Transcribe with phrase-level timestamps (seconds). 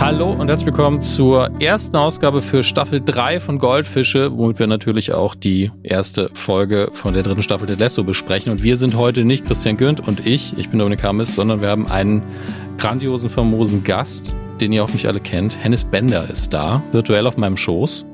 [0.00, 5.12] Hallo und herzlich willkommen zur ersten Ausgabe für Staffel 3 von Goldfische, womit wir natürlich
[5.12, 8.50] auch die erste Folge von der dritten Staffel der Lesso besprechen.
[8.50, 11.68] Und wir sind heute nicht Christian Günd und ich, ich bin Dominik Hammes, sondern wir
[11.68, 12.22] haben einen
[12.78, 15.62] grandiosen, famosen Gast, den ihr nicht alle kennt.
[15.62, 18.06] Hennis Bender ist da, virtuell auf meinem Schoß.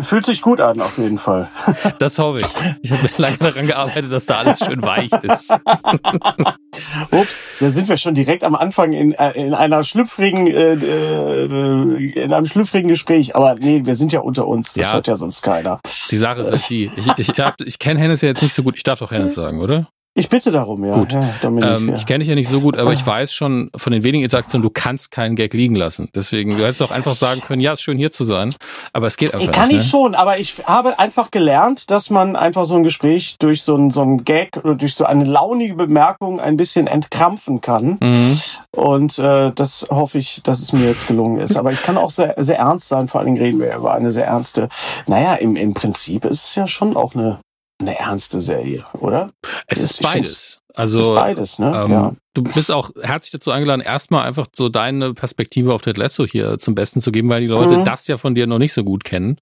[0.00, 1.48] Fühlt sich gut an, auf jeden Fall.
[1.98, 2.46] Das hoffe ich.
[2.82, 5.50] Ich habe lange daran gearbeitet, dass da alles schön weich ist.
[7.10, 12.22] Ups, da sind wir schon direkt am Anfang in, äh, in einer schlüpfrigen, äh, äh,
[12.22, 13.34] in einem schlüpfrigen Gespräch.
[13.34, 14.74] Aber nee, wir sind ja unter uns.
[14.74, 15.80] Das ja, hört ja sonst keiner.
[16.10, 16.90] Die Sache ist die.
[16.96, 17.32] Ich, ich, ich,
[17.64, 18.76] ich kenne Hennes ja jetzt nicht so gut.
[18.76, 19.88] Ich darf doch Hennes sagen, oder?
[20.18, 20.94] Ich bitte darum, ja.
[20.94, 21.12] Gut.
[21.12, 21.94] Ja, ähm, ja.
[21.94, 23.06] Ich kenne dich ja nicht so gut, aber ich ah.
[23.06, 26.08] weiß schon von den wenigen Interaktionen, du kannst keinen Gag liegen lassen.
[26.12, 28.52] Deswegen, du hättest auch einfach sagen können, ja, ist schön hier zu sein.
[28.92, 29.76] Aber es geht einfach ich kann nicht.
[29.76, 29.90] Kann ich ne?
[29.90, 33.92] schon, aber ich habe einfach gelernt, dass man einfach so ein Gespräch durch so ein,
[33.92, 37.98] so ein Gag oder durch so eine launige Bemerkung ein bisschen entkrampfen kann.
[38.00, 38.40] Mhm.
[38.74, 41.56] Und äh, das hoffe ich, dass es mir jetzt gelungen ist.
[41.56, 44.10] Aber ich kann auch sehr, sehr ernst sein, vor allen Dingen reden wir über eine
[44.10, 44.68] sehr ernste.
[45.06, 47.38] Naja, im, im Prinzip ist es ja schon auch eine
[47.80, 49.32] eine ernste Serie, oder?
[49.66, 50.60] Es ist beides.
[50.78, 51.72] Also ist beides, ne?
[51.74, 52.12] Ähm, ja.
[52.34, 56.56] Du bist auch herzlich dazu eingeladen, erstmal einfach so deine Perspektive auf Ted Lasso hier
[56.58, 57.84] zum Besten zu geben, weil die Leute mhm.
[57.84, 59.38] das ja von dir noch nicht so gut kennen.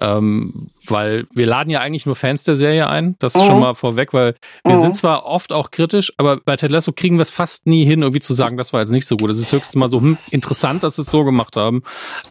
[0.00, 3.46] Ähm, weil wir laden ja eigentlich nur Fans der Serie ein, das ist mhm.
[3.46, 4.80] schon mal vorweg, weil wir mhm.
[4.80, 8.00] sind zwar oft auch kritisch, aber bei Ted Lasso kriegen wir es fast nie hin,
[8.00, 9.28] irgendwie zu sagen, das war jetzt nicht so gut.
[9.28, 11.82] Es ist höchstens mal so hm, interessant, dass sie es so gemacht haben.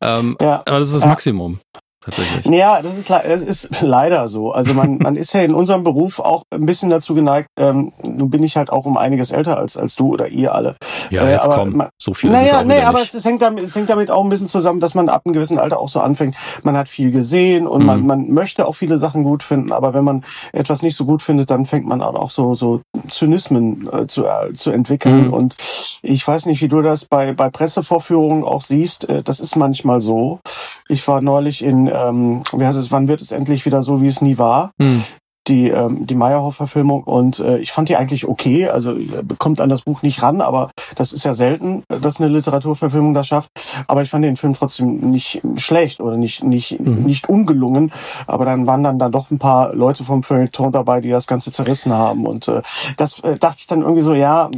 [0.01, 0.63] Ähm, ja.
[0.65, 1.59] Aber das ist das Maximum
[2.01, 2.45] tatsächlich.
[2.45, 4.51] Ja, das ist, das ist leider so.
[4.51, 8.29] Also man, man ist ja in unserem Beruf auch ein bisschen dazu geneigt, ähm, nun
[8.29, 10.75] bin ich halt auch um einiges älter als, als du oder ihr alle.
[11.09, 13.13] Ja, jetzt äh, komm, so viel naja, ist es auch nee, aber nicht.
[13.13, 15.59] es, hängt damit, es hängt damit auch ein bisschen zusammen, dass man ab einem gewissen
[15.59, 16.35] Alter auch so anfängt.
[16.63, 17.87] Man hat viel gesehen und mhm.
[17.87, 21.21] man, man möchte auch viele Sachen gut finden, aber wenn man etwas nicht so gut
[21.21, 25.27] findet, dann fängt man auch so, so Zynismen äh, zu, äh, zu entwickeln.
[25.27, 25.33] Mhm.
[25.33, 25.55] Und
[26.01, 29.07] ich weiß nicht, wie du das bei, bei Pressevorführungen auch siehst.
[29.09, 30.39] Äh, das ist manchmal so.
[30.87, 34.07] Ich war neulich in ähm, wie heißt es, wann wird es endlich wieder so, wie
[34.07, 34.71] es nie war?
[34.81, 35.03] Hm
[35.51, 38.69] die, ähm, die Meyerhoff-Verfilmung und äh, ich fand die eigentlich okay.
[38.69, 39.05] Also äh,
[39.37, 43.27] kommt an das Buch nicht ran, aber das ist ja selten, dass eine Literaturverfilmung das
[43.27, 43.49] schafft.
[43.87, 47.03] Aber ich fand den Film trotzdem nicht schlecht oder nicht nicht mhm.
[47.03, 47.91] nicht ungelungen.
[48.27, 51.51] Aber dann waren dann da doch ein paar Leute vom Feuilleton dabei, die das Ganze
[51.51, 52.61] zerrissen haben und äh,
[52.97, 54.49] das äh, dachte ich dann irgendwie so, ja,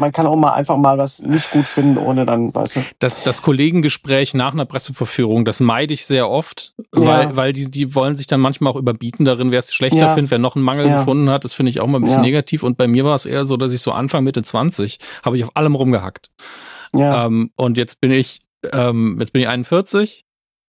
[0.00, 2.80] man kann auch mal einfach mal was nicht gut finden, ohne dann, weißt du.
[2.98, 7.36] Das das Kollegengespräch nach einer Presseverführung, das meide ich sehr oft, weil ja.
[7.36, 10.14] weil die die wollen sich dann manchmal auch überbieten darin, wer es schlechter ja.
[10.14, 10.98] findet wer noch einen Mangel ja.
[10.98, 12.28] gefunden hat, das finde ich auch mal ein bisschen ja.
[12.28, 12.62] negativ.
[12.62, 15.44] Und bei mir war es eher so, dass ich so Anfang, Mitte 20 habe ich
[15.44, 16.30] auf allem rumgehackt.
[16.94, 17.26] Ja.
[17.26, 18.40] Ähm, und jetzt bin ich,
[18.72, 20.24] ähm, jetzt bin ich 41.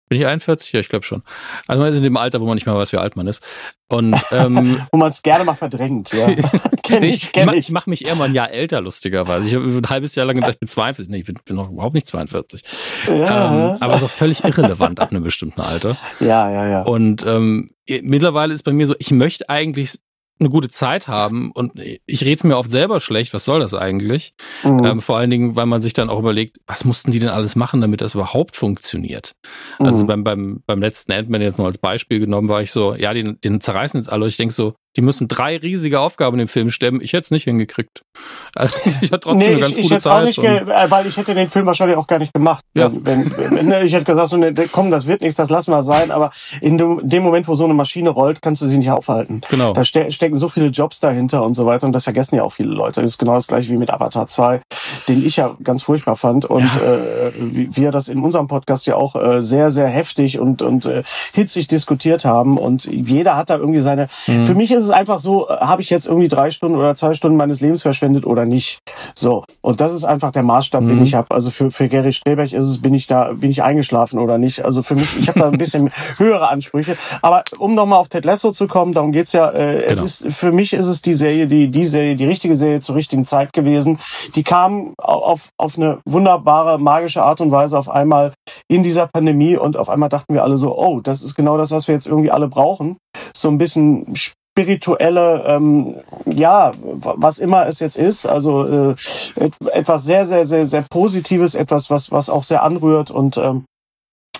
[0.09, 0.73] Bin ich 41?
[0.73, 1.23] Ja, ich glaube schon.
[1.67, 3.43] Also man ist in dem Alter, wo man nicht mehr weiß, wie alt man ist.
[3.89, 6.29] Und ähm, wo man es gerne mal verdrängt, ja.
[6.83, 7.59] kenn ich, kenn ich.
[7.59, 9.49] Ich mache mich eher mal ein Jahr älter, lustigerweise.
[9.49, 11.11] Ich habe ein halbes Jahr lang gedacht, ich bin 42.
[11.11, 12.63] Nee, ich bin, bin noch überhaupt nicht 42.
[13.09, 13.73] Ja.
[13.73, 15.97] Ähm, aber so völlig irrelevant ab einem bestimmten Alter.
[16.21, 16.83] Ja, ja, ja.
[16.83, 19.99] Und ähm, mittlerweile ist bei mir so, ich möchte eigentlich
[20.39, 23.73] eine gute Zeit haben und ich rede es mir oft selber schlecht, was soll das
[23.75, 24.35] eigentlich?
[24.63, 24.85] Mhm.
[24.85, 27.57] Ähm, vor allen Dingen, weil man sich dann auch überlegt, was mussten die denn alles
[27.57, 29.33] machen, damit das überhaupt funktioniert?
[29.79, 29.97] Also mhm.
[29.97, 33.15] Also beim, beim, beim letzten Ant-Man jetzt noch als Beispiel genommen, war ich so, ja,
[33.15, 34.27] den, den zerreißen jetzt alle.
[34.27, 37.01] Ich denke so, die müssen drei riesige Aufgaben im Film stemmen.
[37.03, 38.03] Ich hätte es nicht hingekriegt.
[38.55, 40.23] Also ich hatte trotzdem nee, eine ganz ich, gute ich Zeit.
[40.23, 42.65] Auch nicht äh, weil ich hätte den Film wahrscheinlich auch gar nicht gemacht.
[42.75, 42.91] Ja.
[42.93, 45.83] Wenn, wenn, wenn, ich hätte gesagt, so, ne, komm, das wird nichts, das lassen wir
[45.83, 46.11] sein.
[46.11, 46.31] Aber
[46.63, 49.43] in dem Moment, wo so eine Maschine rollt, kannst du sie nicht aufhalten.
[49.51, 49.73] Genau.
[49.73, 51.87] Da ste stecken so viele Jobs dahinter und so weiter.
[51.87, 53.03] Und das vergessen ja auch viele Leute.
[53.03, 54.63] Das ist genau das gleiche wie mit Avatar 2,
[55.09, 56.47] den ich ja ganz furchtbar fand.
[56.47, 56.95] Und ja.
[56.95, 61.03] äh, wir das in unserem Podcast ja auch äh, sehr, sehr heftig und, und äh,
[61.35, 62.57] hitzig diskutiert haben.
[62.57, 64.09] Und jeder hat da irgendwie seine...
[64.27, 64.43] Mhm.
[64.43, 67.15] Für mich ist es einfach so, äh, habe ich jetzt irgendwie drei Stunden oder zwei
[67.15, 68.79] Stunden meines Lebens verschwendet oder nicht.
[69.15, 69.45] So.
[69.61, 70.89] Und das ist einfach der Maßstab, mhm.
[70.89, 71.35] den ich habe.
[71.35, 74.65] Also für, für Gary Streberg ist es, bin ich da, bin ich eingeschlafen oder nicht.
[74.65, 76.97] Also für mich, ich habe da ein bisschen höhere Ansprüche.
[77.23, 79.91] Aber um nochmal auf Ted Lasso zu kommen, darum geht's ja, äh, genau.
[79.91, 82.95] es ist, für mich ist es die Serie, die, die Serie, die richtige Serie zur
[82.95, 83.99] richtigen Zeit gewesen.
[84.35, 88.33] Die kam auf, auf eine wunderbare, magische Art und Weise auf einmal
[88.69, 91.71] in dieser Pandemie und auf einmal dachten wir alle so, oh, das ist genau das,
[91.71, 92.97] was wir jetzt irgendwie alle brauchen.
[93.35, 94.15] So ein bisschen
[94.57, 98.95] spirituelle, ähm, ja, was immer es jetzt ist, also äh,
[99.73, 103.67] etwas sehr, sehr, sehr, sehr Positives, etwas, was, was auch sehr anrührt und ähm,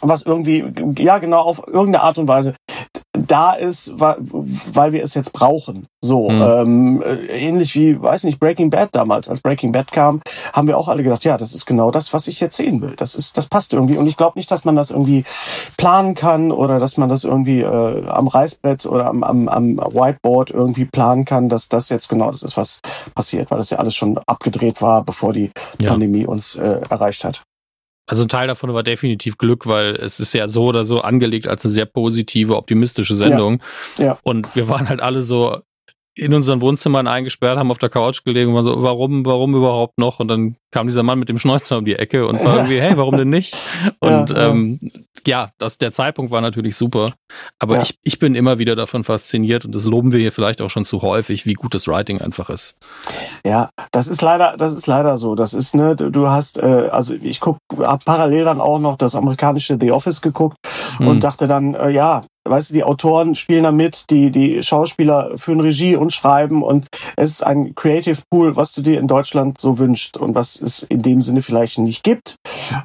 [0.01, 0.65] was irgendwie,
[0.99, 2.55] ja genau, auf irgendeine Art und Weise
[3.17, 5.87] da ist, weil wir es jetzt brauchen.
[6.01, 6.43] So, mhm.
[6.43, 9.29] ähm, ähnlich wie, weiß nicht, Breaking Bad damals.
[9.29, 10.21] Als Breaking Bad kam,
[10.53, 12.95] haben wir auch alle gedacht, ja, das ist genau das, was ich jetzt sehen will.
[12.97, 13.97] Das ist, das passt irgendwie.
[13.97, 15.25] Und ich glaube nicht, dass man das irgendwie
[15.77, 20.51] planen kann oder dass man das irgendwie äh, am Reißbrett oder am, am, am Whiteboard
[20.51, 22.81] irgendwie planen kann, dass das jetzt genau das ist, was
[23.15, 25.91] passiert, weil das ja alles schon abgedreht war, bevor die ja.
[25.91, 27.43] Pandemie uns äh, erreicht hat.
[28.07, 31.49] Also ein Teil davon war definitiv Glück, weil es ist ja so oder so angelegt
[31.49, 33.61] als eine sehr positive, optimistische Sendung.
[33.99, 34.05] Ja.
[34.05, 34.19] ja.
[34.23, 35.63] Und wir waren halt alle so
[36.19, 39.99] in unseren Wohnzimmern eingesperrt, haben auf der Couch gelegen und war so, warum, warum überhaupt
[39.99, 40.19] noch?
[40.19, 42.97] Und dann kam dieser Mann mit dem Schnäuzer um die Ecke und war irgendwie, hey,
[42.97, 43.55] warum denn nicht?
[44.01, 44.81] Und ja, ähm,
[45.27, 47.13] ja das, der Zeitpunkt war natürlich super.
[47.59, 47.83] Aber ja.
[47.83, 50.85] ich, ich bin immer wieder davon fasziniert und das loben wir hier vielleicht auch schon
[50.85, 52.77] zu häufig, wie gut das Writing einfach ist.
[53.45, 55.35] Ja, das ist leider, das ist leider so.
[55.35, 59.15] Das ist, ne, du hast, äh, also ich guck, hab parallel dann auch noch das
[59.15, 60.57] amerikanische The Office geguckt
[60.99, 61.09] hm.
[61.09, 65.37] und dachte dann, äh, ja, weißt du, die Autoren spielen da mit, die, die Schauspieler
[65.37, 69.59] führen Regie und schreiben und es ist ein Creative Pool, was du dir in Deutschland
[69.59, 72.37] so wünscht und was es in dem Sinne vielleicht nicht gibt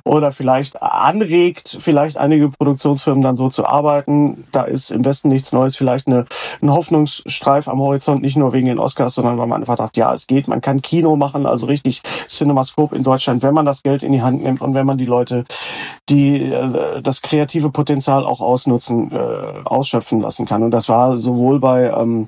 [0.04, 4.46] oder vielleicht anregt, vielleicht einige Produktionsfirmen dann so zu arbeiten.
[4.52, 6.26] Da ist im Westen nichts Neues, vielleicht eine,
[6.62, 10.14] ein Hoffnungsstreif am Horizont, nicht nur wegen den Oscars, sondern weil man einfach sagt, ja,
[10.14, 14.04] es geht, man kann Kino machen, also richtig Cinemascope in Deutschland, wenn man das Geld
[14.04, 15.46] in die Hand nimmt und wenn man die Leute,
[16.10, 20.64] die äh, das kreative Potenzial auch ausnutzen, äh, ausschöpfen lassen kann.
[20.64, 22.28] Und das war sowohl bei ähm,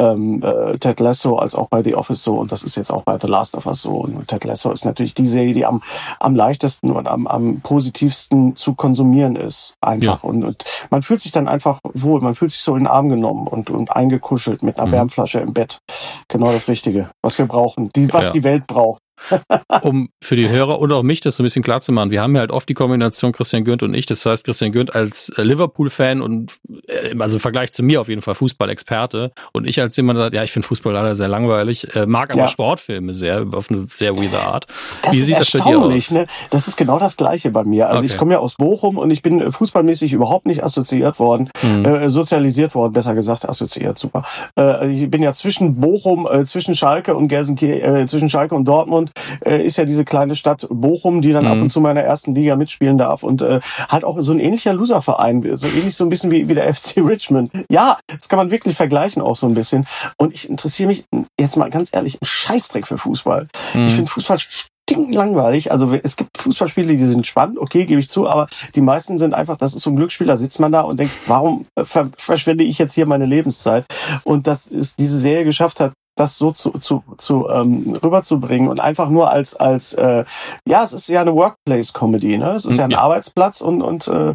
[0.00, 3.02] ähm, äh, Ted Lasso als auch bei The Office so und das ist jetzt auch
[3.02, 3.98] bei The Last of Us so.
[3.98, 5.82] Und Ted Lasso ist natürlich die Serie, die am,
[6.18, 9.74] am leichtesten und am, am positivsten zu konsumieren ist.
[9.80, 10.22] Einfach.
[10.22, 10.28] Ja.
[10.28, 13.08] Und, und man fühlt sich dann einfach wohl, man fühlt sich so in den Arm
[13.08, 14.92] genommen und, und eingekuschelt mit einer mhm.
[14.92, 15.78] Wärmflasche im Bett.
[16.28, 18.32] Genau das Richtige, was wir brauchen, die, was ja.
[18.32, 19.02] die Welt braucht.
[19.82, 22.10] Um für die Hörer und auch mich das so ein bisschen klar zu machen.
[22.10, 24.06] Wir haben ja halt oft die Kombination Christian Günd und ich.
[24.06, 28.08] Das heißt, Christian Günd als äh, Liverpool-Fan und äh, also im Vergleich zu mir auf
[28.08, 31.28] jeden Fall Fußballexperte und ich als jemand, der sagt, ja, ich finde Fußball leider sehr
[31.28, 32.48] langweilig, äh, mag aber ja.
[32.48, 34.66] Sportfilme sehr, auf eine sehr weirde Art.
[35.02, 36.10] Das Wie ist sieht das bei dir aus?
[36.10, 36.26] Ne?
[36.50, 37.88] Das ist genau das Gleiche bei mir.
[37.88, 38.06] Also okay.
[38.06, 41.84] ich komme ja aus Bochum und ich bin fußballmäßig überhaupt nicht assoziiert worden, mhm.
[41.84, 44.22] äh, sozialisiert worden, besser gesagt, assoziiert, super.
[44.58, 48.66] Äh, ich bin ja zwischen Bochum, äh, zwischen Schalke und Gelsenkirchen, äh, zwischen Schalke und
[48.66, 49.09] Dortmund
[49.44, 51.50] äh, ist ja diese kleine Stadt Bochum, die dann mhm.
[51.50, 54.32] ab und zu mal in der ersten Liga mitspielen darf und äh, halt auch so
[54.32, 57.52] ein ähnlicher Loserverein, so ähnlich so ein bisschen wie, wie der FC Richmond.
[57.70, 59.86] Ja, das kann man wirklich vergleichen auch so ein bisschen.
[60.16, 61.04] Und ich interessiere mich
[61.38, 63.48] jetzt mal ganz ehrlich, ein Scheißdreck für Fußball.
[63.74, 63.84] Mhm.
[63.84, 64.38] Ich finde Fußball
[64.96, 65.70] langweilig.
[65.70, 69.34] Also es gibt Fußballspiele, die sind spannend, okay, gebe ich zu, aber die meisten sind
[69.34, 72.64] einfach, das ist so ein Glücksspiel, da sitzt man da und denkt, warum ver verschwende
[72.64, 73.84] ich jetzt hier meine Lebenszeit?
[74.24, 78.78] Und dass es diese Serie geschafft hat, das so zu, zu, zu ähm, rüberzubringen und
[78.78, 80.24] einfach nur als als äh,
[80.68, 82.98] ja es ist ja eine Workplace Comedy ne es ist ja ein ja.
[82.98, 84.34] Arbeitsplatz und und äh,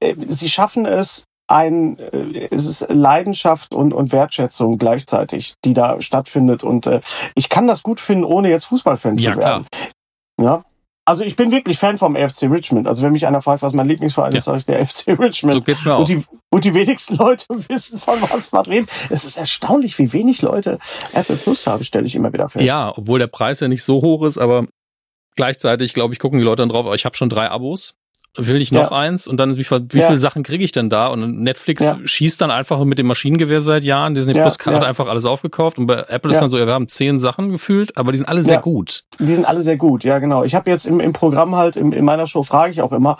[0.00, 6.00] äh, sie schaffen es ein äh, es ist Leidenschaft und und Wertschätzung gleichzeitig die da
[6.00, 7.00] stattfindet und äh,
[7.34, 9.66] ich kann das gut finden ohne jetzt Fußballfan ja, zu werden
[10.38, 10.62] klar.
[10.62, 10.64] ja
[11.04, 12.86] also ich bin wirklich Fan vom FC Richmond.
[12.86, 14.38] Also wenn mich einer fragt, was mein Lieblingsverein ja.
[14.38, 15.54] ist, sage ich der FC Richmond.
[15.54, 16.00] So geht's mir auch.
[16.00, 18.90] Und die, und die wenigsten Leute wissen, von was man redet.
[19.10, 20.78] Es ist erstaunlich, wie wenig Leute
[21.12, 22.64] Apple Plus haben, stelle ich immer wieder fest.
[22.64, 24.66] Ja, obwohl der Preis ja nicht so hoch ist, aber
[25.34, 27.94] gleichzeitig, glaube ich, gucken die Leute dann drauf, ich habe schon drei Abos
[28.36, 28.96] will ich noch ja.
[28.96, 30.06] eins und dann wie, wie ja.
[30.06, 31.08] viele Sachen kriege ich denn da?
[31.08, 31.98] Und Netflix ja.
[32.02, 34.14] schießt dann einfach mit dem Maschinengewehr seit Jahren.
[34.14, 36.88] Disney Plus hat einfach alles aufgekauft und bei Apple ist dann so, ja, wir haben
[36.88, 39.04] zehn Sachen gefühlt, aber die sind alle sehr gut.
[39.18, 40.44] Die sind alle sehr gut, ja genau.
[40.44, 43.18] Ich habe jetzt im, im Programm halt, im, in meiner Show frage ich auch immer,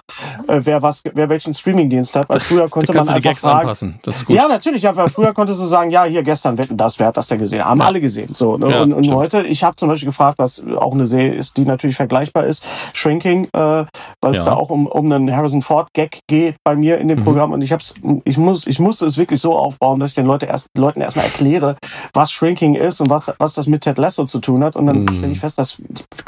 [0.49, 3.61] äh, wer was, wer welchen Streamingdienst hat, weil früher konnte man einfach fragen.
[3.61, 3.99] Anpassen.
[4.03, 4.37] Das ist gut.
[4.37, 7.19] Ja, natürlich, ja, weil früher konntest du sagen, ja, hier gestern wetten das, wer hat
[7.19, 7.65] das denn gesehen?
[7.65, 8.35] Haben alle gesehen.
[8.35, 8.81] So, ne?
[8.81, 11.97] und, und heute, ich habe zum Beispiel gefragt, was auch eine Serie ist, die natürlich
[11.97, 13.85] vergleichbar ist, Shrinking, äh,
[14.23, 17.21] weil es da auch um, um einen Harrison Ford Gag geht bei mir in dem
[17.21, 17.25] mhm.
[17.25, 17.95] Programm und ich hab's,
[18.25, 21.25] ich muss, ich musste es wirklich so aufbauen, dass ich den Leute erst, Leuten erstmal
[21.25, 21.77] erkläre,
[22.13, 24.77] was Shrinking ist und was, was das mit Ted Lasso zu tun hat.
[24.77, 25.13] Und dann mhm.
[25.13, 25.81] stelle ich fest, dass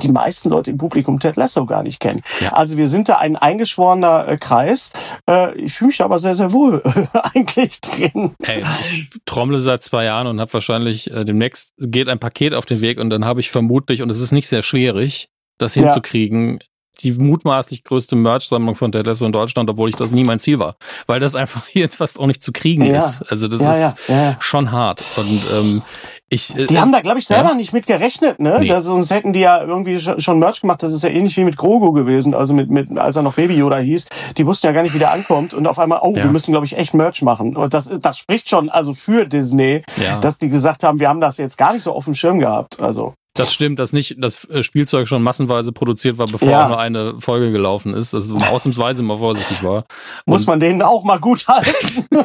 [0.02, 2.22] die meisten Leute im Publikum Ted Lasso gar nicht kennen.
[2.40, 2.52] Ja.
[2.52, 4.92] Also wir sind da ein eingeschworener äh, Kreis.
[5.28, 6.82] Äh, ich fühle mich aber sehr, sehr wohl
[7.34, 8.34] eigentlich drin.
[8.42, 12.66] Hey, ich trommle seit zwei Jahren und habe wahrscheinlich äh, demnächst geht ein Paket auf
[12.66, 15.28] den Weg und dann habe ich vermutlich, und es ist nicht sehr schwierig,
[15.58, 16.58] das hinzukriegen,
[17.04, 20.58] die mutmaßlich größte Merch-Sammlung von Ted Lasso in Deutschland, obwohl ich das nie mein Ziel
[20.58, 22.98] war, weil das einfach hier fast auch nicht zu kriegen ja.
[22.98, 23.22] ist.
[23.28, 25.82] Also das ja, ist ja, schon hart und ähm,
[26.30, 28.58] ich, äh, die haben da, glaube ich, selber nicht mit gerechnet, ne?
[28.60, 28.68] Nee.
[28.68, 30.82] Das, sonst hätten die ja irgendwie schon Merch gemacht.
[30.82, 33.54] Das ist ja ähnlich wie mit Grogu gewesen, also mit, mit als er noch Baby
[33.54, 34.06] Yoda hieß.
[34.36, 35.54] Die wussten ja gar nicht, wie der ankommt.
[35.54, 37.56] Und auf einmal, oh, wir müssen, glaube ich, echt Merch machen.
[37.56, 39.82] Und das, das spricht schon also für Disney,
[40.20, 42.82] dass die gesagt haben, wir haben das jetzt gar nicht so auf dem Schirm gehabt.
[42.82, 43.14] Also.
[43.34, 46.68] Das stimmt, dass nicht das äh, Spielzeug schon massenweise produziert war, bevor ja.
[46.68, 48.14] nur eine Folge gelaufen ist.
[48.14, 49.84] Das ausnahmsweise mal vorsichtig war.
[50.24, 52.06] Muss Und man denen auch mal gut halten.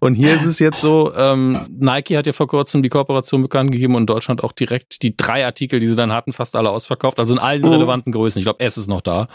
[0.00, 3.72] Und hier ist es jetzt so, ähm, Nike hat ja vor kurzem die Kooperation bekannt
[3.72, 7.18] gegeben und Deutschland auch direkt die drei Artikel, die sie dann hatten, fast alle ausverkauft.
[7.18, 7.68] Also in allen mhm.
[7.68, 8.38] relevanten Größen.
[8.38, 9.28] Ich glaube, S ist noch da.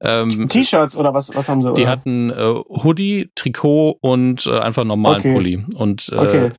[0.00, 1.72] Ähm, T-Shirts oder was, was haben sie?
[1.74, 1.90] Die oder?
[1.90, 5.34] hatten äh, Hoodie, Trikot und äh, einfach normalen okay.
[5.34, 5.64] Pulli.
[5.76, 6.50] Und äh, okay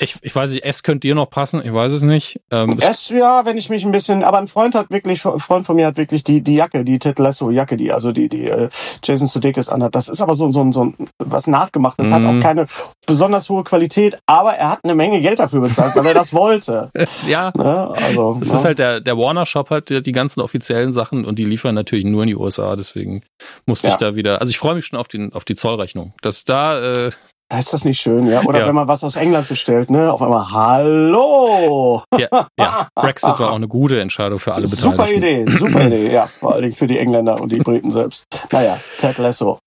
[0.00, 2.40] Ich, ich weiß nicht, S könnte dir noch passen, ich weiß es nicht.
[2.50, 5.66] Ähm, S, ja, wenn ich mich ein bisschen, aber ein Freund hat wirklich, ein Freund
[5.66, 8.46] von mir hat wirklich die, die Jacke, die Ted Lasso Jacke, die, also die, die
[8.46, 8.68] äh,
[9.02, 9.94] Jason Sudeikis anhat.
[9.94, 11.98] Das ist aber so, so, so was nachgemacht.
[11.98, 12.12] Das mm.
[12.12, 12.40] hat auch mhm.
[12.40, 12.66] keine
[13.06, 16.90] besonders hohe Qualität, aber er hat eine Menge Geld dafür bezahlt, weil er das wollte.
[17.26, 17.52] ja.
[17.54, 17.90] Ne?
[17.94, 18.54] Also, es ja.
[18.54, 18.68] ist ne?
[18.68, 22.22] halt der, der Warner Shop hat die ganzen offiziellen Sachen und die liefern natürlich nur
[22.22, 23.22] in die USA, deswegen
[23.66, 23.94] musste ja.
[23.94, 26.92] ich da wieder, also ich freue mich schon auf, den, auf die Zollrechnung, dass da,
[26.92, 27.10] äh,
[27.58, 28.42] ist das nicht schön, ja?
[28.44, 28.66] Oder ja.
[28.66, 30.12] wenn man was aus England bestellt, ne?
[30.12, 32.02] Auf einmal, hallo!
[32.16, 32.88] Ja, ja.
[32.94, 34.96] Brexit war auch eine gute Entscheidung für alle Beteiligten.
[34.96, 36.26] Super Idee, super Idee, ja.
[36.26, 38.26] Vor allen Dingen für die Engländer und die Briten selbst.
[38.50, 39.58] Naja, Ted Lasso.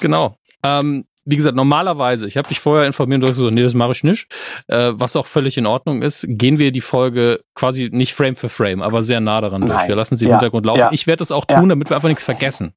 [0.00, 0.36] Genau.
[0.62, 3.74] Ähm, wie gesagt, normalerweise, ich habe dich vorher informiert und du hast so, nee, das
[3.74, 4.26] mache ich nicht,
[4.68, 8.50] äh, was auch völlig in Ordnung ist, gehen wir die Folge quasi nicht Frame für
[8.50, 9.70] Frame, aber sehr nah daran Nein.
[9.70, 9.88] durch.
[9.88, 10.36] Wir lassen sie im ja.
[10.36, 10.80] Hintergrund laufen.
[10.80, 10.90] Ja.
[10.92, 11.66] Ich werde das auch tun, ja.
[11.68, 12.74] damit wir einfach nichts vergessen.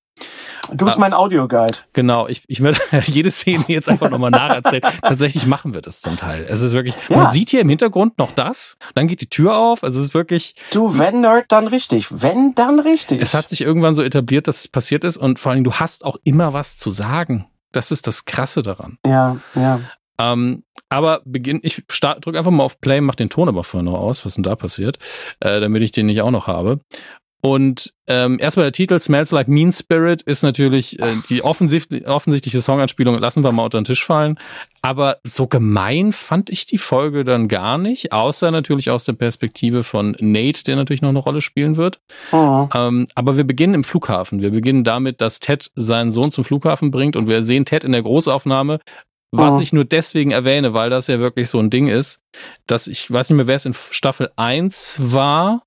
[0.74, 1.78] Du bist ah, mein Audioguide.
[1.94, 4.84] Genau, ich, ich werde jede Szene jetzt einfach nochmal nacherzählen.
[5.02, 6.46] Tatsächlich machen wir das zum Teil.
[6.48, 7.18] Es ist wirklich, ja.
[7.18, 10.14] man sieht hier im Hintergrund noch das, dann geht die Tür auf, also es ist
[10.14, 10.56] wirklich.
[10.72, 12.08] Du, wenn Nerd, dann richtig.
[12.10, 13.22] Wenn, dann richtig.
[13.22, 16.06] Es hat sich irgendwann so etabliert, dass es passiert ist und vor allem, du hast
[16.06, 17.46] auch immer was zu sagen.
[17.72, 18.98] Das ist das Krasse daran.
[19.06, 19.82] Ja, ja.
[20.20, 24.00] Ähm, aber beginn, ich drücke einfach mal auf Play, mach den Ton aber vorher noch
[24.00, 24.98] aus, was denn da passiert,
[25.40, 26.80] äh, damit ich den nicht auch noch habe.
[27.48, 32.60] Und ähm, erstmal der Titel Smells Like Mean Spirit ist natürlich äh, die offensichtlich, offensichtliche
[32.60, 34.38] Songanspielung, lassen wir mal unter den Tisch fallen.
[34.82, 39.84] Aber so gemein fand ich die Folge dann gar nicht, außer natürlich aus der Perspektive
[39.84, 42.02] von Nate, der natürlich noch eine Rolle spielen wird.
[42.34, 42.68] Oh.
[42.76, 44.42] Ähm, aber wir beginnen im Flughafen.
[44.42, 47.94] Wir beginnen damit, dass Ted seinen Sohn zum Flughafen bringt und wir sehen Ted in
[47.94, 48.80] der Großaufnahme
[49.32, 49.60] was oh.
[49.60, 52.22] ich nur deswegen erwähne, weil das ja wirklich so ein Ding ist,
[52.66, 55.64] dass ich weiß nicht mehr, wer es in Staffel 1 war,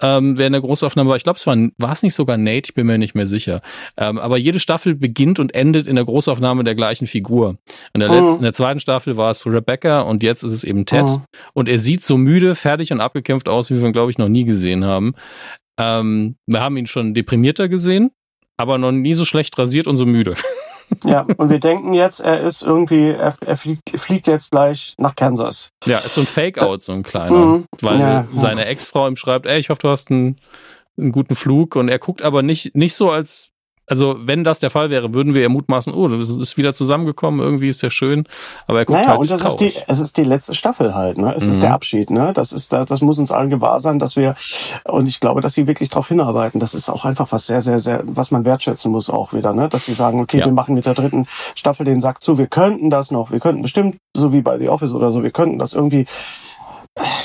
[0.00, 1.16] ähm, wer in der Großaufnahme war.
[1.16, 3.60] Ich glaube, es war, war es nicht sogar Nate, ich bin mir nicht mehr sicher.
[3.96, 7.58] Ähm, aber jede Staffel beginnt und endet in der Großaufnahme der gleichen Figur.
[7.92, 8.14] In der, oh.
[8.14, 11.04] letzten, in der zweiten Staffel war es Rebecca und jetzt ist es eben Ted.
[11.06, 11.22] Oh.
[11.54, 14.28] Und er sieht so müde, fertig und abgekämpft aus, wie wir ihn, glaube ich, noch
[14.28, 15.14] nie gesehen haben.
[15.78, 18.10] Ähm, wir haben ihn schon deprimierter gesehen,
[18.56, 20.34] aber noch nie so schlecht rasiert und so müde.
[21.04, 25.14] Ja, und wir denken jetzt, er ist irgendwie, er, er fliegt, fliegt, jetzt gleich nach
[25.14, 25.70] Kansas.
[25.84, 27.36] Ja, ist so ein Fake-Out, so ein kleiner.
[27.36, 27.64] Mhm.
[27.80, 30.36] Weil ja, seine Ex-Frau ihm schreibt, ey, ich hoffe, du hast einen,
[30.98, 31.76] einen guten Flug.
[31.76, 33.49] Und er guckt aber nicht, nicht so, als
[33.90, 37.40] also wenn das der Fall wäre, würden wir ja mutmaßen, oh, das ist wieder zusammengekommen,
[37.40, 38.24] irgendwie ist der schön,
[38.68, 39.76] aber er guckt naja, halt und das traurig.
[39.76, 41.34] ist die, es ist die letzte Staffel halt, ne?
[41.34, 41.50] Es mhm.
[41.50, 42.32] ist der Abschied, ne?
[42.32, 44.36] Das ist, das muss uns allen gewahr sein, dass wir,
[44.84, 46.60] und ich glaube, dass sie wirklich darauf hinarbeiten.
[46.60, 49.68] Das ist auch einfach was sehr, sehr, sehr, was man wertschätzen muss auch wieder, ne?
[49.68, 50.44] Dass sie sagen, okay, ja.
[50.44, 53.62] wir machen mit der dritten Staffel den Sack zu, wir könnten das noch, wir könnten
[53.62, 56.06] bestimmt, so wie bei The Office oder so, wir könnten das irgendwie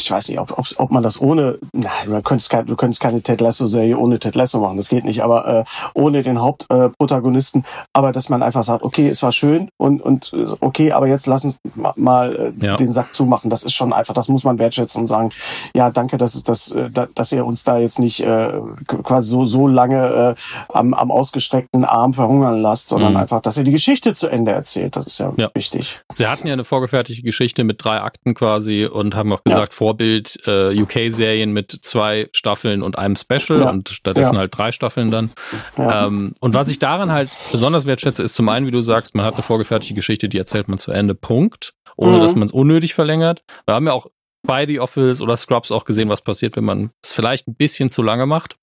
[0.05, 3.01] ich weiß nicht, ob, ob, ob man das ohne, nein, man könnte keine, du könntest
[3.01, 5.63] keine Ted Lasso-Serie ohne Ted Lasso machen, das geht nicht, aber äh,
[5.95, 10.31] ohne den Hauptprotagonisten, äh, aber dass man einfach sagt, okay, es war schön und, und
[10.59, 11.57] okay, aber jetzt lass uns
[11.95, 12.75] mal äh, ja.
[12.75, 15.29] den Sack zumachen, das ist schon einfach, das muss man wertschätzen und sagen,
[15.75, 19.45] ja, danke, dass, es das, äh, dass ihr uns da jetzt nicht äh, quasi so,
[19.45, 23.17] so lange äh, am, am ausgestreckten Arm verhungern lasst, sondern mhm.
[23.17, 25.99] einfach, dass ihr die Geschichte zu Ende erzählt, das ist ja, ja, wichtig.
[26.13, 29.73] Sie hatten ja eine vorgefertigte Geschichte mit drei Akten quasi und haben auch gesagt, gesagt,
[29.95, 33.69] Vorbild äh, UK-Serien mit zwei Staffeln und einem Special ja.
[33.69, 34.41] und stattdessen ja.
[34.41, 35.31] halt drei Staffeln dann.
[35.77, 36.07] Ja.
[36.07, 39.25] Ähm, und was ich daran halt besonders wertschätze, ist zum einen, wie du sagst, man
[39.25, 41.73] hat eine vorgefertigte Geschichte, die erzählt man zu Ende, Punkt.
[41.97, 42.21] Ohne mhm.
[42.21, 43.41] dass man es unnötig verlängert.
[43.65, 44.07] Wir haben ja auch
[44.45, 47.89] bei The Office oder Scrubs auch gesehen, was passiert, wenn man es vielleicht ein bisschen
[47.89, 48.57] zu lange macht.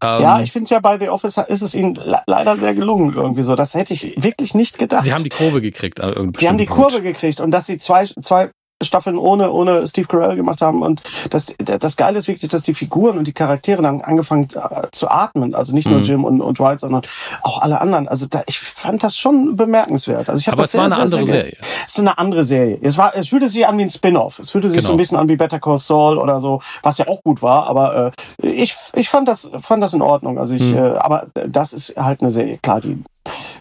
[0.00, 3.42] Ähm, ja, ich finde ja bei The Office ist es ihnen leider sehr gelungen irgendwie
[3.42, 3.56] so.
[3.56, 5.02] Das hätte ich wirklich nicht gedacht.
[5.02, 6.00] Sie haben die Kurve gekriegt.
[6.00, 6.92] An sie haben die Punkt.
[6.92, 8.50] Kurve gekriegt und dass sie zwei, zwei
[8.82, 10.82] Staffeln ohne, ohne Steve Carell gemacht haben.
[10.82, 14.88] Und das, das Geile ist wirklich, dass die Figuren und die Charaktere dann angefangen äh,
[14.92, 15.54] zu atmen.
[15.54, 16.02] Also nicht nur mhm.
[16.02, 17.02] Jim und, und Dwight, sondern
[17.42, 18.08] auch alle anderen.
[18.08, 20.28] Also da, ich fand das schon bemerkenswert.
[20.28, 21.56] Also ich Aber das es sehr, war eine sehr, andere sehr, Serie.
[21.86, 22.78] Es ist eine andere Serie.
[22.82, 24.38] Es war, es fühlte sich an wie ein Spin-off.
[24.38, 24.88] Es fühlte sich genau.
[24.88, 27.66] so ein bisschen an wie Better Call Saul oder so, was ja auch gut war.
[27.66, 28.12] Aber
[28.42, 30.38] äh, ich, ich fand das, fand das in Ordnung.
[30.38, 30.76] Also ich, mhm.
[30.76, 32.58] äh, aber das ist halt eine Serie.
[32.62, 33.02] Klar, die,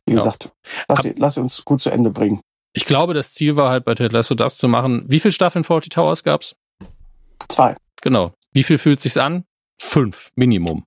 [0.06, 0.16] wie ja.
[0.16, 0.50] gesagt,
[0.88, 2.42] lass, sie, lass sie uns gut zu Ende bringen.
[2.74, 5.04] Ich glaube, das Ziel war halt bei Ted Lasso das zu machen.
[5.08, 6.56] Wie viele Staffeln Forty Towers gab's?
[7.48, 7.76] Zwei.
[8.02, 8.34] Genau.
[8.52, 9.46] Wie viel fühlt sich's an?
[9.80, 10.86] Fünf, Minimum.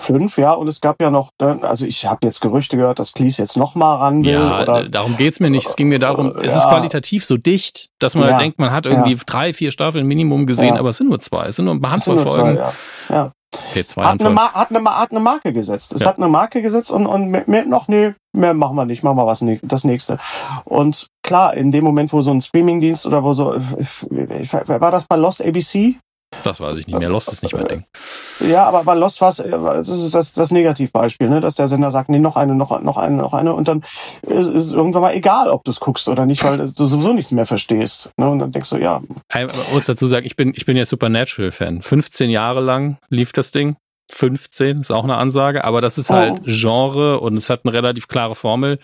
[0.00, 3.12] Fünf, ja, und es gab ja noch, ne, also ich habe jetzt Gerüchte gehört, dass
[3.12, 4.32] Cleese jetzt noch mal ran will.
[4.32, 5.66] Ja, oder, darum geht's mir nicht.
[5.66, 6.58] Es ging mir darum, es ja.
[6.58, 8.38] ist qualitativ so dicht, dass man ja.
[8.38, 9.20] denkt, man hat irgendwie ja.
[9.26, 11.92] drei, vier Staffeln Minimum gesehen, aber es sind nur zwei, es sind nur ein paar
[11.92, 12.58] Handvoll Folgen.
[13.08, 13.32] ja.
[13.70, 15.92] Okay, zwei hat, eine hat, eine, hat eine Marke gesetzt.
[15.92, 19.16] Es hat eine Marke gesetzt und, und mehr, noch, nee, mehr machen wir nicht, machen
[19.16, 20.18] wir was das nächste.
[20.64, 25.16] Und klar, in dem Moment, wo so ein Streamingdienst oder wo so, war das bei
[25.16, 25.96] Lost ABC?
[26.42, 27.08] Das weiß ich nicht mehr.
[27.08, 27.84] Lost ist nicht mein Ding.
[28.40, 31.40] Ja, aber bei Lost war es, äh, das ist das, das Negativbeispiel, ne?
[31.40, 33.82] dass der Sender sagt, nee, noch eine, noch, noch eine, noch eine und dann
[34.22, 37.30] ist es irgendwann mal egal, ob du es guckst oder nicht, weil du sowieso nichts
[37.30, 38.10] mehr verstehst.
[38.16, 38.28] Ne?
[38.28, 39.00] Und dann denkst du, ja.
[39.34, 41.82] Ich muss dazu sagen, ich bin, ich bin ja Supernatural-Fan.
[41.82, 43.76] 15 Jahre lang lief das Ding.
[44.12, 46.44] 15 ist auch eine Ansage, aber das ist halt oh.
[46.46, 48.78] Genre und es hat eine relativ klare Formel.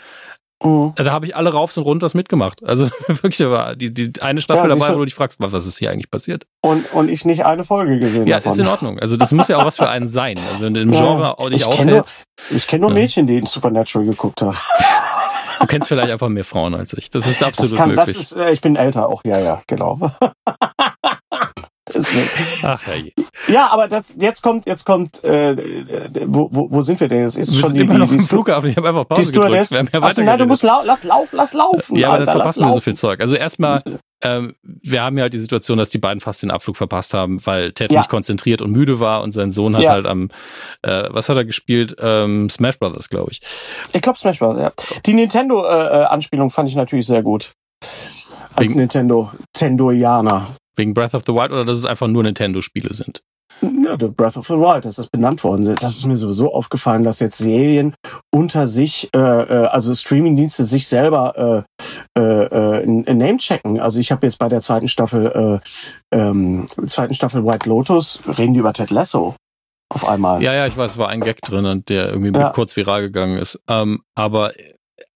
[0.64, 0.92] Mhm.
[0.96, 2.64] Da habe ich alle raufs und runters mitgemacht.
[2.64, 5.78] Also wirklich, war die, die eine Staffel ja, dabei, wo du dich fragst, was ist
[5.78, 6.46] hier eigentlich passiert?
[6.60, 8.52] Und, und ich nicht eine Folge gesehen Ja, davon.
[8.52, 8.98] ist in Ordnung.
[8.98, 10.38] Also das muss ja auch was für einen sein.
[10.52, 12.24] Also wenn du im Genre nicht aufhältst.
[12.50, 14.56] Nur, ich kenne nur Mädchen, die in Supernatural geguckt haben.
[15.60, 17.08] Du kennst vielleicht einfach mehr Frauen als ich.
[17.10, 18.06] Das ist absolut das kann, möglich.
[18.06, 20.00] Das ist, äh, ich bin älter auch, ja, ja, genau.
[22.62, 23.14] Ach, hey.
[23.48, 25.56] Ja, aber das jetzt kommt jetzt kommt äh,
[26.26, 27.24] wo, wo, wo sind wir denn?
[27.24, 28.70] Es ist schon die, immer die, noch die, im Flughafen.
[28.70, 29.70] Ich habe einfach Pause gedrückt.
[29.70, 31.96] Wir haben ja Achso, nein, du musst lau lass laufen, lass laufen.
[31.96, 33.20] Ja, aber dann verpassen wir so viel Zeug.
[33.20, 33.82] Also erstmal
[34.22, 37.44] ähm, wir haben ja halt die Situation, dass die beiden fast den Abflug verpasst haben,
[37.44, 37.98] weil Ted ja.
[37.98, 39.90] nicht konzentriert und müde war und sein Sohn hat ja.
[39.90, 40.30] halt am,
[40.82, 41.96] äh, was hat er gespielt?
[42.00, 43.40] Ähm, Smash Brothers, glaube ich.
[43.92, 45.00] Ich glaube Smash Brothers, ja.
[45.04, 47.52] Die Nintendo-Anspielung äh, fand ich natürlich sehr gut.
[48.54, 50.46] Als Wegen, Nintendo, Tendoianer.
[50.76, 53.22] Wegen Breath of the Wild oder dass es einfach nur Nintendo-Spiele sind?
[53.60, 55.76] Ja, The Breath of the Wild, das ist benannt worden.
[55.80, 57.94] Das ist mir sowieso aufgefallen, dass jetzt Serien
[58.34, 61.64] unter sich, äh, äh also Streamingdienste sich selber
[62.16, 63.78] äh, äh, äh, Name checken.
[63.78, 65.60] Also ich habe jetzt bei der zweiten Staffel,
[66.12, 69.36] äh, ähm, zweiten Staffel White Lotus reden die über Ted Lasso
[69.90, 70.42] auf einmal.
[70.42, 72.50] Ja, ja, ich weiß, es war ein Gag drin, der irgendwie ja.
[72.50, 73.62] kurz viral gegangen ist.
[73.68, 74.52] Ähm, aber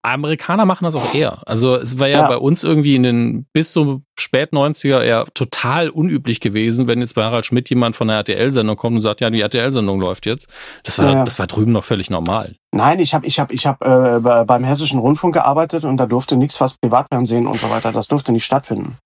[0.02, 1.42] Amerikaner machen das auch eher.
[1.46, 5.24] Also es war ja, ja, bei uns irgendwie in den bis so spät 90er eher
[5.34, 9.20] total unüblich gewesen, wenn jetzt bei Harald Schmidt jemand von der RTL-Sendung kommt und sagt,
[9.20, 10.48] ja, die RTL-Sendung läuft jetzt.
[10.84, 11.24] Das war, ja.
[11.24, 12.54] das war drüben noch völlig normal.
[12.72, 16.36] Nein, ich habe ich hab, ich hab, äh, beim Hessischen Rundfunk gearbeitet und da durfte
[16.36, 18.98] nichts, was Privatfernsehen und so weiter, das durfte nicht stattfinden.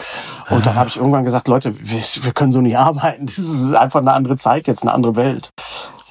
[0.51, 3.27] Und dann habe ich irgendwann gesagt, Leute, wir, wir können so nicht arbeiten.
[3.27, 5.51] Das ist einfach eine andere Zeit jetzt, eine andere Welt.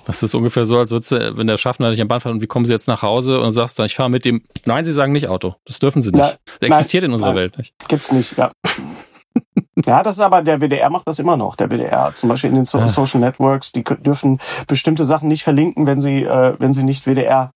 [0.09, 2.41] Das ist ungefähr so, als würdest du, wenn der Schaffner dich am Band fährt und
[2.41, 4.41] wie kommen sie jetzt nach Hause und sagst dann, ich fahre mit dem.
[4.65, 5.53] Nein, sie sagen nicht Auto.
[5.65, 6.17] Das dürfen sie nicht.
[6.17, 7.75] Ja, das existiert nein, in unserer nein, Welt nicht.
[7.87, 8.51] Gibt's nicht, ja.
[9.85, 11.55] ja, das ist aber, der WDR macht das immer noch.
[11.55, 12.87] Der WDR, zum Beispiel in den so ja.
[12.87, 17.51] Social Networks, die dürfen bestimmte Sachen nicht verlinken, wenn sie, äh, wenn sie nicht WDR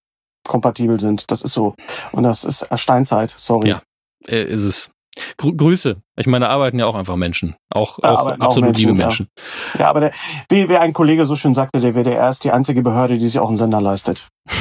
[0.47, 1.31] kompatibel sind.
[1.31, 1.73] Das ist so.
[2.11, 3.69] Und das ist Steinzeit, sorry.
[3.69, 3.81] Ja,
[4.27, 4.91] äh, ist es.
[5.37, 5.97] Gr Grüße.
[6.15, 7.55] Ich meine, arbeiten ja auch einfach Menschen.
[7.69, 9.27] Auch, auch absolut auch Menschen, liebe Menschen.
[9.73, 10.11] Ja, ja aber der,
[10.49, 13.39] wie, wie ein Kollege so schön sagte, der WDR ist die einzige Behörde, die sich
[13.39, 14.27] auch einen Sender leistet.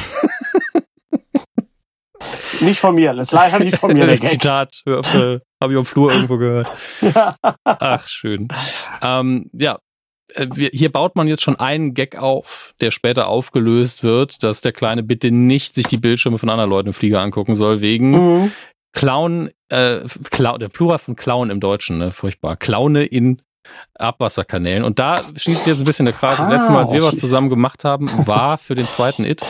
[2.61, 4.17] nicht von mir, das ist leider nicht von mir.
[4.21, 6.69] Zitat, äh, habe ich am Flur irgendwo gehört.
[7.01, 7.37] ja.
[7.65, 8.49] Ach, schön.
[9.03, 9.79] Ähm, ja,
[10.35, 14.73] äh, hier baut man jetzt schon einen Gag auf, der später aufgelöst wird, dass der
[14.73, 18.53] Kleine bitte nicht sich die Bildschirme von anderen Leuten im Flieger angucken soll, wegen mhm.
[18.92, 20.00] Clown, äh,
[20.31, 22.57] Clown, der Plural von Clown im Deutschen, ne, furchtbar.
[22.57, 23.42] Klaune in
[23.94, 24.85] Abwasserkanälen.
[24.85, 26.38] Und da schließt sich jetzt ein bisschen der Kreis.
[26.38, 29.42] Das letzte Mal, als wir was zusammen gemacht haben, war für den zweiten It.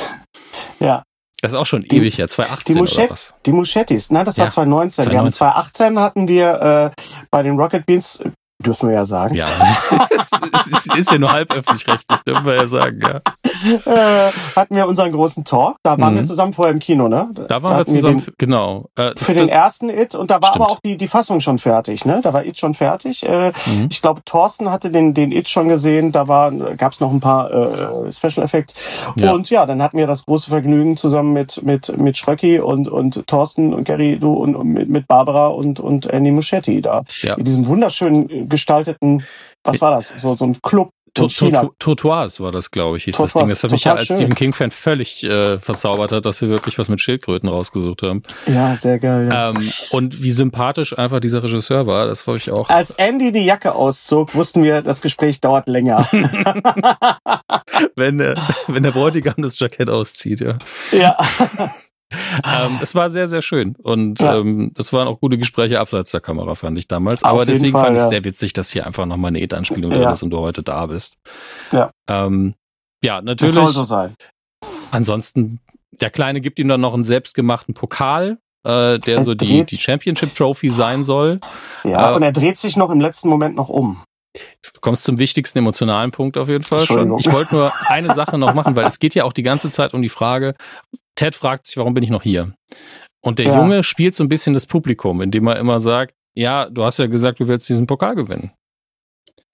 [0.81, 1.05] Ja.
[1.41, 3.35] Das ist auch schon die, ewig her, 2018 die Muschet, oder was?
[3.45, 5.05] Die Muschettis, nein, das war ja, 2019.
[5.07, 5.13] 2019.
[5.13, 7.03] Wir haben 2018 hatten wir äh,
[7.33, 8.23] bei den Rocket Beans
[8.65, 9.35] Dürfen wir ja sagen.
[9.35, 9.47] Ja,
[10.53, 13.21] es ist, ist ja nur halb öffentlich-rechtlich, dürfen wir ja sagen, ja.
[13.85, 16.19] Äh, hatten wir unseren großen Talk, da waren mhm.
[16.19, 17.31] wir zusammen vorher im Kino, ne?
[17.49, 18.89] Da waren da wir zusammen, wir den, genau.
[18.97, 20.65] Äh, für den ersten It und da war stimmt.
[20.65, 22.21] aber auch die, die Fassung schon fertig, ne?
[22.23, 23.27] Da war It schon fertig.
[23.27, 23.89] Äh, mhm.
[23.91, 26.25] Ich glaube, Thorsten hatte den, den It schon gesehen, da
[26.77, 28.75] gab es noch ein paar äh, Special Effects.
[29.17, 29.33] Ja.
[29.33, 33.27] Und ja, dann hatten wir das große Vergnügen zusammen mit, mit, mit Schröcki und, und
[33.27, 37.03] Thorsten und Gary, du und, und mit, mit Barbara und, und Andy Muschetti da.
[37.23, 37.35] Ja.
[37.35, 39.25] In diesem wunderschönen gestalteten,
[39.65, 40.15] was war das?
[40.19, 40.91] So, so ein Club.
[41.15, 43.47] Tortoise war das, glaube ich, hieß das Ding.
[43.47, 44.05] Das hat mich ja als.
[44.05, 48.23] Stephen King-Fan völlig äh, verzaubert hat, dass wir wirklich was mit Schildkröten rausgesucht haben.
[48.47, 49.31] Ja, sehr geil.
[49.31, 52.71] Ähm, und wie sympathisch einfach dieser Regisseur war, das war ich auch.
[52.71, 56.09] Als Andy die Jacke auszog, wussten wir, das Gespräch dauert länger.
[57.97, 58.37] wenn, der,
[58.69, 60.57] wenn der Bräutigam das Jackett auszieht, ja.
[60.93, 61.19] Ja.
[62.45, 63.75] ähm, es war sehr, sehr schön.
[63.83, 64.39] Und ja.
[64.39, 67.25] ähm, das waren auch gute Gespräche abseits der Kamera, fand ich damals.
[67.25, 68.09] Aber deswegen Fall, fand ich ja.
[68.09, 69.99] sehr witzig, dass hier einfach nochmal eine ETA-Anspielung ja.
[69.99, 71.17] drin ist und du heute da bist.
[71.73, 71.91] Ja.
[72.09, 72.55] Ähm,
[73.03, 73.55] ja, natürlich.
[73.55, 74.15] Das soll so sein.
[74.91, 75.61] Ansonsten,
[75.93, 78.39] der Kleine gibt ihm dann noch einen selbstgemachten Pokal.
[78.65, 81.41] Äh, der er so die, die Championship Trophy sein soll.
[81.83, 84.05] Ja, äh, und er dreht sich noch im letzten Moment noch um.
[84.35, 87.19] Du kommst zum wichtigsten emotionalen Punkt auf jeden Fall schon.
[87.19, 89.93] Ich wollte nur eine Sache noch machen, weil es geht ja auch die ganze Zeit
[89.95, 90.55] um die Frage,
[91.15, 92.55] Ted fragt sich, warum bin ich noch hier?
[93.21, 93.59] Und der ja.
[93.59, 97.07] Junge spielt so ein bisschen das Publikum, indem er immer sagt, ja, du hast ja
[97.07, 98.53] gesagt, du willst diesen Pokal gewinnen.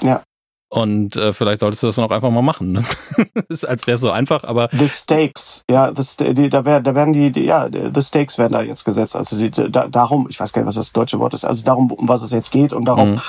[0.02, 0.22] Ja.
[0.70, 2.72] Und äh, vielleicht solltest du das dann auch einfach mal machen.
[2.72, 2.84] Ne?
[3.48, 4.68] ist, als wäre es so einfach, aber.
[4.72, 8.52] The Stakes, ja, the, die, da, wär, da werden die, die, ja, the Stakes werden
[8.52, 9.16] da jetzt gesetzt.
[9.16, 11.90] Also die, da, darum, ich weiß gar nicht, was das deutsche Wort ist, also darum,
[11.90, 13.20] um was es jetzt geht und darum, mhm.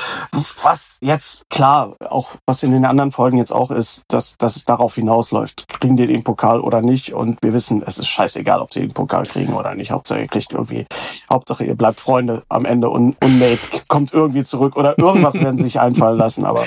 [0.63, 4.65] was jetzt klar, auch was in den anderen Folgen jetzt auch ist, dass, dass es
[4.65, 5.67] darauf hinausläuft.
[5.79, 7.13] Kriegen die den Pokal oder nicht?
[7.13, 9.91] Und wir wissen, es ist scheißegal, ob sie den Pokal kriegen oder nicht.
[9.91, 10.85] Hauptsache ihr kriegt irgendwie,
[11.31, 15.55] Hauptsache ihr bleibt Freunde am Ende und, und Nate kommt irgendwie zurück oder irgendwas werden
[15.55, 16.65] sie sich einfallen lassen, aber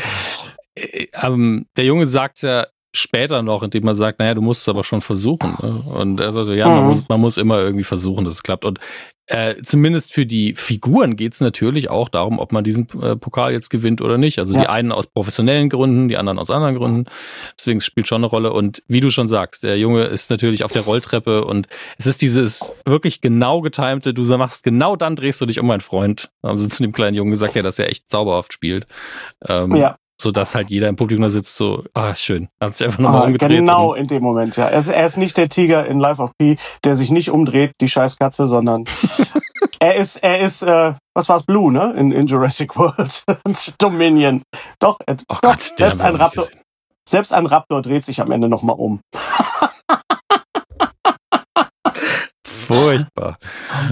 [0.75, 4.69] äh, ähm, der Junge sagt ja später noch, indem er sagt, naja, du musst es
[4.69, 5.57] aber schon versuchen.
[5.63, 5.83] Ne?
[5.95, 6.75] Und er sagt, ja, mhm.
[6.77, 8.65] man, muss, man muss immer irgendwie versuchen, dass es klappt.
[8.65, 8.81] Und
[9.27, 13.53] äh, zumindest für die Figuren geht es natürlich auch darum, ob man diesen äh, Pokal
[13.53, 14.39] jetzt gewinnt oder nicht.
[14.39, 14.61] Also ja.
[14.61, 17.05] die einen aus professionellen Gründen, die anderen aus anderen Gründen.
[17.59, 18.53] Deswegen spielt schon eine Rolle.
[18.53, 22.21] Und wie du schon sagst, der Junge ist natürlich auf der Rolltreppe und es ist
[22.21, 26.31] dieses wirklich genau getimte, du machst genau dann drehst du dich um, mein Freund.
[26.43, 28.87] Haben sie zu dem kleinen Jungen gesagt, ja, dass er echt zauberhaft spielt.
[29.49, 32.49] Ähm, ja so dass halt jeder im Publikum da sitzt, so, ah, schön.
[32.61, 33.51] Hat sich einfach nochmal ah, umgedreht.
[33.51, 34.69] Genau in dem Moment, ja.
[34.69, 37.73] Er ist, er ist nicht der Tiger in Life of Pi, der sich nicht umdreht,
[37.81, 38.85] die Scheißkatze, sondern
[39.81, 41.93] er ist, er ist, äh, was war's, Blue, ne?
[41.97, 43.25] In, in Jurassic World.
[43.79, 44.43] Dominion.
[44.79, 46.47] Doch, er, oh doch Gott, selbst ein Raptor.
[47.09, 49.01] Selbst ein Raptor dreht sich am Ende nochmal um.
[52.47, 53.39] Furchtbar.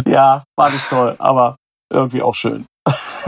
[0.07, 1.57] Ja, war nicht toll, aber
[1.93, 2.67] irgendwie auch schön.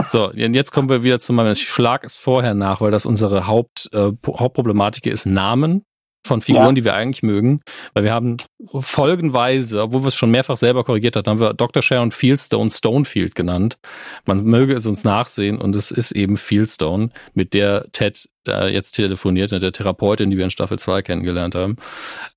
[0.09, 3.47] So, jetzt kommen wir wieder zu meinem ich Schlag es vorher nach, weil das unsere
[3.47, 5.85] Haupt, äh, Hauptproblematik ist Namen
[6.25, 6.71] von Figuren, ja.
[6.71, 7.61] die wir eigentlich mögen,
[7.93, 8.37] weil wir haben
[8.73, 11.81] folgenweise, obwohl wir es schon mehrfach selber korrigiert haben, haben wir Dr.
[11.81, 13.77] Sharon Fieldstone Stonefield genannt.
[14.25, 18.93] Man möge es uns nachsehen und es ist eben Fieldstone, mit der Ted da jetzt
[18.93, 21.75] telefoniert, mit der Therapeutin, die wir in Staffel 2 kennengelernt haben.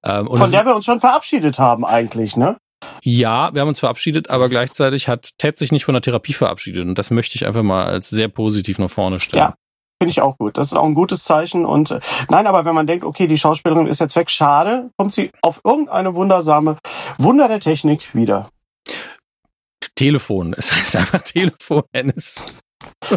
[0.05, 2.59] Ähm, von der wir uns schon verabschiedet haben eigentlich, ne?
[3.03, 6.85] Ja, wir haben uns verabschiedet, aber gleichzeitig hat Ted sich nicht von der Therapie verabschiedet.
[6.85, 9.43] Und das möchte ich einfach mal als sehr positiv nach vorne stellen.
[9.43, 9.55] Ja.
[9.99, 10.59] Finde ich auch gut.
[10.59, 11.65] Das ist auch ein gutes Zeichen.
[11.65, 15.15] Und äh, nein, aber wenn man denkt, okay, die Schauspielerin ist jetzt weg, schade, kommt
[15.15, 16.77] sie auf irgendeine wundersame
[17.17, 18.51] Wunder der Technik wieder.
[19.95, 20.55] Telefon.
[20.57, 22.55] Es heißt einfach Telefon, Hennis.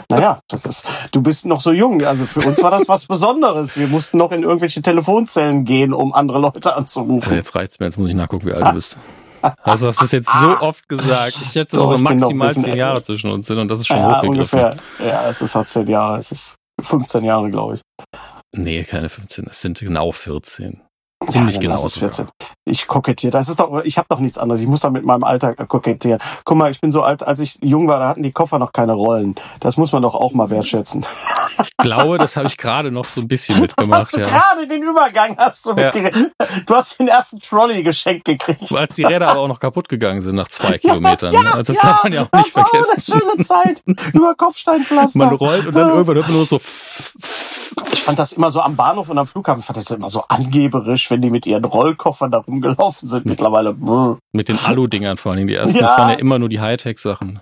[0.08, 2.02] Naja, das ist, du bist noch so jung.
[2.04, 3.76] Also für uns war das was Besonderes.
[3.76, 7.36] Wir mussten noch in irgendwelche Telefonzellen gehen, um andere Leute anzurufen.
[7.36, 8.98] Jetzt reicht's mir, jetzt muss ich nachgucken, wie alt du bist.
[9.63, 11.38] Also du es jetzt so oft gesagt.
[11.41, 14.21] Ich hätte so, so maximal zehn Jahre zwischen uns sind und das ist schon ja,
[14.21, 14.75] ungefähr.
[14.99, 16.17] Ja, es ist halt zehn Jahre.
[16.19, 17.82] Es ist 15 Jahre, glaube ich.
[18.52, 19.47] Nee, keine 15.
[19.49, 20.82] Es sind genau 14.
[21.27, 21.73] Ziemlich ja, genau.
[21.73, 22.29] Das ist 14.
[22.63, 23.32] Ich kokettiere.
[23.32, 24.62] Das ist doch, ich habe doch nichts anderes.
[24.62, 26.21] Ich muss da mit meinem Alter kokettieren.
[26.45, 28.71] Guck mal, ich bin so alt, als ich jung war, da hatten die Koffer noch
[28.71, 29.36] keine Rollen.
[29.60, 31.05] Das muss man doch auch mal wertschätzen.
[31.62, 34.01] Ich glaube, das habe ich gerade noch so ein bisschen mitgemacht.
[34.01, 34.27] hast du ja.
[34.27, 35.91] gerade den Übergang hast du ja.
[36.65, 38.71] Du hast den ersten Trolley geschenkt gekriegt.
[38.73, 41.34] Als die Räder aber auch noch kaputt gegangen sind nach zwei Kilometern.
[41.34, 42.93] Ja, also das darf man ja auch nicht vergessen.
[42.95, 43.84] Das war eine schöne Zeit.
[44.13, 45.19] Über Kopfsteinpflaster.
[45.19, 46.62] Man rollt und dann irgendwann hört man nur so.
[47.91, 50.23] Ich fand das immer so am Bahnhof und am Flughafen, ich fand das immer so
[50.27, 53.26] angeberisch, wenn die mit ihren Rollkoffern da rumgelaufen sind.
[53.26, 53.74] Mittlerweile.
[53.74, 54.17] Brr.
[54.34, 55.48] Mit den Alu-Dingern vor allem.
[55.48, 55.84] Die ersten, ja.
[55.84, 57.41] das waren ja immer nur die Hightech-Sachen.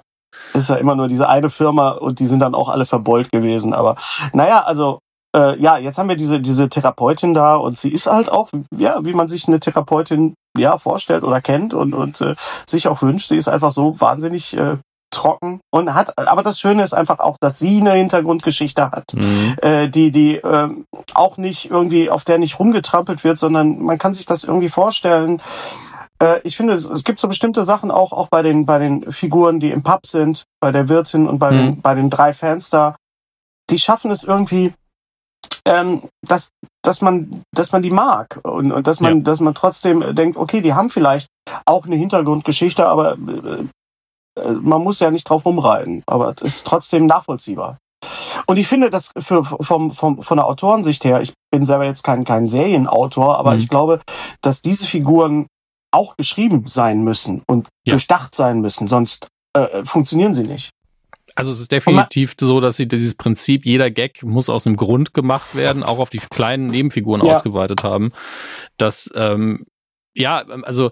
[0.53, 3.31] Das ist ja immer nur diese eine Firma und die sind dann auch alle verbeult
[3.31, 3.73] gewesen.
[3.73, 3.95] Aber
[4.33, 4.99] naja, also
[5.35, 9.03] äh, ja, jetzt haben wir diese, diese Therapeutin da und sie ist halt auch, ja,
[9.03, 12.35] wie man sich eine Therapeutin ja vorstellt oder kennt und, und äh,
[12.67, 13.29] sich auch wünscht.
[13.29, 14.77] Sie ist einfach so wahnsinnig äh,
[15.11, 19.55] trocken und hat, aber das Schöne ist einfach auch, dass sie eine Hintergrundgeschichte hat, mhm.
[19.61, 20.69] äh, die, die äh,
[21.13, 25.41] auch nicht irgendwie, auf der nicht rumgetrampelt wird, sondern man kann sich das irgendwie vorstellen.
[26.21, 29.11] Äh, ich finde, es, es gibt so bestimmte Sachen auch, auch bei den, bei den
[29.11, 31.57] Figuren, die im Pub sind, bei der Wirtin und bei, mhm.
[31.57, 32.95] den, bei den drei Fans da,
[33.69, 34.73] die schaffen es irgendwie,
[35.65, 36.49] ähm, dass,
[36.81, 39.23] dass man, dass man die mag und, und dass man, ja.
[39.23, 41.27] dass man trotzdem denkt, okay, die haben vielleicht
[41.65, 43.65] auch eine Hintergrundgeschichte, aber äh,
[44.61, 47.77] man muss ja nicht drauf rumreiten, aber es ist trotzdem nachvollziehbar.
[48.45, 52.03] Und ich finde, dass für, vom, vom, von der Autorensicht her, ich bin selber jetzt
[52.03, 53.59] kein, kein Serienautor, aber mhm.
[53.59, 53.99] ich glaube,
[54.41, 55.47] dass diese Figuren
[55.91, 57.93] auch geschrieben sein müssen und ja.
[57.93, 60.69] durchdacht sein müssen, sonst äh, funktionieren sie nicht.
[61.35, 65.13] Also es ist definitiv so, dass sie dieses Prinzip, jeder Gag muss aus dem Grund
[65.13, 67.31] gemacht werden, auch auf die kleinen Nebenfiguren ja.
[67.31, 68.11] ausgeweitet haben.
[68.77, 69.65] Dass, ähm,
[70.15, 70.91] ja, also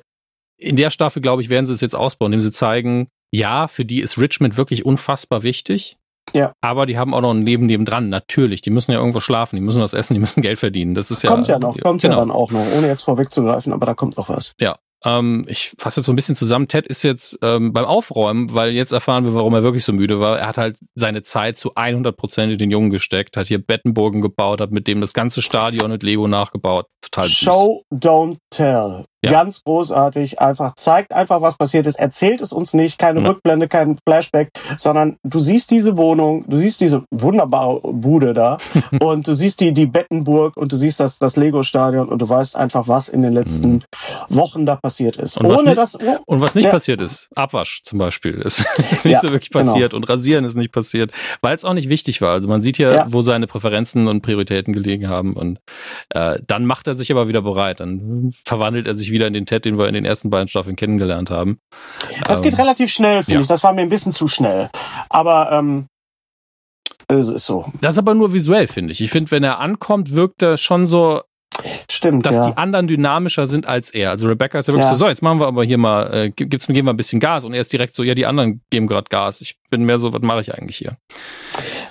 [0.58, 3.85] in der Staffel, glaube ich, werden sie es jetzt ausbauen, indem sie zeigen, ja, für
[3.85, 5.97] die ist Richmond wirklich unfassbar wichtig.
[6.33, 6.53] Ja.
[6.61, 8.61] Aber die haben auch noch ein Leben nebendran, natürlich.
[8.61, 10.95] Die müssen ja irgendwo schlafen, die müssen was essen, die müssen Geld verdienen.
[10.95, 11.29] Das ist ja.
[11.29, 12.15] Kommt ja noch, kommt genau.
[12.15, 14.53] ja dann auch noch, ohne jetzt vorwegzugreifen, aber da kommt noch was.
[14.59, 14.77] Ja.
[15.03, 16.67] Ähm, ich fasse jetzt so ein bisschen zusammen.
[16.67, 20.19] Ted ist jetzt ähm, beim Aufräumen, weil jetzt erfahren wir, warum er wirklich so müde
[20.19, 20.39] war.
[20.39, 24.21] Er hat halt seine Zeit zu 100 Prozent in den Jungen gesteckt, hat hier Bettenburgen
[24.21, 26.88] gebaut, hat mit dem das ganze Stadion mit Lego nachgebaut.
[27.01, 27.35] Total süß.
[27.35, 29.05] Show, don't tell.
[29.25, 29.31] Ja.
[29.31, 30.39] Ganz großartig.
[30.39, 31.95] Einfach zeigt einfach, was passiert ist.
[31.95, 32.97] Erzählt es uns nicht.
[32.97, 33.29] Keine ja.
[33.29, 38.57] Rückblende, kein Flashback, sondern du siehst diese Wohnung, du siehst diese wunderbare Bude da
[39.01, 42.55] und du siehst die, die Bettenburg und du siehst das, das Lego-Stadion und du weißt
[42.55, 43.81] einfach, was in den letzten mhm.
[44.29, 45.38] Wochen da passiert ist.
[45.38, 46.71] Und Ohne was, das, und was nicht ja.
[46.71, 49.65] passiert ist, Abwasch zum Beispiel, ist, ist nicht so wirklich genau.
[49.65, 50.01] passiert genau.
[50.01, 51.11] und Rasieren ist nicht passiert,
[51.41, 52.33] weil es auch nicht wichtig war.
[52.33, 55.59] Also man sieht ja, wo seine Präferenzen und Prioritäten gelegen haben und
[56.09, 57.79] äh, dann macht er sich aber wieder bereit.
[57.79, 60.75] Dann verwandelt er sich wieder in den Ted, den wir in den ersten beiden Staffeln
[60.75, 61.60] kennengelernt haben.
[62.25, 63.41] Das ähm, geht relativ schnell, finde ja.
[63.41, 63.47] ich.
[63.47, 64.69] Das war mir ein bisschen zu schnell.
[65.10, 65.88] Aber ähm,
[67.08, 67.65] es ist so.
[67.82, 69.01] Das ist aber nur visuell, finde ich.
[69.01, 71.21] Ich finde, wenn er ankommt, wirkt er schon so,
[71.89, 72.47] Stimmt, dass ja.
[72.47, 74.10] die anderen dynamischer sind als er.
[74.10, 74.93] Also Rebecca ist ja wirklich ja.
[74.93, 77.45] so, so, jetzt machen wir aber hier mal, äh, gibt's, geben wir ein bisschen Gas
[77.45, 79.41] und er ist direkt so, ja, die anderen geben gerade Gas.
[79.41, 80.97] Ich bin mehr so, was mache ich eigentlich hier?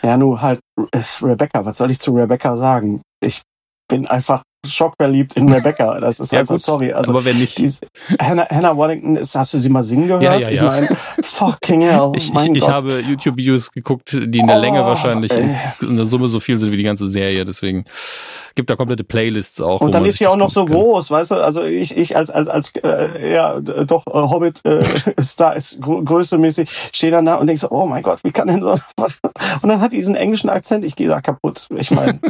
[0.03, 0.61] Ja, nur halt,
[0.93, 3.03] ist Rebecca, was soll ich zu Rebecca sagen?
[3.21, 3.43] Ich
[3.89, 5.99] bin einfach schockverliebt in Rebecca.
[6.05, 6.93] Das ist ja, einfach, gut, sorry.
[6.93, 7.57] Also, aber wenn nicht.
[7.57, 7.81] Diese,
[8.21, 10.23] Hannah, Hannah Waddington ist, hast du sie mal singen gehört?
[10.23, 10.53] Ja, ja, ja.
[10.53, 12.13] Ich meine, fucking hell.
[12.15, 15.33] Ich, ich, ich habe YouTube-Videos geguckt, die in der oh, Länge wahrscheinlich
[15.81, 17.85] in der Summe so viel sind wie die ganze Serie, deswegen
[18.55, 19.81] gibt da komplette Playlists auch.
[19.81, 20.75] Und dann ist sie auch noch so kann.
[20.75, 21.35] groß, weißt du?
[21.37, 24.85] Also ich, ich als als als äh, ja doch äh, Hobbit äh,
[25.21, 28.63] Star ist größemäßig stehe dann da und denk so, oh mein Gott, wie kann denn
[28.63, 29.21] so was?
[29.63, 31.67] Und dann hat die diesen englischen Akzent, ich gehe da kaputt.
[31.77, 32.21] Ich meine,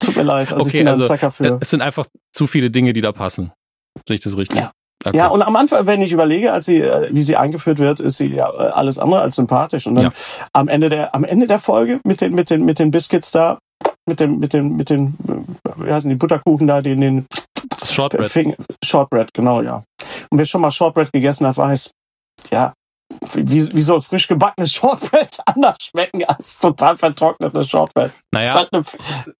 [0.00, 1.58] tut mir leid, also okay, ich bin also, ein Zacker für.
[1.60, 3.52] Es sind einfach zu viele Dinge, die da passen.
[4.06, 4.60] Sehe ich das richtig?
[4.60, 4.72] Ja.
[5.06, 5.18] Okay.
[5.18, 8.16] Ja, und am Anfang, wenn ich überlege, als sie, äh, wie sie eingeführt wird, ist
[8.16, 9.86] sie ja äh, alles andere als sympathisch.
[9.86, 10.12] Und dann ja.
[10.54, 13.58] am Ende der, am Ende der Folge mit den, mit den, mit den Biscuits da,
[14.06, 15.18] mit dem, mit den, mit den,
[15.76, 17.26] wie heißen die Butterkuchen da, den, den
[17.84, 18.56] Shortbread.
[18.82, 19.84] Shortbread, genau, ja.
[20.30, 21.90] Und wer schon mal Shortbread gegessen hat, weiß,
[22.50, 22.72] ja,
[23.32, 28.12] wie, wie soll frisch gebackenes Shortbread anders schmecken als total vertrocknetes Shortbread?
[28.30, 28.44] Naja.
[28.44, 28.84] Das ist halt ein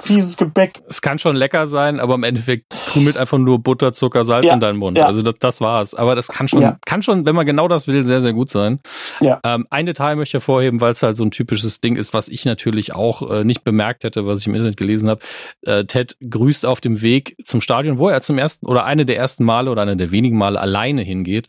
[0.00, 0.80] fieses Gebäck.
[0.88, 4.54] Es kann schon lecker sein, aber im Endeffekt krümelt einfach nur Butter, Zucker, Salz ja.
[4.54, 4.98] in deinen Mund.
[4.98, 5.06] Ja.
[5.06, 5.94] Also das, das war's.
[5.94, 6.78] Aber das kann schon, ja.
[6.86, 8.80] kann schon, wenn man genau das will, sehr, sehr gut sein.
[9.20, 9.40] Ja.
[9.44, 12.28] Ähm, ein Detail möchte ich hervorheben, weil es halt so ein typisches Ding ist, was
[12.28, 15.20] ich natürlich auch äh, nicht bemerkt hätte, was ich im Internet gelesen habe.
[15.62, 19.16] Äh, Ted grüßt auf dem Weg zum Stadion, wo er zum ersten oder eine der
[19.16, 21.48] ersten Male oder eine der wenigen Male alleine hingeht.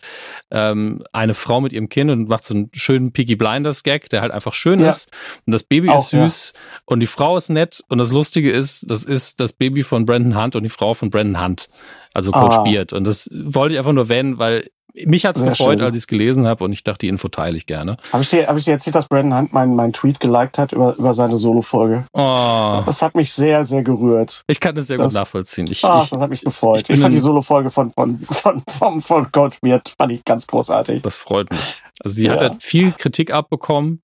[0.52, 4.21] Ähm, eine Frau mit ihrem Kind und macht so einen schönen Peaky Blinders Gag, der
[4.21, 4.89] halt einfach schön ja.
[4.89, 5.11] ist.
[5.45, 6.59] Und das Baby Auch, ist süß ja.
[6.85, 7.83] und die Frau ist nett.
[7.88, 11.09] Und das Lustige ist, das ist das Baby von Brandon Hunt und die Frau von
[11.09, 11.69] Brandon Hunt.
[12.13, 12.63] Also Coach ah.
[12.63, 12.93] Beard.
[12.93, 14.69] Und das wollte ich einfach nur erwähnen, weil
[15.05, 15.86] mich hat's Sehr gefreut, schön.
[15.86, 17.97] als ich es gelesen habe und ich dachte, die Info teile ich gerne.
[18.13, 20.71] Habe ich, dir, hab ich dir erzählt, dass Brandon Hunt meinen mein Tweet geliked hat
[20.71, 22.05] über, über seine Solo-Folge?
[22.13, 22.84] Oh.
[22.86, 24.43] Das hat mich sehr, sehr gerührt.
[24.47, 25.67] Ich kann das sehr das, gut nachvollziehen.
[25.69, 26.81] Ich, ach, ich, das hat mich gefreut.
[26.81, 29.60] Ich, ich fand die Solo-Folge von, von, von, von, von Coach
[29.97, 31.01] fand ich ganz großartig.
[31.01, 31.81] Das freut mich.
[32.01, 32.34] Also sie ja.
[32.34, 34.01] hat halt viel Kritik abbekommen,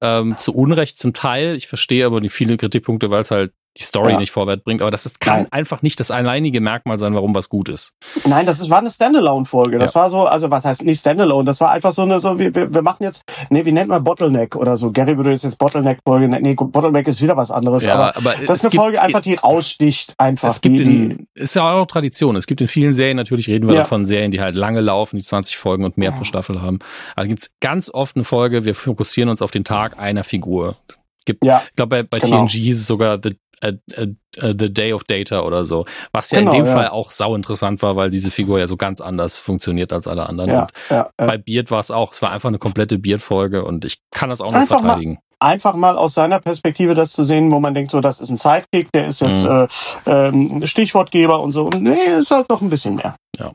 [0.00, 1.56] ähm, zu Unrecht zum Teil.
[1.56, 4.18] Ich verstehe aber die vielen Kritikpunkte, weil es halt die Story ja.
[4.18, 5.52] nicht vorwärts bringt, aber das ist, kann Nein.
[5.52, 7.92] einfach nicht das alleinige Merkmal sein, warum was gut ist.
[8.24, 9.78] Nein, das ist, war eine Standalone-Folge.
[9.78, 10.02] Das ja.
[10.02, 11.44] war so, also was heißt nicht Standalone?
[11.44, 14.54] Das war einfach so eine, so, wir, wir machen jetzt, nee, wie nennt man Bottleneck
[14.54, 14.92] oder so?
[14.92, 16.42] Gary würde jetzt Bottleneck-Folge nennen.
[16.44, 17.84] Nee, Bottleneck ist wieder was anderes.
[17.84, 20.48] Ja, aber, aber das ist eine Folge einfach, die raussticht einfach.
[20.48, 22.36] Es gibt die, in, ist ja auch Tradition.
[22.36, 23.80] Es gibt in vielen Serien, natürlich reden wir ja.
[23.82, 26.78] davon, Serien, die halt lange laufen, die 20 Folgen und mehr pro Staffel haben.
[27.16, 30.22] Aber da gibt es ganz oft eine Folge, wir fokussieren uns auf den Tag einer
[30.22, 30.76] Figur
[31.24, 32.46] gibt, ja, ich glaube, bei, bei genau.
[32.46, 35.84] TNG hieß es sogar The The Day of Data oder so.
[36.12, 36.72] Was ja genau, in dem ja.
[36.72, 40.28] Fall auch sau interessant war, weil diese Figur ja so ganz anders funktioniert als alle
[40.28, 40.50] anderen.
[40.50, 43.98] Ja, ja, bei Beard war es auch, es war einfach eine komplette Beard-Folge und ich
[44.10, 45.14] kann das auch noch verteidigen.
[45.14, 48.30] Mal, einfach mal aus seiner Perspektive das zu sehen, wo man denkt, so, das ist
[48.30, 49.68] ein Sidekick, der ist jetzt mhm.
[50.06, 51.66] äh, ähm, Stichwortgeber und so.
[51.66, 53.16] Und nee, ist halt noch ein bisschen mehr.
[53.38, 53.52] Ja.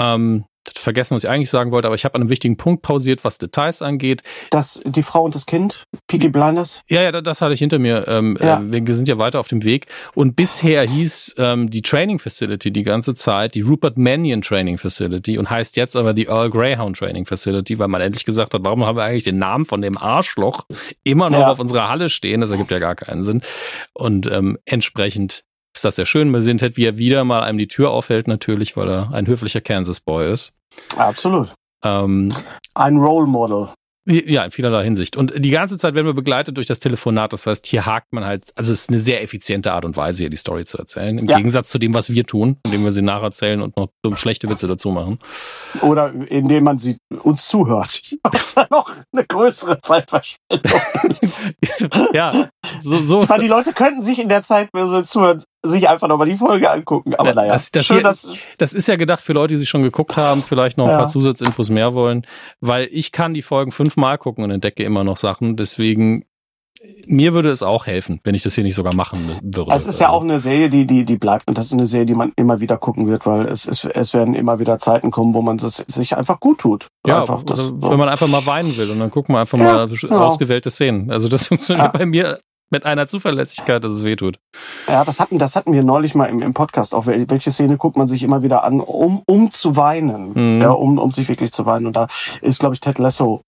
[0.00, 3.24] Ähm, vergessen, was ich eigentlich sagen wollte, aber ich habe an einem wichtigen Punkt pausiert,
[3.24, 4.22] was Details angeht.
[4.50, 6.82] Das, die Frau und das Kind, Piggy Blinders?
[6.88, 8.06] Ja, ja, das hatte ich hinter mir.
[8.08, 8.60] Ähm, ja.
[8.60, 9.86] äh, wir sind ja weiter auf dem Weg.
[10.14, 15.38] Und bisher hieß ähm, die Training Facility die ganze Zeit die Rupert Mannion Training Facility
[15.38, 18.84] und heißt jetzt aber die Earl Greyhound Training Facility, weil man endlich gesagt hat, warum
[18.84, 20.64] haben wir eigentlich den Namen von dem Arschloch
[21.04, 21.50] immer noch ja.
[21.50, 22.40] auf unserer Halle stehen?
[22.40, 23.40] Das ergibt ja gar keinen Sinn.
[23.94, 25.44] Und ähm, entsprechend
[25.74, 26.32] ist das sehr schön.
[26.32, 29.26] Wir sehen Ted, wie er wieder mal einem die Tür aufhält, natürlich, weil er ein
[29.26, 30.54] höflicher Kansas Boy ist.
[30.96, 31.52] Absolut.
[31.84, 32.30] Ähm,
[32.74, 33.68] ein Role Model.
[34.06, 35.16] Ja, in vielerlei Hinsicht.
[35.16, 37.32] Und die ganze Zeit werden wir begleitet durch das Telefonat.
[37.32, 40.22] Das heißt, hier hakt man halt, also es ist eine sehr effiziente Art und Weise,
[40.22, 41.18] hier die Story zu erzählen.
[41.18, 41.36] Im ja.
[41.36, 44.66] Gegensatz zu dem, was wir tun, indem wir sie nacherzählen und noch dumm schlechte Witze
[44.66, 45.18] dazu machen.
[45.82, 48.00] Oder indem man sie uns zuhört.
[48.22, 50.80] Was ja noch eine größere Zeitverschwendung
[51.20, 51.52] ist.
[52.12, 52.48] ja,
[52.80, 53.22] so, so.
[53.22, 56.28] Ich meine, die Leute könnten sich in der Zeit, wenn sie zuhören, sich einfach nochmal
[56.28, 57.14] die Folge angucken.
[57.14, 59.68] Aber naja, das, das, schön, hier, dass das ist ja gedacht für Leute, die sich
[59.68, 60.98] schon geguckt haben, vielleicht noch ein ja.
[60.98, 62.26] paar Zusatzinfos mehr wollen,
[62.60, 65.56] weil ich kann die Folgen fünfmal gucken und entdecke immer noch Sachen.
[65.56, 66.24] Deswegen
[67.06, 69.70] mir würde es auch helfen, wenn ich das hier nicht sogar machen würde.
[69.74, 72.06] Es ist ja auch eine Serie, die, die, die bleibt und das ist eine Serie,
[72.06, 75.34] die man immer wieder gucken wird, weil es, es, es werden immer wieder Zeiten kommen,
[75.34, 76.88] wo man es sich einfach gut tut.
[77.06, 79.64] Ja, einfach das, wenn man einfach mal weinen will und dann gucken wir einfach ja,
[79.64, 80.24] mal genau.
[80.24, 81.10] ausgewählte Szenen.
[81.10, 81.98] Also das funktioniert ja.
[81.98, 82.40] bei mir
[82.70, 84.38] mit einer Zuverlässigkeit, dass es wehtut.
[84.88, 87.06] Ja, das hatten, das hatten wir neulich mal im, im Podcast auch.
[87.06, 90.32] Welche Szene guckt man sich immer wieder an, um, um zu weinen?
[90.34, 90.62] Mhm.
[90.62, 91.86] Ja, um, um sich wirklich zu weinen.
[91.86, 92.06] Und da
[92.40, 93.42] ist, glaube ich, Ted Lasso,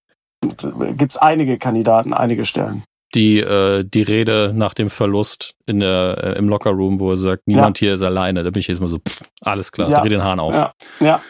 [0.97, 2.85] gibt's einige Kandidaten, einige Stellen.
[3.15, 7.43] Die, äh, die Rede nach dem Verlust in der, äh, im Lockerroom, wo er sagt,
[7.47, 7.87] niemand ja.
[7.87, 8.43] hier ist alleine.
[8.43, 10.01] Da bin ich jetzt mal so, pff, alles klar, ja.
[10.01, 10.55] dreh den Hahn auf.
[10.55, 11.21] Ja, ja.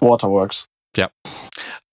[0.00, 0.66] Waterworks.
[0.96, 1.08] Ja.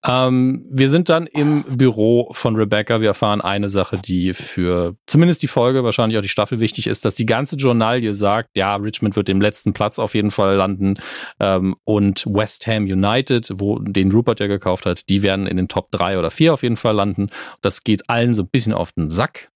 [0.06, 3.00] Ähm, wir sind dann im Büro von Rebecca.
[3.00, 7.04] Wir erfahren eine Sache, die für zumindest die Folge, wahrscheinlich auch die Staffel wichtig ist,
[7.04, 10.94] dass die ganze Journalie sagt, ja, Richmond wird im letzten Platz auf jeden Fall landen
[11.38, 15.68] ähm, und West Ham United, wo den Rupert ja gekauft hat, die werden in den
[15.68, 17.28] Top 3 oder 4 auf jeden Fall landen.
[17.60, 19.50] Das geht allen so ein bisschen auf den Sack.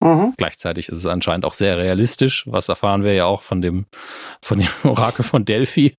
[0.00, 0.34] Mhm.
[0.36, 2.46] Gleichzeitig ist es anscheinend auch sehr realistisch.
[2.46, 3.86] Was erfahren wir ja auch von dem,
[4.42, 5.94] von dem Orakel von Delphi.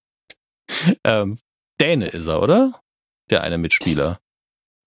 [1.03, 1.37] Ähm,
[1.79, 2.80] Däne ist er, oder?
[3.31, 4.19] Der eine Mitspieler.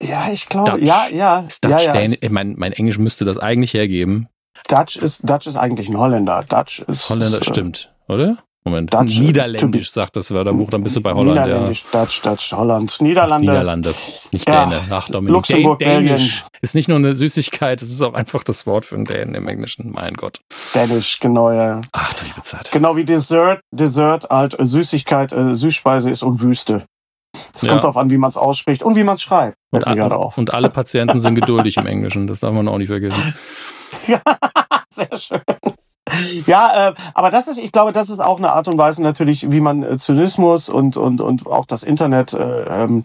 [0.02, 1.40] Ja, ich glaube, ja, ja.
[1.40, 2.00] Ist Dutch ja, ja.
[2.09, 2.18] Däne?
[2.30, 4.28] Mein, mein Englisch müsste das eigentlich hergeben.
[4.68, 6.44] Dutch ist, Dutch ist eigentlich ein Holländer.
[6.48, 7.09] Dutch ist.
[7.09, 8.38] Holländer, ist, äh, stimmt, oder?
[8.66, 8.94] Moment.
[8.94, 11.38] Dutch, Niederländisch sagt das Wörterbuch, dann bist du bei Holland.
[11.38, 12.00] Niederländisch, ja.
[12.00, 12.98] Dutch, Dutch, Holland.
[13.00, 13.50] Niederlande.
[13.50, 13.94] Niederlande,
[14.33, 14.64] nicht ja.
[14.64, 14.80] Däne.
[14.88, 15.35] Ach, Dominik.
[15.35, 16.44] Luxemburg, Dänisch.
[16.62, 19.48] Ist nicht nur eine Süßigkeit, es ist auch einfach das Wort für einen Dänen im
[19.48, 19.90] Englischen.
[19.92, 20.40] Mein Gott.
[20.74, 21.83] Dänisch, genau, ja.
[21.92, 22.70] Ach, du liebe Zeit.
[22.72, 23.61] Genau wie Dessert.
[23.70, 26.87] Dessert halt äh, Süßigkeit, äh, Süßspeise ist und Wüste.
[27.54, 27.70] Es ja.
[27.70, 29.56] kommt darauf an, wie man es ausspricht und wie man es schreibt.
[29.70, 33.34] Und, an, und alle Patienten sind geduldig im Englischen, das darf man auch nicht vergessen.
[34.08, 34.20] Ja,
[34.88, 35.40] sehr schön.
[36.46, 39.50] Ja, äh, aber das ist, ich glaube, das ist auch eine Art und Weise natürlich,
[39.50, 43.02] wie man äh, Zynismus und und und auch das Internet äh, ähm,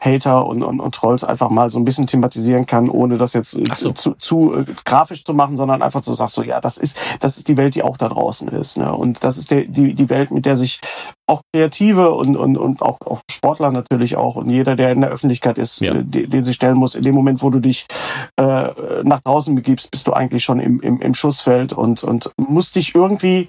[0.00, 3.56] Hater und, und und Trolls einfach mal so ein bisschen thematisieren kann, ohne das jetzt
[3.56, 3.92] äh, so.
[3.92, 6.96] zu, zu äh, grafisch zu machen, sondern einfach zu so sagst so, ja, das ist
[7.20, 8.94] das ist die Welt, die auch da draußen ist, ne?
[8.94, 10.80] Und das ist der, die die Welt, mit der sich
[11.26, 15.10] auch Kreative und und und auch auch Sportler natürlich auch und jeder, der in der
[15.10, 15.94] Öffentlichkeit ist, ja.
[15.94, 16.94] äh, den, den sich stellen muss.
[16.94, 17.86] In dem Moment, wo du dich
[18.36, 22.76] äh, nach draußen begibst, bist du eigentlich schon im im, im Schussfeld und und musst
[22.76, 23.48] dich irgendwie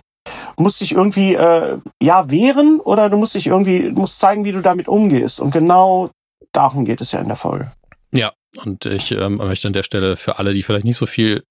[0.58, 4.62] musst dich irgendwie äh, ja wehren oder du musst dich irgendwie musst zeigen, wie du
[4.62, 6.12] damit umgehst und genau
[6.52, 7.72] darum geht es ja in der Folge.
[8.12, 8.32] Ja,
[8.64, 11.44] und ich ähm, möchte an der Stelle für alle, die vielleicht nicht so viel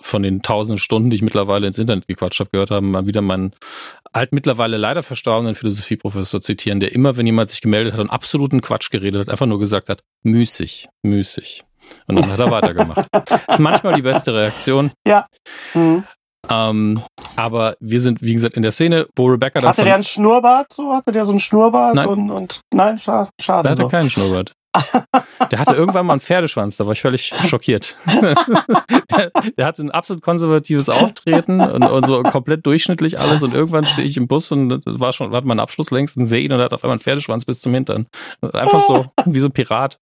[0.00, 3.22] von den tausenden Stunden, die ich mittlerweile ins Internet gequatscht habe, gehört haben, mal wieder
[3.22, 3.52] meinen
[4.12, 8.60] alt mittlerweile leider verstorbenen Philosophieprofessor zitieren, der immer, wenn jemand sich gemeldet hat und absoluten
[8.60, 11.64] Quatsch geredet hat, einfach nur gesagt hat, müßig, müßig.
[12.06, 13.06] Und dann hat er weitergemacht.
[13.48, 14.92] ist manchmal die beste Reaktion.
[15.06, 15.26] Ja.
[15.74, 16.04] Mhm.
[16.48, 17.02] Ähm,
[17.36, 19.62] aber wir sind, wie gesagt, in der Szene, wo Rebecca.
[19.62, 20.92] Hatte der einen Schnurrbart so?
[20.92, 21.94] Hatte der so einen Schnurrbart?
[21.94, 22.06] Nein.
[22.06, 23.30] Und, und nein, schade.
[23.40, 23.88] schade der hatte so.
[23.88, 24.52] keinen Schnurrbart.
[25.50, 27.98] Der hatte irgendwann mal einen Pferdeschwanz, da war ich völlig schockiert.
[28.06, 33.84] der, der, hatte ein absolut konservatives Auftreten und, und, so komplett durchschnittlich alles und irgendwann
[33.84, 36.60] stehe ich im Bus und war schon, war mein Abschluss längst und sehe ihn und
[36.60, 38.06] hat auf einmal einen Pferdeschwanz bis zum Hintern.
[38.40, 39.98] Einfach so, wie so ein Pirat.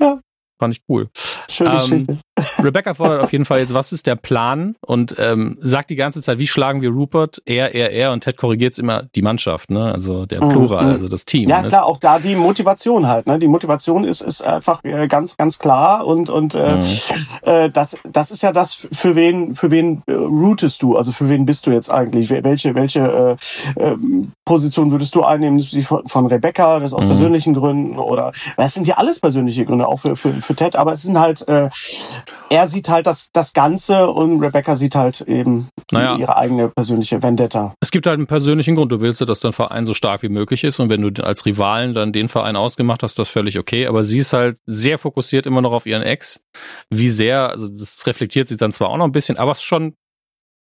[0.00, 0.20] Ja.
[0.58, 1.08] Fand ich cool.
[1.50, 2.18] Schöne ähm, Geschichte.
[2.62, 4.74] Rebecca fordert auf jeden Fall jetzt, was ist der Plan?
[4.80, 7.40] Und ähm, sagt die ganze Zeit, wie schlagen wir Rupert?
[7.44, 8.12] Er, er, er.
[8.12, 9.92] Und Ted korrigiert es immer die Mannschaft, ne?
[9.92, 10.92] Also der mhm, Plural, mhm.
[10.92, 11.48] also das Team.
[11.48, 11.68] Ja, ne?
[11.68, 13.26] klar, auch da die Motivation halt.
[13.26, 13.38] Ne?
[13.38, 16.06] Die Motivation ist, ist einfach äh, ganz, ganz klar.
[16.06, 16.82] Und, und äh, mhm.
[17.42, 20.96] äh, das, das ist ja das, für wen, für wen äh, routest du?
[20.96, 22.30] Also für wen bist du jetzt eigentlich?
[22.30, 23.36] Welche, welche
[23.76, 23.96] äh, äh,
[24.44, 25.60] Position würdest du einnehmen?
[25.60, 27.08] Von, von Rebecca, das aus mhm.
[27.08, 27.98] persönlichen Gründen?
[27.98, 31.18] Oder es sind ja alles persönliche Gründe, auch für, für, für Ted, aber es sind
[31.18, 31.68] halt äh,
[32.50, 36.16] er sieht halt das, das Ganze und Rebecca sieht halt eben naja.
[36.16, 37.74] ihre eigene persönliche Vendetta.
[37.80, 38.92] Es gibt halt einen persönlichen Grund.
[38.92, 41.46] Du willst ja, dass dein Verein so stark wie möglich ist und wenn du als
[41.46, 43.86] Rivalen dann den Verein ausgemacht hast, das völlig okay.
[43.86, 46.44] Aber sie ist halt sehr fokussiert immer noch auf ihren Ex.
[46.90, 49.64] Wie sehr, also das reflektiert sie dann zwar auch noch ein bisschen, aber es ist
[49.64, 49.94] schon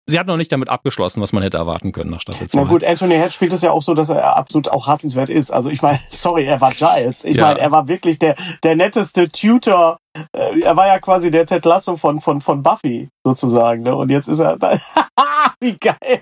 [0.10, 2.60] sie hat noch nicht damit abgeschlossen, was man hätte erwarten können nach Staffel 2.
[2.60, 5.52] Na gut, Anthony Head spielt es ja auch so, dass er absolut auch hassenswert ist.
[5.52, 7.24] Also ich meine, sorry, er war Giles.
[7.24, 7.48] Ich ja.
[7.48, 10.00] meine, er war wirklich der, der netteste Tutor.
[10.36, 13.84] Äh, er war ja quasi der Ted Lasso von, von, von Buffy sozusagen.
[13.84, 13.96] Ne?
[13.96, 14.78] Und jetzt ist er da.
[15.60, 16.22] Wie geil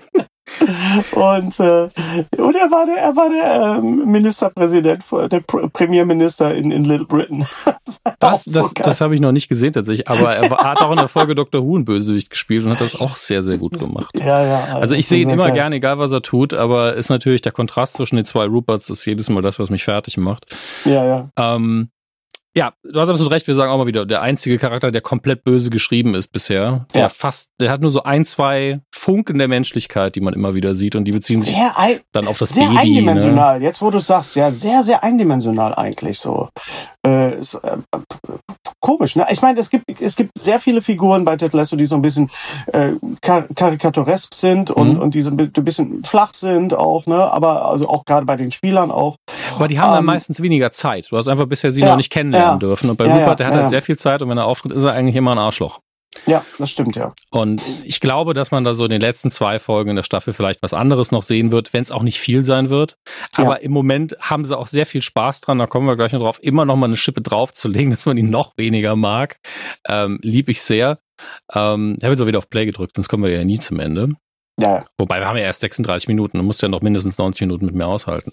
[1.12, 1.88] und, äh,
[2.36, 7.44] und er war der, er war der äh, Ministerpräsident, der Premierminister in, in Little Britain.
[8.20, 10.90] Das, das, so das habe ich noch nicht gesehen tatsächlich, aber er war, hat auch
[10.90, 11.64] in der Folge Dr.
[11.64, 14.10] Who ein Bösewicht gespielt und hat das auch sehr, sehr gut gemacht.
[14.18, 14.64] Ja, ja.
[14.64, 15.54] Also, also ich sehe ihn immer geil.
[15.54, 19.04] gern, egal was er tut, aber ist natürlich der Kontrast zwischen den zwei Ruperts ist
[19.04, 20.46] jedes Mal das, was mich fertig macht.
[20.84, 21.28] Ja, ja.
[21.36, 21.90] Ähm,
[22.56, 25.44] ja, du hast absolut recht, wir sagen auch mal wieder, der einzige Charakter, der komplett
[25.44, 26.86] böse geschrieben ist bisher.
[26.94, 27.08] Der ja.
[27.08, 30.96] fast, der hat nur so ein, zwei Funken der Menschlichkeit, die man immer wieder sieht
[30.96, 31.54] und die beziehen sich
[32.12, 32.74] dann auf das sehr Baby.
[32.74, 32.80] Sehr ne?
[32.80, 33.64] eindimensional, ne?
[33.64, 36.48] jetzt wo du sagst, ja, sehr, sehr eindimensional eigentlich so.
[37.06, 37.36] Äh,
[38.80, 39.16] komisch.
[39.16, 39.26] Ne?
[39.30, 42.02] Ich meine, es gibt es gibt sehr viele Figuren bei Ted Lasso, die so ein
[42.02, 42.30] bisschen
[42.72, 45.00] äh, kar karikaturesk sind und mhm.
[45.00, 47.06] und die so ein bisschen flach sind auch.
[47.06, 49.16] Ne, aber also auch gerade bei den Spielern auch.
[49.56, 51.06] Aber die haben ähm, dann meistens weniger Zeit.
[51.10, 52.90] Du hast einfach bisher sie ja, noch nicht kennenlernen ja, dürfen.
[52.90, 54.84] Und bei ja, Rupert, der hat halt sehr viel Zeit und wenn er auftritt, ist
[54.84, 55.80] er eigentlich immer ein Arschloch.
[56.28, 57.14] Ja, das stimmt, ja.
[57.30, 60.34] Und ich glaube, dass man da so in den letzten zwei Folgen in der Staffel
[60.34, 62.98] vielleicht was anderes noch sehen wird, wenn es auch nicht viel sein wird.
[63.36, 63.62] Aber ja.
[63.62, 66.38] im Moment haben sie auch sehr viel Spaß dran, da kommen wir gleich noch drauf,
[66.42, 69.38] immer noch mal eine Schippe draufzulegen, dass man ihn noch weniger mag.
[69.88, 70.98] Ähm, lieb ich sehr.
[71.54, 73.80] Ähm, ich habe jetzt auch wieder auf Play gedrückt, sonst kommen wir ja nie zum
[73.80, 74.10] Ende.
[74.60, 74.84] Ja.
[74.98, 77.74] Wobei wir haben ja erst 36 Minuten, du musst ja noch mindestens 90 Minuten mit
[77.74, 78.32] mir aushalten.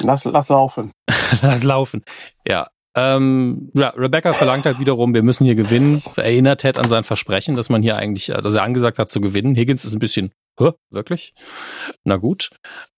[0.00, 0.92] Lass, lass laufen.
[1.42, 2.02] lass laufen.
[2.48, 6.02] Ja, ähm, ja, Rebecca verlangt halt wiederum, wir müssen hier gewinnen.
[6.16, 9.54] Erinnert Ted an sein Versprechen, dass man hier eigentlich, dass er angesagt hat zu gewinnen.
[9.54, 11.34] Higgins ist ein bisschen, Hä, wirklich?
[12.04, 12.50] Na gut.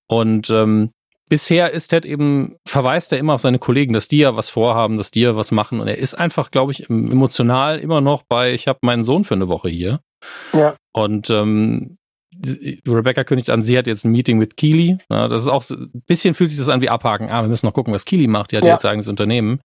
[0.07, 0.93] Und ähm,
[1.29, 4.97] bisher ist Ted eben, verweist er immer auf seine Kollegen, dass die ja was vorhaben,
[4.97, 5.81] dass die ja was machen.
[5.81, 9.35] Und er ist einfach, glaube ich, emotional immer noch bei, ich habe meinen Sohn für
[9.35, 10.01] eine Woche hier.
[10.53, 10.77] Ja.
[10.93, 11.98] Und ähm,
[12.87, 14.99] Rebecca kündigt an, sie hat jetzt ein Meeting mit Keely.
[15.09, 17.31] das ist auch so, ein bisschen fühlt sich das an wie abhaken.
[17.31, 18.53] Ah, wir müssen noch gucken, was Keely macht.
[18.53, 18.73] Die hat ja.
[18.73, 19.61] jetzt eigenes Unternehmen.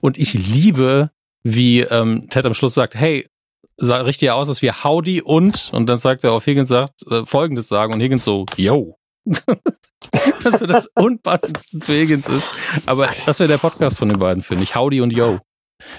[0.00, 1.10] Und ich liebe,
[1.42, 3.28] wie ähm, Ted am Schluss sagt, hey,
[3.76, 7.24] sah richtig aus, dass wir Howdy und, und dann sagt er auf Higgins sagt, äh,
[7.26, 8.98] folgendes sagen und Higgins so, yo.
[9.24, 9.44] dass
[10.58, 12.54] so das Unpassendste für Higgins ist.
[12.86, 14.74] Aber das wäre der Podcast von den beiden, finde ich.
[14.74, 15.40] Howdy und yo.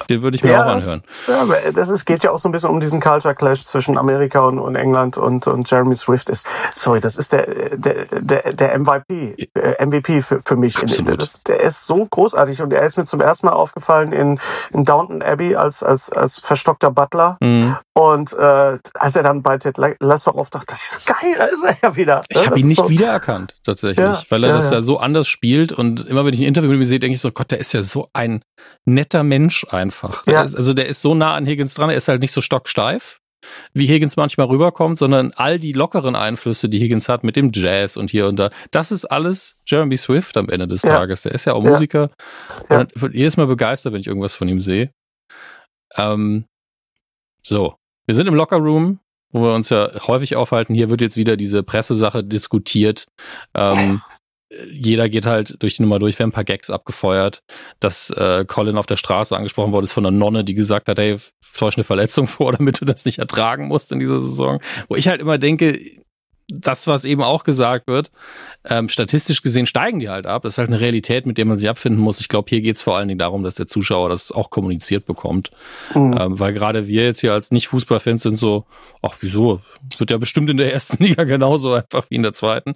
[0.09, 1.03] Den würde ich mir ja, auch anhören.
[1.25, 3.97] Das, ja, das ist, geht ja auch so ein bisschen um diesen Culture Clash zwischen
[3.97, 8.53] Amerika und, und England und, und Jeremy Swift ist, sorry, das ist der, der, der,
[8.53, 10.77] der MVP, äh, MVP für, für mich.
[10.77, 11.19] Absolut.
[11.19, 14.39] Das, der ist so großartig und er ist mir zum ersten Mal aufgefallen in,
[14.71, 17.37] in Downton Abbey als, als, als verstockter Butler.
[17.41, 17.75] Mhm.
[17.93, 21.63] Und äh, als er dann bei Ted Lasso auftaucht, dachte ich so, geil, da ist
[21.63, 22.21] er ja wieder.
[22.29, 25.27] Ich habe ihn nicht so wiedererkannt, tatsächlich, ja, weil er ja, das ja so anders
[25.27, 27.59] spielt und immer wenn ich ein Interview mit ihm sehe, denke ich so, Gott, der
[27.59, 28.43] ist ja so ein
[28.85, 30.25] netter Mensch einfach.
[30.27, 30.43] Ja.
[30.43, 33.19] Ist, also der ist so nah an Higgins dran, er ist halt nicht so stocksteif,
[33.73, 37.97] wie Higgins manchmal rüberkommt, sondern all die lockeren Einflüsse, die Higgins hat mit dem Jazz
[37.97, 40.89] und hier und da, das ist alles Jeremy Swift am Ende des ja.
[40.89, 41.23] Tages.
[41.23, 41.69] Der ist ja auch ja.
[41.71, 42.11] Musiker.
[42.69, 42.81] Ja.
[42.81, 44.91] Und jedes Mal begeistert, wenn ich irgendwas von ihm sehe.
[45.95, 46.45] Ähm,
[47.43, 47.75] so,
[48.07, 48.99] wir sind im Lockerroom,
[49.31, 50.73] wo wir uns ja häufig aufhalten.
[50.73, 53.07] Hier wird jetzt wieder diese Pressesache diskutiert.
[53.55, 54.01] Ähm,
[54.71, 57.43] jeder geht halt durch die Nummer durch, werden ein paar Gags abgefeuert,
[57.79, 60.99] dass äh, Colin auf der Straße angesprochen wurde, ist von einer Nonne, die gesagt hat,
[60.99, 61.17] hey,
[61.55, 64.61] täusch eine Verletzung vor, damit du das nicht ertragen musst in dieser Saison.
[64.87, 65.79] Wo ich halt immer denke,
[66.49, 68.09] das, was eben auch gesagt wird,
[68.69, 70.43] ähm, statistisch gesehen steigen die halt ab.
[70.43, 72.19] Das ist halt eine Realität, mit der man sich abfinden muss.
[72.19, 75.05] Ich glaube, hier geht es vor allen Dingen darum, dass der Zuschauer das auch kommuniziert
[75.05, 75.51] bekommt.
[75.93, 76.17] Mhm.
[76.19, 78.65] Ähm, weil gerade wir jetzt hier als Nicht-Fußballfans sind so,
[79.01, 79.61] ach wieso?
[79.91, 82.73] Es wird ja bestimmt in der ersten Liga genauso einfach wie in der zweiten.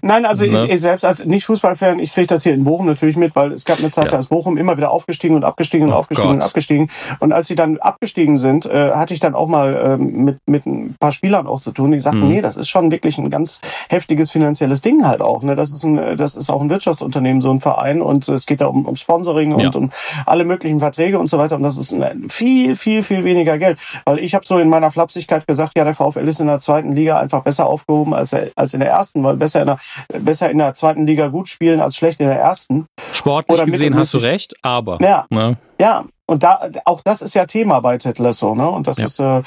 [0.00, 0.64] Nein, also ne?
[0.64, 3.64] ich, ich, selbst als Nicht-Fußballfan, ich kriege das hier in Bochum natürlich mit, weil es
[3.64, 4.10] gab eine Zeit, ja.
[4.12, 6.36] da ist Bochum immer wieder aufgestiegen und abgestiegen und oh aufgestiegen Gott.
[6.36, 6.90] und abgestiegen.
[7.20, 10.66] Und als sie dann abgestiegen sind, äh, hatte ich dann auch mal äh, mit, mit
[10.66, 12.28] ein paar Spielern auch zu tun, die sagten, mhm.
[12.28, 15.42] nee, das ist schon wirklich ein ganz heftiges finanzielles Ding halt auch.
[15.42, 15.54] Ne?
[15.54, 18.66] Das ist ein, das ist auch ein Wirtschaftsunternehmen, so ein Verein und es geht da
[18.66, 19.70] um, um Sponsoring und ja.
[19.74, 19.90] um
[20.26, 21.56] alle möglichen Verträge und so weiter.
[21.56, 21.96] Und das ist
[22.28, 23.78] viel, viel, viel weniger Geld.
[24.04, 26.92] Weil ich habe so in meiner Flapsigkeit gesagt, ja, der VfL ist in der zweiten
[26.92, 29.78] Liga einfach besser aufgehoben als, als in der ersten, weil besser in der,
[30.20, 32.86] besser in der zweiten Liga gut spielen als schlecht in der ersten.
[33.12, 34.98] Sportlich Oder gesehen hast du recht, aber.
[35.00, 35.56] Ja, ne?
[35.80, 38.68] ja, und da auch das ist ja Thema bei Ted Lasso, ne?
[38.68, 39.04] Und das ja.
[39.04, 39.42] ist äh,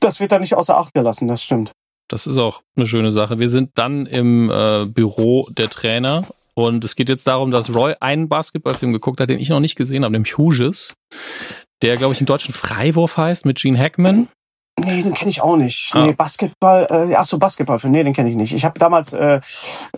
[0.00, 1.72] das wird da nicht außer Acht gelassen, das stimmt.
[2.08, 3.38] Das ist auch eine schöne Sache.
[3.38, 7.94] Wir sind dann im äh, Büro der Trainer und es geht jetzt darum, dass Roy
[8.00, 10.94] einen Basketballfilm geguckt hat, den ich noch nicht gesehen habe, nämlich Hughes,
[11.82, 14.28] der, glaube ich, im deutschen Freiwurf heißt, mit Gene Hackman.
[14.78, 15.90] Nee, den kenne ich auch nicht.
[15.94, 16.04] Ah.
[16.04, 18.52] Nee, Basketball, äh, ach so, Basketballfilm, nee, den kenne ich nicht.
[18.52, 19.40] Ich habe damals äh,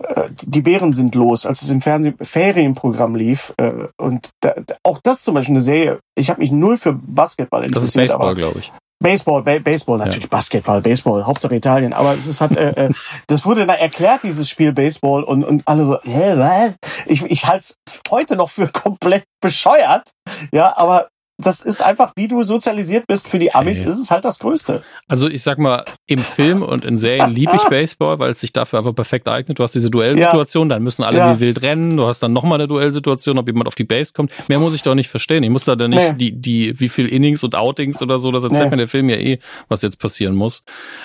[0.00, 3.52] äh, Die Bären sind los, als es im Fernsehen Ferienprogramm lief.
[3.56, 4.54] Äh, und da,
[4.84, 8.08] auch das zum Beispiel eine Serie, ich habe mich null für Basketball interessiert.
[8.08, 8.72] Das ist Baseball, glaube ich.
[9.00, 10.28] Baseball, ba Baseball, natürlich ja.
[10.28, 11.92] Basketball, Baseball, Hauptsache Italien.
[11.92, 12.90] Aber es ist halt, äh, äh,
[13.28, 16.74] das wurde da erklärt, dieses Spiel Baseball und, und alle so, hä, was?
[17.06, 17.74] Ich, ich halte es
[18.10, 20.10] heute noch für komplett bescheuert.
[20.52, 21.08] Ja, aber
[21.40, 23.88] das ist einfach, wie du sozialisiert bist für die Amis, hey.
[23.88, 24.82] ist es halt das Größte.
[25.06, 28.52] Also ich sag mal, im Film und in Serien liebe ich Baseball, weil es sich
[28.52, 29.56] dafür einfach perfekt eignet.
[29.56, 30.74] Du hast diese Duellsituation, ja.
[30.74, 31.36] dann müssen alle ja.
[31.36, 31.96] wie wild rennen.
[31.96, 34.32] Du hast dann nochmal eine Duellsituation, ob jemand auf die Base kommt.
[34.48, 35.44] Mehr muss ich doch nicht verstehen.
[35.44, 36.16] Ich muss da dann nicht nee.
[36.18, 38.70] die, die, wie viel Innings und Outings oder so, das erzählt nee.
[38.70, 40.64] mir der Film ja eh, was jetzt passieren muss.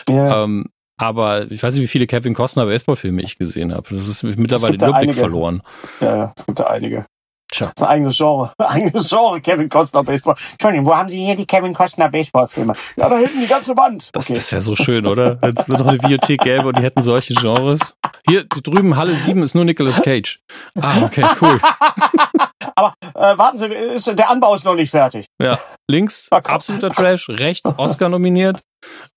[0.09, 0.43] Ja.
[0.43, 0.65] Ähm,
[0.97, 3.87] aber ich weiß nicht, wie viele Kevin Costner Baseballfilme ich gesehen habe.
[3.91, 5.61] Das ist mittlerweile den Überblick verloren.
[6.01, 7.05] Ja, es gibt da einige.
[7.53, 7.67] Tja.
[7.67, 8.51] Das ist ein eigenes Genre.
[8.57, 10.35] Ein eigenes Genre, Kevin Costner Baseball.
[10.53, 12.73] Entschuldigung, wo haben Sie hier die Kevin Costner Baseball-Filme?
[12.95, 14.09] Ja, da hinten die ganze Wand.
[14.13, 14.39] Das, okay.
[14.39, 15.39] das wäre so schön, oder?
[15.39, 17.95] Wenn es nur noch eine Videothek gäbe und die hätten solche Genres.
[18.27, 20.39] hier drüben Halle 7 ist nur Nicolas Cage.
[20.81, 21.59] Ah, okay, cool.
[22.75, 25.27] Aber äh, warten Sie, ist, der Anbau ist noch nicht fertig.
[25.39, 28.61] Ja, links absoluter Trash, rechts Oscar nominiert,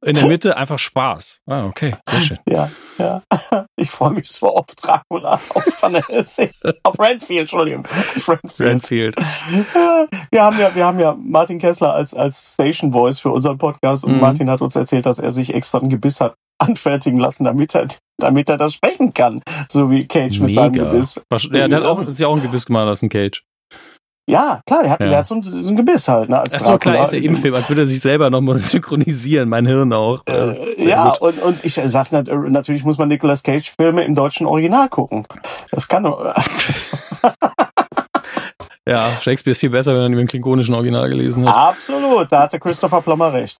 [0.04, 1.40] in der Mitte einfach Spaß.
[1.46, 2.38] Ah, okay, sehr schön.
[2.46, 3.22] Ja, ja.
[3.78, 6.50] Ich freue mich so auf Dracula, auf Van Helsing,
[6.82, 7.84] auf Renfield, Entschuldigung.
[8.26, 8.60] Renfield.
[8.60, 9.16] Renfield.
[10.30, 14.04] Wir haben ja, wir haben ja Martin Kessler als, als Station Voice für unseren Podcast
[14.04, 14.20] und mhm.
[14.20, 17.86] Martin hat uns erzählt, dass er sich extra ein Gebiss hat anfertigen lassen, damit er,
[18.18, 19.42] damit er das sprechen kann.
[19.68, 20.62] So wie Cage mit Mega.
[20.62, 21.20] seinem Gebiss.
[21.52, 23.42] Ja, der hat auch, sich auch ein Gebiss gemacht lassen, Cage.
[24.28, 25.08] Ja, klar, der hat, ja.
[25.08, 26.28] der hat so, ein, so ein Gebiss halt.
[26.28, 28.58] Ne, als Ach so, klar, ist ja im Film, als würde er sich selber nochmal
[28.60, 30.26] synchronisieren, mein Hirn auch.
[30.26, 34.88] Äh, ja, und, und ich sag natürlich muss man Nicolas Cage Filme im deutschen Original
[34.88, 35.26] gucken.
[35.70, 36.24] Das kann doch.
[38.88, 41.54] ja, Shakespeare ist viel besser, wenn man ihn im klingonischen Original gelesen hat.
[41.54, 43.58] Absolut, da hatte Christopher Plummer recht.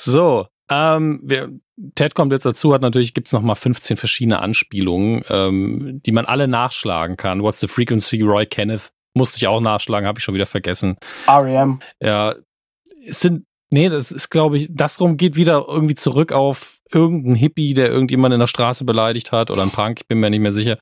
[0.00, 1.50] so, ähm, wir,
[1.94, 6.26] Ted kommt jetzt dazu, hat natürlich, gibt's noch mal 15 verschiedene Anspielungen, ähm, die man
[6.26, 7.42] alle nachschlagen kann.
[7.42, 10.96] What's the Frequency, Roy Kenneth, musste ich auch nachschlagen, habe ich schon wieder vergessen.
[11.26, 11.80] R.E.M.
[12.00, 12.34] Ja,
[13.06, 17.34] es sind, nee, das ist, glaube ich, das rum geht wieder irgendwie zurück auf irgendeinen
[17.34, 20.40] Hippie, der irgendjemand in der Straße beleidigt hat oder ein Punk, ich bin mir nicht
[20.40, 20.78] mehr sicher.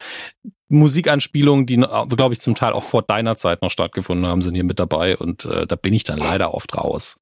[0.69, 4.65] Musikanspielungen, die, glaube ich, zum Teil auch vor deiner Zeit noch stattgefunden haben, sind hier
[4.65, 7.19] mit dabei und äh, da bin ich dann leider oft raus.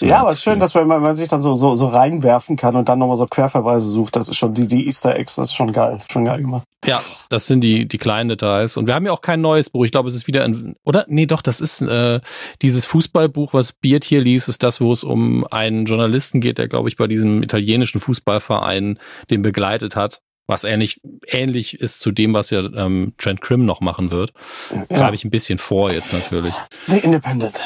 [0.00, 2.76] Ja, aber es ist schön, dass man, man sich dann so, so, so reinwerfen kann
[2.76, 4.14] und dann nochmal so Querverweise sucht.
[4.16, 6.64] Das ist schon die, die Easter Eggs, das ist schon geil, schon geil gemacht.
[6.86, 8.78] Ja, das sind die, die kleinen Details.
[8.78, 9.84] Und wir haben ja auch kein neues Buch.
[9.84, 11.04] Ich glaube, es ist wieder ein, oder?
[11.08, 12.20] Nee, doch, das ist äh,
[12.62, 16.68] dieses Fußballbuch, was Beard hier liest, ist das, wo es um einen Journalisten geht, der,
[16.68, 18.98] glaube ich, bei diesem italienischen Fußballverein
[19.30, 20.20] den begleitet hat
[20.50, 24.32] was ähnlich, ähnlich ist zu dem, was ja ähm, Trent Krim noch machen wird.
[24.70, 24.84] Ja.
[24.96, 26.52] Greife ich ein bisschen vor jetzt natürlich.
[26.88, 27.58] The Independent.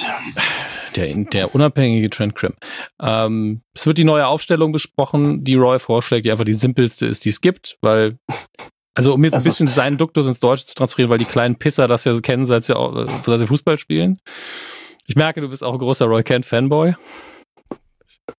[0.95, 2.53] Der, der unabhängige Trent Krim.
[3.03, 7.25] Ähm, es wird die neue Aufstellung besprochen, die Roy vorschlägt, die einfach die simpelste ist,
[7.25, 8.19] die es gibt, weil
[8.95, 11.89] also um jetzt ein bisschen seinen Duktus ins Deutsche zu transferieren, weil die kleinen Pisser
[11.89, 12.75] das ja kennen, seit sie,
[13.25, 14.21] seit sie Fußball spielen.
[15.07, 16.95] Ich merke, du bist auch ein großer Roy Kent Fanboy.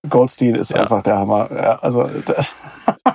[0.10, 0.82] Goldstein ist ja.
[0.82, 1.50] einfach der Hammer.
[1.52, 2.56] Ja, also das,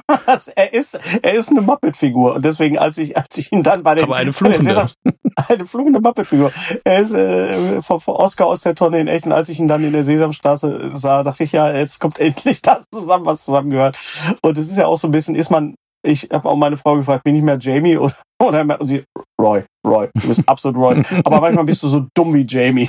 [0.55, 3.95] er ist er ist eine Muppet-Figur und deswegen als ich als ich ihn dann bei
[3.95, 4.87] den aber eine fluchende
[5.49, 6.53] eine fluchende Muppet-Figur.
[6.85, 9.68] Er ist äh, von, von Oscar aus der Tonne in echt und als ich ihn
[9.68, 13.99] dann in der Sesamstraße sah, dachte ich ja, jetzt kommt endlich das zusammen, was zusammengehört.
[14.43, 16.97] Und es ist ja auch so ein bisschen, ist man ich habe auch meine Frau
[16.97, 19.05] gefragt, bin ich mehr Jamie oder, oder mehr, sie,
[19.39, 21.03] Roy, Roy, du bist absolut Roy.
[21.25, 22.89] Aber manchmal bist du so dumm wie Jamie.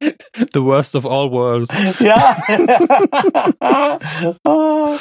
[0.00, 1.72] The worst of all worlds.
[2.00, 2.36] Ja.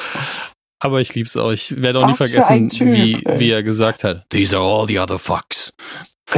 [0.80, 1.52] Aber ich lieb's auch.
[1.52, 4.30] Ich werde auch Was nie vergessen, wie, wie er gesagt hat.
[4.30, 5.74] These are all the other fucks.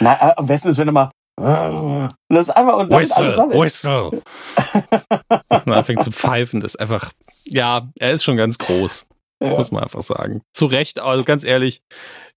[0.00, 4.10] Na, äh, am besten ist, wenn du mal das ist einfach und whistle, alles whistle.
[5.64, 6.60] und er fängt zu pfeifen.
[6.60, 7.12] Das ist einfach,
[7.44, 9.06] ja, er ist schon ganz groß.
[9.42, 9.50] Ja.
[9.50, 10.42] Muss man einfach sagen.
[10.52, 11.82] Zu Recht, also ganz ehrlich,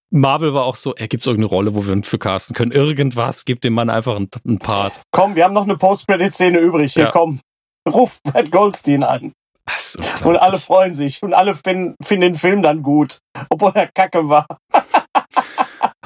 [0.10, 2.72] Marvel war auch so, er gibt irgendeine Rolle, wo wir ihn für casten können.
[2.72, 5.02] Irgendwas, gibt dem Mann einfach einen, einen Part.
[5.12, 6.94] Komm, wir haben noch eine Post-Credit-Szene übrig.
[6.94, 7.12] Hier, ja.
[7.12, 7.40] komm.
[7.88, 9.34] Ruf Brad Goldstein an.
[10.24, 11.22] Und alle freuen sich.
[11.22, 13.20] Und alle finden, finden den Film dann gut.
[13.50, 14.48] Obwohl er kacke war.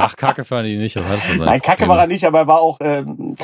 [0.01, 0.95] Ach, Kacke fand ich nicht.
[0.95, 2.77] Was Nein, Kacke war er nicht, aber er war auch.
[2.81, 3.35] Ähm,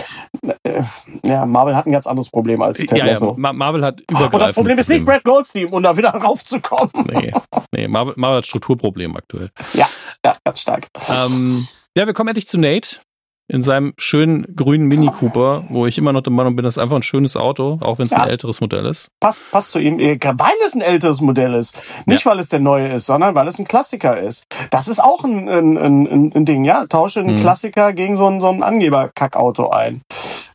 [0.63, 0.81] äh,
[1.25, 4.33] ja, Marvel hat ein ganz anderes Problem als Ted ja, ja, Marvel hat übergreifend.
[4.33, 6.91] Und das Problem ist nicht Brad Goldstein, um da wieder raufzukommen.
[7.11, 7.31] Nee,
[7.71, 9.51] nee Marvel, Marvel hat Strukturprobleme aktuell.
[9.73, 9.87] Ja,
[10.25, 10.87] ja, ganz stark.
[11.09, 12.99] Ähm, ja, wir kommen endlich zu Nate
[13.47, 16.83] in seinem schönen grünen Mini Cooper, wo ich immer noch der Meinung bin, das ist
[16.83, 18.23] einfach ein schönes Auto, auch wenn es ja.
[18.23, 19.11] ein älteres Modell ist.
[19.19, 21.81] Passt, passt zu ihm, äh, weil es ein älteres Modell ist.
[22.05, 22.31] Nicht, ja.
[22.31, 24.45] weil es der neue ist, sondern weil es ein Klassiker ist.
[24.69, 26.85] Das ist auch ein, ein, ein, ein Ding, ja.
[26.87, 27.39] Tausche einen mhm.
[27.39, 30.01] Klassiker gegen so ein, so ein Angeber-Kackauto ein.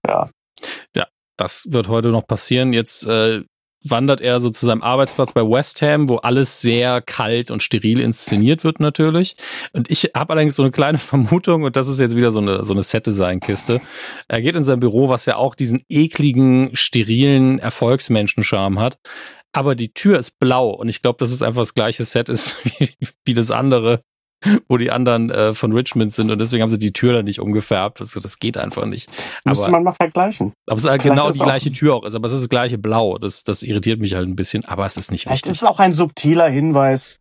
[0.06, 0.28] Ja.
[0.94, 1.06] Ja,
[1.38, 2.72] das wird heute noch passieren.
[2.74, 3.42] Jetzt äh,
[3.84, 8.00] wandert er so zu seinem Arbeitsplatz bei West Ham, wo alles sehr kalt und steril
[8.00, 9.36] inszeniert wird natürlich.
[9.72, 12.64] Und ich habe allerdings so eine kleine Vermutung, und das ist jetzt wieder so eine,
[12.64, 13.80] so eine Set-Design-Kiste.
[14.28, 18.98] Er geht in sein Büro, was ja auch diesen ekligen, sterilen Erfolgsmenschenscharme hat.
[19.52, 22.56] Aber die Tür ist blau und ich glaube, dass es einfach das gleiche Set ist
[22.78, 22.90] wie,
[23.24, 24.02] wie das andere
[24.68, 27.40] wo die anderen äh, von Richmond sind und deswegen haben sie die Tür dann nicht
[27.40, 28.00] umgefärbt.
[28.00, 29.10] Also das geht einfach nicht.
[29.44, 30.52] Müsste man mal vergleichen.
[30.66, 32.78] Aber es ist halt genau die gleiche Tür auch ist, aber es ist das gleiche
[32.78, 33.18] Blau.
[33.18, 35.52] Das, das irritiert mich halt ein bisschen, aber es ist nicht Vielleicht wichtig.
[35.52, 37.20] ist es auch ein subtiler Hinweis,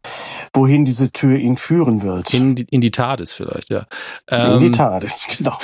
[0.54, 2.34] wohin diese Tür ihn führen wird.
[2.34, 3.86] In die, in die Tat ist vielleicht, ja.
[4.28, 5.58] Ähm, in die ähm, Tat ist, genau.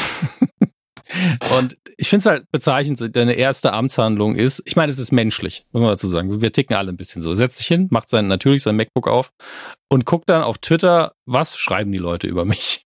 [1.57, 5.65] Und ich finde es halt bezeichnend, deine erste Amtshandlung ist, ich meine, es ist menschlich,
[5.71, 6.41] muss man dazu sagen.
[6.41, 7.33] Wir ticken alle ein bisschen so.
[7.33, 9.31] Setzt sich hin, macht sein, natürlich sein MacBook auf
[9.89, 12.85] und guckt dann auf Twitter, was schreiben die Leute über mich.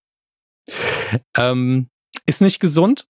[1.37, 1.89] ähm,
[2.25, 3.05] ist nicht gesund,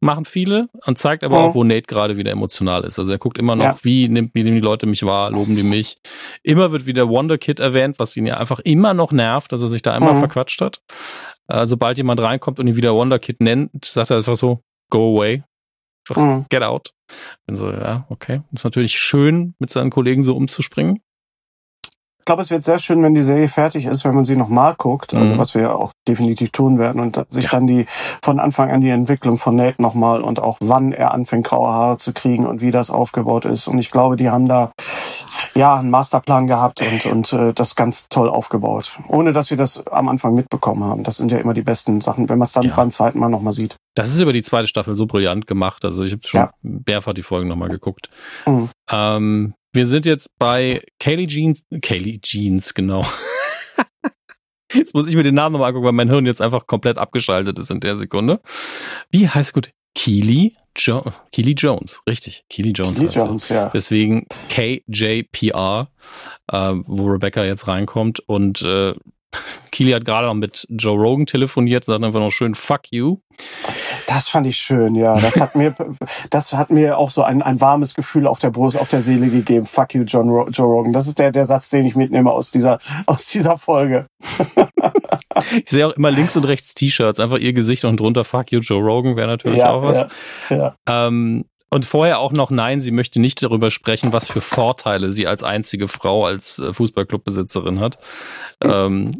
[0.00, 1.44] machen viele und zeigt aber mhm.
[1.44, 2.98] auch, wo Nate gerade wieder emotional ist.
[2.98, 3.76] Also er guckt immer noch, ja.
[3.82, 5.98] wie, nimmt, wie nehmen die Leute mich wahr, loben die mich.
[6.42, 9.68] Immer wird wieder Wonder Kid erwähnt, was ihn ja einfach immer noch nervt, dass er
[9.68, 10.20] sich da einmal mhm.
[10.20, 10.80] verquatscht hat.
[11.48, 15.16] Äh, sobald jemand reinkommt und ihn wieder Wonder Kid nennt, sagt er einfach so, go
[15.16, 15.42] away.
[16.08, 16.46] Einfach mhm.
[16.48, 16.92] get out.
[17.46, 18.42] Bin so, ja, okay.
[18.52, 21.00] Ist natürlich schön, mit seinen Kollegen so umzuspringen.
[22.26, 24.74] Ich glaube, es wird sehr schön, wenn die Serie fertig ist, wenn man sie nochmal
[24.76, 25.38] guckt, also mhm.
[25.38, 27.50] was wir auch definitiv tun werden und sich ja.
[27.50, 27.86] dann die
[28.20, 31.98] von Anfang an die Entwicklung von Nate nochmal und auch wann er anfängt, graue Haare
[31.98, 33.68] zu kriegen und wie das aufgebaut ist.
[33.68, 34.72] Und ich glaube, die haben da
[35.54, 38.98] ja einen Masterplan gehabt und, und äh, das ganz toll aufgebaut.
[39.06, 41.04] Ohne dass wir das am Anfang mitbekommen haben.
[41.04, 42.74] Das sind ja immer die besten Sachen, wenn man es dann ja.
[42.74, 43.76] beim zweiten Mal nochmal sieht.
[43.94, 45.84] Das ist über die zweite Staffel so brillant gemacht.
[45.84, 46.50] Also ich habe schon ja.
[46.62, 48.10] mehrfach die Folgen nochmal geguckt.
[48.46, 48.68] Mhm.
[48.90, 51.64] Ähm, wir sind jetzt bei Kaylee Jeans.
[51.82, 53.04] Kaylee Jeans, genau.
[54.72, 57.58] Jetzt muss ich mir den Namen nochmal angucken, weil mein Hirn jetzt einfach komplett abgeschaltet
[57.58, 58.40] ist in der Sekunde.
[59.10, 59.70] Wie heißt gut?
[59.94, 62.44] Keely jo Keely Jones, richtig.
[62.50, 62.98] Keely Jones.
[62.98, 63.70] Keely Jones, ja.
[63.72, 65.88] Deswegen KJPR,
[66.52, 68.94] äh, wo Rebecca jetzt reinkommt und äh,
[69.70, 73.18] Keely hat gerade noch mit Joe Rogan telefoniert, sagt einfach noch schön Fuck you.
[74.06, 75.18] Das fand ich schön, ja.
[75.18, 75.74] Das hat mir,
[76.30, 79.28] das hat mir auch so ein, ein warmes Gefühl auf der Brust, auf der Seele
[79.28, 79.66] gegeben.
[79.66, 80.92] Fuck you, John Ro Joe Rogan.
[80.92, 84.06] Das ist der, der Satz, den ich mitnehme aus dieser, aus dieser Folge.
[85.52, 88.60] ich sehe auch immer links und rechts T-Shirts, einfach ihr Gesicht und drunter Fuck you,
[88.60, 90.06] Joe Rogan wäre natürlich ja, auch was.
[90.48, 90.76] Ja, ja.
[91.06, 95.26] Ähm, und vorher auch noch, nein, sie möchte nicht darüber sprechen, was für Vorteile sie
[95.26, 97.98] als einzige Frau, als äh, Fußballclubbesitzerin hat.
[98.62, 99.12] Ähm,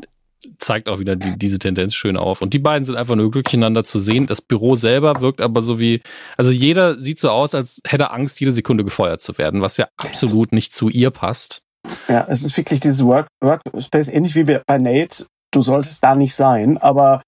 [0.59, 2.41] zeigt auch wieder die, diese Tendenz schön auf.
[2.43, 4.27] Und die beiden sind einfach nur glücklich einander zu sehen.
[4.27, 6.03] Das Büro selber wirkt aber so wie,
[6.37, 9.89] also jeder sieht so aus, als hätte Angst, jede Sekunde gefeuert zu werden, was ja
[9.97, 11.63] absolut nicht zu ihr passt.
[12.09, 15.27] Ja, es ist wirklich dieses Work, Workspace, ähnlich wie bei Nate,
[15.57, 17.23] du solltest da nicht sein, aber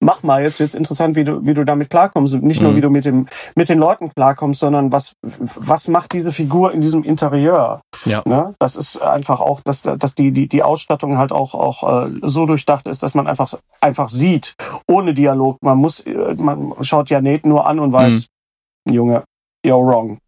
[0.00, 2.34] mach mal, jetzt wird's interessant, wie du, wie du damit klarkommst.
[2.34, 2.66] Und nicht mhm.
[2.66, 6.72] nur, wie du mit dem, mit den Leuten klarkommst, sondern was, was macht diese Figur
[6.72, 7.80] in diesem Interieur?
[8.04, 8.22] Ja.
[8.26, 8.54] Ne?
[8.58, 12.46] Das ist einfach auch, dass, dass die, die, die Ausstattung halt auch, auch äh, so
[12.46, 14.54] durchdacht ist, dass man einfach, einfach sieht,
[14.86, 15.56] ohne Dialog.
[15.62, 18.28] Man muss, äh, man schaut ja Nate nur an und weiß,
[18.86, 18.94] mhm.
[18.94, 19.24] Junge,
[19.64, 20.18] you're wrong.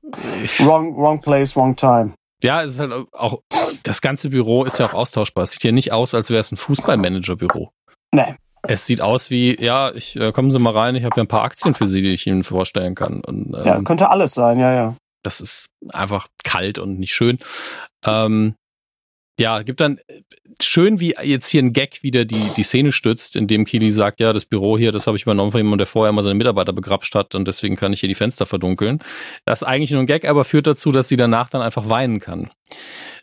[0.61, 2.15] Wrong, wrong place, wrong time.
[2.43, 3.41] Ja, es ist halt auch,
[3.83, 5.45] das ganze Büro ist ja auch austauschbar.
[5.45, 7.71] Es sieht ja nicht aus, als wäre es ein Fußballmanager-Büro.
[8.13, 8.35] Nee.
[8.63, 11.29] Es sieht aus wie, ja, ich äh, kommen Sie mal rein, ich habe ja ein
[11.29, 13.21] paar Aktien für Sie, die ich Ihnen vorstellen kann.
[13.21, 14.97] Und, ähm, ja, könnte alles sein, ja, ja.
[15.23, 17.39] Das ist einfach kalt und nicht schön.
[18.07, 18.55] Ähm,
[19.39, 19.99] ja, gibt dann
[20.63, 24.33] schön, wie jetzt hier ein Gag wieder die, die Szene stützt, indem Kili sagt, ja,
[24.33, 27.15] das Büro hier, das habe ich übernommen von jemandem, der vorher mal seine Mitarbeiter begrapscht
[27.15, 29.01] hat und deswegen kann ich hier die Fenster verdunkeln.
[29.45, 32.21] Das ist eigentlich nur ein Gag, aber führt dazu, dass sie danach dann einfach weinen
[32.21, 32.51] kann.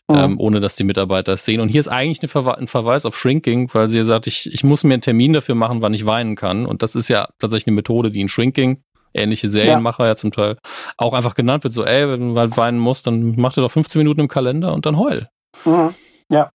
[0.09, 0.15] Mhm.
[0.15, 1.61] Ähm, ohne dass die Mitarbeiter es sehen.
[1.61, 4.83] Und hier ist eigentlich Verwe ein Verweis auf Shrinking, weil sie sagt, ich, ich muss
[4.83, 6.65] mir einen Termin dafür machen, wann ich weinen kann.
[6.65, 8.83] Und das ist ja tatsächlich eine Methode, die in Shrinking
[9.13, 10.09] ähnliche Serienmacher ja.
[10.09, 10.57] ja zum Teil
[10.97, 11.73] auch einfach genannt wird.
[11.73, 14.73] So, ey, wenn du halt weinen musst, dann mach dir doch 15 Minuten im Kalender
[14.73, 15.29] und dann heul.
[15.65, 15.93] Mhm.
[16.33, 16.49] Ja.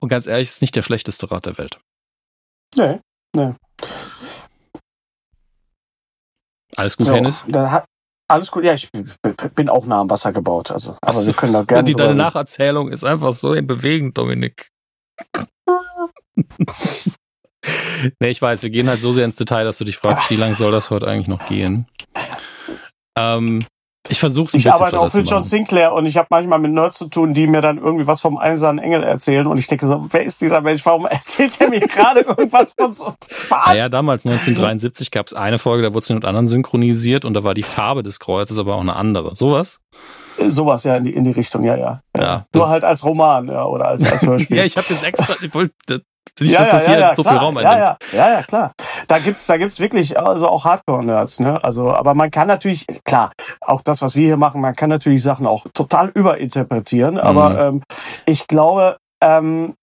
[0.00, 1.78] Und ganz ehrlich, ist nicht der schlechteste Rat der Welt.
[2.74, 3.00] Nee,
[3.36, 3.54] nee.
[6.76, 7.44] Alles gut, so, Hennis?
[8.28, 8.88] Alles gut, ja, ich
[9.54, 10.70] bin auch nah am Wasser gebaut.
[10.70, 11.84] Also, aber so, wir können da gerne.
[11.88, 14.70] Die, deine Nacherzählung ist einfach so bewegend, Dominik.
[18.18, 20.36] nee, ich weiß, wir gehen halt so sehr ins Detail, dass du dich fragst, wie
[20.36, 21.86] lange soll das heute eigentlich noch gehen?
[23.18, 23.66] Ähm,
[24.08, 26.98] ich versuche es Ich arbeite auch für John Sinclair und ich habe manchmal mit Nerds
[26.98, 30.06] zu tun, die mir dann irgendwie was vom einsamen Engel erzählen und ich denke so,
[30.10, 30.84] wer ist dieser Mensch?
[30.84, 33.68] Warum erzählt er mir gerade irgendwas von so Spaß?
[33.68, 37.44] Naja, damals 1973 gab es eine Folge, da wurde sie mit anderen synchronisiert und da
[37.44, 39.36] war die Farbe des Kreuzes aber auch eine andere.
[39.36, 39.78] Sowas?
[40.48, 42.02] Sowas ja in die, in die Richtung, ja, ja.
[42.16, 44.56] ja Nur halt als Roman, ja, oder als, als Hörspiel.
[44.58, 46.02] ja, ich habe jetzt extra, ich wollte,
[46.40, 47.34] nicht, ja, dass das ja, hier ja, so klar.
[47.34, 47.98] viel Raum einnimmt.
[48.12, 48.72] Ja, ja, klar.
[49.06, 51.62] Da gibt's, da gibt's wirklich also auch Hardcore-Nerds, ne?
[51.62, 55.22] Also, aber man kann natürlich, klar, auch das, was wir hier machen, man kann natürlich
[55.22, 57.18] Sachen auch total überinterpretieren.
[57.18, 57.76] Aber mhm.
[57.76, 57.82] ähm,
[58.26, 59.74] ich glaube, ähm,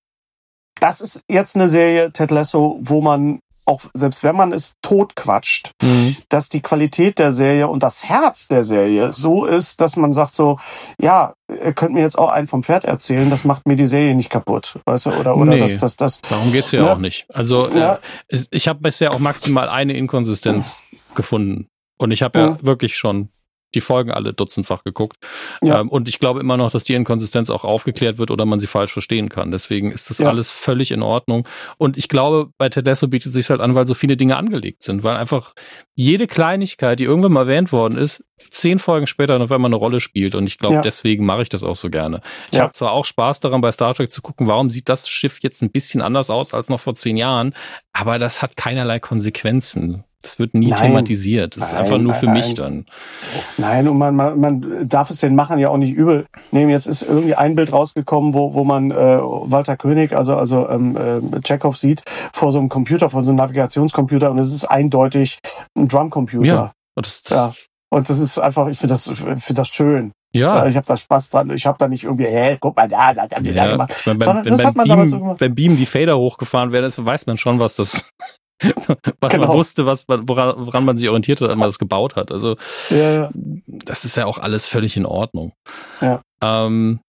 [0.79, 3.39] das ist jetzt eine Serie, Ted Lasso, wo man
[3.69, 6.17] auch selbst wenn man es totquatscht, mhm.
[6.27, 10.33] dass die Qualität der Serie und das Herz der Serie so ist, dass man sagt
[10.33, 10.59] so,
[10.99, 14.15] ja, ihr könnt mir jetzt auch einen vom Pferd erzählen, das macht mir die Serie
[14.15, 16.21] nicht kaputt, weißt du, oder, oder nee, das, das, das.
[16.21, 16.91] Darum geht's ja ne?
[16.91, 17.25] auch nicht.
[17.31, 17.99] Also, ja.
[18.27, 20.97] Äh, ich habe bisher auch maximal eine Inkonsistenz mhm.
[21.15, 21.67] gefunden.
[21.97, 22.57] Und ich habe ja mhm.
[22.61, 23.29] wirklich schon
[23.75, 25.17] die Folgen alle dutzendfach geguckt.
[25.61, 25.79] Ja.
[25.79, 28.67] Ähm, und ich glaube immer noch, dass die Inkonsistenz auch aufgeklärt wird oder man sie
[28.67, 29.51] falsch verstehen kann.
[29.51, 30.27] Deswegen ist das ja.
[30.27, 31.47] alles völlig in Ordnung.
[31.77, 34.83] Und ich glaube, bei Tedesso bietet es sich halt an, weil so viele Dinge angelegt
[34.83, 35.53] sind, weil einfach
[35.95, 39.99] jede Kleinigkeit, die irgendwann mal erwähnt worden ist, zehn Folgen später noch einmal eine Rolle
[39.99, 40.35] spielt.
[40.35, 40.81] Und ich glaube, ja.
[40.81, 42.21] deswegen mache ich das auch so gerne.
[42.51, 42.63] Ich ja.
[42.63, 45.61] habe zwar auch Spaß daran, bei Star Trek zu gucken, warum sieht das Schiff jetzt
[45.61, 47.53] ein bisschen anders aus als noch vor zehn Jahren,
[47.93, 50.03] aber das hat keinerlei Konsequenzen.
[50.21, 51.55] Das wird nie nein, thematisiert.
[51.55, 52.85] Das nein, ist einfach nur für nein, mich dann.
[53.57, 56.69] Nein, und man, man, man darf es den Machern ja auch nicht übel nehmen.
[56.69, 60.97] Jetzt ist irgendwie ein Bild rausgekommen, wo, wo man äh, Walter König, also, also ähm,
[60.97, 62.03] äh, Chekhov sieht,
[62.33, 65.39] vor so einem Computer, vor so einem Navigationscomputer und es ist eindeutig
[65.77, 66.45] ein Drumcomputer.
[66.45, 67.53] Ja, das, das ja.
[67.91, 70.11] Und das ist einfach, ich finde das, find das schön.
[70.31, 70.67] Ja.
[70.67, 71.49] Ich habe da Spaß dran.
[71.49, 73.65] Ich habe da nicht irgendwie, hä, guck mal da, da die ja.
[73.65, 74.05] da gemacht.
[74.05, 75.41] Wenn, Sondern wenn, das hat man Beam, damals so gemacht.
[75.41, 78.05] Wenn Beam die Fader hochgefahren werden ist, weiß man schon, was das
[79.21, 79.47] was genau.
[79.47, 82.31] man wusste, was woran, woran man sich orientiert hat, als man das gebaut hat.
[82.31, 82.57] Also
[82.89, 83.29] ja,
[83.65, 85.53] das ist ja auch alles völlig in Ordnung.
[86.01, 86.21] Ja.
[86.41, 86.99] Ähm,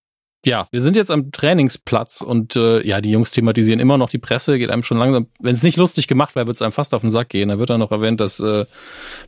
[0.44, 4.18] ja, wir sind jetzt am Trainingsplatz und äh, ja, die Jungs thematisieren immer noch die
[4.18, 5.26] Presse, geht einem schon langsam.
[5.38, 7.50] Wenn es nicht lustig gemacht wäre, wird es einem fast auf den Sack gehen.
[7.50, 8.64] Da wird dann noch erwähnt, dass äh,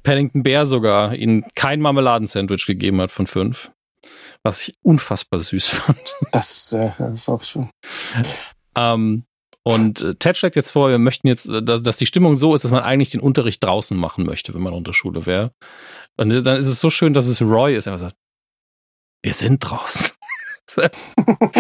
[0.03, 3.73] Paddington Bear sogar ihnen kein Marmeladensandwich gegeben hat von fünf.
[4.43, 6.15] Was ich unfassbar süß fand.
[6.33, 7.69] Das, äh, das ist auch schön.
[8.75, 9.25] ähm,
[9.65, 12.55] und äh, Ted schlägt jetzt vor, wir möchten jetzt, äh, dass, dass die Stimmung so
[12.55, 15.53] ist, dass man eigentlich den Unterricht draußen machen möchte, wenn man unter Schule wäre.
[16.17, 17.87] Und dann ist es so schön, dass es Roy ist.
[17.87, 18.17] Er sagt,
[19.23, 20.11] wir sind draußen.
[20.77, 20.91] Weil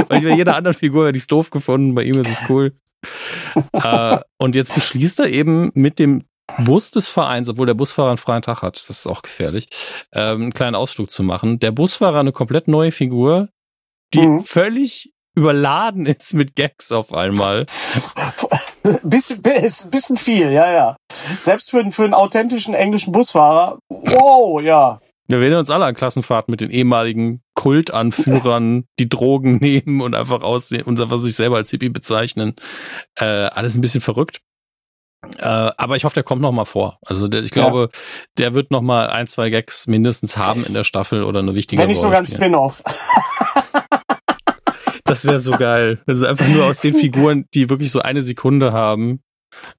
[0.08, 2.74] bei jeder anderen Figur hätte ich es doof gefunden, bei ihm ist es cool.
[3.72, 6.24] äh, und jetzt beschließt er eben mit dem
[6.58, 9.68] Bus des Vereins, obwohl der Busfahrer einen freien Tag hat, das ist auch gefährlich,
[10.12, 11.58] ähm, einen kleinen Ausflug zu machen.
[11.60, 13.48] Der Busfahrer eine komplett neue Figur,
[14.12, 14.40] die mhm.
[14.40, 17.66] völlig überladen ist mit Gags auf einmal.
[19.04, 19.40] Bisschen,
[19.90, 20.96] bisschen viel, ja, ja.
[21.38, 25.00] Selbst für, für einen authentischen englischen Busfahrer, wow, ja.
[25.28, 30.42] Wir werden uns alle an Klassenfahrten mit den ehemaligen Kultanführern, die Drogen nehmen und einfach
[30.42, 32.56] aussehen und einfach sich selber als Hippie bezeichnen.
[33.14, 34.40] Äh, alles ein bisschen verrückt.
[35.38, 36.98] Äh, aber ich hoffe, der kommt noch mal vor.
[37.02, 37.98] Also der, ich glaube, ja.
[38.38, 41.80] der wird noch mal ein, zwei Gags mindestens haben in der Staffel oder eine wichtige
[41.80, 42.82] Wenn nicht sogar ein Spin-off.
[45.12, 46.00] Das wäre so geil.
[46.06, 49.20] Also einfach nur aus den Figuren, die wirklich so eine Sekunde haben.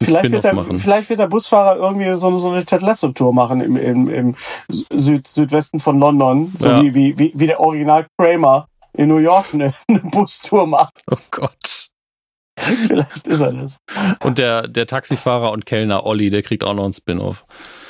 [0.02, 3.76] Vielleicht wird, der, vielleicht wird der Busfahrer irgendwie so, so eine Ted Lasso-Tour machen im,
[3.76, 4.36] im, im
[4.70, 6.84] Süd, Südwesten von London, so ja.
[6.84, 11.02] wie, wie, wie der Original Kramer in New York eine, eine Bustour macht.
[11.10, 11.90] Oh Gott.
[12.56, 13.78] Vielleicht ist er das.
[14.24, 17.44] Und der, der Taxifahrer und Kellner Olli, der kriegt auch noch einen Spin-off.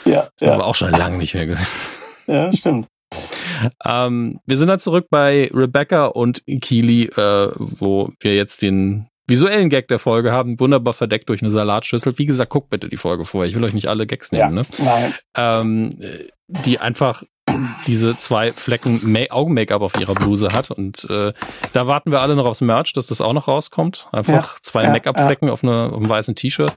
[0.06, 0.54] Ja, ja.
[0.54, 1.68] Aber auch schon lange nicht mehr gesehen.
[2.28, 2.88] Ja, stimmt.
[3.86, 9.70] Ähm, wir sind dann zurück bei Rebecca und Keely, äh, wo wir jetzt den visuellen
[9.70, 12.18] Gag der Folge haben, wunderbar verdeckt durch eine Salatschüssel.
[12.18, 13.46] Wie gesagt, guckt bitte die Folge vor.
[13.46, 14.62] Ich will euch nicht alle Gags nehmen, ja, ne?
[14.80, 15.14] Nein.
[15.36, 16.00] Ähm,
[16.48, 17.24] die einfach
[17.88, 20.72] diese zwei Flecken Augen-Make-up auf ihrer Bluse hat.
[20.72, 21.34] Und äh,
[21.74, 24.08] da warten wir alle noch aufs Merch, dass das auch noch rauskommt.
[24.12, 25.54] Einfach ja, zwei ja, Make-up-Flecken ja.
[25.54, 26.74] auf, eine, auf einem weißen T-Shirt.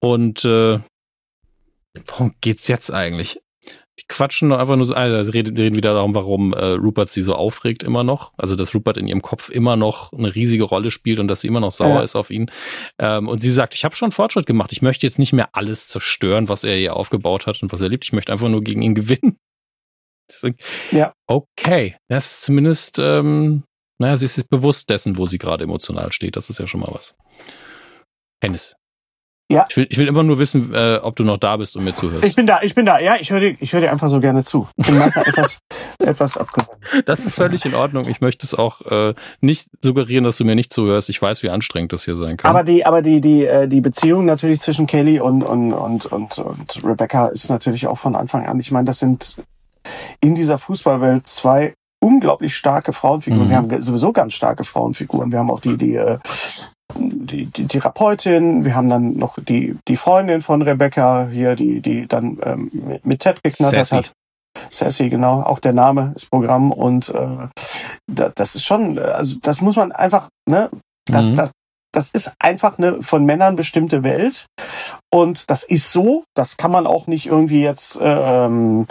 [0.00, 0.80] Und äh,
[2.06, 3.40] worum geht's jetzt eigentlich?
[3.98, 7.22] Die quatschen einfach nur so, also sie reden, reden wieder darum, warum äh, Rupert sie
[7.22, 8.32] so aufregt immer noch.
[8.36, 11.48] Also dass Rupert in ihrem Kopf immer noch eine riesige Rolle spielt und dass sie
[11.48, 12.02] immer noch sauer ja.
[12.02, 12.50] ist auf ihn.
[12.98, 14.72] Ähm, und sie sagt, ich habe schon Fortschritt gemacht.
[14.72, 17.88] Ich möchte jetzt nicht mehr alles zerstören, was er hier aufgebaut hat und was er
[17.88, 18.04] liebt.
[18.04, 19.38] Ich möchte einfach nur gegen ihn gewinnen.
[20.90, 21.12] ja.
[21.26, 23.62] Okay, das ist zumindest, ähm,
[23.98, 26.36] naja, sie ist sich bewusst dessen, wo sie gerade emotional steht.
[26.36, 27.14] Das ist ja schon mal was.
[28.42, 28.76] Hennis,
[29.48, 29.64] ja.
[29.68, 31.94] Ich will, ich will immer nur wissen, äh, ob du noch da bist und mir
[31.94, 32.24] zuhörst.
[32.24, 32.98] Ich bin da, ich bin da.
[32.98, 34.68] Ja, ich höre dir, ich höre dir einfach so gerne zu.
[34.76, 35.58] Ich bin manchmal etwas,
[36.00, 36.78] etwas abgewandt.
[37.04, 38.08] Das ist völlig in Ordnung.
[38.08, 41.08] Ich möchte es auch äh, nicht suggerieren, dass du mir nicht zuhörst.
[41.10, 42.50] Ich weiß, wie anstrengend das hier sein kann.
[42.50, 46.38] Aber die, aber die, die, äh, die Beziehung natürlich zwischen Kelly und und und und,
[46.38, 48.58] und Rebecca ist natürlich auch von Anfang an.
[48.58, 49.36] Ich meine, das sind
[50.20, 53.46] in dieser Fußballwelt zwei unglaublich starke Frauenfiguren.
[53.46, 53.50] Mhm.
[53.50, 55.30] Wir haben sowieso ganz starke Frauenfiguren.
[55.30, 56.18] Wir haben auch die, die äh,
[56.98, 62.06] die, die Therapeutin, wir haben dann noch die, die Freundin von Rebecca hier, die, die
[62.06, 64.12] dann ähm, mit Ted geknattert hat.
[64.70, 67.48] Sassy, genau, auch der Name ist Programm und äh,
[68.06, 70.70] das ist schon, also das muss man einfach, ne,
[71.04, 71.34] das, mhm.
[71.34, 71.50] das,
[71.96, 74.46] das ist einfach eine von Männern bestimmte Welt.
[75.10, 78.86] Und das ist so, das kann man auch nicht irgendwie jetzt ähm,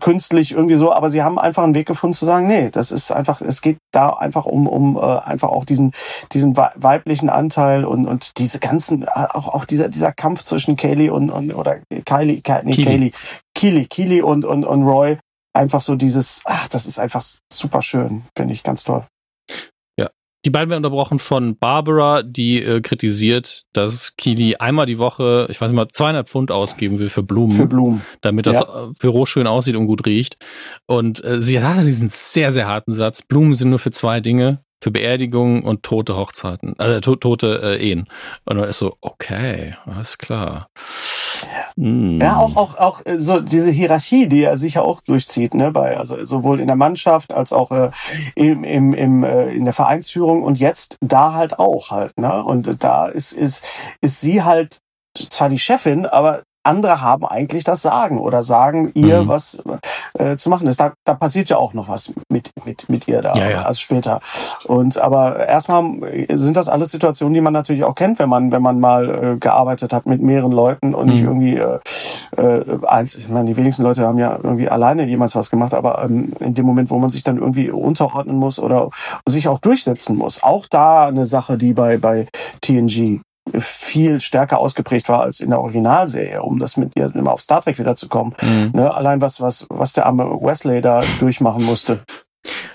[0.00, 3.12] künstlich irgendwie so, aber sie haben einfach einen Weg gefunden zu sagen, nee, das ist
[3.12, 5.92] einfach, es geht da einfach um, um äh, einfach auch diesen,
[6.32, 11.30] diesen weiblichen Anteil und, und diese ganzen, auch, auch dieser, dieser Kampf zwischen Kaylee und,
[11.30, 13.12] und oder Kylie, Kylie, nee, Kaylee,
[13.54, 15.16] Keely, Keely und, und, und Roy,
[15.54, 17.22] einfach so dieses, ach, das ist einfach
[17.52, 19.06] super schön, finde ich ganz toll.
[20.44, 25.60] Die beiden werden unterbrochen von Barbara, die äh, kritisiert, dass Kili einmal die Woche, ich
[25.60, 27.52] weiß nicht mal, 200 Pfund ausgeben will für Blumen.
[27.52, 28.02] Für Blumen.
[28.22, 28.90] Damit das ja.
[28.98, 30.36] Büro schön aussieht und gut riecht.
[30.86, 33.22] Und äh, sie hat diesen sehr, sehr harten Satz.
[33.22, 34.64] Blumen sind nur für zwei Dinge.
[34.82, 38.08] Für Beerdigungen und tote Hochzeiten, äh, to tote äh, Ehen.
[38.46, 40.66] Und dann ist so, okay, alles klar.
[41.76, 42.20] Hm.
[42.20, 45.96] Ja, auch, auch, auch äh, so diese Hierarchie, die er sicher auch durchzieht, ne, bei,
[45.96, 47.90] also sowohl in der Mannschaft als auch äh,
[48.34, 52.44] im, im, im, äh, in der Vereinsführung und jetzt da halt auch halt, ne?
[52.44, 53.64] Und da ist, ist,
[54.00, 54.78] ist sie halt
[55.14, 59.28] zwar die Chefin, aber andere haben eigentlich das Sagen oder sagen ihr, mhm.
[59.28, 59.62] was
[60.14, 60.80] äh, zu machen ist.
[60.80, 63.62] Da, da passiert ja auch noch was mit, mit, mit ihr da ja, ja.
[63.62, 64.20] als später.
[64.64, 65.84] Und aber erstmal
[66.30, 69.36] sind das alles Situationen, die man natürlich auch kennt, wenn man, wenn man mal äh,
[69.36, 71.12] gearbeitet hat mit mehreren Leuten und mhm.
[71.12, 71.78] nicht irgendwie äh,
[72.36, 76.04] äh, eins, ich meine, die wenigsten Leute haben ja irgendwie alleine jemals was gemacht, aber
[76.04, 78.90] ähm, in dem Moment, wo man sich dann irgendwie unterordnen muss oder
[79.26, 82.26] sich auch durchsetzen muss, auch da eine Sache, die bei, bei
[82.60, 83.20] TNG
[83.58, 87.60] viel stärker ausgeprägt war als in der Originalserie, um das mit ihr immer auf Star
[87.60, 88.34] Trek wieder zu kommen.
[88.40, 88.70] Mhm.
[88.74, 92.00] Ne, allein was, was, was der arme Wesley da durchmachen musste.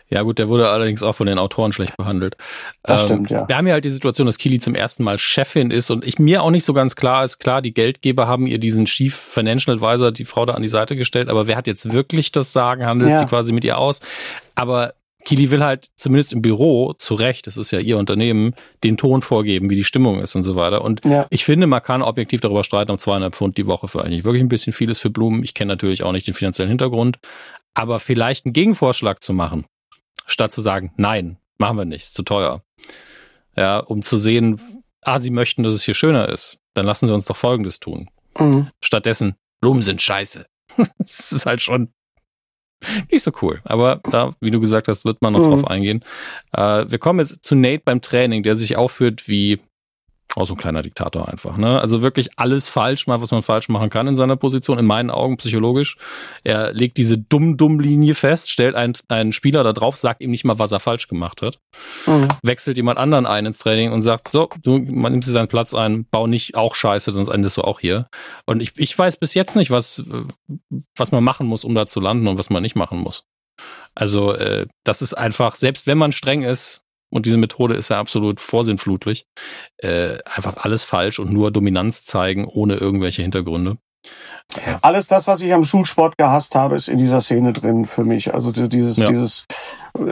[0.09, 2.37] Ja gut, der wurde allerdings auch von den Autoren schlecht behandelt.
[2.83, 3.47] Das ähm, stimmt, ja.
[3.47, 6.17] Wir haben ja halt die Situation, dass Kili zum ersten Mal Chefin ist und ich
[6.17, 9.75] mir auch nicht so ganz klar ist, klar, die Geldgeber haben ihr diesen Chief Financial
[9.75, 12.85] Advisor, die Frau da an die Seite gestellt, aber wer hat jetzt wirklich das Sagen,
[12.85, 13.19] handelt ja.
[13.19, 13.99] sie quasi mit ihr aus?
[14.55, 14.93] Aber
[15.27, 18.55] Kili will halt zumindest im Büro, zu Recht, das ist ja ihr Unternehmen,
[18.85, 20.81] den Ton vorgeben, wie die Stimmung ist und so weiter.
[20.85, 21.27] Und ja.
[21.29, 24.41] ich finde, man kann objektiv darüber streiten, ob zweieinhalb Pfund die Woche für eigentlich wirklich
[24.41, 25.43] ein bisschen viel ist für Blumen.
[25.43, 27.19] Ich kenne natürlich auch nicht den finanziellen Hintergrund.
[27.73, 29.65] Aber vielleicht einen Gegenvorschlag zu machen,
[30.27, 32.63] statt zu sagen, nein, machen wir nicht, ist zu teuer.
[33.57, 34.61] Ja, um zu sehen,
[35.01, 38.09] ah, sie möchten, dass es hier schöner ist, dann lassen sie uns doch Folgendes tun.
[38.39, 38.69] Mhm.
[38.81, 40.45] Stattdessen, Blumen sind scheiße.
[40.99, 41.91] das ist halt schon
[43.11, 43.59] nicht so cool.
[43.63, 45.51] Aber da, wie du gesagt hast, wird man noch mhm.
[45.51, 46.03] drauf eingehen.
[46.53, 49.59] Äh, wir kommen jetzt zu Nate beim Training, der sich aufführt wie
[50.37, 51.57] auch so ein kleiner Diktator einfach.
[51.57, 51.79] Ne?
[51.79, 55.09] Also wirklich alles falsch macht, was man falsch machen kann in seiner Position, in meinen
[55.09, 55.97] Augen psychologisch.
[56.43, 60.59] Er legt diese dumm-dumm-Linie fest, stellt einen, einen Spieler da drauf, sagt ihm nicht mal,
[60.59, 61.59] was er falsch gemacht hat.
[62.05, 62.27] Mhm.
[62.43, 65.73] Wechselt jemand anderen ein ins Training und sagt, so, du man nimmst dir seinen Platz
[65.73, 68.07] ein, bau nicht auch scheiße, sonst endest du auch hier.
[68.45, 70.03] Und ich, ich weiß bis jetzt nicht, was,
[70.95, 73.25] was man machen muss, um da zu landen und was man nicht machen muss.
[73.95, 77.99] Also äh, das ist einfach, selbst wenn man streng ist, und diese Methode ist ja
[77.99, 79.27] absolut vorsinnflutlich.
[79.77, 83.77] Äh, einfach alles falsch und nur Dominanz zeigen, ohne irgendwelche Hintergründe.
[84.81, 88.33] Alles das, was ich am Schulsport gehasst habe, ist in dieser Szene drin für mich.
[88.33, 89.07] Also dieses, ja.
[89.07, 89.45] dieses,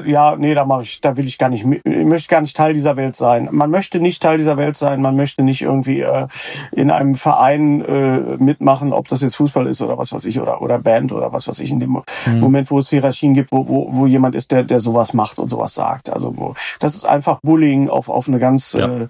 [0.05, 2.73] ja, nee, da mache ich, da will ich gar nicht, ich möchte gar nicht Teil
[2.73, 3.47] dieser Welt sein.
[3.51, 6.27] Man möchte nicht Teil dieser Welt sein, man möchte nicht irgendwie äh,
[6.71, 10.61] in einem Verein äh, mitmachen, ob das jetzt Fußball ist oder was weiß ich, oder,
[10.61, 12.39] oder Band oder was weiß ich, in dem mhm.
[12.39, 15.47] Moment, wo es Hierarchien gibt, wo, wo, wo jemand ist, der, der sowas macht und
[15.47, 16.11] sowas sagt.
[16.11, 19.07] Also wo, das ist einfach Bullying auf, auf eine ganz ja.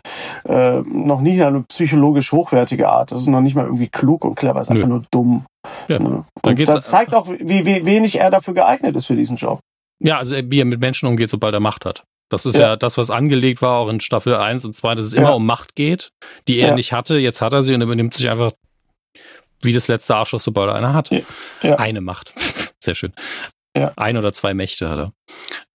[0.47, 3.11] äh, äh, noch nicht eine psychologisch hochwertige Art.
[3.11, 5.45] Das ist noch nicht mal irgendwie klug und clever, einfach nur dumm.
[5.87, 6.25] Ja, ne?
[6.41, 9.59] Und das zeigt auch, wie, wie wenig er dafür geeignet ist für diesen Job.
[9.99, 12.03] Ja, also wie er mit Menschen umgeht, sobald er Macht hat.
[12.29, 12.69] Das ist ja.
[12.69, 15.45] ja, das, was angelegt war, auch in Staffel 1 und 2, dass es immer um
[15.45, 16.11] Macht geht,
[16.47, 16.75] die er ja.
[16.75, 17.17] nicht hatte.
[17.17, 18.51] Jetzt hat er sie und er übernimmt sich einfach
[19.61, 21.11] wie das letzte Arschloch, sobald er eine hat.
[21.61, 22.33] Eine Macht.
[22.83, 23.13] Sehr schön.
[23.95, 25.13] Ein oder zwei Mächte hat er.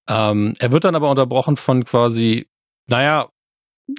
[0.08, 2.48] Ähm, er wird dann aber unterbrochen von quasi,
[2.88, 3.28] naja,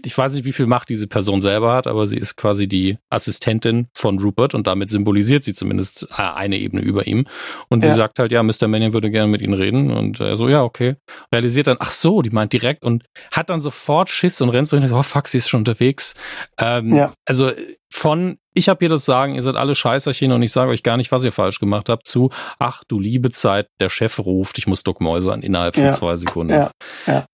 [0.04, 2.98] ich weiß nicht, wie viel Macht diese Person selber hat, aber sie ist quasi die
[3.10, 7.26] Assistentin von Rupert und damit symbolisiert sie zumindest äh, eine Ebene über ihm.
[7.70, 7.90] Und ja.
[7.90, 8.68] sie sagt halt, ja, Mr.
[8.68, 9.92] Mannion würde gerne mit ihnen reden.
[9.92, 10.96] Und er so, ja, okay.
[11.34, 14.78] Realisiert dann, ach so, die meint direkt und hat dann sofort Schiss und rennt so
[14.78, 16.16] hin und sagt, oh fuck, sie ist schon unterwegs.
[16.58, 17.12] Ähm, ja.
[17.26, 17.52] Also
[17.92, 20.98] von ich habe hier das Sagen, ihr seid alle Scheißerchen und ich sage euch gar
[20.98, 22.30] nicht, was ihr falsch gemacht habt, zu,
[22.60, 26.54] ach du liebe Zeit, der Chef ruft, ich muss duckmäusern innerhalb von ja, zwei Sekunden.
[26.54, 26.72] Ja,
[27.08, 27.26] ja.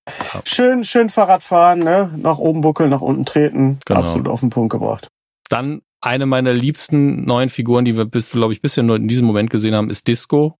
[0.45, 2.13] Schön, schön Fahrrad fahren, ne?
[2.17, 4.01] nach oben buckeln, nach unten treten, genau.
[4.01, 5.07] absolut auf den Punkt gebracht.
[5.49, 9.25] Dann eine meiner liebsten neuen Figuren, die wir bis, glaube ich, bisher nur in diesem
[9.25, 10.55] Moment gesehen haben, ist Disco.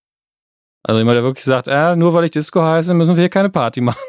[0.84, 3.50] Also jemand, der wirklich sagt, äh, nur weil ich Disco heiße, müssen wir hier keine
[3.50, 4.00] Party machen.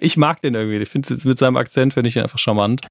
[0.00, 0.78] Ich mag den irgendwie.
[0.78, 2.86] Ich finde mit seinem Akzent finde ich ihn einfach charmant.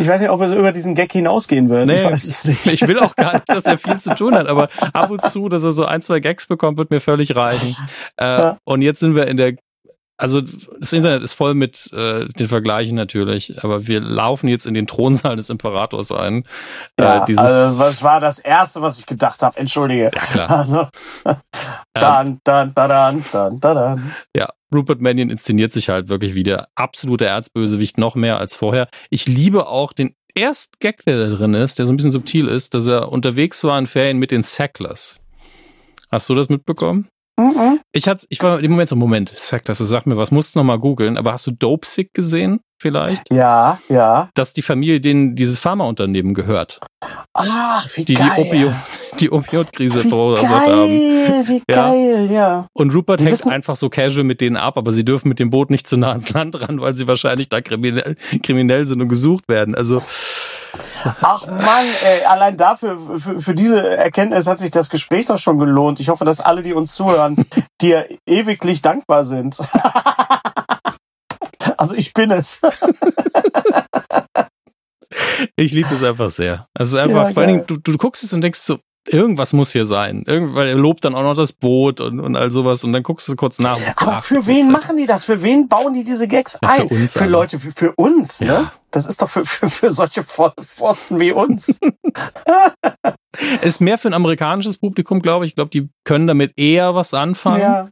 [0.00, 1.86] Ich weiß nicht, ob er so über diesen Gag hinausgehen wird.
[1.86, 2.66] Nee, ich weiß es nicht.
[2.66, 5.48] Ich will auch gar nicht, dass er viel zu tun hat, aber ab und zu,
[5.48, 7.76] dass er so ein, zwei Gags bekommt, wird mir völlig reichen.
[8.16, 8.58] Äh, ja.
[8.64, 9.54] Und jetzt sind wir in der
[10.18, 14.74] also das Internet ist voll mit äh, den Vergleichen natürlich, aber wir laufen jetzt in
[14.74, 16.44] den Thronsaal des Imperators ein.
[16.96, 19.58] Äh, ja, äh, dieses also was war das Erste, was ich gedacht habe?
[19.58, 20.12] Entschuldige.
[20.14, 20.50] Ja, klar.
[20.50, 20.86] Also,
[21.94, 24.12] dann, dann, dann, dann, dann.
[24.36, 28.88] Ja, Rupert Mannion inszeniert sich halt wirklich wie der absolute Erzbösewicht, noch mehr als vorher.
[29.10, 32.48] Ich liebe auch den ersten Gag, der da drin ist, der so ein bisschen subtil
[32.48, 35.20] ist, dass er unterwegs war in Ferien mit den Sacklers.
[36.10, 37.08] Hast du das mitbekommen?
[37.42, 37.80] Mhm.
[37.92, 40.60] Ich, hatte, ich war im Moment so, Moment, Sacklers, das sagt mir was, musst du
[40.60, 42.60] nochmal googeln, aber hast du Dope Sick gesehen?
[42.82, 43.32] vielleicht?
[43.32, 44.28] Ja, ja.
[44.34, 46.80] Dass die Familie denen dieses Pharmaunternehmen gehört.
[47.32, 48.30] Ach, wie die geil.
[48.42, 48.72] Die, Opio
[49.20, 50.88] die Opioidkrise verursacht haben.
[50.88, 51.74] Wie ja.
[51.74, 52.66] geil, ja.
[52.72, 55.50] Und Rupert die hängt einfach so casual mit denen ab, aber sie dürfen mit dem
[55.50, 59.08] Boot nicht zu nah ans Land ran, weil sie wahrscheinlich da kriminell, kriminell sind und
[59.08, 59.74] gesucht werden.
[59.74, 60.02] Also.
[61.20, 65.58] Ach Mann, ey, allein dafür, für, für diese Erkenntnis hat sich das Gespräch doch schon
[65.58, 66.00] gelohnt.
[66.00, 67.44] Ich hoffe, dass alle, die uns zuhören,
[67.80, 69.58] dir ewiglich dankbar sind.
[71.76, 72.60] Also ich bin es.
[75.56, 76.66] Ich liebe es einfach sehr.
[76.74, 78.78] Also einfach, ja, vor allen Dingen, du, du guckst es und denkst so,
[79.08, 80.24] irgendwas muss hier sein.
[80.26, 83.02] Irgend, weil er lobt dann auch noch das Boot und, und all sowas und dann
[83.02, 83.78] guckst du kurz nach.
[83.96, 85.24] Aber für wen machen die das?
[85.24, 86.88] Für wen bauen die diese Gags ja, ein?
[86.88, 88.46] Für, uns für Leute, für, für uns, ne?
[88.46, 88.60] ja.
[88.60, 88.72] ne?
[88.90, 91.78] Das ist doch für, für, für solche Forsten wie uns.
[93.62, 95.52] ist mehr für ein amerikanisches Publikum, glaube ich.
[95.52, 97.60] Ich glaube, die können damit eher was anfangen.
[97.60, 97.88] Ja.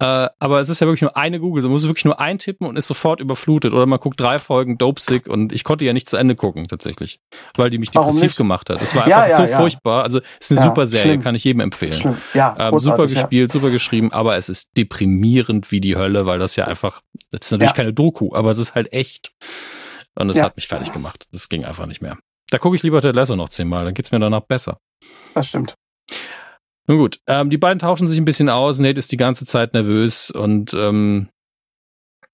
[0.00, 1.62] Äh, aber es ist ja wirklich nur eine Google.
[1.62, 3.72] Man muss wirklich nur eintippen und ist sofort überflutet.
[3.72, 6.66] Oder man guckt drei Folgen Dope Sick und ich konnte ja nicht zu Ende gucken,
[6.66, 7.20] tatsächlich.
[7.56, 8.82] Weil die mich depressiv gemacht hat.
[8.82, 9.56] Es war einfach ja, ja, so ja.
[9.56, 10.02] furchtbar.
[10.02, 11.22] Also es ist eine super Serie, schlimm.
[11.22, 12.16] kann ich jedem empfehlen.
[12.34, 16.56] Ja, ähm, super gespielt, super geschrieben, aber es ist deprimierend wie die Hölle, weil das
[16.56, 19.32] ja einfach, das ist natürlich keine Doku, aber es ist halt echt.
[20.16, 21.26] Und es hat mich fertig gemacht.
[21.32, 22.18] Das ging einfach nicht mehr.
[22.50, 24.78] Da gucke ich lieber Ted Lasso noch zehnmal, dann geht's mir danach besser.
[25.34, 25.74] Das stimmt.
[26.86, 28.78] Nun gut, ähm, die beiden tauschen sich ein bisschen aus.
[28.78, 31.28] Nate ist die ganze Zeit nervös und ähm,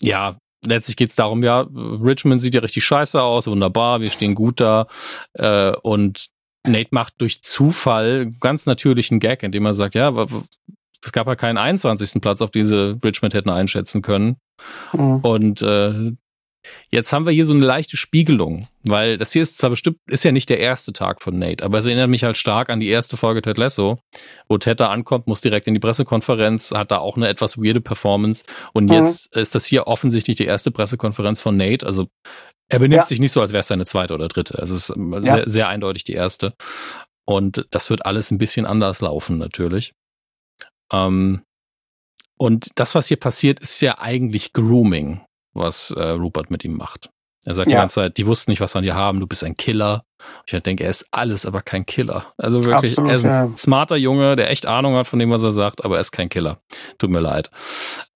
[0.03, 4.61] ja, letztlich geht's darum, ja, Richmond sieht ja richtig scheiße aus, wunderbar, wir stehen gut
[4.61, 4.87] da
[5.35, 6.31] äh, und
[6.67, 10.13] Nate macht durch Zufall ganz natürlichen Gag, indem er sagt, ja,
[11.03, 12.21] es gab ja keinen 21.
[12.21, 14.37] Platz, auf diese Richmond hätten einschätzen können.
[14.93, 15.17] Mhm.
[15.21, 16.13] Und äh,
[16.91, 20.25] Jetzt haben wir hier so eine leichte Spiegelung, weil das hier ist zwar bestimmt, ist
[20.25, 22.89] ja nicht der erste Tag von Nate, aber es erinnert mich halt stark an die
[22.89, 23.99] erste Folge Ted Lasso,
[24.49, 27.81] wo Ted da ankommt, muss direkt in die Pressekonferenz, hat da auch eine etwas weirde
[27.81, 28.97] Performance und mhm.
[28.97, 32.09] jetzt ist das hier offensichtlich die erste Pressekonferenz von Nate, also
[32.69, 33.07] er benimmt ja.
[33.07, 35.21] sich nicht so, als wäre es seine zweite oder dritte, also es ist ja.
[35.23, 36.55] sehr, sehr eindeutig die erste
[37.25, 39.93] und das wird alles ein bisschen anders laufen natürlich.
[40.93, 41.43] Ähm,
[42.37, 45.21] und das, was hier passiert, ist ja eigentlich Grooming
[45.53, 47.11] was äh, Rupert mit ihm macht.
[47.47, 47.77] Er sagt ja.
[47.77, 50.05] die ganze Zeit, die wussten nicht, was an dir haben, du bist ein Killer.
[50.47, 52.35] Ich halt denke, er ist alles, aber kein Killer.
[52.37, 53.57] Also wirklich, Absolut, er ist ein ja.
[53.57, 56.29] smarter Junge, der echt Ahnung hat von dem, was er sagt, aber er ist kein
[56.29, 56.61] Killer.
[56.99, 57.51] Tut mir leid.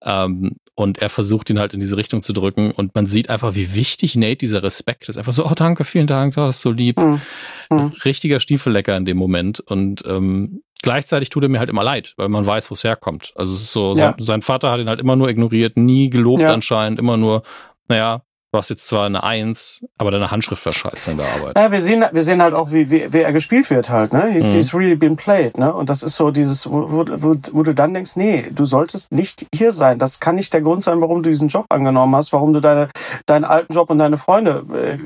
[0.03, 3.55] Ähm, und er versucht ihn halt in diese Richtung zu drücken und man sieht einfach,
[3.55, 5.17] wie wichtig Nate dieser Respekt ist.
[5.17, 6.99] Einfach so, oh danke, vielen Dank, oh, das ist so lieb.
[6.99, 7.23] Mhm.
[7.71, 7.93] Mhm.
[8.05, 12.29] Richtiger Stiefellecker in dem Moment und ähm, gleichzeitig tut er mir halt immer leid, weil
[12.29, 13.33] man weiß, wo es herkommt.
[13.37, 13.95] Also es ist so, ja.
[13.95, 16.53] sein, sein, Vater hat ihn halt immer nur ignoriert, nie gelobt ja.
[16.53, 17.43] anscheinend, immer nur,
[17.89, 18.23] naja,
[18.55, 21.59] Du hast jetzt zwar eine Eins, aber deine Handschrift war scheiße in der Arbeit.
[21.59, 24.29] Ja, wir sehen, wir sehen halt auch, wie, wie, wie er gespielt wird halt, ne?
[24.31, 24.57] He's, mhm.
[24.57, 25.75] he's really been played, ne?
[25.75, 29.11] Und das ist so dieses, wo, wo, wo, wo du dann denkst, nee, du solltest
[29.11, 29.99] nicht hier sein.
[29.99, 32.91] Das kann nicht der Grund sein, warum du diesen Job angenommen hast, warum du deine,
[33.27, 34.99] deinen alten Job und deine Freunde äh,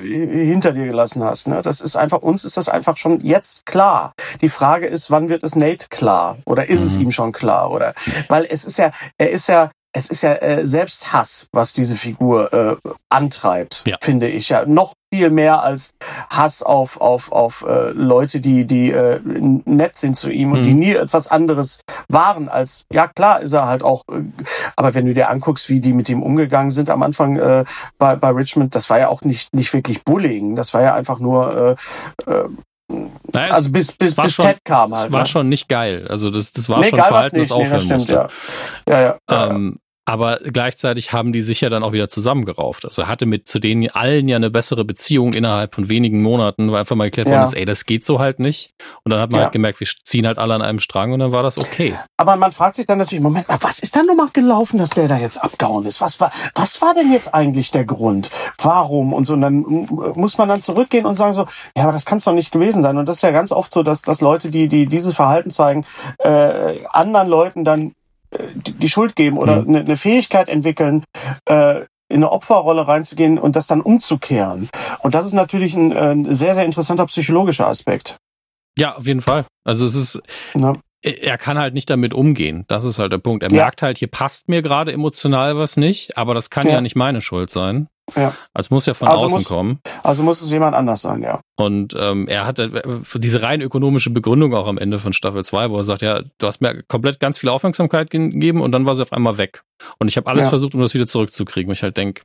[0.45, 1.63] hinter dir gelassen hast, ne?
[1.63, 4.13] Das ist einfach, uns ist das einfach schon jetzt klar.
[4.43, 6.37] Die Frage ist, wann wird es Nate klar?
[6.45, 6.87] Oder ist mhm.
[6.87, 7.71] es ihm schon klar?
[7.71, 7.95] Oder,
[8.29, 11.97] weil es ist ja, er ist ja, es ist ja äh, selbst Hass, was diese
[11.97, 12.77] Figur äh,
[13.09, 13.97] antreibt, ja.
[14.01, 15.91] finde ich ja noch viel mehr als
[16.29, 20.65] Hass auf auf auf äh, Leute, die die äh, nett sind zu ihm und mhm.
[20.65, 24.23] die nie etwas anderes waren als ja klar ist er halt auch, äh,
[24.77, 27.65] aber wenn du dir anguckst, wie die mit ihm umgegangen sind am Anfang äh,
[27.99, 31.19] bei bei Richmond, das war ja auch nicht nicht wirklich Bullying, das war ja einfach
[31.19, 31.77] nur
[32.27, 32.49] äh, äh,
[32.89, 35.07] naja, also bis, bis, bis schon, Ted kam halt.
[35.07, 35.27] Das war ne?
[35.27, 36.07] schon nicht geil.
[36.09, 38.29] Also das, das war nee, schon Verhalten, das aufhören nee, das stimmt, musste.
[38.89, 39.01] Ja.
[39.01, 39.77] Ja, ja, ähm,
[40.09, 42.87] aber gleichzeitig haben die sich ja dann auch wieder zusammengerauft.
[42.87, 46.73] Also er hatte mit zu denen allen ja eine bessere Beziehung innerhalb von wenigen Monaten,
[46.73, 48.71] weil einfach mal erklärt worden ist, ey, das geht so halt nicht.
[49.05, 49.45] Und dann hat man ja.
[49.45, 51.95] halt gemerkt, wir ziehen halt alle an einem Strang und dann war das okay.
[52.17, 55.09] Aber man fragt sich dann natürlich, Moment mal, was ist da nochmal gelaufen, dass der
[55.09, 56.01] da jetzt abgehauen ist?
[56.01, 58.31] Was war, was war denn jetzt eigentlich der Grund?
[58.63, 59.13] Warum?
[59.13, 59.59] Und so, und dann
[60.15, 61.45] muss man dann zurückgehen und sagen so,
[61.77, 62.97] ja, aber das kann es doch nicht gewesen sein.
[62.97, 65.85] Und das ist ja ganz oft so, dass, dass Leute, die, die dieses Verhalten zeigen,
[66.21, 67.93] äh, anderen Leuten dann
[68.55, 69.77] die Schuld geben oder mhm.
[69.77, 71.05] eine, Fähigkeit entwickeln,
[71.47, 74.69] äh, in eine Opferrolle reinzugehen und das dann umzukehren.
[75.01, 78.17] Und das ist natürlich ein, ein sehr, sehr interessanter psychologischer Aspekt.
[78.79, 79.45] Ja, auf jeden Fall.
[79.65, 80.23] Also es ist,
[80.55, 80.73] ja.
[81.03, 82.65] er kann halt nicht damit umgehen.
[82.69, 83.43] Das ist halt der Punkt.
[83.43, 83.63] Er ja.
[83.65, 86.97] merkt halt, hier passt mir gerade emotional was nicht, aber das kann ja, ja nicht
[86.97, 87.89] meine Schuld sein.
[88.17, 88.35] Ja.
[88.55, 89.81] Also muss ja von also außen muss, kommen.
[90.03, 91.41] Also muss es jemand anders sein, ja.
[91.57, 95.71] Und ähm, er hatte für diese rein ökonomische Begründung auch am Ende von Staffel 2,
[95.71, 98.95] wo er sagt, ja, du hast mir komplett ganz viel Aufmerksamkeit gegeben und dann war
[98.95, 99.63] sie auf einmal weg.
[99.99, 100.51] Und ich habe alles ja.
[100.51, 101.69] versucht, um das wieder zurückzukriegen.
[101.69, 102.23] Und ich halt denk,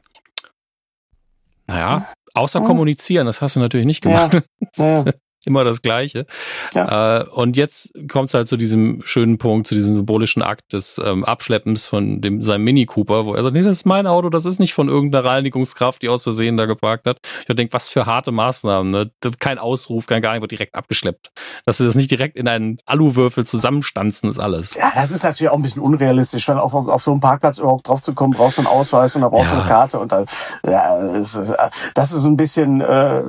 [1.68, 2.68] naja, außer hm.
[2.68, 4.42] kommunizieren, das hast du natürlich nicht gemacht.
[4.78, 5.04] Ja.
[5.46, 6.26] Ja immer das Gleiche.
[6.74, 7.22] Ja.
[7.22, 11.02] Äh, und jetzt kommt es halt zu diesem schönen Punkt, zu diesem symbolischen Akt des
[11.04, 14.30] ähm, Abschleppens von dem seinem Mini Cooper, wo er sagt, nee, das ist mein Auto,
[14.30, 17.18] das ist nicht von irgendeiner Reinigungskraft, die aus Versehen da geparkt hat.
[17.48, 19.12] Ich denke, was für harte Maßnahmen, ne?
[19.40, 21.32] Kein Ausruf, kein gar nicht, wird direkt abgeschleppt.
[21.66, 24.76] Dass sie das nicht direkt in einen Aluwürfel zusammenstanzen, ist alles.
[24.76, 27.88] Ja, das ist natürlich auch ein bisschen unrealistisch, wenn auf, auf so einem Parkplatz überhaupt
[27.88, 30.26] drauf zu kommen, brauchst du einen Ausweis und dann brauchst du eine Karte und dann,
[30.66, 31.54] ja, das ist,
[31.94, 33.24] das ist ein bisschen, äh,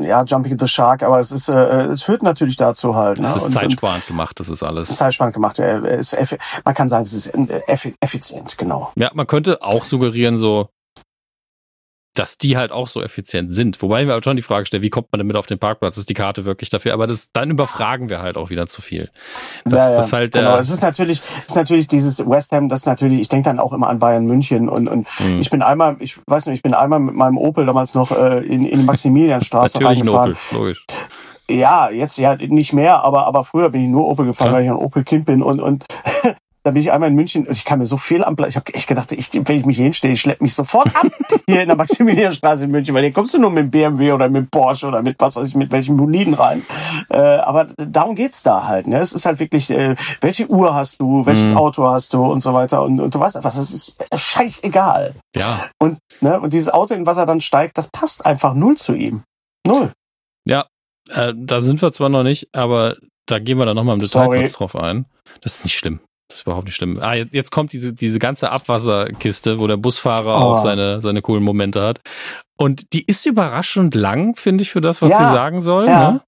[0.00, 3.18] ja, Jumping the Shark, aber es ist, äh, es führt natürlich dazu halt.
[3.18, 3.26] Ne?
[3.26, 4.94] Es ist und, zeitsparend und gemacht, das ist alles.
[4.96, 6.16] Zeitsparend gemacht, ja, ist,
[6.64, 7.32] man kann sagen, es ist
[8.00, 8.92] effizient, genau.
[8.96, 10.68] Ja, man könnte auch suggerieren, so,
[12.14, 13.80] dass die halt auch so effizient sind.
[13.80, 15.96] Wobei wir halt schon die Frage stellen, wie kommt man damit auf den Parkplatz?
[15.96, 16.92] Ist die Karte wirklich dafür?
[16.92, 19.10] Aber das, dann überfragen wir halt auch wieder zu viel.
[19.64, 20.56] Das, ja, ja, das halt, genau.
[20.56, 23.58] Äh, es ist natürlich, ist natürlich dieses West Ham, das ist natürlich, ich denke dann
[23.58, 25.40] auch immer an Bayern München und, und hm.
[25.40, 28.44] ich bin einmal, ich weiß nicht, ich bin einmal mit meinem Opel damals noch äh,
[28.44, 30.32] in, in die Maximilianstraße natürlich reingefahren.
[30.32, 30.86] Ein Opel, logisch.
[31.52, 34.54] Ja, jetzt ja nicht mehr, aber aber früher bin ich nur Opel gefahren, ja.
[34.54, 35.84] weil ich ein Opel-Kind bin und und
[36.64, 38.72] da bin ich einmal in München, ich kann mir so viel am Platz, ich habe
[38.72, 41.08] echt gedacht, ich, wenn ich mich hier hinstehe, ich schleppe mich sofort ab
[41.48, 44.28] hier in der Maximilianstraße in München, weil hier kommst du nur mit dem BMW oder
[44.28, 46.64] mit Porsche oder mit was weiß ich, mit welchen Boliden rein.
[47.10, 48.86] Äh, aber darum geht's da halt.
[48.86, 48.98] Ne?
[48.98, 51.56] Es ist halt wirklich, äh, welche Uhr hast du, welches mhm.
[51.56, 55.14] Auto hast du und so weiter und, und du weißt einfach, das ist scheißegal.
[55.34, 55.66] Ja.
[55.80, 58.94] Und, ne, und dieses Auto, in was er dann steigt, das passt einfach null zu
[58.94, 59.24] ihm.
[59.66, 59.92] Null.
[60.44, 60.66] Ja,
[61.12, 62.96] äh, da sind wir zwar noch nicht, aber
[63.26, 64.38] da gehen wir dann nochmal im Detail Sorry.
[64.38, 65.06] kurz drauf ein.
[65.40, 66.00] Das ist nicht schlimm.
[66.28, 66.98] Das ist überhaupt nicht schlimm.
[67.00, 70.52] Ah, jetzt kommt diese, diese ganze Abwasserkiste, wo der Busfahrer oh.
[70.54, 72.00] auch seine, seine coolen Momente hat.
[72.56, 75.18] Und die ist überraschend lang, finde ich, für das, was ja.
[75.18, 75.86] sie sagen soll.
[75.86, 76.12] Ja.
[76.12, 76.20] Ne?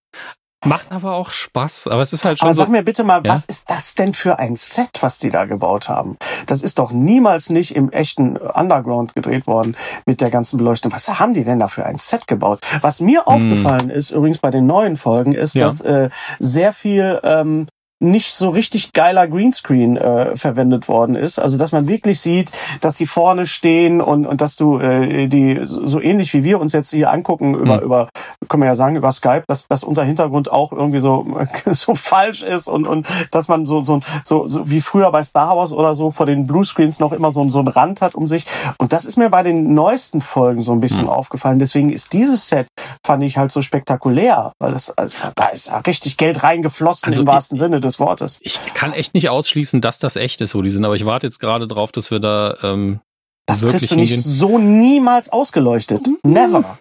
[0.64, 1.88] Macht aber auch Spaß.
[1.88, 2.48] Aber es ist halt schon.
[2.48, 3.32] Aber sag so, mir bitte mal, ja?
[3.32, 6.16] was ist das denn für ein Set, was die da gebaut haben?
[6.46, 10.92] Das ist doch niemals nicht im echten Underground gedreht worden mit der ganzen Beleuchtung.
[10.92, 12.60] Was haben die denn da für ein Set gebaut?
[12.80, 13.26] Was mir hm.
[13.26, 15.66] aufgefallen ist, übrigens bei den neuen Folgen, ist, ja.
[15.66, 16.08] dass äh,
[16.38, 17.66] sehr viel ähm,
[18.00, 21.38] nicht so richtig geiler Greenscreen äh, verwendet worden ist.
[21.38, 25.60] Also dass man wirklich sieht, dass sie vorne stehen und, und dass du äh, die
[25.64, 27.82] so ähnlich wie wir uns jetzt hier angucken über, mhm.
[27.82, 28.08] über
[28.48, 31.26] können wir ja sagen, über Skype, dass, dass unser Hintergrund auch irgendwie so,
[31.66, 35.56] so falsch ist und, und dass man so, so, so, so wie früher bei Star
[35.56, 38.46] Wars oder so vor den Bluescreens noch immer so, so einen Rand hat um sich.
[38.78, 41.10] Und das ist mir bei den neuesten Folgen so ein bisschen mhm.
[41.10, 41.58] aufgefallen.
[41.58, 42.66] Deswegen ist dieses Set,
[43.04, 47.20] fand ich halt so spektakulär, weil es, also, da ist ja richtig Geld reingeflossen also
[47.20, 48.38] im wahrsten Sinne des Wortes.
[48.40, 51.26] Ich kann echt nicht ausschließen, dass das echt ist, wo die sind, aber ich warte
[51.26, 53.00] jetzt gerade drauf, dass wir da ähm,
[53.46, 56.06] das kriegst du nicht so niemals ausgeleuchtet.
[56.06, 56.18] Mhm.
[56.22, 56.78] Never.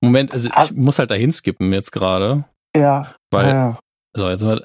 [0.00, 2.44] Moment, also ich muss halt dahin skippen jetzt gerade.
[2.74, 3.14] Ja.
[3.30, 3.78] Weil, ja.
[4.14, 4.64] so, jetzt mal.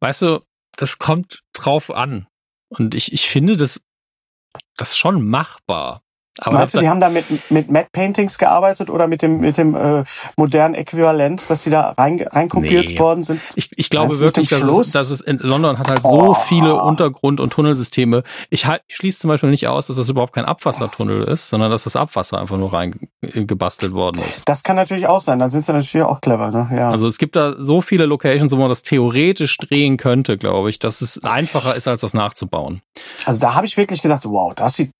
[0.00, 0.40] Weißt du,
[0.76, 2.26] das kommt drauf an.
[2.70, 3.82] Und ich, ich finde das,
[4.76, 6.02] das schon machbar.
[6.38, 9.58] Aber Meinst du, die haben da mit, mit Matte Paintings gearbeitet oder mit dem, mit
[9.58, 10.04] dem äh,
[10.36, 12.98] modernen Äquivalent, dass sie da rein, reinkopiert nee.
[12.98, 13.40] worden sind?
[13.54, 16.28] Ich, ich glaube wirklich, dass es, dass es in London hat halt oh.
[16.28, 18.22] so viele Untergrund- und Tunnelsysteme.
[18.48, 21.70] Ich, halt, ich schließe zum Beispiel nicht aus, dass das überhaupt kein Abwassertunnel ist, sondern
[21.70, 24.42] dass das Abwasser einfach nur reingebastelt worden ist.
[24.46, 26.70] Das kann natürlich auch sein, da sind sie natürlich auch clever, ne?
[26.74, 26.90] Ja.
[26.90, 30.78] Also es gibt da so viele Locations, wo man das theoretisch drehen könnte, glaube ich,
[30.78, 32.80] dass es einfacher ist, als das nachzubauen.
[33.26, 34.92] Also da habe ich wirklich gedacht, wow, das sieht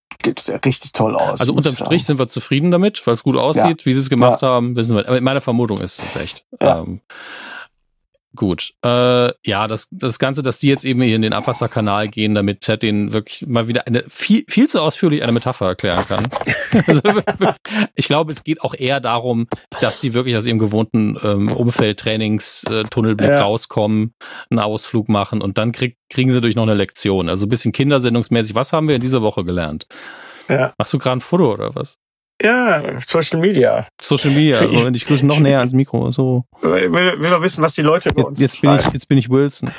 [0.64, 1.40] richtig toll aus.
[1.40, 3.80] Also unterm Strich sind wir zufrieden damit, weil es gut aussieht.
[3.80, 3.86] Ja.
[3.86, 4.48] Wie sie es gemacht ja.
[4.48, 5.08] haben, wissen wir.
[5.08, 6.44] Aber meine Vermutung ist es echt.
[6.60, 6.80] Ja.
[6.80, 7.00] Ähm,
[8.36, 8.74] gut.
[8.84, 12.62] Äh, ja, das, das Ganze, dass die jetzt eben hier in den Abwasserkanal gehen, damit
[12.62, 16.28] Ted den wirklich mal wieder eine viel, viel zu ausführlich eine Metapher erklären kann.
[16.86, 17.00] also,
[17.94, 19.46] ich glaube, es geht auch eher darum,
[19.80, 23.42] dass die wirklich aus ihrem gewohnten ähm, Umfeld, Trainings, äh, Tunnelblick ja.
[23.42, 24.14] rauskommen,
[24.50, 27.28] einen Ausflug machen und dann krieg, kriegen sie durch noch eine Lektion.
[27.28, 28.54] Also ein bisschen kindersendungsmäßig.
[28.54, 29.86] Was haben wir in dieser Woche gelernt?
[30.48, 30.72] Ja.
[30.78, 31.98] Machst du gerade ein Foto oder was?
[32.42, 33.86] Ja, Social Media.
[34.00, 36.10] Social Media, Moment, ich grüße noch näher ans Mikro.
[36.10, 36.44] So.
[36.60, 39.18] Will, will doch wissen, was die Leute über uns jetzt, jetzt bin ich Jetzt bin
[39.18, 39.70] ich Wilson.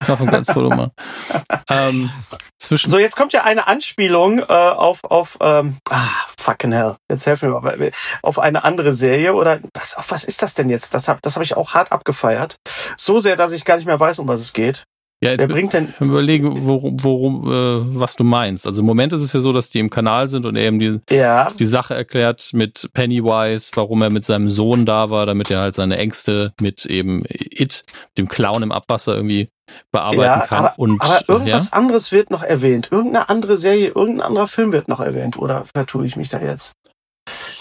[0.00, 0.92] Ein ganz Foto machen.
[1.68, 2.10] ähm,
[2.58, 6.08] zwischen so, jetzt kommt ja eine Anspielung äh, auf, auf ähm, ah,
[6.38, 6.96] fucking hell.
[7.10, 7.90] Jetzt helfen wir mal.
[8.22, 10.94] Auf eine andere Serie oder was, auf was ist das denn jetzt?
[10.94, 12.56] Das habe das hab ich auch hart abgefeiert.
[12.96, 14.84] So sehr, dass ich gar nicht mehr weiß, um was es geht.
[15.22, 15.92] Ja, jetzt Wer bringt denn?
[16.00, 18.66] Überlege, worum, worum äh, was du meinst.
[18.66, 20.78] Also im Moment ist es ja so, dass die im Kanal sind und er eben
[20.78, 21.48] die, ja.
[21.58, 25.74] die Sache erklärt mit Pennywise, warum er mit seinem Sohn da war, damit er halt
[25.74, 27.84] seine Ängste mit eben It,
[28.16, 29.50] dem Clown im Abwasser irgendwie
[29.92, 30.64] bearbeiten ja, kann.
[30.64, 31.72] Aber, und, aber irgendwas ja?
[31.72, 32.88] anderes wird noch erwähnt.
[32.90, 35.36] Irgendeine andere Serie, irgendein anderer Film wird noch erwähnt.
[35.36, 36.72] Oder vertue ich mich da jetzt?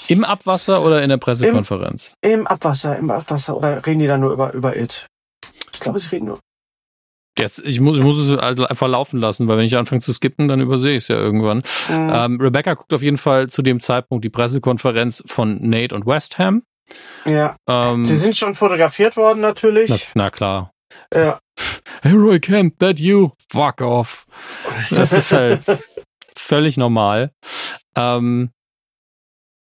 [0.08, 2.14] Im Abwasser oder in der Pressekonferenz?
[2.22, 3.58] Im, Im Abwasser, im Abwasser.
[3.58, 5.06] Oder reden die da nur über, über It?
[5.74, 6.40] Ich glaube, sie reden nur.
[7.40, 10.12] Jetzt, ich muss, ich muss es halt einfach laufen lassen, weil wenn ich anfange zu
[10.14, 11.64] skippen, dann übersehe ich es ja irgendwann.
[11.90, 12.12] Mhm.
[12.14, 16.38] Ähm, Rebecca guckt auf jeden Fall zu dem Zeitpunkt die Pressekonferenz von Nate und West
[16.38, 16.64] Ham.
[17.26, 17.56] Ja.
[17.68, 19.90] Ähm, Sie sind schon fotografiert worden, natürlich.
[19.90, 20.72] Na, na klar.
[21.14, 21.40] Ja.
[22.02, 23.32] Hey Roy Kent, that you?
[23.52, 24.26] Fuck off.
[24.90, 25.64] Das ist halt
[26.36, 27.32] völlig normal.
[27.96, 28.52] Ähm,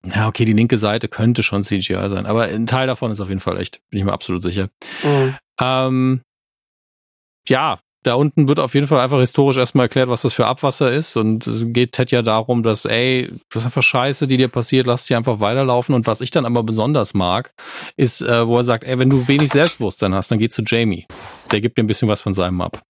[0.05, 3.29] ja, okay, die linke Seite könnte schon CGI sein, aber ein Teil davon ist auf
[3.29, 4.69] jeden Fall echt, bin ich mir absolut sicher.
[5.03, 5.37] Mhm.
[5.61, 6.23] Ähm,
[7.49, 10.93] ja, da unten wird auf jeden Fall einfach historisch erstmal erklärt, was das für Abwasser
[10.93, 11.17] ist.
[11.17, 14.87] Und es geht Ted ja darum, dass, ey, das ist einfach Scheiße, die dir passiert,
[14.87, 15.95] lass die einfach weiterlaufen.
[15.95, 17.53] Und was ich dann aber besonders mag,
[17.97, 21.07] ist, äh, wo er sagt, ey, wenn du wenig Selbstbewusstsein hast, dann geh zu Jamie.
[21.51, 22.83] Der gibt dir ein bisschen was von seinem ab.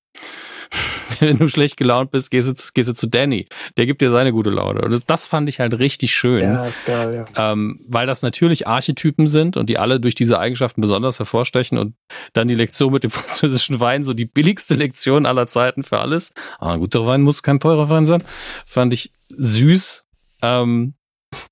[1.20, 3.46] wenn du schlecht gelaunt bist, gehst du, gehst du zu Danny.
[3.76, 4.82] Der gibt dir seine gute Laune.
[4.82, 6.42] Und das, das fand ich halt richtig schön.
[6.42, 7.52] Ja, ist geil, ja.
[7.52, 11.78] Ähm, weil das natürlich Archetypen sind und die alle durch diese Eigenschaften besonders hervorstechen.
[11.78, 11.94] Und
[12.32, 16.32] dann die Lektion mit dem französischen Wein, so die billigste Lektion aller Zeiten für alles.
[16.58, 18.22] Ah, ein guter Wein muss kein teurer Wein sein.
[18.66, 20.06] Fand ich süß.
[20.42, 20.94] Ähm,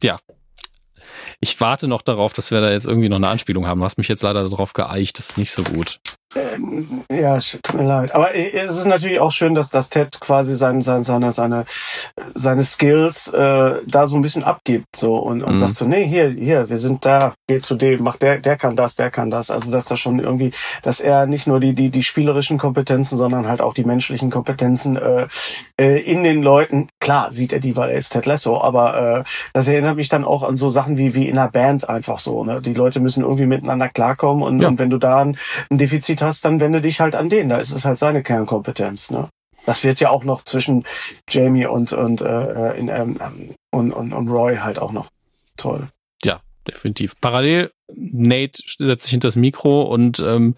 [0.03, 0.19] ja,
[1.41, 3.81] ich warte noch darauf, dass wir da jetzt irgendwie noch eine Anspielung haben.
[3.81, 5.19] Du hast mich jetzt leider darauf geeicht.
[5.19, 6.01] Das ist nicht so gut.
[6.35, 8.15] Ähm, ja, tut mir leid.
[8.15, 11.65] Aber es ist natürlich auch schön, dass das Ted quasi sein, sein, seine, seine,
[12.35, 15.59] seine Skills äh, da so ein bisschen abgibt so und, und mhm.
[15.59, 18.77] sagt so, nee, hier, hier, wir sind da, geh zu dem, mach der, der kann
[18.77, 19.51] das, der kann das.
[19.51, 20.53] Also dass da schon irgendwie,
[20.83, 24.97] dass er nicht nur die, die, die spielerischen Kompetenzen, sondern halt auch die menschlichen Kompetenzen
[24.97, 25.27] äh,
[25.79, 29.25] äh, in den Leuten, klar, sieht er die, weil er ist Ted Lasso, aber äh,
[29.53, 32.43] das erinnert mich dann auch an so Sachen wie, wie in einer Band einfach so.
[32.43, 32.63] Ne?
[32.63, 34.69] Die Leute müssen irgendwie miteinander klarkommen und, ja.
[34.69, 35.37] und wenn du da ein,
[35.71, 37.49] ein Defizit hast, dann wende dich halt an den.
[37.49, 39.11] Da ist es halt seine Kernkompetenz.
[39.11, 39.29] Ne?
[39.67, 40.85] Das wird ja auch noch zwischen
[41.29, 43.17] Jamie und und äh, in, ähm,
[43.71, 45.09] und, und, und Roy halt auch noch
[45.57, 45.89] toll.
[46.25, 47.15] Ja, definitiv.
[47.21, 50.57] Parallel, Nate setzt sich hinter das Mikro und ähm,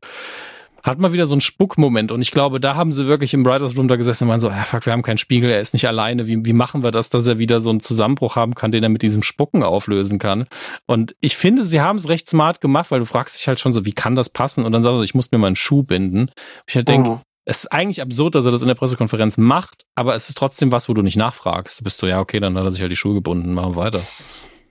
[0.85, 3.77] hat mal wieder so einen Spuckmoment und ich glaube, da haben sie wirklich im Writers
[3.77, 5.89] Room da gesessen und waren so, ah, fuck, wir haben keinen Spiegel, er ist nicht
[5.89, 8.83] alleine, wie, wie machen wir das, dass er wieder so einen Zusammenbruch haben kann, den
[8.83, 10.47] er mit diesem Spucken auflösen kann.
[10.87, 13.73] Und ich finde, sie haben es recht smart gemacht, weil du fragst dich halt schon
[13.73, 14.65] so, wie kann das passen?
[14.65, 16.31] Und dann sagst du, ich muss mir mal einen Schuh binden.
[16.67, 17.21] Ich halt denke, oh.
[17.47, 20.71] es ist eigentlich absurd, dass er das in der Pressekonferenz macht, aber es ist trotzdem
[20.71, 21.81] was, wo du nicht nachfragst.
[21.81, 23.77] Du bist so, ja, okay, dann hat er sich halt die Schuhe gebunden, machen wir
[23.77, 24.03] weiter.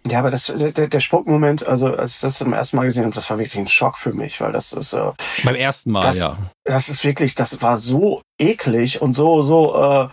[0.05, 3.15] Ja, aber das, der, der Spuckmoment, also als ich das zum ersten Mal gesehen habe,
[3.15, 5.11] das war wirklich ein Schock für mich, weil das ist äh,
[5.43, 6.37] beim ersten Mal, das, ja.
[6.65, 10.07] Das ist wirklich, das war so eklig und so so äh,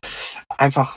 [0.56, 0.96] einfach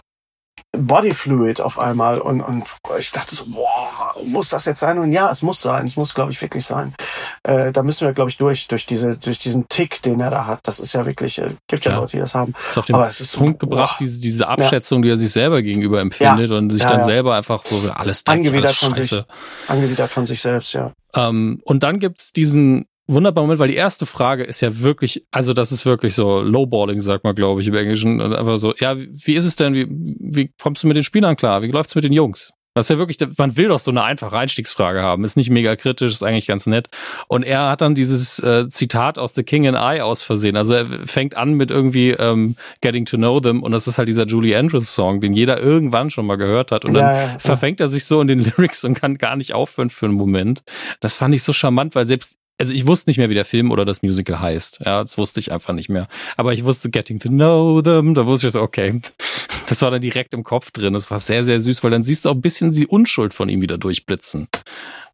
[0.75, 2.63] Body Fluid auf einmal und, und
[2.97, 4.97] ich dachte so, boah, muss das jetzt sein?
[4.97, 6.95] Und ja, es muss sein, es muss, glaube ich, wirklich sein.
[7.43, 10.47] Äh, da müssen wir, glaube ich, durch, durch diese, durch diesen Tick, den er da
[10.47, 10.61] hat.
[10.63, 12.55] Das ist ja wirklich, äh, gibt ja, ja Leute, die das haben.
[12.69, 15.03] Ist auf den Aber es ist Punkt so, gebracht, diese, diese Abschätzung, ja.
[15.03, 16.57] die er sich selber gegenüber empfindet ja.
[16.57, 19.25] und sich dann selber einfach so alles dreckig, angewidert alles von sich,
[19.67, 20.91] angewidert von sich selbst, ja.
[21.15, 25.53] Ähm, und dann gibt's diesen wunderbar Moment, weil die erste Frage ist ja wirklich, also
[25.53, 28.21] das ist wirklich so Lowballing, sagt man, glaube ich, im Englischen.
[28.21, 31.35] Und einfach so, ja, wie ist es denn, wie, wie kommst du mit den Spielern
[31.35, 31.61] klar?
[31.61, 32.53] Wie läuft's mit den Jungs?
[32.75, 35.23] Das ist ja wirklich, man will doch so eine einfache Einstiegsfrage haben.
[35.23, 36.89] Ist nicht mega kritisch, ist eigentlich ganz nett.
[37.27, 40.57] Und er hat dann dieses äh, Zitat aus The King and I aus Versehen.
[40.57, 44.07] Also er fängt an mit irgendwie ähm, Getting to Know Them und das ist halt
[44.07, 46.83] dieser Julie Andrews Song, den jeder irgendwann schon mal gehört hat.
[46.83, 49.53] Und dann ja, ja, verfängt er sich so in den Lyrics und kann gar nicht
[49.53, 50.63] aufhören für einen Moment.
[50.99, 53.71] Das fand ich so charmant, weil selbst also ich wusste nicht mehr, wie der Film
[53.71, 54.81] oder das Musical heißt.
[54.85, 56.07] Ja, das wusste ich einfach nicht mehr.
[56.37, 59.01] Aber ich wusste Getting to Know Them, da wusste ich so, okay,
[59.67, 60.93] das war dann direkt im Kopf drin.
[60.93, 63.49] Das war sehr, sehr süß, weil dann siehst du auch ein bisschen die Unschuld von
[63.49, 64.47] ihm wieder durchblitzen.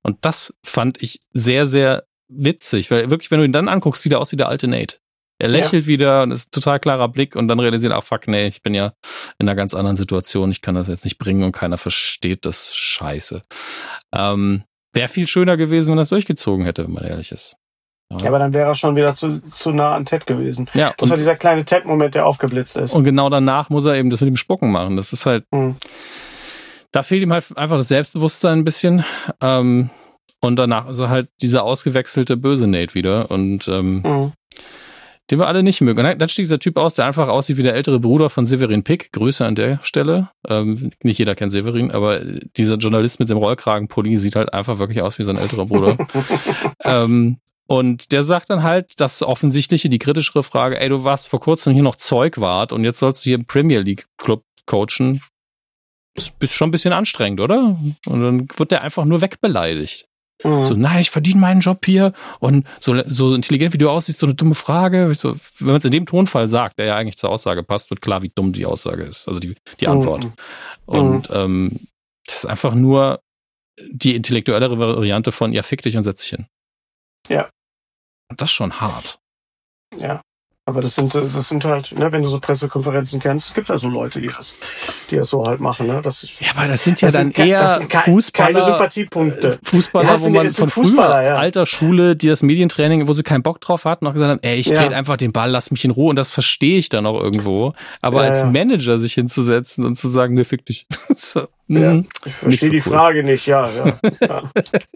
[0.01, 4.11] Und das fand ich sehr, sehr witzig, weil wirklich, wenn du ihn dann anguckst, sieht
[4.11, 4.97] er aus wie der alte Nate.
[5.41, 5.87] Er lächelt ja.
[5.87, 8.73] wieder und ist ein total klarer Blick und dann realisiert, ah fuck, nee, ich bin
[8.73, 8.93] ja
[9.39, 12.75] in einer ganz anderen Situation, ich kann das jetzt nicht bringen und keiner versteht das
[12.75, 13.43] Scheiße.
[14.15, 14.63] Ähm,
[14.93, 17.55] Wäre viel schöner gewesen, wenn er es durchgezogen hätte, wenn man ehrlich ist.
[18.11, 18.27] Ja.
[18.27, 20.67] aber dann wäre er schon wieder zu, zu nah an Ted gewesen.
[20.73, 22.91] Ja, das war dieser kleine Ted-Moment, der aufgeblitzt ist.
[22.91, 24.95] Und genau danach muss er eben das mit dem Spucken machen.
[24.95, 25.45] Das ist halt.
[25.51, 25.75] Mhm.
[26.91, 29.05] Da fehlt ihm halt einfach das Selbstbewusstsein ein bisschen.
[29.41, 29.91] Ähm,
[30.41, 33.29] und danach ist er halt dieser ausgewechselte böse Nate wieder.
[33.29, 34.33] Und ähm, mhm
[35.29, 36.05] den wir alle nicht mögen.
[36.05, 38.83] Und dann stieg dieser Typ aus, der einfach aussieht wie der ältere Bruder von Severin
[38.83, 39.11] Pick.
[39.11, 40.29] Grüße an der Stelle.
[40.47, 42.21] Ähm, nicht jeder kennt Severin, aber
[42.57, 45.97] dieser Journalist mit dem Rollkragenpulli sieht halt einfach wirklich aus wie sein älterer Bruder.
[46.83, 47.37] ähm,
[47.67, 51.73] und der sagt dann halt das offensichtliche, die kritischere Frage, ey, du warst vor kurzem
[51.73, 55.21] hier noch Zeugwart und jetzt sollst du hier im Premier League Club coachen.
[56.15, 57.77] Das ist schon ein bisschen anstrengend, oder?
[58.07, 60.08] Und dann wird der einfach nur wegbeleidigt.
[60.43, 60.65] Mhm.
[60.65, 64.25] So, nein, ich verdiene meinen Job hier und so, so intelligent wie du aussiehst, so
[64.25, 65.13] eine dumme Frage.
[65.13, 68.01] So, wenn man es in dem Tonfall sagt, der ja eigentlich zur Aussage passt, wird
[68.01, 69.93] klar, wie dumm die Aussage ist, also die, die mhm.
[69.93, 70.23] Antwort.
[70.25, 70.31] Mhm.
[70.85, 71.87] Und ähm,
[72.25, 73.21] das ist einfach nur
[73.89, 76.47] die intellektuellere Variante von, ja, fick dich und setz dich hin.
[77.27, 77.49] Ja.
[78.29, 79.19] Und das ist schon hart.
[79.97, 80.21] Ja.
[80.69, 83.79] Aber das sind, das sind halt, ne, wenn du so Pressekonferenzen kennst, es gibt ja
[83.79, 84.53] so Leute, die das,
[85.09, 85.99] die das so halt machen, ne?
[86.03, 89.47] Das, ja, aber das sind ja das dann sind, eher Fußballer, keine Sympathiepunkte.
[89.47, 91.37] Äh, Fußballer, ja, wo man von früher, ja.
[91.37, 94.57] alter Schule, die das Medientraining, wo sie keinen Bock drauf hatten, auch gesagt haben, ey,
[94.57, 94.75] ich ja.
[94.75, 97.73] trete einfach den Ball, lass mich in Ruhe und das verstehe ich dann auch irgendwo.
[98.03, 100.85] Aber als Manager sich hinzusetzen und zu sagen, ne, fick dich.
[101.15, 102.93] so, ja, hm, ich verstehe so die cool.
[102.93, 103.69] Frage nicht, ja.
[104.21, 104.51] ja,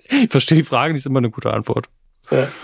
[0.08, 1.88] ich verstehe die Frage nicht, ist immer eine gute Antwort.
[2.30, 2.48] Ja.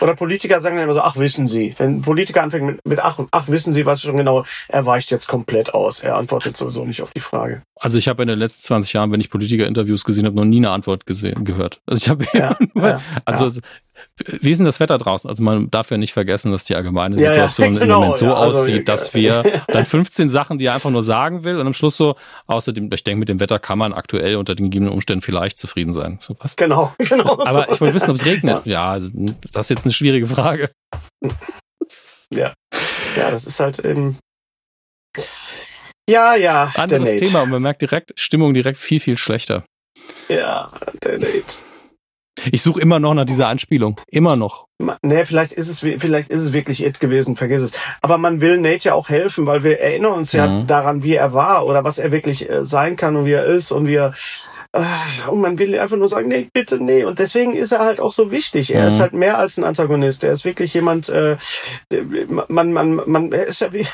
[0.00, 1.74] Oder Politiker sagen dann immer so, ach, wissen Sie.
[1.78, 5.26] Wenn Politiker anfängt mit, mit ach, ach, wissen Sie, was schon genau, er weicht jetzt
[5.26, 6.00] komplett aus.
[6.00, 7.62] Er antwortet sowieso nicht auf die Frage.
[7.76, 10.58] Also ich habe in den letzten 20 Jahren, wenn ich Politiker-Interviews gesehen habe, noch nie
[10.58, 11.80] eine Antwort gesehen, gehört.
[11.86, 13.62] Also ich habe ja, ja, also ja.
[14.26, 15.28] Wie ist denn das Wetter draußen?
[15.28, 18.18] Also man darf ja nicht vergessen, dass die allgemeine Situation ja, ja, genau, im Moment
[18.18, 21.58] so ja, also, aussieht, dass wir dann 15 Sachen, die er einfach nur sagen will
[21.58, 22.16] und am Schluss so,
[22.46, 25.92] außerdem, ich denke, mit dem Wetter kann man aktuell unter den gegebenen Umständen vielleicht zufrieden
[25.92, 26.18] sein.
[26.20, 26.56] So was?
[26.56, 27.38] Genau, genau.
[27.44, 28.66] Aber ich wollte wissen, ob es regnet.
[28.66, 29.10] Ja, also,
[29.52, 30.70] das ist jetzt eine schwierige Frage.
[32.30, 32.54] Ja,
[33.16, 34.16] ja, das ist halt ähm
[36.08, 36.72] ja, ja.
[36.74, 39.64] Anderes Thema und man merkt direkt, Stimmung direkt viel, viel schlechter.
[40.28, 40.72] Ja,
[41.04, 41.62] der Nate.
[42.50, 44.00] Ich suche immer noch nach dieser Anspielung.
[44.08, 44.66] Immer noch.
[45.02, 47.72] Nee, vielleicht ist es, vielleicht ist es wirklich it gewesen, vergiss es.
[48.00, 50.66] Aber man will Nate ja auch helfen, weil wir erinnern uns ja mhm.
[50.66, 53.70] daran, wie er war oder was er wirklich äh, sein kann und wie er ist
[53.70, 54.14] und wie er,
[54.72, 54.82] äh,
[55.28, 57.04] und man will einfach nur sagen, nee, bitte, nee.
[57.04, 58.74] Und deswegen ist er halt auch so wichtig.
[58.74, 58.88] Er mhm.
[58.88, 60.24] ist halt mehr als ein Antagonist.
[60.24, 61.36] Er ist wirklich jemand, äh,
[62.48, 63.86] man, man, man, er ist ja wie,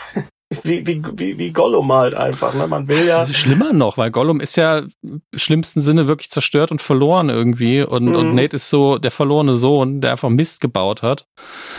[0.63, 2.55] wie, wie, wie, wie Gollum halt einfach.
[2.55, 2.67] Ne?
[2.67, 3.27] Man will ja.
[3.27, 7.83] schlimmer noch, weil Gollum ist ja im schlimmsten Sinne wirklich zerstört und verloren irgendwie.
[7.83, 8.15] Und, mhm.
[8.15, 11.27] und Nate ist so der verlorene Sohn, der einfach Mist gebaut hat.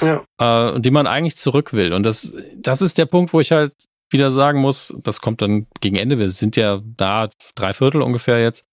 [0.01, 0.23] Ja.
[0.37, 1.93] Äh, und den man eigentlich zurück will.
[1.93, 3.73] Und das, das ist der Punkt, wo ich halt
[4.11, 8.41] wieder sagen muss, das kommt dann gegen Ende, wir sind ja da drei Viertel ungefähr
[8.41, 8.67] jetzt.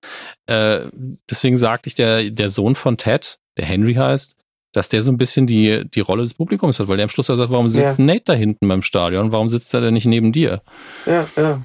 [0.46, 0.86] Äh,
[1.30, 4.36] deswegen sagte ich, der, der Sohn von Ted, der Henry heißt,
[4.76, 7.26] dass der so ein bisschen die, die Rolle des Publikums hat, weil der am Schluss
[7.26, 8.04] sagt, warum sitzt ja.
[8.04, 9.32] Nate da hinten beim Stadion?
[9.32, 10.60] Warum sitzt er denn nicht neben dir?
[11.06, 11.62] Ja, ja.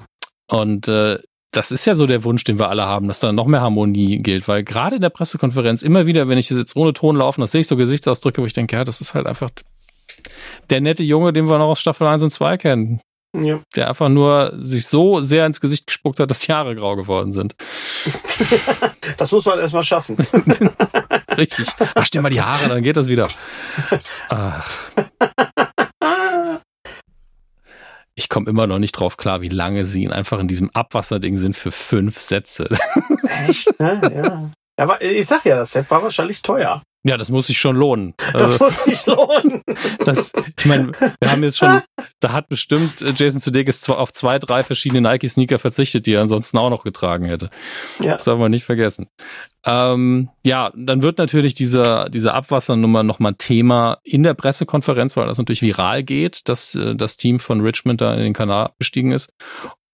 [0.50, 1.18] Und äh,
[1.52, 4.16] das ist ja so der Wunsch, den wir alle haben, dass da noch mehr Harmonie
[4.16, 7.52] gilt, weil gerade in der Pressekonferenz immer wieder, wenn ich jetzt ohne Ton laufen, das
[7.52, 9.50] sehe ich so Gesichtsausdrücke, wo ich denke, ja, das ist halt einfach
[10.70, 13.00] der nette Junge, den wir noch aus Staffel 1 und 2 kennen.
[13.34, 13.60] Ja.
[13.74, 17.32] Der einfach nur sich so sehr ins Gesicht gespuckt hat, dass die Haare grau geworden
[17.32, 17.54] sind.
[19.16, 20.16] das muss man erstmal schaffen.
[21.36, 21.66] Richtig.
[21.94, 23.28] Wasch dir mal die Haare, dann geht das wieder.
[24.28, 24.70] Ach.
[28.14, 31.38] Ich komme immer noch nicht drauf klar, wie lange sie ihn einfach in diesem Abwasserding
[31.38, 32.68] sind für fünf Sätze.
[33.48, 33.80] Echt?
[33.80, 34.12] Ne?
[34.14, 34.50] Ja.
[34.76, 36.82] Aber ich sag ja, das Set war wahrscheinlich teuer.
[37.04, 38.14] Ja, das muss sich schon lohnen.
[38.32, 39.62] Das also, muss sich lohnen.
[40.04, 41.82] Das, ich meine, wir haben jetzt schon,
[42.20, 46.58] da hat bestimmt äh, Jason Sudeikis auf zwei, drei verschiedene Nike-Sneaker verzichtet, die er ansonsten
[46.58, 47.50] auch noch getragen hätte.
[48.00, 48.12] Ja.
[48.12, 49.08] Das darf man nicht vergessen.
[49.64, 55.38] Ähm, ja, dann wird natürlich diese, diese Abwassernummer nochmal Thema in der Pressekonferenz, weil das
[55.38, 59.32] natürlich viral geht, dass äh, das Team von Richmond da in den Kanal abgestiegen ist.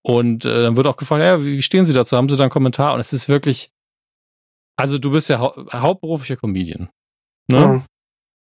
[0.03, 2.17] Und äh, dann wird auch gefragt, ja, wie stehen Sie dazu?
[2.17, 2.95] Haben Sie da einen Kommentar?
[2.95, 3.73] Und es ist wirklich,
[4.77, 6.89] also du bist ja hau hauptberuflicher Comedian.
[7.51, 7.67] Ne?
[7.67, 7.83] Mhm.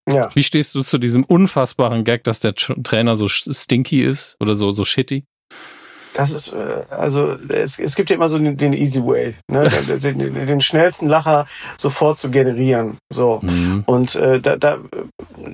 [0.10, 0.30] Ja.
[0.36, 4.72] Wie stehst du zu diesem unfassbaren Gag, dass der Trainer so stinky ist oder so,
[4.72, 5.26] so shitty?
[6.18, 9.70] Das ist, äh, also es, es gibt ja immer so den, den Easy Way, ne?
[10.02, 11.46] den, den, den schnellsten Lacher
[11.78, 12.98] sofort zu generieren.
[13.14, 13.40] So.
[13.44, 13.84] Mhm.
[13.86, 14.80] Und äh, da, da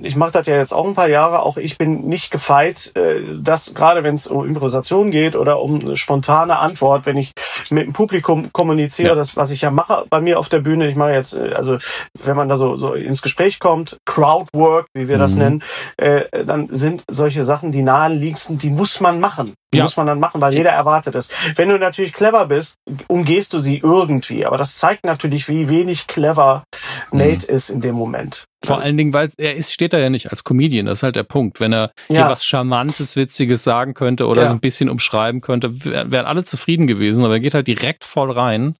[0.02, 3.20] ich mache das ja jetzt auch ein paar Jahre, auch ich bin nicht gefeit, äh,
[3.38, 7.32] dass gerade wenn es um Improvisation geht oder um eine spontane Antwort, wenn ich
[7.70, 9.14] mit dem Publikum kommuniziere, ja.
[9.14, 11.76] das, was ich ja mache bei mir auf der Bühne, ich mache jetzt, äh, also
[12.22, 15.42] wenn man da so, so ins Gespräch kommt, Crowdwork, wie wir das mhm.
[15.42, 15.62] nennen,
[15.98, 19.52] äh, dann sind solche Sachen die naheliegendsten, die muss man machen.
[19.74, 19.84] Die ja.
[19.84, 21.30] muss man dann machen, weil jeder erwartet es.
[21.56, 22.76] Wenn du natürlich clever bist,
[23.08, 24.46] umgehst du sie irgendwie.
[24.46, 26.62] Aber das zeigt natürlich, wie wenig clever
[27.10, 27.56] Nate mhm.
[27.56, 28.44] ist in dem Moment.
[28.64, 31.16] Vor allen Dingen, weil er ist, steht da ja nicht als Comedian, das ist halt
[31.16, 31.60] der Punkt.
[31.60, 32.20] Wenn er ja.
[32.20, 34.48] hier was Charmantes, Witziges sagen könnte oder ja.
[34.48, 38.30] so ein bisschen umschreiben könnte, wären alle zufrieden gewesen, aber er geht halt direkt voll
[38.30, 38.76] rein.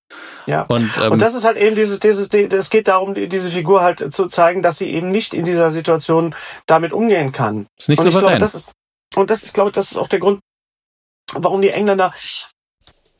[0.46, 0.62] Ja.
[0.62, 4.14] Und, ähm, und das ist halt eben dieses, dieses, es geht darum, diese Figur halt
[4.14, 6.34] zu zeigen, dass sie eben nicht in dieser Situation
[6.66, 7.66] damit umgehen kann.
[7.78, 8.72] Ist nicht und so ich glaube, das ist,
[9.16, 10.40] und das ist, glaube ich, das ist auch der Grund,
[11.32, 12.12] warum die Engländer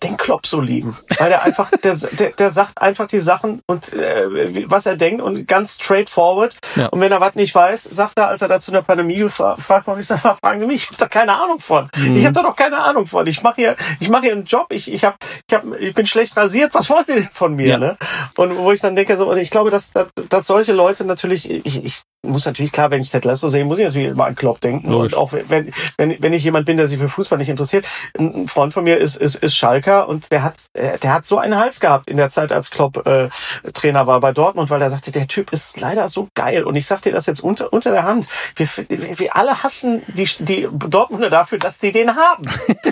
[0.05, 0.97] den Klopp so lieben.
[1.19, 5.23] Weil er einfach, der, der, der sagt einfach die Sachen und äh, was er denkt
[5.23, 6.57] und ganz straightforward.
[6.77, 6.87] Ja.
[6.89, 9.87] Und wenn er was nicht weiß, sagt er, als er dazu in der Pandemie gefragt
[9.87, 11.89] wurde, ich sag, fragen Sie mich, ich habe da keine Ahnung von.
[11.97, 12.17] Mhm.
[12.17, 13.27] Ich habe da doch keine Ahnung von.
[13.27, 15.17] Ich mache hier, ich mache hier einen Job, ich, ich, hab,
[15.49, 17.69] ich, hab, ich bin schlecht rasiert, was wollen Sie denn von mir?
[17.69, 17.79] Ja.
[17.79, 17.97] Ne?
[18.37, 21.85] Und wo ich dann denke, so, ich glaube, dass, dass, dass solche Leute natürlich, ich,
[21.85, 24.61] ich muss natürlich klar, wenn ich Ted Lasso sehe, muss ich natürlich immer an Klopp
[24.61, 24.91] denken.
[24.91, 25.13] Logisch.
[25.13, 27.87] Und auch wenn, wenn, wenn ich jemand bin, der sich für Fußball nicht interessiert,
[28.19, 31.57] ein Freund von mir ist, ist, ist Schalker und der hat, der hat so einen
[31.57, 33.29] Hals gehabt in der Zeit, als Klopp äh,
[33.73, 36.65] Trainer war bei Dortmund, weil er sagte, der Typ ist leider so geil.
[36.65, 38.27] Und ich sag dir das jetzt unter, unter der Hand.
[38.57, 42.45] Wir, wir alle hassen die, die Dortmunder dafür, dass die den haben.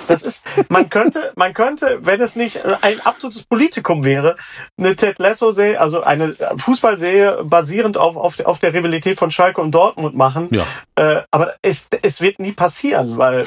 [0.06, 4.36] Das ist, man könnte, man könnte, wenn es nicht ein absolutes Politikum wäre,
[4.78, 9.70] eine Ted Lasso-Serie, also eine Fußballserie basierend auf, auf, auf der Rivalität von Schalke und
[9.70, 10.48] Dortmund machen.
[10.50, 10.66] Ja.
[10.96, 13.46] Äh, aber es, es wird nie passieren, weil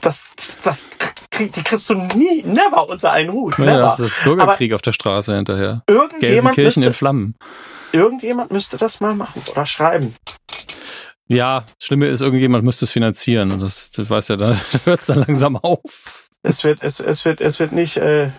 [0.00, 0.32] das,
[0.64, 0.86] das
[1.38, 3.58] die kriegst du nie, never unter einen Hut.
[3.58, 5.82] Ja, das ist Bürgerkrieg aber auf der Straße hinterher.
[5.86, 7.34] Irgendjemand müsste, in Flammen.
[7.92, 10.14] Irgendjemand müsste das mal machen oder schreiben.
[11.28, 15.00] Ja, das Schlimme ist, irgendjemand müsste es finanzieren und das, das weiß ja, da hört
[15.00, 16.28] es dann langsam auf.
[16.42, 18.30] Es wird, es, es wird, es wird nicht, äh,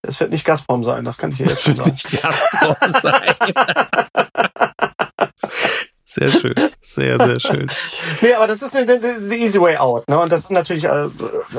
[0.00, 1.90] es wird nicht Gazprom sein, das kann ich dir jetzt schon sagen.
[1.90, 3.34] Nicht Gazprom sein.
[6.18, 6.54] Sehr schön.
[6.80, 7.66] Sehr, sehr schön.
[8.22, 10.08] nee, aber das ist the easy way out.
[10.08, 10.18] Ne?
[10.18, 11.08] Und das ist natürlich äh,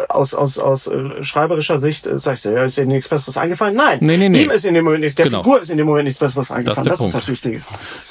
[0.10, 3.76] aus, aus, aus äh, schreiberischer Sicht, äh, sagt er, ja, ist dir nichts Besseres eingefallen?
[3.76, 4.00] Nein.
[4.02, 4.44] Nee, nee, nee.
[4.44, 5.44] Ihm ist in dem Moment nicht, der genau.
[5.44, 6.88] Figur ist in dem Moment nichts Besseres eingefallen.
[6.88, 7.62] Das, ist, das, ist das Wichtige.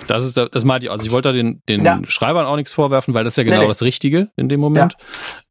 [0.07, 0.93] Das ist, das meinte ich.
[0.93, 2.01] Also ich wollte da den, den ja.
[2.07, 3.69] Schreibern auch nichts vorwerfen, weil das ist ja genau nee, nee.
[3.69, 4.95] das Richtige in dem Moment.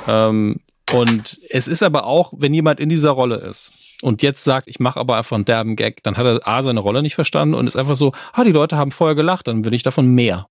[0.07, 0.29] Ja.
[0.29, 0.61] Ähm,
[0.93, 4.79] und es ist aber auch, wenn jemand in dieser Rolle ist und jetzt sagt, ich
[4.79, 7.67] mache aber einfach einen derben Gag, dann hat er A seine Rolle nicht verstanden und
[7.67, 10.47] ist einfach so, ah, die Leute haben vorher gelacht, dann will ich davon mehr.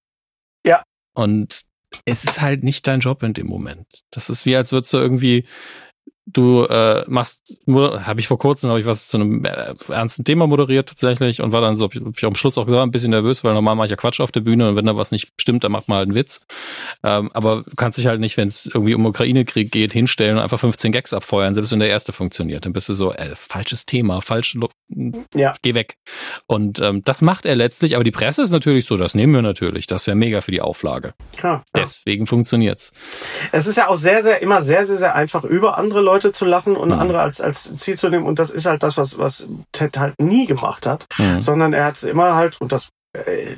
[0.65, 0.83] Ja.
[1.15, 1.63] Und
[2.05, 4.05] es ist halt nicht dein Job in dem Moment.
[4.11, 5.45] Das ist wie, als würdest du irgendwie
[6.27, 10.47] du äh, machst, habe ich vor kurzem, habe ich was zu einem äh, ernsten Thema
[10.47, 12.91] moderiert tatsächlich und war dann so, hab ich, hab ich am Schluss auch gesagt, ein
[12.91, 15.11] bisschen nervös, weil normal mache ich ja Quatsch auf der Bühne und wenn da was
[15.11, 16.41] nicht stimmt, dann macht man halt einen Witz.
[17.03, 20.43] Ähm, aber du kannst dich halt nicht, wenn es irgendwie um Ukraine-Krieg geht, hinstellen und
[20.43, 22.65] einfach 15 Gags abfeuern, selbst wenn der erste funktioniert.
[22.65, 24.57] Dann bist du so, äh, falsches Thema, falsch,
[25.35, 25.55] ja.
[25.63, 25.97] geh weg.
[26.47, 29.43] Und ähm, das macht er letztlich, aber die Presse ist natürlich so, das nehmen wir
[29.43, 31.15] natürlich, das ist ja mega für die Auflage.
[31.37, 31.65] Klar.
[31.77, 32.93] Deswegen funktioniert's.
[33.53, 36.31] Es ist ja auch sehr, sehr, immer sehr, sehr, sehr einfach, über andere Leute Leute
[36.31, 36.99] zu lachen und mhm.
[36.99, 38.25] andere als, als Ziel zu nehmen.
[38.25, 41.41] Und das ist halt das, was, was Ted halt nie gemacht hat, mhm.
[41.41, 42.91] sondern er hat es immer halt, und das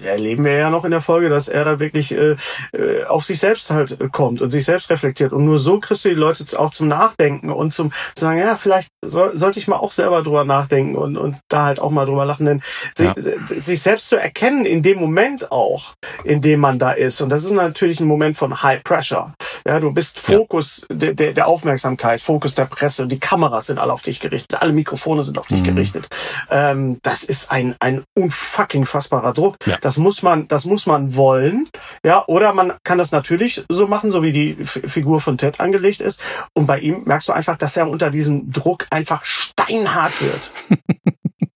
[0.04, 2.36] erleben wir ja noch in der Folge, dass er da wirklich äh,
[2.72, 5.32] äh, auf sich selbst halt kommt und sich selbst reflektiert.
[5.32, 8.56] Und nur so kriegst du die Leute auch zum Nachdenken und zum zu sagen, ja,
[8.56, 12.06] vielleicht soll, sollte ich mal auch selber drüber nachdenken und, und da halt auch mal
[12.06, 12.46] drüber lachen.
[12.46, 12.62] Denn
[12.98, 13.14] ja.
[13.16, 17.20] sich, sich selbst zu erkennen in dem Moment auch, in dem man da ist.
[17.20, 19.32] Und das ist natürlich ein Moment von High Pressure.
[19.66, 21.12] Ja, du bist Fokus ja.
[21.12, 23.06] der, der Aufmerksamkeit, Fokus der Presse.
[23.06, 25.64] Die Kameras sind alle auf dich gerichtet, alle Mikrofone sind auf dich mhm.
[25.64, 26.06] gerichtet.
[26.50, 29.45] Ähm, das ist ein, ein unfucking fassbarer Druck.
[29.46, 29.66] Druck.
[29.66, 29.78] Ja.
[29.80, 31.68] Das muss man, das muss man wollen.
[32.04, 35.60] Ja, oder man kann das natürlich so machen, so wie die F Figur von Ted
[35.60, 36.20] angelegt ist.
[36.52, 40.50] Und bei ihm merkst du einfach, dass er unter diesem Druck einfach steinhart wird.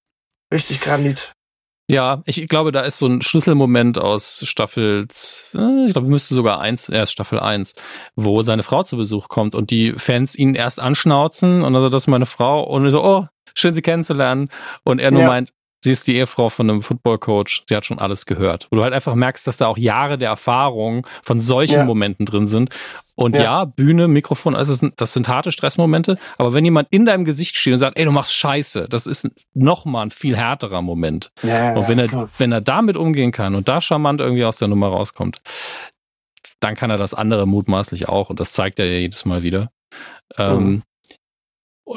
[0.53, 1.33] Richtig Granit.
[1.89, 5.09] Ja, ich glaube, da ist so ein Schlüsselmoment aus Staffel,
[5.55, 7.75] äh, ich glaube, müsste sogar eins, erst Staffel eins,
[8.15, 12.03] wo seine Frau zu Besuch kommt und die Fans ihn erst anschnauzen und also das
[12.03, 14.51] ist meine Frau und so, oh, schön sie kennenzulernen
[14.85, 15.27] und er nur ja.
[15.27, 15.53] meint,
[15.83, 18.69] sie ist die Ehefrau von einem Footballcoach, sie hat schon alles gehört.
[18.71, 21.85] Wo du halt einfach merkst, dass da auch Jahre der Erfahrung von solchen ja.
[21.85, 22.71] Momenten drin sind.
[23.15, 23.43] Und ja.
[23.43, 26.19] ja, Bühne, Mikrofon, das, ist, das sind harte Stressmomente.
[26.39, 29.29] Aber wenn jemand in deinem Gesicht steht und sagt, ey, du machst Scheiße, das ist
[29.53, 31.31] nochmal ein viel härterer Moment.
[31.43, 34.69] Ja, und wenn er, wenn er damit umgehen kann und da charmant irgendwie aus der
[34.69, 35.43] Nummer rauskommt,
[36.61, 38.31] dann kann er das andere mutmaßlich auch.
[38.31, 39.71] Und das zeigt er ja jedes Mal wieder.
[40.39, 40.83] Ähm, mhm.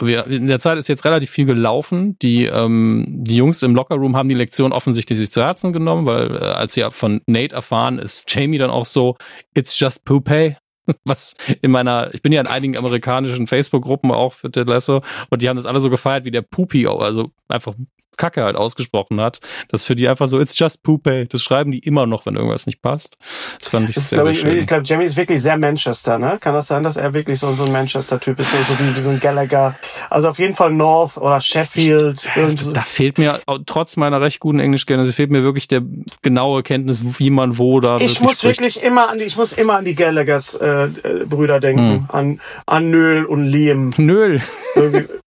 [0.01, 2.17] Wir, in der Zeit ist jetzt relativ viel gelaufen.
[2.19, 6.35] Die, ähm, die Jungs im Lockerroom haben die Lektion offensichtlich sich zu Herzen genommen, weil
[6.35, 9.15] äh, als sie von Nate erfahren, ist Jamie dann auch so,
[9.53, 10.57] it's just poopay.
[11.05, 15.41] Was in meiner, ich bin ja in einigen amerikanischen Facebook-Gruppen auch für Ted Lasso und
[15.41, 17.73] die haben das alle so gefeiert wie der Poopy, also einfach
[18.18, 19.40] Kacke halt ausgesprochen hat.
[19.69, 21.26] Das ist für die einfach so, it's just poopay.
[21.26, 23.18] Das schreiben die immer noch, wenn irgendwas nicht passt.
[23.60, 24.57] Das fand ich das sehr, sehr schön.
[24.57, 26.38] Ich glaube, Jamie ist wirklich sehr Manchester, ne?
[26.40, 29.02] Kann das sein, dass er wirklich so, so ein Manchester-Typ ist, so, so wie, wie,
[29.02, 29.76] so ein Gallagher?
[30.10, 32.27] Also auf jeden Fall North oder Sheffield.
[32.73, 35.81] Da fehlt mir, trotz meiner recht guten Englischkenntnisse, fehlt mir wirklich der
[36.22, 38.60] genaue Kenntnis, wie man wo da Ich muss spricht.
[38.60, 41.91] wirklich immer an die, ich muss immer an die Gallaghers äh, äh Brüder denken.
[41.91, 42.06] Hm.
[42.10, 43.91] An, an Nöl und Liam.
[43.98, 44.41] Nöl.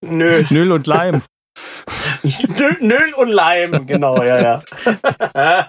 [0.01, 1.21] Nöl und Leim.
[2.79, 4.61] Nöl und Leim, genau, ja,
[5.43, 5.67] ja.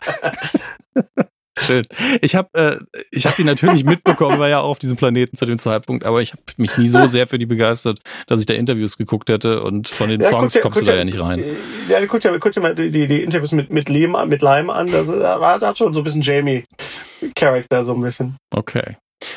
[1.58, 1.82] Schön.
[2.20, 5.44] Ich habe äh, ich hab die natürlich mitbekommen, war ja auch auf diesem Planeten zu
[5.44, 8.54] dem Zeitpunkt, aber ich habe mich nie so sehr für die begeistert, dass ich da
[8.54, 11.20] Interviews geguckt hätte und von den ja, Songs ja, kommst du da ja, ja nicht
[11.20, 11.42] rein.
[11.88, 14.90] Ja, guck dir, guck dir mal die, die Interviews mit, mit, Lehm, mit Leim an,
[14.90, 18.36] das, das hat schon so ein bisschen Jamie-Charakter, so ein bisschen.
[18.54, 18.96] Okay.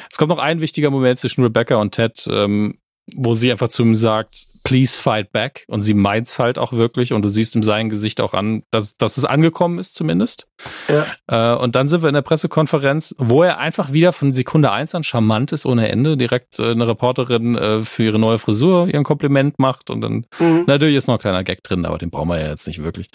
[0.10, 2.78] Es kommt noch ein wichtiger Moment zwischen Rebecca und Ted, ähm,
[3.16, 5.66] wo sie einfach zu ihm sagt, please fight back.
[5.68, 7.14] Und sie meint's halt auch wirklich.
[7.14, 10.48] Und du siehst in seinem Gesicht auch an, dass, dass es angekommen ist zumindest.
[10.88, 11.06] Ja.
[11.28, 14.96] Äh, und dann sind wir in der Pressekonferenz, wo er einfach wieder von Sekunde eins
[14.96, 16.18] an charmant ist ohne Ende.
[16.18, 19.90] Direkt äh, eine Reporterin äh, für ihre neue Frisur ihren Kompliment macht.
[19.90, 20.66] Und dann, mhm.
[20.68, 23.10] natürlich ist noch ein kleiner Gag drin, aber den brauchen wir ja jetzt nicht wirklich.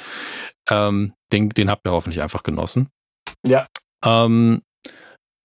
[0.69, 2.89] Ähm, den, den habt ihr hoffentlich einfach genossen.
[3.47, 3.67] Ja.
[4.05, 4.63] Ähm,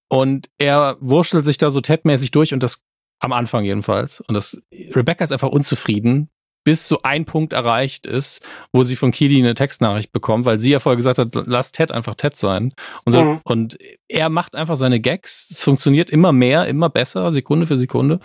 [0.10, 2.84] und er wurschtelt sich da so Ted-mäßig durch und das
[3.22, 4.20] am Anfang jedenfalls.
[4.22, 6.30] Und das, Rebecca ist einfach unzufrieden,
[6.64, 10.72] bis so ein Punkt erreicht ist, wo sie von Kili eine Textnachricht bekommt, weil sie
[10.72, 12.74] ja vorher gesagt hat, lass Ted einfach Ted sein.
[13.04, 13.40] Und, so, mhm.
[13.44, 13.78] und
[14.08, 15.50] er macht einfach seine Gags.
[15.50, 18.20] Es funktioniert immer mehr, immer besser, Sekunde für Sekunde.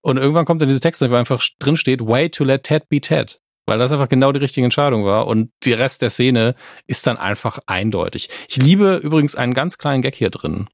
[0.00, 3.00] Und irgendwann kommt dann diese Text, wo einfach drin steht, way to let Ted be
[3.00, 3.40] Ted.
[3.66, 5.26] Weil das einfach genau die richtige Entscheidung war.
[5.26, 6.54] Und der Rest der Szene
[6.86, 8.28] ist dann einfach eindeutig.
[8.48, 10.68] Ich liebe übrigens einen ganz kleinen Gag hier drin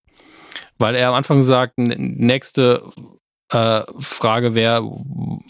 [0.79, 2.83] weil er am Anfang sagt, nächste
[3.55, 4.83] äh, Frage wäre,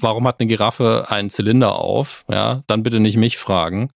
[0.01, 2.24] warum hat eine Giraffe einen Zylinder auf?
[2.31, 3.90] Ja, dann bitte nicht mich fragen.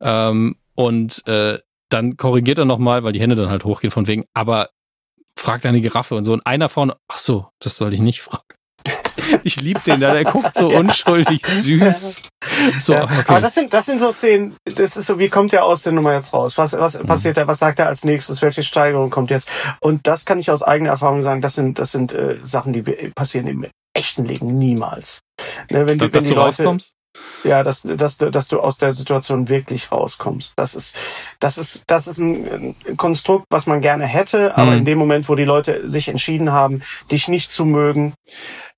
[0.00, 1.58] Ähm, und äh,
[1.88, 4.70] dann korrigiert er nochmal, weil die Hände dann halt hochgehen von wegen, aber
[5.36, 6.32] fragt eine Giraffe und so.
[6.32, 8.55] Und einer vorne, ach so, das soll ich nicht fragen.
[9.42, 12.22] Ich liebe den da, der guckt so unschuldig süß.
[12.80, 13.24] So, ja, okay.
[13.26, 15.92] Aber das sind, das sind so Szenen, das ist so, wie kommt der aus der
[15.92, 16.58] Nummer jetzt raus?
[16.58, 17.06] Was, was mhm.
[17.06, 17.46] passiert da?
[17.46, 18.42] Was sagt er als nächstes?
[18.42, 19.48] Welche Steigerung kommt jetzt?
[19.80, 22.82] Und das kann ich aus eigener Erfahrung sagen, das sind, das sind äh, Sachen, die
[22.82, 25.20] passieren im echten Leben niemals.
[25.70, 26.92] Ne, wenn, die, dass wenn die du Leute, rauskommst?
[27.44, 30.52] Ja, dass, dass, dass du aus der Situation wirklich rauskommst.
[30.56, 30.96] Das ist,
[31.40, 34.78] das ist, das ist ein Konstrukt, was man gerne hätte, aber mhm.
[34.78, 38.14] in dem Moment, wo die Leute sich entschieden haben, dich nicht zu mögen,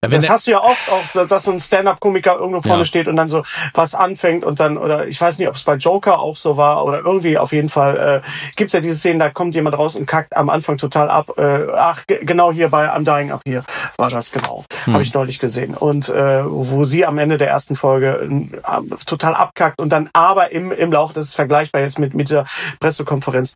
[0.05, 2.85] ja, das hast du ja oft auch, dass so ein Stand-up-Komiker irgendwo vorne ja.
[2.85, 3.43] steht und dann so
[3.75, 6.85] was anfängt und dann, oder ich weiß nicht, ob es bei Joker auch so war
[6.85, 10.07] oder irgendwie auf jeden Fall äh, gibt ja diese Szenen, da kommt jemand raus und
[10.07, 11.37] kackt am Anfang total ab.
[11.37, 13.65] Äh, ach, genau hier bei I'm Dying Up hier
[13.97, 14.65] war das genau.
[14.85, 14.93] Hm.
[14.93, 15.75] Habe ich neulich gesehen.
[15.75, 20.53] Und äh, wo sie am Ende der ersten Folge äh, total abkackt und dann aber
[20.53, 22.45] im, im Laufe, das ist vergleichbar jetzt mit, mit dieser
[22.79, 23.55] Pressekonferenz,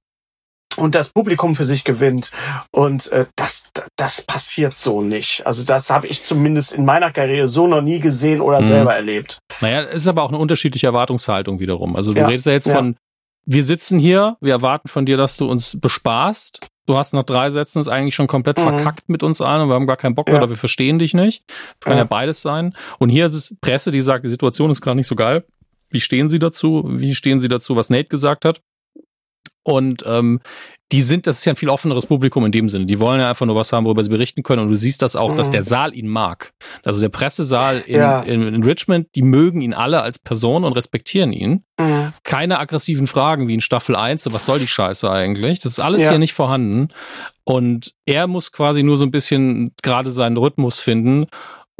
[0.77, 2.31] und das Publikum für sich gewinnt.
[2.71, 5.47] Und äh, das, das passiert so nicht.
[5.47, 8.65] Also das habe ich zumindest in meiner Karriere so noch nie gesehen oder mhm.
[8.65, 9.39] selber erlebt.
[9.61, 11.97] Naja, es ist aber auch eine unterschiedliche Erwartungshaltung wiederum.
[11.97, 12.27] Also du ja.
[12.27, 12.97] redest ja jetzt von,
[13.45, 16.67] wir sitzen hier, wir erwarten von dir, dass du uns bespaßt.
[16.87, 18.63] Du hast nach drei Sätzen es eigentlich schon komplett mhm.
[18.63, 20.43] verkackt mit uns allen und wir haben gar keinen Bock mehr ja.
[20.43, 21.45] oder wir verstehen dich nicht.
[21.81, 22.01] Kann ja.
[22.01, 22.75] ja beides sein.
[22.99, 25.45] Und hier ist es Presse, die sagt, die Situation ist gerade nicht so geil.
[25.91, 26.85] Wie stehen Sie dazu?
[26.87, 28.61] Wie stehen Sie dazu, was Nate gesagt hat?
[29.65, 30.41] Und ähm,
[30.93, 32.85] die sind, das ist ja ein viel offeneres Publikum in dem Sinne.
[32.85, 34.61] Die wollen ja einfach nur was haben, worüber sie berichten können.
[34.63, 35.37] Und du siehst das auch, mhm.
[35.37, 36.53] dass der Saal ihn mag.
[36.85, 38.21] Also der Pressesaal in, ja.
[38.21, 41.65] in, in, Richmond, die mögen ihn alle als Person und respektieren ihn.
[41.81, 42.13] Mhm.
[42.25, 45.61] Keine aggressiven Fragen wie in Staffel 1, so was soll die Scheiße eigentlich?
[45.61, 46.11] Das ist alles ja.
[46.11, 46.89] hier nicht vorhanden.
[47.45, 51.27] Und er muss quasi nur so ein bisschen gerade seinen Rhythmus finden.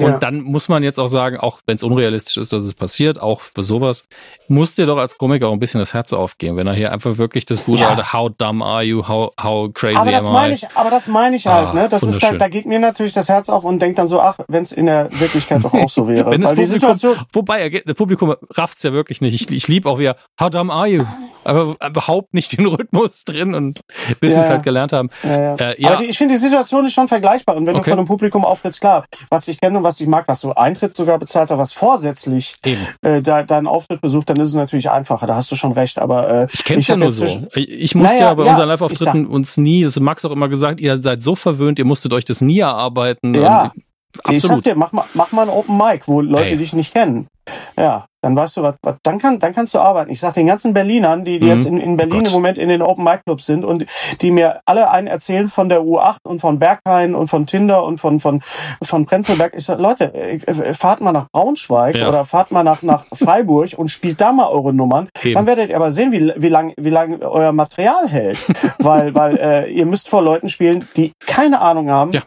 [0.03, 0.19] Und ja.
[0.19, 3.41] dann muss man jetzt auch sagen, auch wenn es unrealistisch ist, dass es passiert, auch
[3.41, 4.05] für sowas,
[4.49, 7.19] muss dir doch als Komiker auch ein bisschen das Herz aufgehen, wenn er hier einfach
[7.19, 8.13] wirklich das gute ja.
[8.13, 11.37] How dumb are you, how, how crazy aber das am meine ich, Aber das meine
[11.37, 11.89] ich halt, ah, ne?
[11.89, 14.39] Das ist da, da geht mir natürlich das Herz auf und denkt dann so, ach,
[14.49, 16.31] wenn es in der Wirklichkeit doch auch so wäre.
[16.31, 19.35] wenn Weil Publikum, Situation, wobei, das Publikum rafft's ja wirklich nicht.
[19.35, 21.05] Ich, ich liebe auch wieder, how dumb are you?
[21.45, 23.81] Aber überhaupt nicht den Rhythmus drin und
[24.21, 25.11] bis ja, sie es halt gelernt haben.
[25.23, 25.55] Ja, ja.
[25.57, 25.91] Äh, ja.
[25.91, 27.57] Aber die, ich finde, die Situation ist schon vergleichbar.
[27.57, 27.85] Und wenn okay.
[27.85, 30.55] du von einem Publikum auftrittst, klar, was ich kenne und was ich mag, was so
[30.55, 32.57] Eintritt sogar bezahlt hat, was vorsätzlich
[33.03, 35.27] äh, da, deinen Auftritt besucht, dann ist es natürlich einfacher.
[35.27, 35.99] Da hast du schon recht.
[35.99, 37.25] Aber äh, ich kenne ja nur so.
[37.55, 40.81] Ich musste naja, ja bei unseren Live-Auftritten uns nie, das hat Max auch immer gesagt,
[40.81, 43.35] ihr seid so verwöhnt, ihr musstet euch das nie erarbeiten.
[43.35, 43.73] Ja.
[44.19, 44.37] Absolut.
[44.37, 46.57] Ich sag dir, mach mal, mach mal ein Open Mic, wo Leute Ey.
[46.57, 47.29] dich nicht kennen.
[47.77, 50.13] Ja, dann weißt du was, was dann kann, dann kannst du arbeiten.
[50.13, 51.51] Ich sag den ganzen Berlinern, die, die mhm.
[51.51, 53.85] jetzt in, in Berlin oh im Moment in den Open Mic Clubs sind und
[54.21, 57.99] die mir alle einen erzählen von der U8 und von Berghain und von Tinder und
[57.99, 58.41] von, von,
[58.81, 59.55] von Prenzlberg.
[59.57, 62.09] Ich sag, Leute, äh, äh, fahrt mal nach Braunschweig ja.
[62.09, 65.09] oder fahrt mal nach, nach Freiburg und spielt da mal eure Nummern.
[65.25, 65.35] Eben.
[65.35, 68.39] Dann werdet ihr aber sehen, wie, wie lang, wie lang euer Material hält.
[68.79, 72.23] weil, weil, äh, ihr müsst vor Leuten spielen, die keine Ahnung haben, ja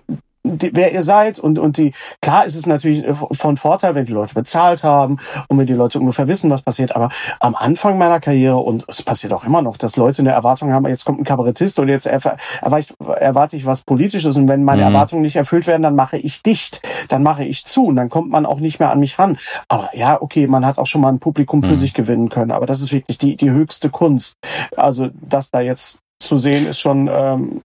[0.46, 4.12] die, wer ihr seid und und die klar ist es natürlich von Vorteil, wenn die
[4.12, 5.18] Leute bezahlt haben
[5.48, 6.96] und wenn die Leute ungefähr wissen, was passiert.
[6.96, 7.10] Aber
[7.40, 10.86] am Anfang meiner Karriere und es passiert auch immer noch, dass Leute eine Erwartung haben,
[10.88, 12.38] jetzt kommt ein Kabarettist und jetzt erwarte
[12.80, 14.94] ich, erwarte ich was Politisches und wenn meine mhm.
[14.94, 18.30] Erwartungen nicht erfüllt werden, dann mache ich dicht, dann mache ich zu und dann kommt
[18.30, 19.38] man auch nicht mehr an mich ran.
[19.68, 21.78] Aber ja, okay, man hat auch schon mal ein Publikum für mhm.
[21.78, 24.36] sich gewinnen können, aber das ist wirklich die die höchste Kunst.
[24.78, 27.62] Also das da jetzt zu sehen ist schon ähm,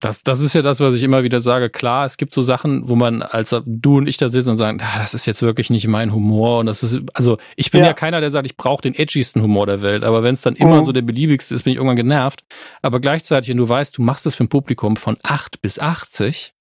[0.00, 1.70] das, das ist ja das, was ich immer wieder sage.
[1.70, 4.78] Klar, es gibt so Sachen, wo man als du und ich da sitzen und sagen,
[4.82, 6.58] ah, das ist jetzt wirklich nicht mein Humor.
[6.58, 9.40] Und das ist, also ich bin ja, ja keiner, der sagt, ich brauche den edgiesten
[9.42, 10.04] Humor der Welt.
[10.04, 10.82] Aber wenn es dann immer mhm.
[10.82, 12.44] so der beliebigste ist, bin ich irgendwann genervt.
[12.82, 16.52] Aber gleichzeitig, wenn du weißt, du machst es für ein Publikum von 8 bis 80,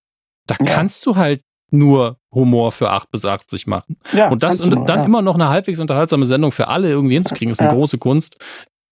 [0.48, 0.72] da ja.
[0.72, 1.42] kannst du halt
[1.72, 3.98] nur Humor für 8 bis 80 machen.
[4.14, 5.06] Ja, und das und dann ja.
[5.06, 7.76] immer noch eine halbwegs unterhaltsame Sendung für alle irgendwie hinzukriegen, ist eine ja.
[7.76, 8.38] große Kunst,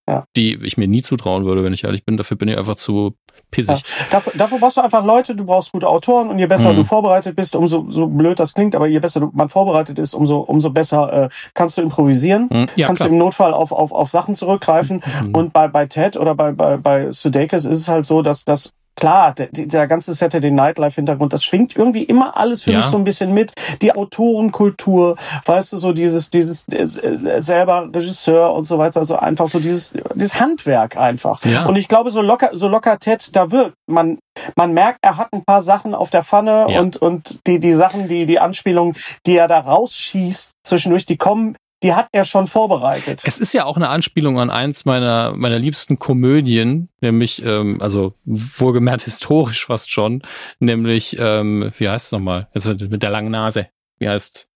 [0.08, 0.26] ja.
[0.36, 2.18] die ich mir nie zutrauen würde, wenn ich ehrlich bin.
[2.18, 3.16] Dafür bin ich einfach zu
[3.52, 3.80] pissig.
[3.80, 4.06] Ja.
[4.12, 6.78] Dafür, dafür brauchst du einfach Leute, du brauchst gute Autoren und je besser mhm.
[6.78, 10.40] du vorbereitet bist, umso so blöd das klingt, aber je besser man vorbereitet ist, umso
[10.40, 12.68] umso besser äh, kannst du improvisieren, mhm.
[12.76, 13.10] ja, kannst klar.
[13.10, 15.02] du im Notfall auf, auf, auf Sachen zurückgreifen.
[15.24, 15.36] Mhm.
[15.36, 18.74] Und bei, bei Ted oder bei, bei, bei Sudeikis ist es halt so, dass, dass
[18.96, 22.78] klar, der, der ganze Saturday Nightlife Hintergrund, das schwingt irgendwie immer alles für ja.
[22.78, 23.54] mich so ein bisschen mit.
[23.82, 25.16] Die Autorenkultur,
[25.46, 29.94] weißt du, so dieses, dieses äh, selber Regisseur und so weiter, so einfach so dieses,
[30.16, 31.44] dieses Handwerk einfach.
[31.46, 31.66] Ja.
[31.66, 34.20] Und ich glaube, so locker, so locker Ted da wirkt, man,
[34.56, 36.80] man merkt, er hat ein paar Sachen auf der Pfanne ja.
[36.80, 38.96] und, und die, die Sachen, die, die Anspielungen,
[39.26, 43.24] die er da rausschießt zwischendurch, die kommen die hat er schon vorbereitet.
[43.26, 48.14] Es ist ja auch eine Anspielung an eins meiner, meiner liebsten Komödien, nämlich, ähm, also
[48.26, 50.24] wohlgemerkt historisch fast schon,
[50.60, 52.48] nämlich, ähm, wie heißt es nochmal?
[52.54, 53.68] Jetzt mit der langen Nase.
[54.04, 54.50] Wie heißt,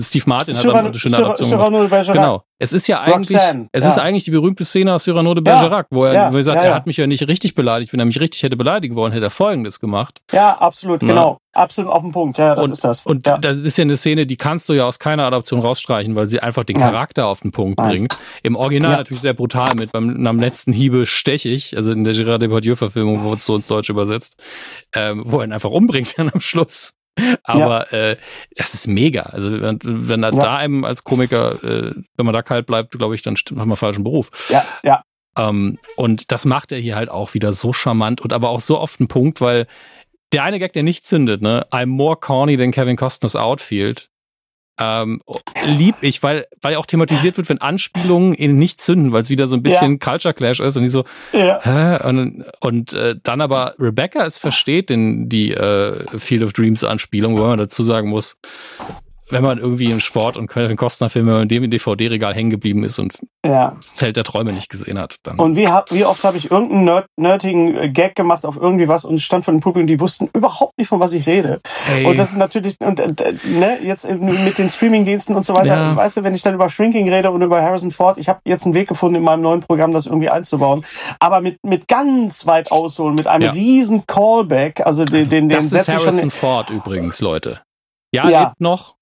[0.00, 2.12] Steve Martin hat Cyrano, eine schöne Adaption Cyrano gemacht.
[2.12, 2.42] Genau.
[2.62, 3.90] Es ist ja eigentlich, Roxanne, es ja.
[3.90, 6.42] ist eigentlich die berühmte Szene aus Cyrano de Bergerac, ja, wo er, ja, wo er
[6.42, 7.92] sagt, er hat mich ja nicht richtig beleidigt.
[7.92, 10.20] Wenn er mich richtig hätte beleidigen wollen, hätte er Folgendes gemacht.
[10.30, 11.38] Ja, absolut, genau.
[11.52, 13.06] Absolut auf den Punkt, ja, das und, ist das.
[13.06, 16.28] Und das ist ja eine Szene, die kannst du ja aus keiner Adaption rausstreichen, weil
[16.28, 18.16] sie einfach den Charakter auf den Punkt bringt.
[18.44, 22.14] Im Original natürlich sehr brutal mit, beim am letzten Hiebe stech ich, also in der
[22.14, 24.36] Gérard Depardieu-Verfilmung wurde es so ins Deutsche übersetzt,
[24.94, 26.92] ähm, wo er ihn einfach umbringt dann am Schluss.
[27.44, 28.10] Aber ja.
[28.10, 28.16] äh,
[28.56, 29.22] das ist mega.
[29.22, 30.40] Also wenn, wenn er ja.
[30.40, 33.76] da einem als Komiker, äh, wenn man da kalt bleibt, glaube ich, dann macht man
[33.76, 34.48] falschen Beruf.
[34.50, 35.02] Ja, ja.
[35.36, 38.78] Ähm, und das macht er hier halt auch wieder so charmant und aber auch so
[38.78, 39.66] oft ein Punkt, weil
[40.32, 44.08] der eine Gag, der nicht zündet, ne, I'm more corny than Kevin Costner's Outfield,
[44.80, 45.20] ähm,
[45.66, 49.46] lieb ich, weil, weil auch thematisiert wird, wenn Anspielungen ihn nicht zünden, weil es wieder
[49.46, 49.98] so ein bisschen ja.
[49.98, 51.60] Culture Clash ist und die so, ja.
[51.62, 52.08] hä?
[52.08, 57.36] Und, und äh, dann aber Rebecca es versteht, den, die äh, Field of Dreams Anspielung,
[57.36, 58.38] wo man dazu sagen muss,
[59.30, 62.98] wenn man irgendwie im Sport und Kevin Costner Film in dem DVD-Regal hängen geblieben ist
[62.98, 63.76] und ja.
[63.94, 65.16] Feld der Träume nicht gesehen hat.
[65.22, 65.38] Dann.
[65.38, 69.04] Und wie, wie oft habe ich irgendeinen nerd, nerdigen äh, Gag gemacht auf irgendwie was
[69.04, 71.60] und stand von dem Publikum, die wussten überhaupt nicht, von was ich rede.
[71.86, 72.04] Hey.
[72.06, 75.96] Und das ist natürlich, und äh, ne, jetzt mit den Streamingdiensten und so weiter, ja.
[75.96, 78.64] weißt du, wenn ich dann über Shrinking rede und über Harrison Ford, ich habe jetzt
[78.64, 80.84] einen Weg gefunden, in meinem neuen Programm das irgendwie einzubauen,
[81.18, 83.50] aber mit, mit ganz weit ausholen, mit einem ja.
[83.52, 87.60] riesen Callback, also den, den, den das ist Harrison schon Ford übrigens, Leute.
[88.12, 88.44] Ja, ja.
[88.44, 88.96] lebt noch,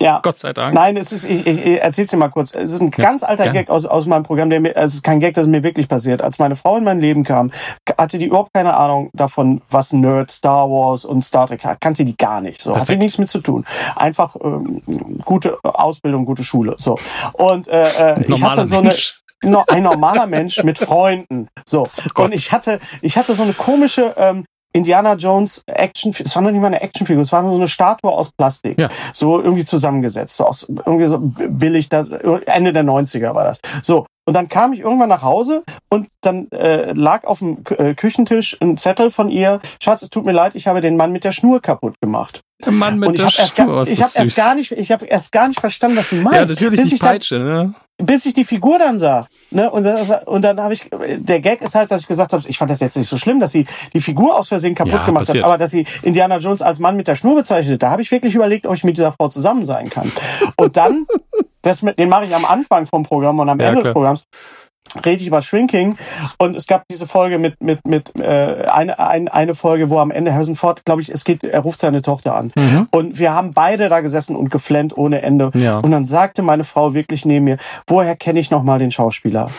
[0.00, 0.20] ja.
[0.22, 0.74] Gott sei Dank.
[0.74, 2.54] Nein, es ist, ich, ich, ich erzähl's dir mal kurz.
[2.54, 3.52] Es ist ein ja, ganz alter ja.
[3.52, 6.22] Gag aus, aus meinem Programm, der mir, es ist kein Gag, das mir wirklich passiert.
[6.22, 7.50] Als meine Frau in mein Leben kam,
[7.98, 11.80] hatte die überhaupt keine Ahnung davon, was Nerd, Star Wars und Star Trek hat.
[11.80, 12.62] Kannte die gar nicht.
[12.62, 12.90] So, Perfekt.
[12.90, 13.64] hatte nichts mit zu tun.
[13.96, 14.82] Einfach ähm,
[15.24, 16.74] gute Ausbildung, gute Schule.
[16.78, 16.98] So.
[17.34, 18.94] Und äh, äh ich hatte so eine.
[19.42, 21.48] No, ein normaler Mensch mit Freunden.
[21.64, 21.88] So.
[22.14, 26.42] Oh und ich hatte, ich hatte so eine komische ähm, Indiana Jones Action, es war
[26.42, 28.78] noch nicht mal eine Actionfigur, es war nur so eine Statue aus Plastik.
[28.78, 28.88] Ja.
[29.12, 33.58] So irgendwie zusammengesetzt, so aus, irgendwie so billig, das, Ende der 90er war das.
[33.82, 34.06] So.
[34.26, 38.56] Und dann kam ich irgendwann nach Hause und dann äh, lag auf dem äh, Küchentisch
[38.60, 41.32] ein Zettel von ihr, Schatz, es tut mir leid, ich habe den Mann mit der
[41.32, 42.42] Schnur kaputt gemacht.
[42.64, 43.66] Der Mann mit der Schnur.
[43.66, 46.36] Gar, ich habe erst gar nicht, ich habe erst gar nicht verstanden, was sie meint.
[46.36, 47.74] Ja, natürlich die Peitsche, dann, ne?
[48.00, 49.26] Bis ich die Figur dann sah.
[49.50, 49.70] Ne?
[49.70, 49.86] Und,
[50.26, 52.80] und dann habe ich, der Gag ist halt, dass ich gesagt habe, ich fand das
[52.80, 55.44] jetzt nicht so schlimm, dass sie die Figur aus Versehen kaputt ja, gemacht passiert.
[55.44, 58.10] hat, aber dass sie Indiana Jones als Mann mit der Schnur bezeichnet, da habe ich
[58.10, 60.10] wirklich überlegt, ob ich mit dieser Frau zusammen sein kann.
[60.56, 61.06] Und dann,
[61.62, 63.84] das mit, den mache ich am Anfang vom Programm und am ja, Ende klar.
[63.84, 64.24] des Programms
[65.04, 65.96] rede ich über Shrinking
[66.38, 70.10] und es gab diese Folge mit mit mit äh, eine ein, eine Folge, wo am
[70.10, 72.88] Ende Harrison Ford, glaube ich, es geht, er ruft seine Tochter an mhm.
[72.90, 75.78] und wir haben beide da gesessen und geflennt ohne Ende ja.
[75.78, 77.56] und dann sagte meine Frau wirklich neben mir,
[77.86, 79.50] woher kenne ich noch mal den Schauspieler?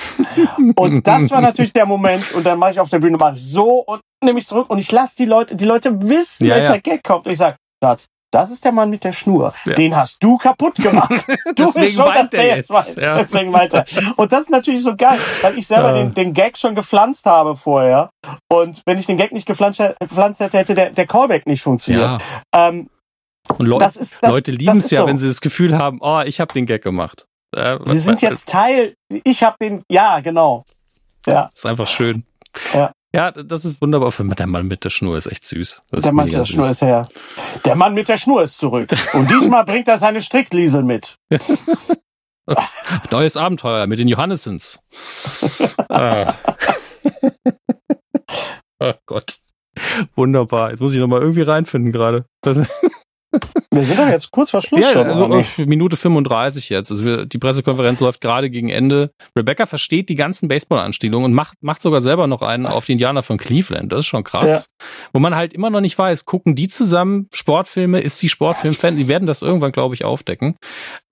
[0.75, 3.43] und das war natürlich der Moment und dann mache ich auf der Bühne mache ich
[3.43, 6.75] so und nehme ich zurück und ich lasse die Leute die Leute wissen, ja, welcher
[6.75, 6.81] ja.
[6.81, 9.53] Gag kommt und ich sage, Schatz, das ist der Mann mit der Schnur.
[9.65, 9.73] Ja.
[9.73, 11.11] Den hast du kaputt gemacht.
[11.55, 12.95] Du bist schon, dass der jetzt weiß.
[12.95, 13.17] Ja.
[13.17, 13.83] Deswegen weiter.
[14.15, 16.03] Und das ist natürlich so geil, weil ich selber ja.
[16.03, 18.09] den, den Gag schon gepflanzt habe vorher.
[18.49, 22.21] Und wenn ich den Gag nicht gepflanzt hätte, hätte der, der Callback nicht funktioniert.
[22.53, 22.89] Ähm,
[23.57, 25.07] und Le das ist, das, Leute lieben es ja, so.
[25.07, 27.25] wenn sie das Gefühl haben, oh, ich habe den Gag gemacht.
[27.55, 30.63] Äh, sie sind jetzt Teil, ich habe den, ja, genau.
[31.25, 31.49] Ja.
[31.49, 32.23] Das ist einfach schön.
[32.73, 32.91] Ja.
[33.13, 34.11] Ja, das ist wunderbar.
[34.11, 35.81] Für der Mann mit der Schnur ist echt süß.
[35.91, 36.45] der Mann mit der.
[36.45, 37.07] Schnur ist her.
[37.65, 38.89] Der Mann mit der Schnur ist zurück.
[39.13, 41.17] Und diesmal bringt er seine Strickliesel mit.
[43.11, 44.79] Neues Abenteuer mit den Johannessens.
[45.89, 46.35] ah.
[48.79, 49.38] oh Gott.
[50.15, 50.69] Wunderbar.
[50.69, 52.25] Jetzt muss ich nochmal irgendwie reinfinden gerade.
[53.73, 55.07] Wir sind doch jetzt kurz vor Schluss ja, schon.
[55.07, 56.91] Also Minute 35 jetzt.
[56.91, 59.11] Also wir, die Pressekonferenz läuft gerade gegen Ende.
[59.37, 63.23] Rebecca versteht die ganzen Baseball-Anspielungen und macht, macht sogar selber noch einen auf die Indianer
[63.23, 63.91] von Cleveland.
[63.91, 64.69] Das ist schon krass.
[64.79, 64.85] Ja.
[65.13, 68.01] Wo man halt immer noch nicht weiß, gucken die zusammen Sportfilme?
[68.01, 68.97] Ist sie Sportfilm-Fan?
[68.97, 70.57] Die werden das irgendwann, glaube ich, aufdecken.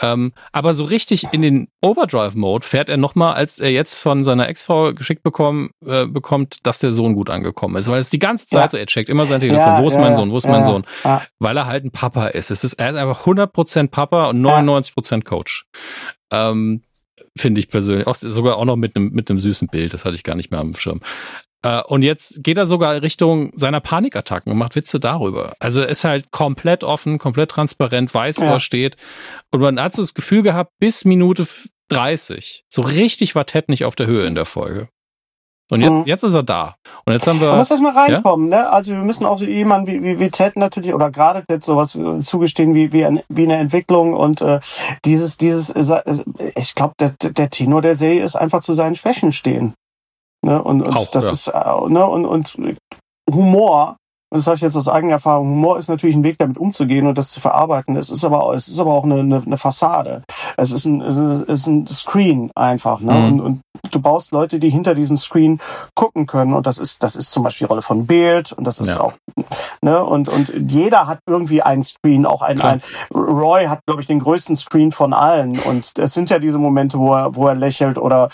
[0.01, 4.49] Ähm, aber so richtig in den Overdrive-Mode fährt er nochmal, als er jetzt von seiner
[4.49, 7.89] Ex-Frau geschickt bekommen, äh, bekommt, dass der Sohn gut angekommen ist.
[7.89, 8.69] Weil es die ganze Zeit ja.
[8.71, 9.81] so, er checkt immer sein Telefon.
[9.81, 10.31] Wo ist mein Sohn?
[10.31, 10.85] Wo ist mein Sohn?
[11.39, 12.51] Weil er halt ein Papa ist.
[12.51, 15.65] Es ist, er ist einfach 100% Papa und 99% Coach.
[16.31, 16.83] Ähm,
[17.37, 18.07] Finde ich persönlich.
[18.07, 19.93] Auch, sogar auch noch mit einem mit einem süßen Bild.
[19.93, 21.01] Das hatte ich gar nicht mehr am Schirm.
[21.61, 25.53] Äh, und jetzt geht er sogar Richtung seiner Panikattacken und macht Witze darüber.
[25.59, 28.47] Also ist halt komplett offen, komplett transparent, weiß, ja.
[28.47, 28.97] wo er steht.
[29.51, 31.45] Und man hat so das Gefühl gehabt, bis Minute
[31.89, 32.65] 30.
[32.67, 34.89] So richtig war Ted nicht auf der Höhe in der Folge.
[35.71, 36.03] Und jetzt, mhm.
[36.05, 36.75] jetzt ist er da.
[37.05, 37.49] Und jetzt haben wir.
[37.49, 38.63] Da muss das mal reinkommen, ja?
[38.63, 38.69] ne?
[38.69, 42.19] Also wir müssen auch jemanden wie, wie, wie Ted natürlich oder gerade Ted sowas äh,
[42.19, 44.59] zugestehen wie, wie, ein, wie eine Entwicklung und äh,
[45.05, 46.23] dieses, dieses, äh,
[46.55, 49.75] ich glaube, der, der Tenor der Serie ist einfach zu seinen Schwächen stehen.
[50.43, 50.61] Ne?
[50.61, 51.31] Und, und auch, das ja.
[51.31, 52.57] ist, äh, ne, und, und
[53.29, 53.97] Humor
[54.31, 57.07] und das sage ich jetzt aus eigener Erfahrung, Humor ist natürlich ein Weg, damit umzugehen
[57.07, 57.95] und das zu verarbeiten.
[57.95, 60.21] Es ist aber, es ist aber auch eine, eine, eine Fassade.
[60.55, 63.01] Es ist ein, es ist ein Screen einfach.
[63.01, 63.13] Ne?
[63.13, 63.25] Mhm.
[63.25, 65.59] Und, und du baust Leute, die hinter diesem Screen
[65.95, 66.53] gucken können.
[66.53, 69.01] Und das ist, das ist zum Beispiel die Rolle von Bild und das ist ja.
[69.01, 69.13] auch,
[69.81, 72.81] ne, und, und jeder hat irgendwie einen Screen, auch ein, ein
[73.11, 75.57] Roy hat, glaube ich, den größten Screen von allen.
[75.57, 78.29] Und es sind ja diese Momente, wo er, wo er lächelt oder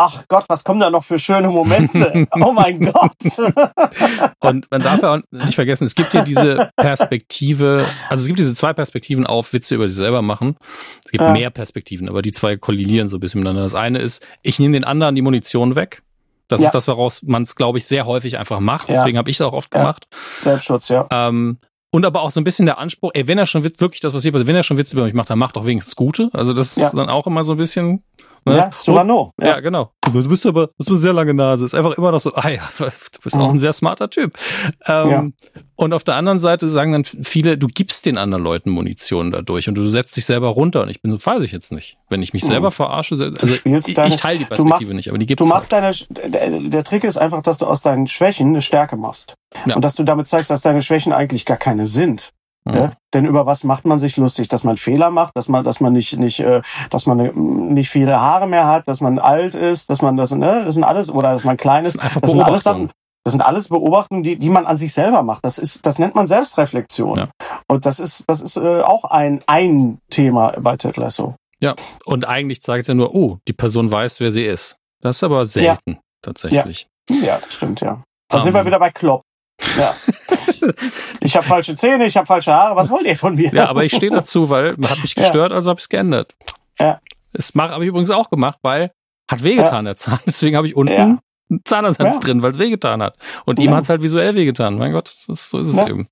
[0.00, 2.26] ach Gott, was kommen da noch für schöne Momente?
[2.40, 3.12] oh mein Gott.
[4.40, 8.38] und man darf ja auch nicht vergessen, es gibt ja diese Perspektive, also es gibt
[8.38, 10.56] diese zwei Perspektiven auf Witze über sich selber machen.
[11.04, 11.32] Es gibt ja.
[11.32, 13.62] mehr Perspektiven, aber die zwei kollidieren so ein bisschen miteinander.
[13.62, 16.02] Das eine ist, ich nehme den anderen die Munition weg.
[16.48, 16.68] Das ja.
[16.68, 18.88] ist das, woraus man es, glaube ich, sehr häufig einfach macht.
[18.88, 20.08] Deswegen habe ich es auch oft gemacht.
[20.40, 21.06] Selbstschutz, ja.
[21.12, 21.58] Ähm,
[21.92, 24.22] und aber auch so ein bisschen der Anspruch, ey, wenn er schon wirklich das, was
[24.22, 26.30] hier passiert, wenn er schon Witze über mich macht, dann macht doch wenigstens Gute.
[26.32, 28.02] Also das ist dann auch immer so ein bisschen
[28.44, 28.56] Ne?
[28.56, 29.32] Ja, Solano.
[29.38, 29.46] Ja.
[29.46, 29.92] ja, genau.
[30.12, 31.64] Du bist aber, du hast eine sehr lange Nase.
[31.64, 32.86] Ist einfach immer noch so, ah ja, du
[33.22, 33.42] bist mhm.
[33.42, 34.36] auch ein sehr smarter Typ.
[34.86, 35.26] Ähm, ja.
[35.76, 39.68] Und auf der anderen Seite sagen dann viele, du gibst den anderen Leuten Munition dadurch
[39.68, 40.82] und du setzt dich selber runter.
[40.82, 41.98] Und ich bin, weiß ich jetzt nicht.
[42.08, 42.72] Wenn ich mich selber mhm.
[42.72, 45.72] verarsche, also ich, deine, ich teile die Perspektive machst, nicht, aber die gibt's Du machst
[45.72, 46.08] halt.
[46.10, 49.34] deine, der, der Trick ist einfach, dass du aus deinen Schwächen eine Stärke machst.
[49.66, 49.76] Ja.
[49.76, 52.32] Und dass du damit zeigst, dass deine Schwächen eigentlich gar keine sind.
[52.64, 52.74] Mhm.
[52.74, 52.92] Ja?
[53.14, 54.48] Denn über was macht man sich lustig?
[54.48, 57.90] Dass man Fehler macht, dass man, dass man nicht, nicht, äh, dass man äh, nicht
[57.90, 61.10] viele Haare mehr hat, dass man alt ist, dass man das, ne, das sind alles,
[61.10, 61.96] oder dass man klein ist.
[61.96, 62.90] Das sind, das sind alles Sachen.
[63.22, 65.44] Das sind alles Beobachtungen, die, die man an sich selber macht.
[65.44, 67.16] Das ist, das nennt man Selbstreflexion.
[67.16, 67.28] Ja.
[67.68, 71.34] Und das ist, das ist äh, auch ein, ein Thema bei Ted Lasso.
[71.62, 71.74] Ja.
[72.06, 74.76] Und eigentlich zeigt es ja nur, oh, die Person weiß, wer sie ist.
[75.02, 75.98] Das ist aber selten, ja.
[76.22, 76.86] tatsächlich.
[77.10, 77.16] Ja.
[77.16, 78.02] ja, das stimmt, ja.
[78.28, 78.66] Da um, sind wir ähm.
[78.66, 79.22] wieder bei Klopp.
[79.78, 79.96] Ja.
[81.20, 82.76] ich habe falsche Zähne, ich habe falsche Haare.
[82.76, 83.52] Was wollt ihr von mir?
[83.52, 85.56] Ja, aber ich stehe dazu, weil hat mich gestört, ja.
[85.56, 86.34] also habe ich es geändert.
[86.78, 87.00] Ja.
[87.32, 88.92] Das habe ich übrigens auch gemacht, weil
[89.30, 89.90] hat wehgetan ja.
[89.90, 90.18] der Zahn.
[90.26, 91.02] Deswegen habe ich unten ja.
[91.02, 91.20] einen
[91.64, 93.16] Zahnersatz drin, weil es wehgetan hat.
[93.44, 94.76] Und ihm hat es halt visuell wehgetan.
[94.76, 96.08] Mein Gott, das, so ist es eben.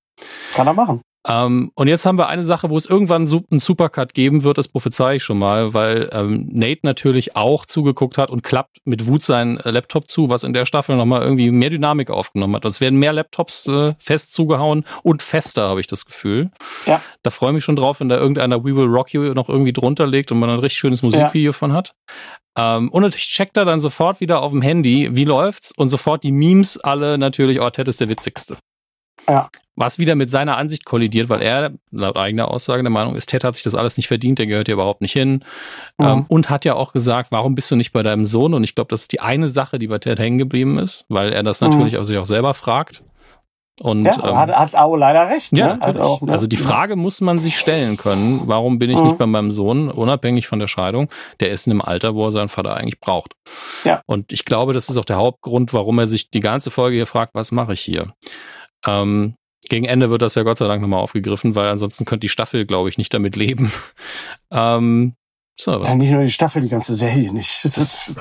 [0.53, 1.01] Kann er machen.
[1.27, 4.69] Ähm, und jetzt haben wir eine Sache, wo es irgendwann einen Supercut geben wird, das
[4.69, 9.23] prophezei ich schon mal, weil ähm, Nate natürlich auch zugeguckt hat und klappt mit Wut
[9.23, 12.63] seinen äh, Laptop zu, was in der Staffel nochmal irgendwie mehr Dynamik aufgenommen hat.
[12.65, 16.51] Es werden mehr Laptops äh, fest zugehauen und fester, habe ich das Gefühl.
[16.85, 17.01] Ja.
[17.23, 19.73] Da freue ich mich schon drauf, wenn da irgendeiner We Will Rock You noch irgendwie
[19.73, 21.53] drunter legt und man ein richtig schönes Musikvideo ja.
[21.53, 21.95] von hat.
[22.57, 26.23] Ähm, und natürlich checkt er dann sofort wieder auf dem Handy, wie läuft's und sofort
[26.23, 28.57] die Memes alle natürlich, oh, Ted ist der witzigste.
[29.27, 29.49] Ja.
[29.75, 33.45] Was wieder mit seiner Ansicht kollidiert, weil er laut eigener Aussage der Meinung ist, Ted
[33.45, 35.45] hat sich das alles nicht verdient, der gehört hier überhaupt nicht hin.
[35.97, 36.05] Mhm.
[36.05, 38.53] Ähm, und hat ja auch gesagt, warum bist du nicht bei deinem Sohn?
[38.53, 41.31] Und ich glaube, das ist die eine Sache, die bei Ted hängen geblieben ist, weil
[41.31, 41.69] er das mhm.
[41.69, 43.03] natürlich auch sich auch selber fragt.
[43.81, 45.55] Und, ja, ähm, hat, hat auch leider recht.
[45.55, 45.81] Ja, ne?
[45.81, 46.31] also, auch, ne?
[46.31, 49.05] also die Frage muss man sich stellen können, warum bin ich mhm.
[49.05, 51.09] nicht bei meinem Sohn, unabhängig von der Scheidung,
[51.39, 53.35] der ist in einem Alter, wo er seinen Vater eigentlich braucht.
[53.85, 54.01] Ja.
[54.05, 57.05] Und ich glaube, das ist auch der Hauptgrund, warum er sich die ganze Folge hier
[57.05, 58.13] fragt, was mache ich hier?
[58.85, 59.35] Ähm,
[59.67, 62.65] gegen Ende wird das ja Gott sei Dank nochmal aufgegriffen, weil ansonsten könnte die Staffel,
[62.65, 63.71] glaube ich, nicht damit leben.
[64.51, 65.15] ähm,
[65.61, 67.63] so, ja, nicht nur die Staffel, die ganze Serie nicht.
[67.69, 68.19] Das ist,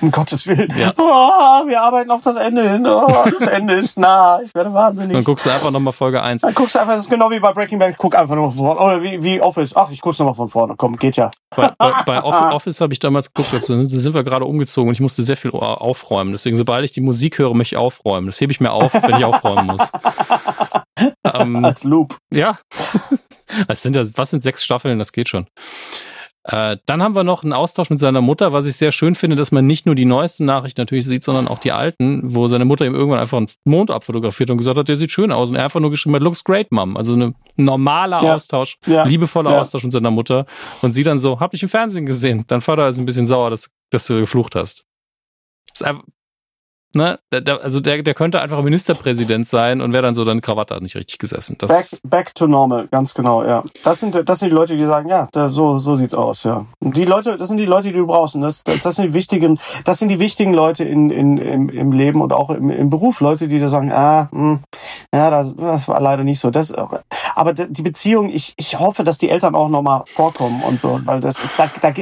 [0.00, 0.72] um Gottes Willen.
[0.78, 0.92] Ja.
[0.96, 2.86] Oh, wir arbeiten auf das Ende hin.
[2.86, 4.40] Oh, das Ende ist nah.
[4.42, 5.14] Ich werde wahnsinnig.
[5.14, 6.42] Dann guckst du einfach nochmal Folge 1.
[6.42, 7.96] Dann guckst du einfach, das ist genau wie bei Breaking Bad.
[7.98, 8.80] Guck einfach nochmal von vorne.
[8.80, 9.74] Oder wie, wie Office.
[9.74, 10.74] Ach, ich guck's nochmal von vorne.
[10.76, 11.30] Komm, geht ja.
[11.54, 15.00] Bei, bei, bei Office habe ich damals geguckt, da sind wir gerade umgezogen und ich
[15.00, 16.32] musste sehr viel aufräumen.
[16.32, 18.28] Deswegen, sobald ich die Musik höre, möchte ich aufräumen.
[18.28, 19.90] Das hebe ich mir auf, wenn ich aufräumen muss.
[21.34, 22.16] ähm, Als Loop.
[22.32, 22.58] Ja.
[23.68, 24.98] Es sind ja, was sind sechs Staffeln?
[24.98, 25.46] Das geht schon.
[26.48, 29.34] Äh, dann haben wir noch einen Austausch mit seiner Mutter, was ich sehr schön finde,
[29.34, 32.64] dass man nicht nur die neuesten Nachrichten natürlich sieht, sondern auch die alten, wo seine
[32.64, 35.50] Mutter ihm irgendwann einfach einen Mond abfotografiert und gesagt hat, der sieht schön aus.
[35.50, 36.96] Und er einfach nur geschrieben hat, looks great, Mom.
[36.96, 38.34] Also ein normaler ja.
[38.36, 39.04] Austausch, ja.
[39.04, 39.60] liebevoller ja.
[39.60, 40.46] Austausch mit seiner Mutter.
[40.82, 42.44] Und sie dann so, hab ich im Fernsehen gesehen.
[42.46, 44.84] Dein Vater ist ein bisschen sauer, dass, dass du geflucht hast.
[45.72, 46.04] Das ist einfach,
[46.94, 47.18] Ne?
[47.32, 50.82] Der, also der, der könnte einfach Ministerpräsident sein und wäre dann so, dann Krawatte hat
[50.82, 51.56] nicht richtig gesessen.
[51.58, 53.62] Das back, back to normal, ganz genau, ja.
[53.84, 56.64] Das sind, das sind die Leute, die sagen, ja, da, so, so sieht's aus, ja.
[56.78, 58.34] Und die Leute, das sind die Leute, die du brauchst.
[58.34, 61.68] Und das, das, das sind die wichtigen, das sind die wichtigen Leute in, in, im,
[61.68, 63.20] im Leben und auch im, im Beruf.
[63.20, 64.60] Leute, die da sagen, ah, mh, hm,
[65.12, 66.50] ja, das, das war leider nicht so.
[66.50, 66.72] Das,
[67.34, 71.20] aber die Beziehung, ich, ich hoffe, dass die Eltern auch nochmal vorkommen und so, weil
[71.20, 71.92] das ist, da, da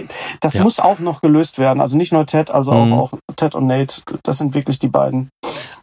[0.41, 0.63] das ja.
[0.63, 1.81] muss auch noch gelöst werden.
[1.81, 2.93] Also nicht nur Ted, also mhm.
[2.93, 4.03] auch, auch Ted und Nate.
[4.23, 5.31] Das sind wirklich die beiden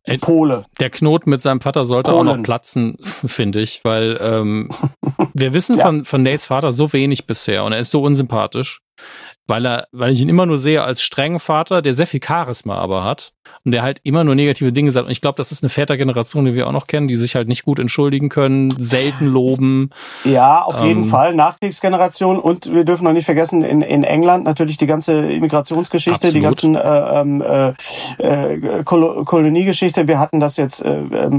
[0.03, 0.65] Ey, Pole.
[0.80, 2.27] Der Knoten mit seinem Vater sollte Polen.
[2.27, 4.69] auch noch platzen, finde ich, weil ähm,
[5.34, 5.85] wir wissen ja.
[5.85, 8.81] von, von Nates Vater so wenig bisher und er ist so unsympathisch.
[9.51, 12.75] Weil er, weil ich ihn immer nur sehe als strengen Vater, der sehr viel Charisma
[12.75, 13.33] aber hat
[13.65, 15.07] und der halt immer nur negative Dinge sagt.
[15.07, 17.49] Und ich glaube, das ist eine Vätergeneration, die wir auch noch kennen, die sich halt
[17.49, 19.89] nicht gut entschuldigen können, selten loben.
[20.23, 21.35] Ja, auf ähm, jeden Fall.
[21.35, 26.35] Nachkriegsgeneration und wir dürfen noch nicht vergessen, in, in England natürlich die ganze Immigrationsgeschichte, absolut.
[26.35, 27.73] die ganzen äh, ähm, äh,
[28.19, 30.07] äh, Kol Koloniegeschichte.
[30.07, 31.29] Wir hatten das jetzt äh, äh,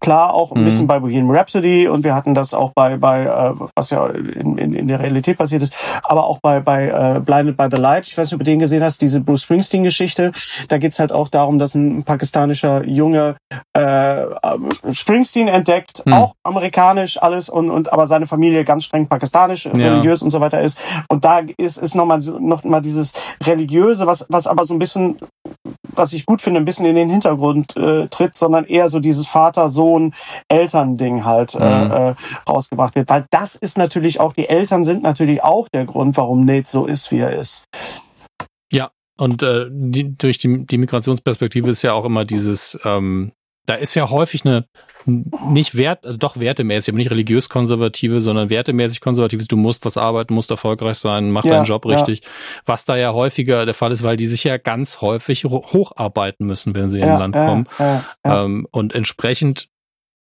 [0.00, 0.64] klar auch ein mhm.
[0.64, 4.56] bisschen bei Bohemian Rhapsody und wir hatten das auch bei, bei äh, was ja in,
[4.56, 5.74] in, in der Realität passiert ist,
[6.04, 8.06] aber auch bei, bei äh, Blinded by the Light.
[8.06, 10.32] Ich weiß nicht, ob du den gesehen hast, diese Bruce Springsteen-Geschichte.
[10.68, 13.36] Da geht's halt auch darum, dass ein pakistanischer Junge
[13.72, 14.24] äh,
[14.92, 16.12] Springsteen entdeckt, hm.
[16.12, 19.72] auch amerikanisch alles und, und aber seine Familie ganz streng pakistanisch, ja.
[19.72, 20.78] religiös und so weiter ist.
[21.08, 23.12] Und da ist, ist nochmal noch mal dieses
[23.42, 25.18] Religiöse, was, was aber so ein bisschen,
[25.94, 29.26] was ich gut finde, ein bisschen in den Hintergrund äh, tritt, sondern eher so dieses
[29.26, 31.90] Vater-Sohn-Eltern-Ding halt äh, hm.
[31.90, 32.14] äh,
[32.48, 33.08] rausgebracht wird.
[33.08, 36.86] Weil das ist natürlich auch, die Eltern sind natürlich auch der Grund, warum Nate so
[36.86, 37.66] ist, wie er ist.
[38.70, 43.32] Ja, und äh, die, durch die, die Migrationsperspektive ist ja auch immer dieses, ähm,
[43.66, 44.66] da ist ja häufig eine
[45.06, 49.96] nicht wert, also doch wertemäßig, aber nicht religiös konservative, sondern wertemäßig konservatives, du musst was
[49.96, 52.24] arbeiten, musst erfolgreich sein, mach ja, deinen Job richtig.
[52.24, 52.30] Ja.
[52.66, 56.74] Was da ja häufiger der Fall ist, weil die sich ja ganz häufig hocharbeiten müssen,
[56.74, 57.68] wenn sie ja, in ein Land kommen.
[58.24, 59.68] Ähm, und entsprechend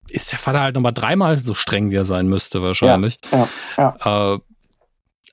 [0.09, 3.19] ist der Vater halt nochmal dreimal so streng, wie er sein müsste, wahrscheinlich.
[4.05, 4.39] Äh,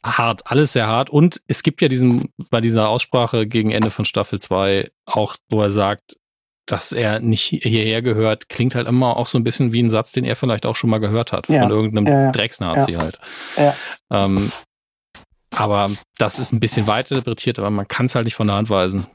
[0.04, 1.10] hart, alles sehr hart.
[1.10, 5.62] Und es gibt ja diesen, bei dieser Aussprache gegen Ende von Staffel 2 auch, wo
[5.62, 6.19] er sagt,
[6.72, 10.12] dass er nicht hierher gehört, klingt halt immer auch so ein bisschen wie ein Satz,
[10.12, 11.62] den er vielleicht auch schon mal gehört hat, ja.
[11.62, 13.00] von irgendeinem ja, Drecksnazi ja.
[13.00, 13.20] halt.
[14.12, 14.52] Ähm,
[15.56, 18.56] aber das ist ein bisschen weiter interpretiert, aber man kann es halt nicht von der
[18.56, 19.08] Hand weisen.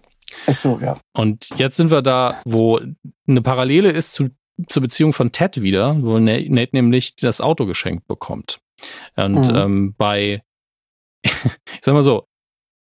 [0.47, 0.99] Ach so, ja.
[1.13, 2.81] Und jetzt sind wir da, wo
[3.29, 4.31] eine Parallele ist zu,
[4.67, 8.59] zur Beziehung von Ted wieder, wo Nate nämlich das Auto geschenkt bekommt.
[9.17, 9.57] Und mhm.
[9.57, 10.43] ähm, bei,
[11.25, 12.27] ich sag mal so,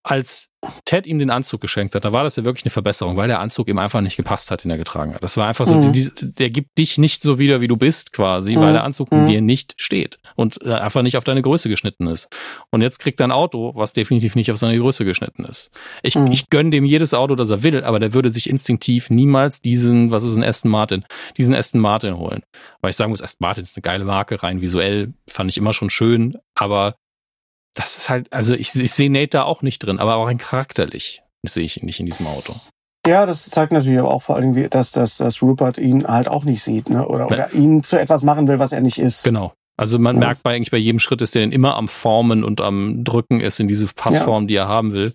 [0.08, 0.52] als
[0.86, 3.40] Ted ihm den Anzug geschenkt hat, da war das ja wirklich eine Verbesserung, weil der
[3.40, 5.22] Anzug ihm einfach nicht gepasst hat, den er getragen hat.
[5.22, 5.92] Das war einfach so, mhm.
[5.92, 8.62] die, der gibt dich nicht so wieder, wie du bist, quasi, mhm.
[8.62, 9.28] weil der Anzug mhm.
[9.28, 12.30] dir nicht steht und äh, einfach nicht auf deine Größe geschnitten ist.
[12.72, 15.70] Und jetzt kriegt er ein Auto, was definitiv nicht auf seine Größe geschnitten ist.
[16.04, 16.32] Ich, mhm.
[16.32, 20.12] ich gönne dem jedes Auto, das er will, aber der würde sich instinktiv niemals diesen,
[20.12, 21.04] was ist ein Aston Martin,
[21.38, 22.44] diesen Aston Martin holen.
[22.82, 25.74] Weil ich sagen muss, Aston Martin ist eine geile Marke, rein visuell fand ich immer
[25.74, 26.96] schon schön, aber
[27.78, 30.40] das ist halt, also ich, ich sehe Nate da auch nicht drin, aber auch ein
[30.40, 32.54] charakterlich sehe ich ihn nicht in diesem Auto.
[33.06, 36.44] Ja, das zeigt natürlich aber auch vor allem, dass, dass, dass Rupert ihn halt auch
[36.44, 37.08] nicht sieht, ne?
[37.08, 39.24] Oder, oder ihn zu etwas machen will, was er nicht ist.
[39.24, 39.54] Genau.
[39.78, 40.28] Also man ja.
[40.28, 43.60] merkt bei eigentlich bei jedem Schritt, dass der immer am Formen und am Drücken ist
[43.60, 44.48] in diese Passform, ja.
[44.48, 45.14] die er haben will.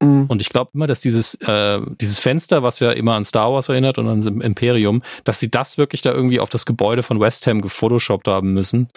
[0.00, 0.26] Mhm.
[0.28, 3.68] Und ich glaube immer, dass dieses, äh, dieses Fenster, was ja immer an Star Wars
[3.68, 7.46] erinnert und an Imperium, dass sie das wirklich da irgendwie auf das Gebäude von West
[7.46, 8.88] Ham gefotoshoppt haben müssen,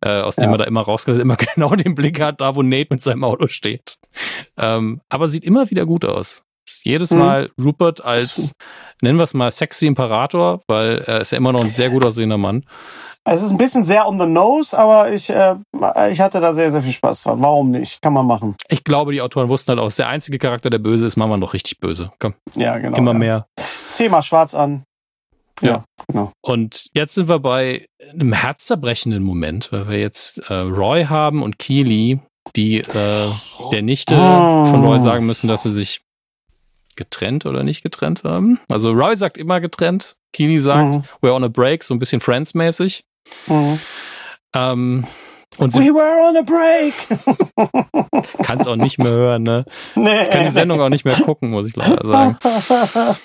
[0.00, 0.50] äh, aus dem ja.
[0.50, 3.46] man da immer rauskommt, immer genau den Blick hat, da wo Nate mit seinem Auto
[3.48, 3.96] steht.
[4.56, 6.42] Ähm, aber sieht immer wieder gut aus.
[6.82, 7.18] Jedes mhm.
[7.18, 8.52] Mal Rupert als,
[9.02, 12.04] nennen wir es mal, sexy Imperator, weil er ist ja immer noch ein sehr gut
[12.04, 12.64] aussehender Mann.
[13.28, 15.56] Es ist ein bisschen sehr on the nose, aber ich, äh,
[16.10, 17.42] ich hatte da sehr, sehr viel Spaß dran.
[17.42, 18.00] Warum nicht?
[18.00, 18.54] Kann man machen.
[18.68, 21.36] Ich glaube, die Autoren wussten halt auch, der einzige Charakter, der böse ist, machen wir
[21.36, 22.12] noch richtig böse.
[22.20, 22.34] Komm.
[22.54, 22.96] Ja, genau.
[22.96, 23.18] Immer ja.
[23.18, 23.46] mehr.
[23.88, 24.84] Zieh mal schwarz an.
[25.60, 26.32] Ja, ja, genau.
[26.40, 31.58] Und jetzt sind wir bei einem herzzerbrechenden Moment, weil wir jetzt äh, Roy haben und
[31.58, 32.20] Keely,
[32.54, 33.26] die äh,
[33.72, 34.66] der Nichte oh.
[34.66, 36.00] von Roy sagen müssen, dass sie sich
[36.94, 38.60] getrennt oder nicht getrennt haben.
[38.70, 41.04] Also Roy sagt immer getrennt, Keely sagt, mhm.
[41.22, 43.02] we're on a break, so ein bisschen Friends-mäßig.
[43.46, 43.78] Mhm.
[44.54, 45.06] Ähm,
[45.58, 46.92] und We were on a break.
[48.42, 49.64] Kannst auch nicht mehr hören, ne?
[49.94, 50.24] Nee.
[50.24, 52.36] Ich kann die Sendung auch nicht mehr gucken, muss ich leider sagen.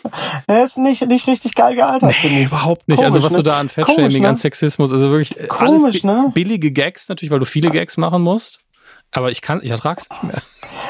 [0.48, 2.48] Er ist nicht, nicht richtig geil gealtert, nee, finde ich.
[2.48, 3.04] Überhaupt nicht.
[3.04, 3.44] Also, Komisch, also was ne?
[3.44, 4.30] du da an Fettshaming, ne?
[4.30, 6.32] an Sexismus, also wirklich Komisch, alles ne?
[6.34, 8.62] billige Gags natürlich, weil du viele Gags machen musst.
[9.14, 10.42] Aber ich kann, ich ertrag's nicht mehr.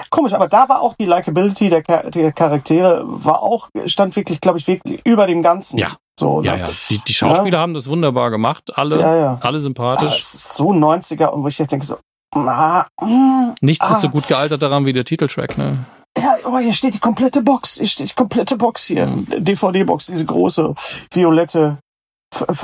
[0.10, 4.60] Komisch, aber da war auch die Likability der, der Charaktere, war auch, stand wirklich, glaube
[4.60, 5.78] ich, wirklich über dem Ganzen.
[5.80, 5.90] Ja.
[6.20, 6.62] So, ja, ne?
[6.64, 6.70] ja.
[6.90, 7.62] Die, die Schauspieler ja.
[7.62, 9.40] haben das wunderbar gemacht, alle, ja, ja.
[9.42, 10.10] alle sympathisch.
[10.10, 11.98] Das ist so 90er und wo ich jetzt denke so,
[12.36, 13.94] na, mm, Nichts ah.
[13.94, 15.86] ist so gut gealtert daran wie der Titeltrack, ne?
[16.18, 19.26] Ja, aber hier steht die komplette Box, hier steht die komplette Box hier, mhm.
[19.30, 20.76] DVD-Box, diese große,
[21.12, 21.78] violette,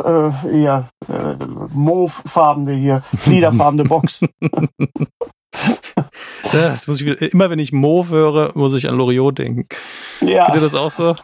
[0.04, 1.36] äh, ja, äh,
[1.74, 4.22] Mauve-farbene hier, fliederfarbene Box.
[6.52, 9.68] das muss ich, immer wenn ich Mauve höre, muss ich an Loriot denken.
[10.22, 10.50] Ja.
[10.52, 11.16] Geht das auch so?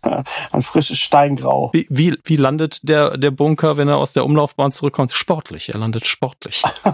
[0.00, 1.70] Ein frisches Steingrau.
[1.72, 5.12] Wie, wie, wie landet der, der Bunker, wenn er aus der Umlaufbahn zurückkommt?
[5.12, 5.70] Sportlich.
[5.70, 6.62] Er landet sportlich.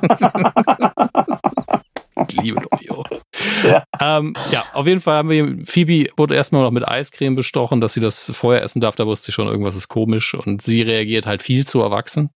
[2.28, 3.22] ich liebe Loriot.
[3.62, 3.84] Ja.
[4.00, 7.92] Ähm, ja, auf jeden Fall haben wir, Phoebe wurde erstmal noch mit Eiscreme bestochen, dass
[7.94, 8.96] sie das vorher essen darf.
[8.96, 10.34] Da wusste sie schon, irgendwas ist komisch.
[10.34, 12.30] Und sie reagiert halt viel zu erwachsen.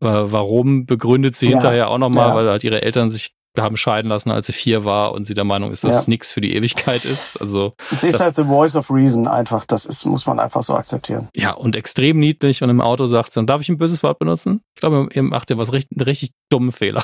[0.00, 1.52] Äh, warum begründet sie ja.
[1.52, 2.34] hinterher auch nochmal, ja.
[2.34, 5.44] weil halt ihre Eltern sich haben scheiden lassen, als sie vier war und sie der
[5.44, 6.10] Meinung ist, dass ja.
[6.10, 7.36] nichts für die Ewigkeit ist.
[7.40, 9.64] Also sie ist halt the voice of reason einfach.
[9.64, 11.28] Das ist muss man einfach so akzeptieren.
[11.34, 14.18] Ja und extrem niedlich und im Auto sagt sie, und darf ich ein böses Wort
[14.18, 14.60] benutzen?
[14.74, 17.02] Ich glaube, ihr macht ihr was richtig, einen richtig dummen Fehler.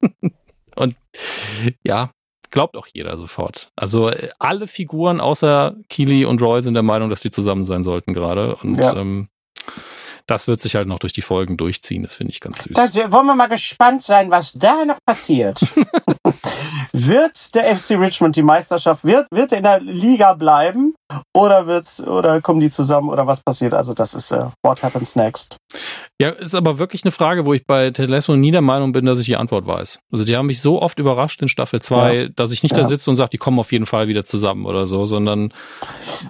[0.76, 0.96] und
[1.84, 2.10] ja,
[2.50, 3.70] glaubt auch jeder sofort.
[3.76, 7.82] Also äh, alle Figuren außer Keely und Roy sind der Meinung, dass die zusammen sein
[7.82, 8.56] sollten gerade.
[8.56, 8.96] Und ja.
[8.96, 9.28] ähm,
[10.26, 12.02] das wird sich halt noch durch die Folgen durchziehen.
[12.02, 12.74] Das finde ich ganz süß.
[12.74, 15.60] Da wollen wir mal gespannt sein, was da noch passiert.
[16.92, 20.94] wird der FC Richmond die Meisterschaft, wird, wird in der Liga bleiben
[21.34, 23.74] oder wird, oder kommen die zusammen oder was passiert?
[23.74, 25.56] Also das ist uh, what happens next.
[26.20, 29.20] Ja, ist aber wirklich eine Frage, wo ich bei Telesso nie der Meinung bin, dass
[29.20, 30.00] ich die Antwort weiß.
[30.10, 32.28] Also die haben mich so oft überrascht in Staffel 2, ja.
[32.28, 32.82] dass ich nicht ja.
[32.82, 35.52] da sitze und sage, die kommen auf jeden Fall wieder zusammen oder so, sondern.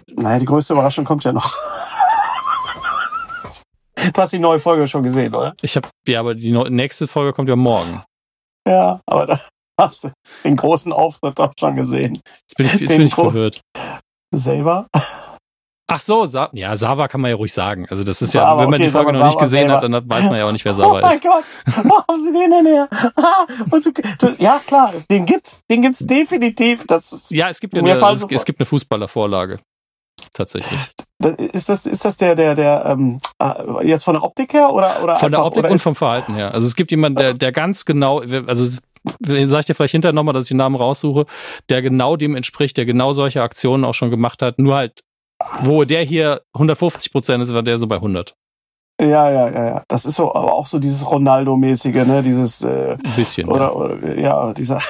[0.06, 1.56] Naja, die größte Überraschung kommt ja noch.
[3.96, 5.54] Du hast die neue Folge schon gesehen, oder?
[5.62, 8.02] Ich habe, ja, aber die nächste Folge kommt ja morgen.
[8.68, 9.40] Ja, aber da
[9.80, 10.12] hast du
[10.44, 12.20] den großen Auftritt doch schon gesehen.
[12.42, 13.60] Jetzt bin ich, jetzt bin ich verwirrt.
[14.34, 14.86] Selber?
[15.88, 17.86] Ach so, Sa ja, Sava kann man ja ruhig sagen.
[17.88, 19.74] Also das ist Sava, ja, wenn man okay, die Folge noch nicht gesehen Sava.
[19.74, 21.24] hat, dann weiß man ja auch nicht, wer Sava ist.
[21.24, 22.88] Oh mein Gott, haben Sie den denn her?
[23.70, 26.84] Du, du, ja klar, den gibt's, den gibt's definitiv.
[26.86, 29.58] Das, ja, es gibt ja eine, es, es, gibt eine Fußballervorlage
[30.32, 30.78] tatsächlich.
[31.18, 35.02] Ist das, ist das der, der, der, ähm, äh, jetzt von der Optik her oder,
[35.02, 36.52] oder Von einfach, der Optik und vom Verhalten her.
[36.52, 38.66] Also es gibt jemanden, der, der ganz genau, also
[39.24, 41.24] sage ich dir vielleicht hinterher nochmal, dass ich den Namen raussuche,
[41.70, 45.00] der genau dem entspricht, der genau solche Aktionen auch schon gemacht hat, nur halt,
[45.60, 48.34] wo der hier 150 Prozent ist, war der so bei 100.
[49.00, 49.82] Ja, ja, ja, ja.
[49.88, 53.48] Das ist so, aber auch so dieses Ronaldo-mäßige, ne, dieses, äh, Ein bisschen.
[53.48, 53.72] Oder, ja.
[53.72, 54.80] oder, ja, dieser,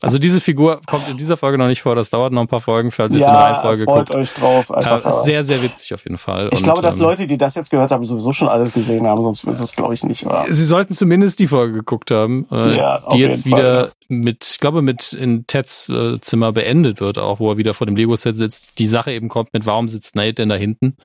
[0.00, 2.60] also diese Figur kommt in dieser Folge noch nicht vor, das dauert noch ein paar
[2.60, 4.14] Folgen, falls ihr es in der Reihenfolge guckt.
[4.14, 4.70] euch drauf.
[4.70, 6.48] Einfach, äh, sehr, sehr witzig auf jeden Fall.
[6.52, 9.06] Ich Und, glaube, dass ähm, Leute, die das jetzt gehört haben, sowieso schon alles gesehen
[9.06, 10.26] haben, sonst würde es glaube ich nicht.
[10.26, 10.44] Oder?
[10.48, 13.92] Sie sollten zumindest die Folge geguckt haben, äh, ja, die jetzt wieder Fall.
[14.08, 17.86] Mit, ich glaube, mit in Teds äh, Zimmer beendet wird, auch wo er wieder vor
[17.86, 18.78] dem Lego-Set sitzt.
[18.78, 20.96] Die Sache eben kommt mit, warum sitzt Nate denn da hinten?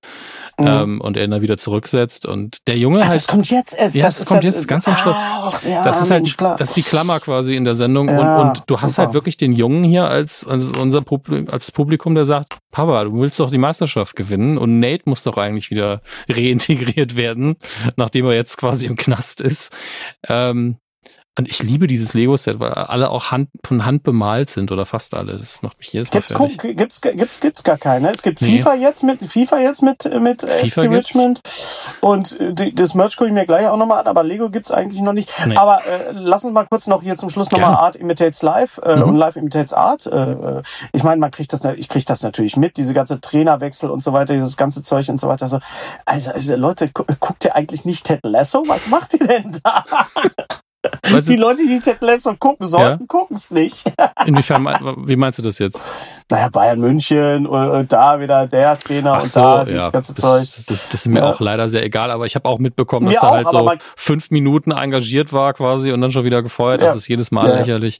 [0.57, 0.67] Mhm.
[0.67, 2.25] Ähm, und er ihn dann wieder zurücksetzt.
[2.25, 3.15] Und der Junge Ach, halt.
[3.15, 3.95] Das kommt jetzt erst.
[3.95, 5.17] Ja, das, das kommt jetzt ganz am Schluss.
[5.19, 6.55] Ach, ja, das ist halt, klar.
[6.57, 8.07] das ist die Klammer quasi in der Sendung.
[8.07, 9.07] Ja, und, und du hast super.
[9.07, 13.19] halt wirklich den Jungen hier als, als unser Publikum, als Publikum, der sagt, Papa, du
[13.19, 17.55] willst doch die Meisterschaft gewinnen und Nate muss doch eigentlich wieder reintegriert werden,
[17.97, 19.75] nachdem er jetzt quasi im Knast ist.
[20.30, 20.77] Ähm,
[21.35, 25.15] und ich liebe dieses Lego-Set, weil alle auch Hand, von Hand bemalt sind oder fast
[25.15, 25.35] alle.
[25.39, 26.77] Das macht mich jedes Mal gibt's, fertig.
[26.77, 28.11] Gibt's, gibt's, gibt's gar keine.
[28.11, 28.60] Es gibt nee.
[28.60, 31.39] FIFA jetzt mit, FIFA jetzt mit, mit FIFA FC Richmond.
[32.01, 34.69] Und äh, die, das Merch gucke ich mir gleich auch nochmal an, aber Lego gibt's
[34.69, 35.31] eigentlich noch nicht.
[35.47, 35.55] Nee.
[35.55, 38.95] Aber äh, lass uns mal kurz noch hier zum Schluss nochmal Art imitates Live äh,
[38.95, 39.03] mhm.
[39.03, 40.05] und Live imitates Art.
[40.05, 40.61] Äh, äh,
[40.91, 44.14] ich meine, man kriegt das, ich krieg das natürlich mit, diese ganze Trainerwechsel und so
[44.14, 45.45] weiter, dieses ganze Zeug und so weiter.
[45.45, 45.60] Also,
[46.05, 48.64] also, also Leute, guckt ihr eigentlich nicht Ted Lasso?
[48.68, 49.84] Was macht ihr denn da?
[51.10, 53.07] Weißt die Leute, die Ted Lasso gucken sollten, ja?
[53.07, 53.85] gucken es nicht.
[54.26, 54.65] Inwiefern,
[55.05, 55.81] wie meinst du das jetzt?
[56.30, 59.89] Naja, Bayern München und, und da wieder der Trainer Ach und so, da dieses ja.
[59.89, 60.41] ganze das, Zeug.
[60.41, 61.31] Das, das, das, ist mir ja.
[61.31, 64.72] auch leider sehr egal, aber ich habe auch mitbekommen, dass er halt so fünf Minuten
[64.72, 66.81] engagiert war quasi und dann schon wieder gefeuert.
[66.81, 67.99] Das ist jedes Mal lächerlich.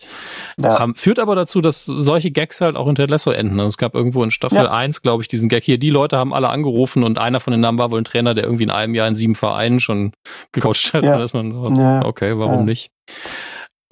[0.61, 3.60] Ähm, führt aber dazu, dass solche Gags halt auch in Ted Lasso enden.
[3.60, 5.77] Also es gab irgendwo in Staffel 1, glaube ich, diesen Gag hier.
[5.77, 8.43] Die Leute haben alle angerufen und einer von den Namen war wohl ein Trainer, der
[8.43, 10.11] irgendwie in einem Jahr in sieben Vereinen schon
[10.51, 11.03] gecoacht hat.
[11.03, 11.18] Ja.
[11.18, 12.72] Da ist man, okay, warum nicht?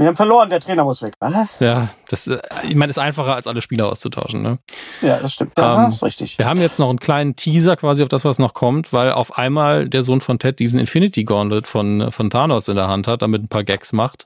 [0.01, 1.13] Wir haben verloren, der Trainer muss weg.
[1.19, 1.59] Was?
[1.59, 4.41] Ja, das, äh, ich meine, ist einfacher, als alle Spieler auszutauschen.
[4.41, 4.57] Ne?
[5.01, 5.53] Ja, das stimmt.
[5.59, 6.39] Ja, ähm, ist richtig.
[6.39, 9.37] Wir haben jetzt noch einen kleinen Teaser quasi auf das, was noch kommt, weil auf
[9.37, 13.21] einmal der Sohn von Ted diesen Infinity Gauntlet von, von Thanos in der Hand hat,
[13.21, 14.25] damit ein paar Gags macht.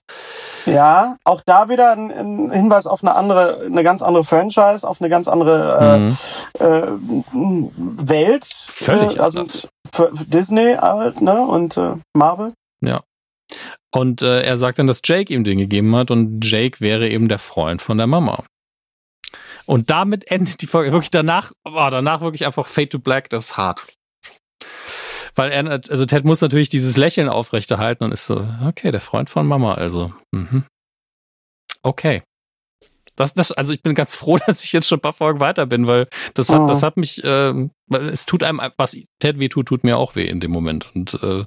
[0.65, 5.01] Ja, auch da wieder ein, ein Hinweis auf eine andere, eine ganz andere Franchise, auf
[5.01, 6.09] eine ganz andere
[6.61, 6.63] äh,
[6.95, 7.23] mhm.
[7.33, 8.45] äh, Welt.
[8.45, 9.67] Völlig äh, also anders.
[9.91, 11.45] Für Disney halt, ne?
[11.45, 12.53] Und äh, Marvel.
[12.79, 13.01] Ja.
[13.91, 17.27] Und äh, er sagt dann, dass Jake ihm den gegeben hat und Jake wäre eben
[17.27, 18.43] der Freund von der Mama.
[19.65, 23.45] Und damit endet die Folge wirklich danach, oh, danach wirklich einfach Fade to Black, das
[23.45, 23.85] ist hart.
[25.35, 29.29] Weil er, also Ted muss natürlich dieses Lächeln aufrechterhalten und ist so, okay, der Freund
[29.29, 30.13] von Mama also.
[30.31, 30.65] Mhm.
[31.81, 32.23] Okay.
[33.15, 35.65] Das, das, also ich bin ganz froh, dass ich jetzt schon ein paar Folgen weiter
[35.65, 36.65] bin, weil das hat, oh.
[36.67, 40.25] das hat mich, äh, es tut einem, was Ted weh tut, tut mir auch weh
[40.25, 40.89] in dem Moment.
[40.95, 41.45] Und äh,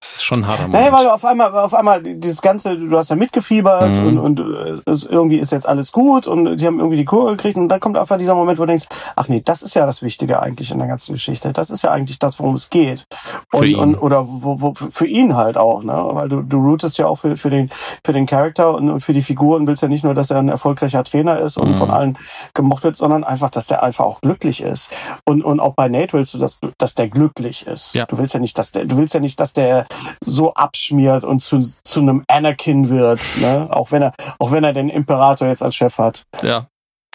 [0.00, 0.84] das ist schon ein harter Moment.
[0.84, 4.06] Nee, weil auf einmal, auf einmal dieses Ganze, du hast ja mitgefiebert mhm.
[4.06, 7.32] und, und äh, es, irgendwie ist jetzt alles gut und sie haben irgendwie die Kurve
[7.32, 9.86] gekriegt und dann kommt einfach dieser Moment, wo du denkst, ach nee, das ist ja
[9.86, 11.52] das Wichtige eigentlich in der ganzen Geschichte.
[11.52, 13.06] Das ist ja eigentlich das, worum es geht.
[13.52, 13.76] Und, für ihn.
[13.76, 16.08] Und, oder wo, wo, für ihn halt auch, ne?
[16.12, 17.68] Weil du, du rootest ja auch für, für den,
[18.04, 20.48] für den Charakter und für die Figur und willst ja nicht nur, dass er ein
[20.48, 21.76] erfolgreicher Trainer ist und mhm.
[21.76, 22.18] von allen
[22.54, 24.92] gemocht wird, sondern einfach, dass der einfach auch glücklich ist.
[25.24, 27.94] Und, und auch bei Nate willst du, dass, dass der glücklich ist.
[27.94, 28.06] Ja.
[28.06, 29.87] Du willst ja nicht, dass der, du willst ja nicht, dass der
[30.24, 33.68] so abschmiert und zu, zu einem Anakin wird, ne?
[33.70, 36.22] Auch wenn er, auch wenn er den Imperator jetzt als Chef hat.
[36.42, 36.68] Ja,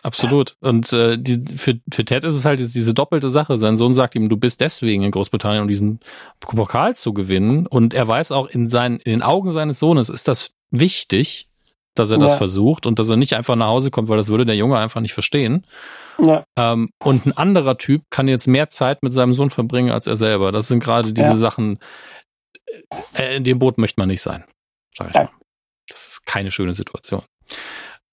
[0.04, 0.58] Absolut.
[0.60, 3.58] Und äh, die, für, für Ted ist es halt diese doppelte Sache.
[3.58, 6.02] Sein Sohn sagt ihm, du bist deswegen in Großbritannien, um diesen
[6.42, 7.68] Pokal zu gewinnen.
[7.68, 11.48] Und er weiß auch, in, seinen, in den Augen seines Sohnes ist das wichtig,
[11.96, 14.46] dass er das versucht und dass er nicht einfach nach Hause kommt, weil das würde
[14.46, 15.66] der Junge einfach nicht verstehen.
[16.20, 16.44] Ja.
[16.58, 20.16] Ähm, und ein anderer Typ kann jetzt mehr Zeit mit seinem Sohn verbringen als er
[20.16, 20.52] selber.
[20.52, 21.36] Das sind gerade diese ja.
[21.36, 21.78] Sachen,
[23.14, 24.44] äh, in dem Boot möchte man nicht sein.
[24.96, 25.30] Sag ich mal.
[25.88, 27.24] Das ist keine schöne Situation.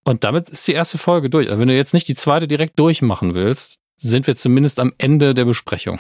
[0.05, 1.49] Und damit ist die erste Folge durch.
[1.51, 5.35] Also wenn du jetzt nicht die zweite direkt durchmachen willst, sind wir zumindest am Ende
[5.35, 5.99] der Besprechung.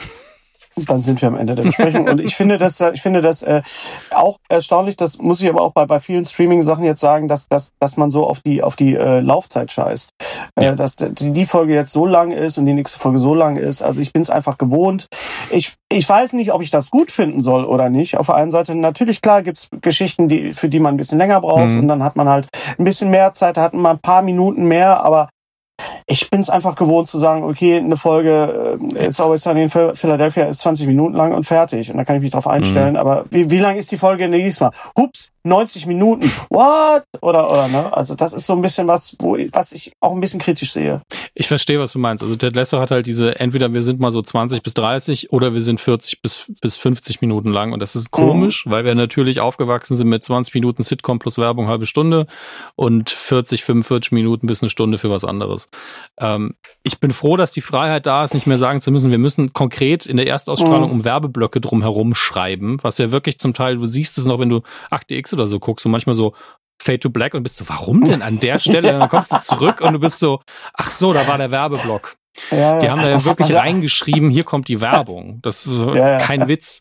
[0.76, 2.08] Dann sind wir am Ende der Besprechung.
[2.08, 3.62] Und ich finde das, ich finde das äh,
[4.10, 7.72] auch erstaunlich, das muss ich aber auch bei, bei vielen Streaming-Sachen jetzt sagen, dass, dass,
[7.80, 10.10] dass man so auf die, auf die äh, Laufzeit scheißt.
[10.56, 10.74] Äh, ja.
[10.74, 13.82] Dass die, die Folge jetzt so lang ist und die nächste Folge so lang ist.
[13.82, 15.06] Also ich bin es einfach gewohnt.
[15.50, 18.16] Ich, ich weiß nicht, ob ich das gut finden soll oder nicht.
[18.16, 21.40] Auf der einen Seite, natürlich, klar, gibt's Geschichten, die, für die man ein bisschen länger
[21.40, 21.80] braucht mhm.
[21.80, 22.48] und dann hat man halt
[22.78, 25.28] ein bisschen mehr Zeit, hat man ein paar Minuten mehr, aber
[26.06, 29.70] ich bin es einfach gewohnt zu sagen, okay, eine Folge äh, It's Always Sunny in
[29.70, 31.90] Philadelphia ist 20 Minuten lang und fertig.
[31.90, 32.92] Und da kann ich mich drauf einstellen.
[32.92, 33.00] Mhm.
[33.00, 34.70] Aber wie, wie lang ist die Folge nächstes Mal?
[34.96, 36.30] Hups, 90 Minuten.
[36.50, 37.04] What?
[37.22, 37.92] Oder, oder, ne?
[37.92, 41.00] Also das ist so ein bisschen was, wo, was ich auch ein bisschen kritisch sehe.
[41.34, 42.22] Ich verstehe, was du meinst.
[42.22, 45.54] Also Ted Lasso hat halt diese, entweder wir sind mal so 20 bis 30 oder
[45.54, 47.72] wir sind 40 bis, bis 50 Minuten lang.
[47.72, 48.70] Und das ist komisch, mhm.
[48.70, 52.26] weil wir natürlich aufgewachsen sind mit 20 Minuten Sitcom plus Werbung, halbe Stunde
[52.76, 55.70] und 40, 45 Minuten bis eine Stunde für was anderes.
[56.18, 59.18] Ähm, ich bin froh, dass die Freiheit da ist, nicht mehr sagen zu müssen, wir
[59.18, 60.96] müssen konkret in der Erstausstrahlung mhm.
[60.96, 64.62] um Werbeblöcke drumherum schreiben, was ja wirklich zum Teil, du siehst es noch, wenn du
[64.90, 66.34] Akte X oder so guckst und manchmal so
[66.82, 68.92] Fade to Black und bist so, warum denn an der Stelle?
[68.98, 70.40] Dann kommst du zurück und du bist so,
[70.72, 72.16] ach so, da war der Werbeblock.
[72.50, 75.40] Ja, die haben da ja wirklich reingeschrieben, hier kommt die Werbung.
[75.42, 76.80] Das ist ja, kein Witz.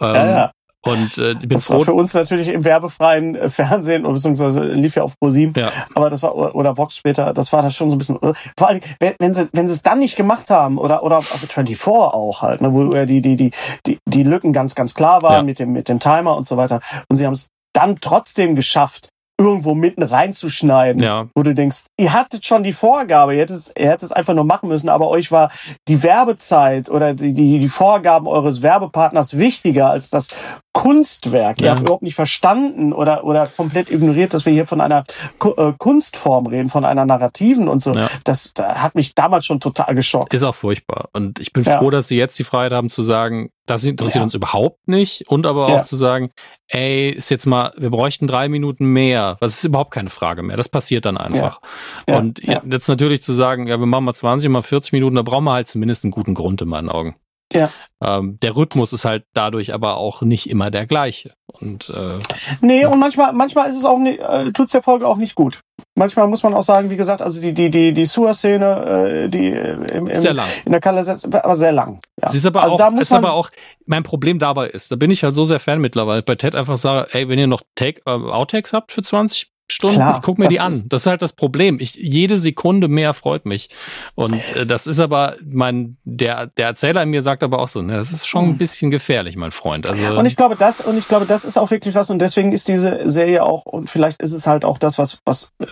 [0.00, 0.48] Ähm,
[0.84, 1.78] und äh, ich bin das froh.
[1.78, 5.54] War für uns natürlich im werbefreien äh, Fernsehen, beziehungsweise lief ja auf ProSieben.
[5.56, 5.70] Ja.
[5.94, 8.18] Aber das war, oder Vox später, das war das schon so ein bisschen.
[8.58, 11.86] Vor allem, wenn, wenn sie, wenn sie es dann nicht gemacht haben, oder, oder 24
[11.86, 13.50] auch halt, ne, wo die, die, die,
[13.86, 15.42] die, die Lücken ganz, ganz klar waren ja.
[15.42, 16.80] mit dem, mit dem Timer und so weiter.
[17.08, 21.28] Und sie haben es dann trotzdem geschafft, irgendwo mitten reinzuschneiden, ja.
[21.34, 24.44] wo du denkst, ihr hattet schon die Vorgabe, ihr hättet, ihr hättet es einfach nur
[24.44, 25.50] machen müssen, aber euch war
[25.88, 30.28] die Werbezeit oder die, die, die Vorgaben eures Werbepartners wichtiger als das
[30.74, 31.60] Kunstwerk.
[31.60, 31.64] Ja.
[31.64, 35.04] Ihr habt überhaupt nicht verstanden oder, oder komplett ignoriert, dass wir hier von einer
[35.40, 37.94] äh, Kunstform reden, von einer narrativen und so.
[37.94, 38.10] Ja.
[38.24, 40.34] Das, das hat mich damals schon total geschockt.
[40.34, 41.08] Ist auch furchtbar.
[41.12, 41.78] Und ich bin ja.
[41.78, 45.46] froh, dass sie jetzt die Freiheit haben zu sagen, das interessiert uns überhaupt nicht und
[45.46, 46.30] aber auch zu sagen,
[46.68, 49.38] ey, ist jetzt mal, wir bräuchten drei Minuten mehr.
[49.40, 50.56] Das ist überhaupt keine Frage mehr.
[50.56, 51.60] Das passiert dann einfach.
[52.06, 55.44] Und jetzt natürlich zu sagen, ja, wir machen mal 20, mal 40 Minuten, da brauchen
[55.44, 57.14] wir halt zumindest einen guten Grund in meinen Augen.
[57.54, 57.70] Ja.
[58.04, 61.32] Ähm, der Rhythmus ist halt dadurch aber auch nicht immer der gleiche.
[61.46, 62.18] Und, äh,
[62.60, 62.88] nee, ja.
[62.88, 65.60] und manchmal, manchmal ist es auch nicht, äh, tut's der Folge auch nicht gut.
[65.96, 69.48] Manchmal muss man auch sagen, wie gesagt, also die die die die Sewer-Szene, äh, die
[69.48, 70.48] im, im, sehr lang.
[70.64, 72.00] in der Kalle war sehr lang.
[72.20, 72.28] Ja.
[72.28, 73.48] Sie ist aber also auch, da muss ist aber auch
[73.86, 76.76] mein Problem dabei ist, da bin ich halt so sehr Fan mittlerweile bei Ted einfach
[76.76, 80.48] sage, ey, wenn ihr noch Take, äh, Outtakes habt für 20 Stunden, Klar, guck mir
[80.48, 80.84] die an.
[80.88, 81.78] Das ist halt das Problem.
[81.80, 83.70] Ich, jede Sekunde mehr freut mich.
[84.14, 87.80] Und äh, das ist aber, mein, der, der Erzähler in mir sagt aber auch so,
[87.80, 88.58] ne, das ist schon ein hm.
[88.58, 89.86] bisschen gefährlich, mein Freund.
[89.86, 92.52] Also, und ich glaube, das, und ich glaube, das ist auch wirklich was, und deswegen
[92.52, 95.66] ist diese Serie auch, und vielleicht ist es halt auch das, was, was, äh,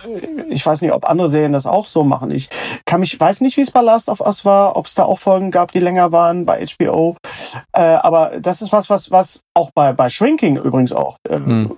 [0.49, 2.31] ich weiß nicht, ob andere Serien das auch so machen.
[2.31, 2.49] Ich
[2.85, 5.19] kann mich, weiß nicht, wie es bei Last of Us war, ob es da auch
[5.19, 7.15] Folgen gab, die länger waren bei HBO.
[7.73, 11.75] Äh, aber das ist was, was, was auch bei, bei Shrinking übrigens auch, äh, hm.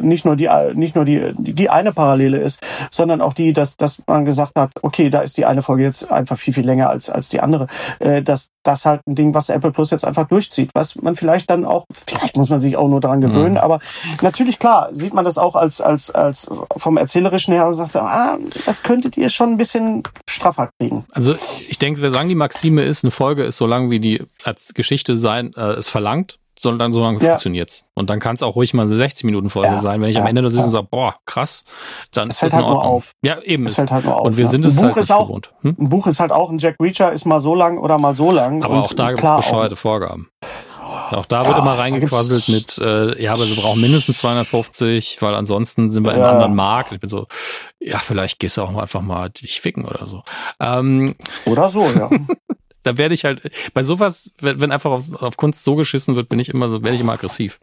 [0.00, 4.02] Nicht nur die, nicht nur die die eine Parallele ist, sondern auch die, dass, dass
[4.06, 7.10] man gesagt hat, okay, da ist die eine Folge jetzt einfach viel, viel länger als,
[7.10, 7.66] als die andere.
[7.98, 11.50] Äh, dass das halt ein Ding, was Apple Plus jetzt einfach durchzieht, was man vielleicht
[11.50, 13.58] dann auch, vielleicht muss man sich auch nur daran gewöhnen, mhm.
[13.58, 13.80] aber
[14.20, 18.38] natürlich klar, sieht man das auch als, als, als vom Erzählerischen her und sagt ah,
[18.66, 21.04] das könntet ihr schon ein bisschen straffer kriegen.
[21.12, 21.34] Also
[21.68, 24.72] ich denke, wir sagen, die Maxime ist, eine Folge ist so lang, wie die als
[24.74, 27.30] Geschichte sein, äh, es verlangt sondern so lange ja.
[27.30, 27.84] funktioniert's.
[27.94, 30.00] Und dann kann es auch ruhig mal eine 60 Minuten Folge ja, sein.
[30.00, 31.64] Wenn ich ja, am Ende da sitze und sage, boah, krass,
[32.12, 32.84] dann es ist das in halt Ordnung.
[32.84, 33.12] Nur auf.
[33.22, 33.66] Ja, eben.
[33.66, 34.26] Es fällt halt nur auf.
[34.26, 35.52] Und wir sind es halt auch, gewohnt.
[35.62, 35.76] Hm?
[35.78, 38.30] Ein Buch ist halt auch, ein Jack Reacher ist mal so lang oder mal so
[38.30, 38.62] lang.
[38.62, 40.30] Aber auch da gibt es bescheuerte Vorgaben.
[41.10, 45.90] Auch da wird immer reingequasselt mit, äh, ja, aber wir brauchen mindestens 250, weil ansonsten
[45.90, 46.92] sind wir in einem anderen Markt.
[46.92, 47.26] Ich bin so,
[47.80, 50.22] ja, vielleicht gehst du auch einfach mal dich ficken oder so.
[50.60, 51.14] Ähm,
[51.44, 52.08] oder so, ja.
[52.82, 53.42] da werde ich halt,
[53.74, 56.82] bei sowas, wenn, wenn einfach auf, auf, Kunst so geschissen wird, bin ich immer so,
[56.82, 57.60] werde ich immer aggressiv.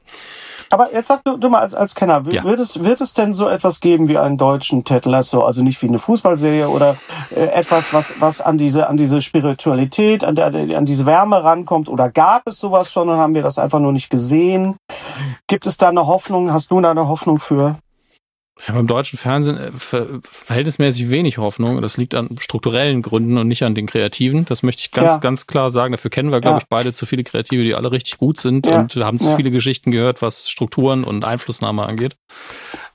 [0.72, 2.44] Aber jetzt sag du, du mal als, als Kenner, ja.
[2.44, 5.82] wird, es, wird es denn so etwas geben wie einen deutschen Ted Lasso, also nicht
[5.82, 6.96] wie eine Fußballserie oder
[7.36, 11.90] äh, etwas, was, was an diese, an diese Spiritualität, an, der, an diese Wärme rankommt
[11.90, 14.76] oder gab es sowas schon und haben wir das einfach nur nicht gesehen?
[15.48, 16.54] gibt es da eine Hoffnung?
[16.54, 17.78] Hast du da eine Hoffnung für?
[18.62, 21.82] Ich habe im deutschen Fernsehen äh, ver verhältnismäßig wenig Hoffnung.
[21.82, 24.46] Das liegt an strukturellen Gründen und nicht an den Kreativen.
[24.46, 25.18] Das möchte ich ganz, ja.
[25.18, 25.94] ganz klar sagen.
[25.94, 26.62] Dafür kennen wir, glaube ja.
[26.62, 28.82] ich, beide zu viele Kreative, die alle richtig gut sind ja.
[28.82, 32.18] und haben zu viele Geschichten gehört, was Strukturen und Einflussnahme angeht.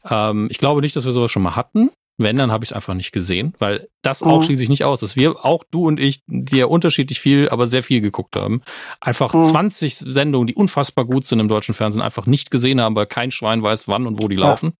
[0.08, 1.90] Ähm, ich glaube nicht, dass wir sowas schon mal hatten.
[2.16, 4.42] Wenn, dann habe ich es einfach nicht gesehen, weil das auch mhm.
[4.44, 7.66] schließe ich nicht aus, dass wir, auch du und ich, die ja unterschiedlich viel, aber
[7.66, 8.62] sehr viel geguckt haben,
[9.00, 9.42] einfach mhm.
[9.42, 13.32] 20 Sendungen, die unfassbar gut sind im deutschen Fernsehen, einfach nicht gesehen haben, weil kein
[13.32, 14.74] Schwein weiß, wann und wo die laufen.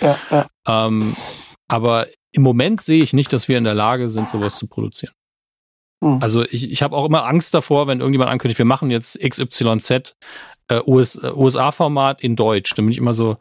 [0.00, 0.46] Ja, ja.
[0.66, 1.14] Ähm,
[1.68, 5.14] aber im Moment sehe ich nicht, dass wir in der Lage sind, sowas zu produzieren.
[6.00, 6.18] Mhm.
[6.22, 10.14] Also ich, ich habe auch immer Angst davor, wenn irgendjemand ankündigt, wir machen jetzt XYZ
[10.68, 12.74] äh, US, äh, USA-Format in Deutsch.
[12.74, 13.36] Dann bin ich immer so,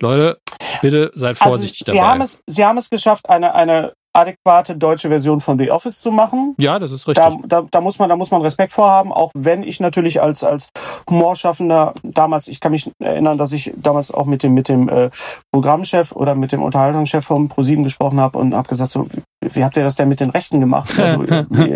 [0.00, 0.40] Leute,
[0.82, 2.10] bitte seid also vorsichtig also, Sie dabei.
[2.10, 6.10] Haben es, Sie haben es geschafft, eine, eine adäquate deutsche Version von The Office zu
[6.10, 6.54] machen.
[6.58, 7.24] Ja, das ist richtig.
[7.24, 10.42] Da, da, da muss man, da muss man Respekt vorhaben, auch wenn ich natürlich als
[10.42, 10.70] als
[11.08, 15.10] Humorschaffender damals, ich kann mich erinnern, dass ich damals auch mit dem mit dem äh,
[15.52, 19.06] Programmchef oder mit dem Unterhaltungschef vom ProSieben gesprochen habe und habe gesagt so,
[19.40, 20.94] wie habt ihr das denn mit den Rechten gemacht?
[21.06, 21.24] Also,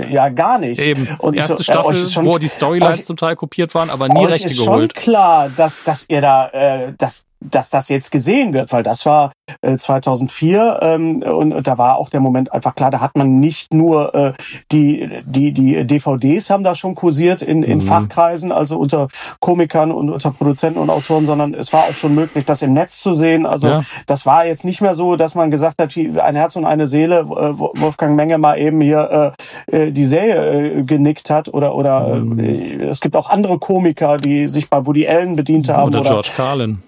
[0.08, 0.80] ja, gar nicht.
[0.80, 1.06] Eben.
[1.18, 3.90] Und Erste so, äh, Staffel, äh, schon, wo die Storylines euch, zum Teil kopiert waren,
[3.90, 4.92] aber nie Rechte ist geholt.
[4.94, 9.06] schon klar, dass dass ihr da, äh, dass dass das jetzt gesehen wird, weil das
[9.06, 13.16] war äh, 2004 ähm, und, und da war auch der Moment einfach klar, da hat
[13.16, 14.32] man nicht nur äh,
[14.72, 17.82] die die die DVDs haben da schon kursiert in in mhm.
[17.82, 19.08] Fachkreisen, also unter
[19.40, 23.00] Komikern und unter Produzenten und Autoren, sondern es war auch schon möglich, das im Netz
[23.00, 23.46] zu sehen.
[23.46, 23.82] Also ja.
[24.06, 27.20] das war jetzt nicht mehr so, dass man gesagt hat, ein Herz und eine Seele,
[27.20, 29.34] äh, Wolfgang Menge mal eben hier
[29.68, 32.38] äh, äh, die Serie äh, genickt hat oder oder mhm.
[32.38, 36.10] äh, es gibt auch andere Komiker, die sich bei Woody Allen bedient haben oder, oder
[36.10, 36.82] George Carlin.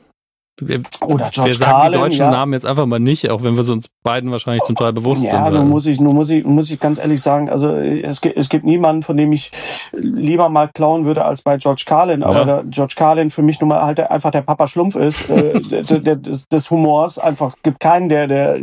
[0.69, 2.31] Wir, Oder George wir sagen Carlin, die deutschen ja.
[2.31, 5.31] Namen jetzt einfach mal nicht, auch wenn wir uns beiden wahrscheinlich zum Teil bewusst ja,
[5.31, 5.41] sind.
[5.41, 8.37] Ja, nun muss ich, nun muss ich, muss ich ganz ehrlich sagen, also es gibt,
[8.37, 9.53] es gibt niemanden, von dem ich
[9.93, 12.23] lieber mal klauen würde als bei George Carlin.
[12.23, 12.63] Aber ja.
[12.69, 16.17] George Carlin für mich nun mal halt einfach der Papa Schlumpf ist, äh, der, der,
[16.17, 17.19] des, des Humors.
[17.19, 18.59] Einfach gibt keinen, der, der,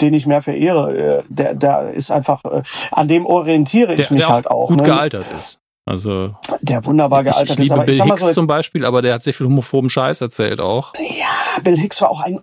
[0.00, 0.96] den ich mehr verehre.
[0.96, 4.68] Äh, der, der ist einfach, äh, an dem orientiere ich der, mich der halt auch.
[4.68, 4.82] Gut ne?
[4.82, 5.59] gealtert ist.
[5.90, 7.98] Also der wunderbar gealtert ich, ich liebe ist.
[7.98, 10.94] Bill Hicks so zum Beispiel, aber der hat sehr viel homophoben Scheiß erzählt auch.
[10.94, 12.38] Ja, Bill Hicks war auch ein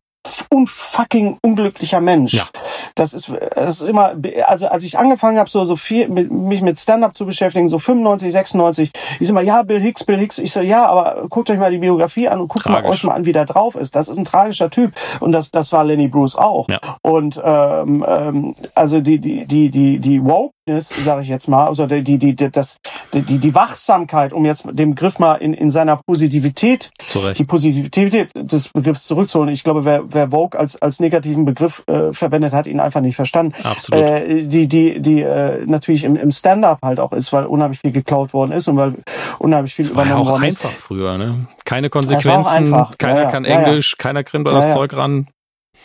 [0.49, 2.34] unfucking unglücklicher Mensch.
[2.34, 2.48] Ja.
[2.95, 4.15] Das ist, das ist immer,
[4.45, 7.80] also als ich angefangen habe, so, so viel, mit, mich mit Stand-up zu beschäftigen, so
[7.80, 10.40] 95, 96, ist immer, ja, Bill Hicks, Bill Hicks.
[10.40, 13.14] Ich so, ja, aber guckt euch mal die Biografie an und guckt mal euch mal
[13.14, 13.95] an, wie der drauf ist.
[13.95, 14.94] Das ist ein tragischer Typ.
[15.22, 16.68] Und das, das war Lenny Bruce auch.
[16.68, 16.80] Ja.
[17.02, 21.85] Und ähm, ähm, also die, die, die, die, die Wokeness, sage ich jetzt mal, also
[21.85, 22.77] die, die, die, das,
[23.14, 27.39] die, die, Wachsamkeit, um jetzt den Begriff mal in, in seiner Positivität, Zurecht.
[27.39, 29.53] die Positivität des Begriffs zurückzuholen.
[29.53, 33.15] Ich glaube, wer, wer Vogue als, als negativen Begriff äh, verwendet, hat ihn einfach nicht
[33.15, 33.53] verstanden.
[33.64, 34.03] Absolut.
[34.03, 37.91] Äh, die die, die äh, natürlich im, im Stand-up halt auch ist, weil unheimlich viel
[37.91, 38.95] geklaut worden ist und weil
[39.39, 41.48] unheimlich viel das übernommen war ja auch einfach früher, ne?
[41.65, 45.27] Keine Konsequenzen, keiner ja, kann ja, Englisch, keiner kriegt das Zeug ran.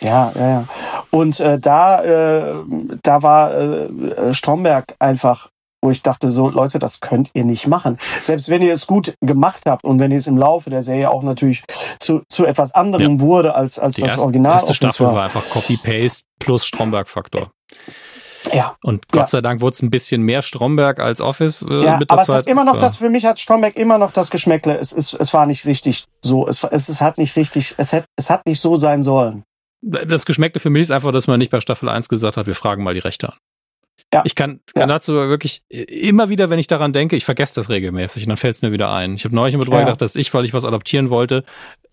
[0.03, 0.67] Ja, ja, ja.
[1.11, 2.53] Und äh, da, äh,
[3.01, 5.49] da war äh, Stromberg einfach
[5.83, 7.97] wo ich dachte, so Leute, das könnt ihr nicht machen.
[8.21, 11.09] Selbst wenn ihr es gut gemacht habt und wenn ihr es im Laufe der Serie
[11.09, 11.63] auch natürlich
[11.99, 13.19] zu, zu etwas anderem ja.
[13.19, 14.53] wurde als, als das erste, Original.
[14.53, 15.15] Die erste Staffel war.
[15.15, 17.51] war einfach Copy-Paste plus Stromberg-Faktor.
[18.53, 18.75] Ja.
[18.83, 19.27] Und Gott ja.
[19.27, 22.23] sei Dank wurde es ein bisschen mehr Stromberg als Office äh, ja, mit der aber
[22.23, 22.29] Zeit.
[22.29, 24.77] Es hat immer noch das, für mich hat Stromberg immer noch das Geschmäckle.
[24.77, 26.47] Es, ist, es war nicht richtig so.
[26.47, 29.43] Es, es, es hat nicht richtig, es hat, es hat nicht so sein sollen.
[29.85, 32.55] Das Geschmäckle für mich ist einfach, dass man nicht bei Staffel 1 gesagt hat, wir
[32.55, 33.37] fragen mal die Rechte an.
[34.13, 34.21] Ja.
[34.25, 34.95] Ich kann, kann ja.
[34.95, 38.55] dazu wirklich immer wieder, wenn ich daran denke, ich vergesse das regelmäßig und dann fällt
[38.55, 39.15] es mir wieder ein.
[39.15, 39.85] Ich habe neulich immer drüber ja.
[39.85, 41.43] gedacht, dass ich, weil ich was adaptieren wollte,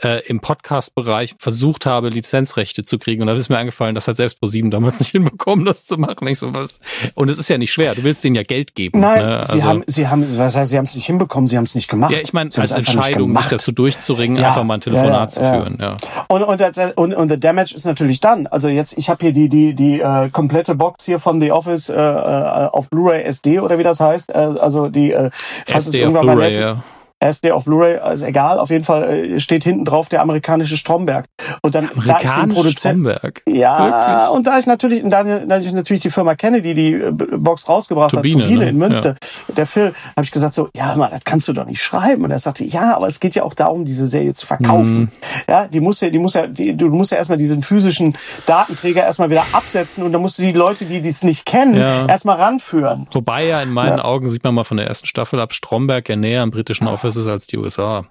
[0.03, 3.23] äh, im Podcast-Bereich versucht habe, Lizenzrechte zu kriegen.
[3.23, 6.27] Und da ist mir eingefallen, das hat selbst ProSieben damals nicht hinbekommen, das zu machen.
[6.29, 6.81] Ich so, was?
[7.15, 7.95] Und es ist ja nicht schwer.
[7.95, 9.01] Du willst denen ja Geld geben.
[9.01, 9.37] Nein, ne?
[9.37, 11.75] also, sie haben, sie haben, was heißt, sie haben es nicht hinbekommen, sie haben es
[11.75, 12.13] nicht gemacht.
[12.13, 15.79] Ja, ich meine, als Entscheidung, sich dazu durchzuringen, ja, einfach mal ein Telefonat zu führen.
[15.81, 15.97] Ja.
[16.29, 16.63] Und, und,
[16.97, 18.47] und, und the damage ist natürlich dann.
[18.47, 21.89] Also jetzt, ich habe hier die, die, die äh, komplette Box hier von The Office
[21.89, 24.31] äh, äh auf Blu-ray SD oder wie das heißt.
[24.31, 25.31] Äh, also die, äh,
[25.67, 26.83] falls SD es irgendwann Blu-ray, ja.
[27.21, 31.27] SD auf Blu-ray, also egal, auf jeden Fall äh, steht hinten drauf der amerikanische Stromberg.
[31.61, 33.43] Und dann da ich den Produzent, Stromberg.
[33.47, 34.37] Ja, Wirklich?
[34.37, 37.69] und da ich natürlich, da, da ich natürlich die Firma kenne, die die äh, Box
[37.69, 38.71] rausgebracht Turbine, hat, Turbine ne?
[38.71, 39.17] in Münster,
[39.49, 39.55] ja.
[39.55, 42.25] der Phil, habe ich gesagt so, ja, mal, das kannst du doch nicht schreiben.
[42.25, 45.01] Und er sagte, ja, aber es geht ja auch darum, diese Serie zu verkaufen.
[45.01, 45.09] Mhm.
[45.47, 48.15] Ja, die muss ja, die muss ja, die, du musst ja erstmal diesen physischen
[48.47, 52.07] Datenträger erstmal wieder absetzen und dann musst du die Leute, die dies nicht kennen, ja.
[52.07, 53.09] erstmal ranführen.
[53.13, 54.05] Wobei ja in meinen ja.
[54.05, 57.10] Augen sieht man mal von der ersten Staffel ab Stromberg ja näher am britischen Office
[57.17, 58.07] ist als die USA.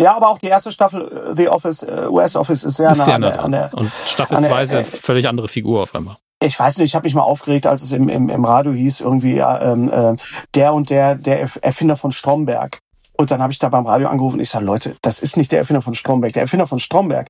[0.00, 2.98] Ja, aber auch die erste Staffel äh, The Office, äh, US Office ist sehr ist
[2.98, 3.70] nah, sehr nah an, der, an der.
[3.74, 6.16] Und Staffel 2 ist ja äh, völlig andere Figur auf einmal.
[6.42, 9.00] Ich weiß nicht, ich habe mich mal aufgeregt, als es im, im, im Radio hieß,
[9.00, 10.16] irgendwie, ähm, äh,
[10.54, 12.80] der und der, der Erfinder von Stromberg.
[13.16, 15.52] Und dann habe ich da beim Radio angerufen und ich sage, Leute, das ist nicht
[15.52, 16.32] der Erfinder von Stromberg.
[16.32, 17.28] Der Erfinder von Stromberg,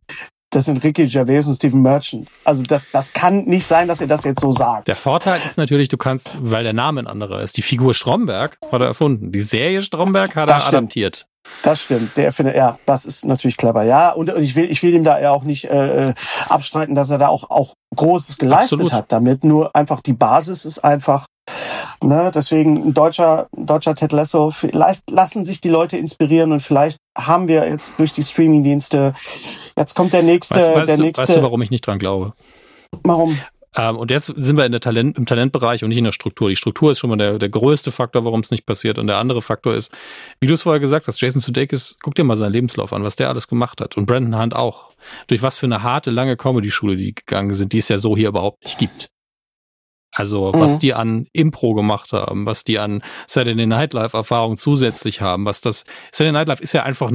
[0.52, 2.28] das sind Ricky Gervais und Stephen Merchant.
[2.44, 4.86] Also das, das kann nicht sein, dass ihr das jetzt so sagt.
[4.86, 7.56] Der Vorteil ist natürlich, du kannst, weil der Name ein anderer ist.
[7.56, 9.32] Die Figur Stromberg hat er erfunden.
[9.32, 10.78] Die Serie Stromberg hat das er stimmt.
[10.78, 11.26] adaptiert.
[11.62, 12.16] Das stimmt.
[12.16, 13.82] Der Erfinder, ja, das ist natürlich clever.
[13.82, 16.14] Ja, und ich will, ich will ihm da ja auch nicht äh, äh
[16.48, 18.92] abstreiten, dass er da auch, auch Großes geleistet Absolut.
[18.92, 19.44] hat damit.
[19.44, 21.26] Nur einfach die Basis ist einfach
[22.02, 26.98] Ne, deswegen ein deutscher, deutscher Ted Lasso, vielleicht lassen sich die Leute inspirieren und vielleicht
[27.16, 29.14] haben wir jetzt durch die Streamingdienste,
[29.76, 31.22] jetzt kommt der nächste, weißt, weißt der du, nächste.
[31.22, 32.32] Weißt du, warum ich nicht dran glaube?
[33.04, 33.38] Warum?
[33.74, 36.48] Ähm, und jetzt sind wir in der Talent, im Talentbereich und nicht in der Struktur.
[36.48, 38.98] Die Struktur ist schon mal der, der größte Faktor, warum es nicht passiert.
[38.98, 39.92] Und der andere Faktor ist,
[40.40, 43.16] wie du es vorher gesagt hast, Jason Sudeikis, guck dir mal seinen Lebenslauf an, was
[43.16, 43.96] der alles gemacht hat.
[43.96, 44.90] Und Brandon Hunt auch.
[45.26, 48.28] Durch was für eine harte, lange Comedy-Schule die gegangen sind, die es ja so hier
[48.28, 49.08] überhaupt nicht gibt.
[50.12, 50.78] Also was mhm.
[50.80, 55.62] die an Impro gemacht haben, was die an Saturday Night Live Erfahrung zusätzlich haben, was
[55.62, 57.10] das Saturday Night Live ist ja einfach,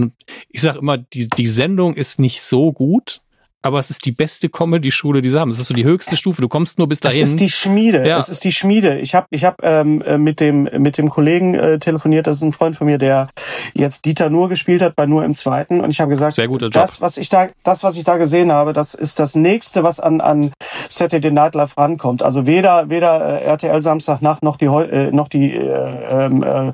[0.50, 3.22] ich sag immer, die die Sendung ist nicht so gut,
[3.64, 5.50] aber es ist die beste Comedy-Schule, die sie haben.
[5.50, 6.42] Es ist so die höchste Stufe.
[6.42, 7.24] Du kommst nur bis dahin.
[7.24, 8.08] Es ist die Schmiede.
[8.08, 8.18] Ja.
[8.18, 9.00] Es ist die Schmiede.
[9.00, 12.28] Ich habe ich hab, ähm, äh, mit dem mit dem Kollegen äh, telefoniert.
[12.28, 13.30] Das ist ein Freund von mir, der
[13.74, 15.82] jetzt Dieter Nur gespielt hat bei Nur im Zweiten.
[15.82, 16.74] Und ich habe gesagt, Sehr guter Job.
[16.74, 20.00] das was ich da das was ich da gesehen habe, das ist das nächste, was
[20.00, 20.52] an an
[20.88, 22.24] Saturday Night Live rankommt.
[22.24, 26.72] Also weder weder äh, RTL Samstagnacht noch die äh, noch die äh, ähm, äh,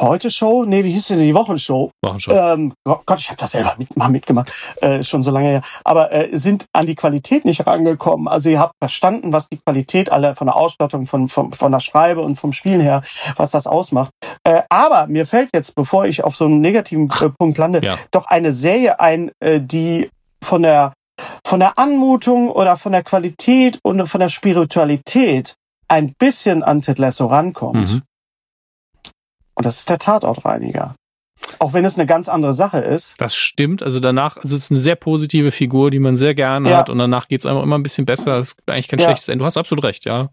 [0.00, 0.64] Heute Show?
[0.64, 1.92] Nee, wie hieß denn die Wochenshow?
[2.02, 2.32] Wochenshow.
[2.32, 4.50] Ähm, Gott, ich habe das selber mit, mal mitgemacht,
[4.80, 5.62] äh, schon so lange her.
[5.84, 8.28] Aber äh, sind an die Qualität nicht rangekommen.
[8.28, 11.80] Also ihr habt verstanden, was die Qualität alle von der Ausstattung, von, von, von der
[11.80, 13.02] Schreibe und vom Spielen her,
[13.36, 14.10] was das ausmacht.
[14.44, 17.98] Äh, aber mir fällt jetzt, bevor ich auf so einen negativen äh, Punkt lande, ja.
[18.10, 20.10] doch eine Serie ein, äh, die
[20.42, 20.92] von der
[21.46, 25.54] von der Anmutung oder von der Qualität und von der Spiritualität
[25.88, 27.92] ein bisschen an Ted Lasso rankommt.
[27.92, 28.02] Mhm.
[29.54, 30.94] Und das ist der Tatortreiniger.
[31.58, 33.14] Auch wenn es eine ganz andere Sache ist.
[33.18, 33.82] Das stimmt.
[33.82, 36.78] Also danach, es ist eine sehr positive Figur, die man sehr gerne ja.
[36.78, 36.90] hat.
[36.90, 38.38] Und danach geht es einfach immer ein bisschen besser.
[38.38, 39.06] Das ist eigentlich kein ja.
[39.06, 39.42] schlechtes Ende.
[39.42, 40.30] Du hast absolut recht, ja.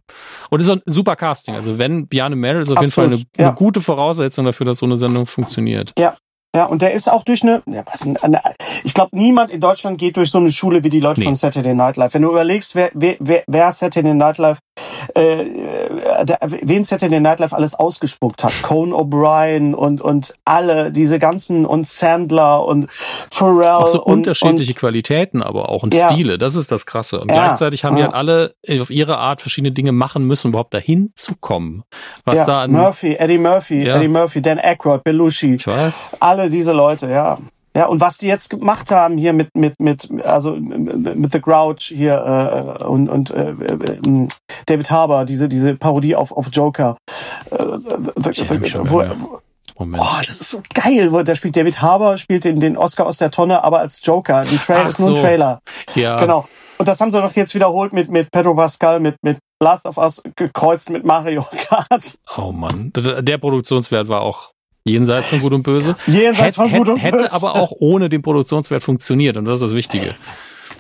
[0.50, 1.56] Und es ist ein super Casting.
[1.56, 2.88] Also wenn Bjarne Mädel ist auf absolut.
[2.88, 3.48] jeden Fall eine, ja.
[3.50, 5.94] eine, gute Voraussetzung dafür, dass so eine Sendung funktioniert.
[5.98, 6.18] Ja,
[6.56, 8.42] ja, und der ist auch durch eine, ja, was eine
[8.84, 11.26] ich glaube, niemand in Deutschland geht durch so eine Schule wie die Leute nee.
[11.26, 12.16] von Saturday Night Live.
[12.16, 14.58] Wenn du überlegst, wer, wer, wer Saturday Night Live,
[15.14, 21.20] äh, der, wen Saturday Night Live alles ausgespuckt hat, Conan O'Brien und, und alle, diese
[21.20, 22.88] ganzen, und Sandler und
[23.32, 23.70] Pharrell.
[23.70, 26.10] Auch so und, unterschiedliche und, Qualitäten aber auch und ja.
[26.10, 27.20] Stile, das ist das Krasse.
[27.20, 28.08] Und ja, gleichzeitig haben ja.
[28.08, 31.84] die halt alle auf ihre Art verschiedene Dinge machen müssen, um überhaupt dahin zu kommen.
[32.26, 35.56] Was da an Murphy, Eddie Murphy, Eddie Murphy, Dan Aykroyd, Belushi.
[35.56, 36.18] Ich weiß.
[36.20, 37.38] Alle diese Leute, ja.
[37.76, 41.84] Ja, und was die jetzt gemacht haben hier mit mit mit also mit The Grouch
[41.84, 44.28] hier äh, und und äh, äh,
[44.66, 46.98] David Harbour diese diese Parodie auf auf Joker.
[47.52, 47.58] Äh,
[48.18, 49.04] the, the, the, wo,
[49.78, 50.04] Moment.
[50.04, 51.10] Oh, das ist so geil.
[51.24, 54.44] Da spielt David Harbour spielt den den Oscar aus der Tonne, aber als Joker.
[54.44, 55.62] Die Trailer ist nur ein Trailer.
[55.96, 56.18] Ja.
[56.18, 56.48] Genau.
[56.78, 59.98] Und das haben sie doch jetzt wiederholt mit mit Pedro Pascal mit mit Last of
[59.98, 62.18] Us gekreuzt mit Mario Kart.
[62.38, 64.52] Oh Mann, der Produktionswert war auch
[64.86, 65.96] Jenseits von Gut und Böse.
[66.08, 67.18] Jenseits von Gut und Böse.
[67.18, 70.16] Hätte aber auch ohne den Produktionswert funktioniert und das ist das Wichtige.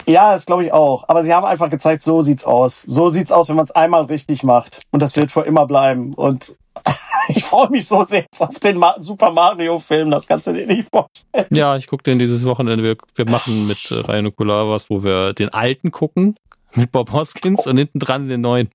[0.08, 1.06] Ja, das glaube ich auch.
[1.08, 2.82] Aber sie haben einfach gezeigt, so sieht's aus.
[2.82, 4.82] So sieht's aus, wenn man es einmal richtig macht.
[4.92, 6.14] Und das wird für immer bleiben.
[6.14, 6.56] Und
[7.30, 10.10] ich freue mich so sehr auf den Super Mario-Film.
[10.10, 11.56] Das kannst du dir nicht vorstellen.
[11.56, 12.84] Ja, ich gucke den dieses Wochenende.
[12.84, 16.36] Wir, wir machen mit äh, Ryan Nukular was, wo wir den alten gucken
[16.76, 18.70] mit Bob Hoskins und hinten dran den neuen.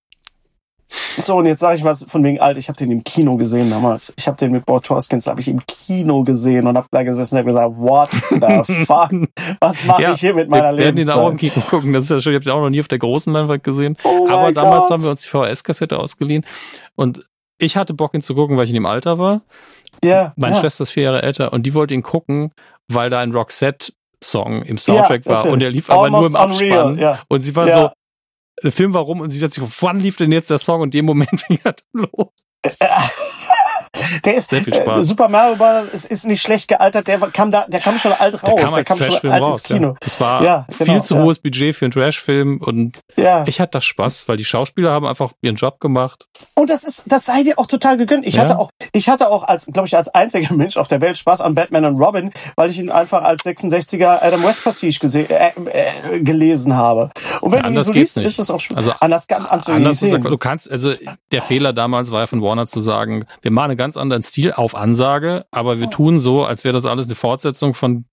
[0.89, 2.57] So, und jetzt sage ich was von wegen alt.
[2.57, 4.13] Ich habe den im Kino gesehen damals.
[4.17, 7.35] Ich habe den mit Bob Hoskins, habe ich im Kino gesehen und habe da gesessen
[7.35, 9.11] und habe gesagt, what the fuck?
[9.61, 10.97] Was mache ja, ich hier mit meiner Lebenszeit?
[10.97, 11.93] Wir werden ihn auch im Kino gucken.
[11.93, 13.97] Das ist ja schon, ich habe den auch noch nie auf der großen Leinwand gesehen.
[14.05, 14.93] Oh Aber damals Gott.
[14.93, 16.45] haben wir uns die VHS-Kassette ausgeliehen
[16.97, 17.27] und
[17.59, 19.43] ich hatte Bock, ihn zu gucken, weil ich in dem Alter war.
[20.03, 20.33] Ja.
[20.37, 20.61] Meine ja.
[20.61, 22.53] Schwester ist vier Jahre älter und die wollte ihn gucken,
[22.89, 23.93] weil da ein Roxette
[24.23, 26.93] Song im Soundtrack ja, war und der lief aber nur im Abspann.
[26.93, 27.21] Unreal, ja.
[27.29, 27.93] Und sie war ja.
[28.63, 30.95] Der Film war rum und sie hat sich wann lief denn jetzt der Song und
[30.95, 32.33] in dem Moment fing er dann los.
[34.25, 34.99] Der ist Sehr viel Spaß.
[34.99, 35.89] Äh, Super Mario Bros.
[35.93, 37.07] Ist, ist nicht schlecht gealtert.
[37.07, 38.55] Der kam da, der kam schon alt raus.
[38.55, 39.89] Der kam, der kam schon alt raus, ins Kino.
[39.89, 39.95] Ja.
[40.01, 41.23] Das war ja, genau, viel zu ja.
[41.23, 43.45] hohes Budget für einen Trash-Film und ja.
[43.47, 46.27] ich hatte das Spaß, weil die Schauspieler haben einfach ihren Job gemacht.
[46.55, 48.27] Und das ist, das sei dir auch total gegönnt.
[48.27, 51.17] Ich hatte auch, ich hatte auch als, glaube ich, als einziger Mensch auf der Welt
[51.17, 55.53] Spaß an Batman und Robin, weil ich ihn einfach als 66er Adam West Pastiche äh,
[55.67, 57.11] äh, gelesen habe.
[57.41, 60.39] Und wenn anders du ihn so liest, ist es auch also anders, anders, anders Du
[60.39, 60.93] kannst, also
[61.33, 64.51] der Fehler damals war ja von Warner zu sagen, wir machen eine ganz anderen Stil
[64.53, 68.07] auf Ansage, aber wir tun so, als wäre das alles eine Fortsetzung von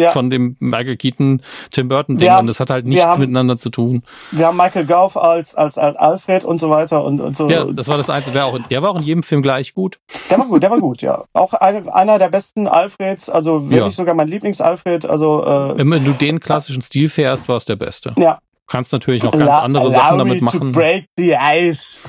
[0.00, 0.10] ja.
[0.10, 3.58] von dem Michael Keaton Tim Burton Ding haben, und das hat halt nichts haben, miteinander
[3.58, 4.02] zu tun.
[4.32, 7.48] Wir haben Michael Gauff als als, als Alfred und so weiter und, und so.
[7.48, 8.34] Ja, das war das Einzige.
[8.34, 9.98] Der, auch, der war auch in jedem Film gleich gut.
[10.30, 11.24] Der war gut, der war gut, ja.
[11.32, 13.90] Auch eine, einer der besten Alfreds, also wirklich ja.
[13.90, 15.06] sogar mein Lieblings-Alfred.
[15.06, 18.14] Also äh, wenn du den klassischen Stil fährst, war es der Beste.
[18.18, 18.38] Ja,
[18.68, 20.72] kannst natürlich noch ganz andere Sachen damit machen.
[20.72, 22.04] To break the ice.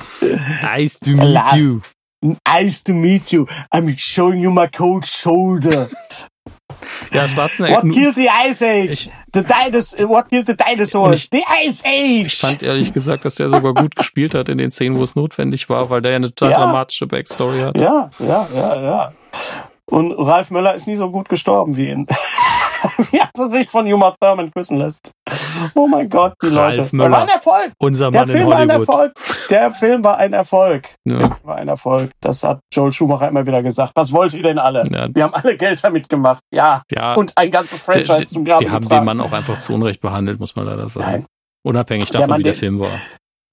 [0.76, 1.80] Ice to meet you.
[2.22, 3.46] Nice to meet you.
[3.72, 5.88] I'm showing you my cold shoulder.
[7.12, 7.82] Ja, Schwarzenegger.
[7.82, 8.90] What killed the Ice Age?
[8.90, 11.28] Ich, the Dinosaur, what killed the Dinosaurs?
[11.30, 12.26] the Ice Age!
[12.26, 15.16] Ich fand ehrlich gesagt, dass der sogar gut gespielt hat in den Szenen, wo es
[15.16, 16.58] notwendig war, weil der ja eine total ja.
[16.58, 17.76] dramatische Backstory hat.
[17.76, 19.12] Ja, ja, ja, ja.
[19.86, 22.06] Und Ralf Möller ist nie so gut gestorben wie ihn.
[23.10, 25.12] wie er sich von Uma Thurman küssen lässt.
[25.74, 26.96] Oh mein Gott, die Ralf Leute.
[26.96, 27.72] Möller, war ein Erfolg.
[27.78, 29.12] Unser Mann Der Film war ein Erfolg.
[29.50, 30.88] Der Film war ein Erfolg.
[31.04, 31.38] Ja.
[31.42, 32.10] War ein Erfolg.
[32.20, 33.92] Das hat Joel Schumacher immer wieder gesagt.
[33.94, 34.84] Was wollt ihr denn alle?
[34.90, 35.08] Ja.
[35.12, 36.40] Wir haben alle Geld damit gemacht.
[36.52, 36.82] Ja.
[36.90, 37.14] ja.
[37.14, 40.00] Und ein ganzes Franchise die, zum Graben Die haben den Mann auch einfach zu Unrecht
[40.00, 41.10] behandelt, muss man leider sagen.
[41.10, 41.26] Nein.
[41.62, 42.88] Unabhängig davon, Mann, wie der, der Film war.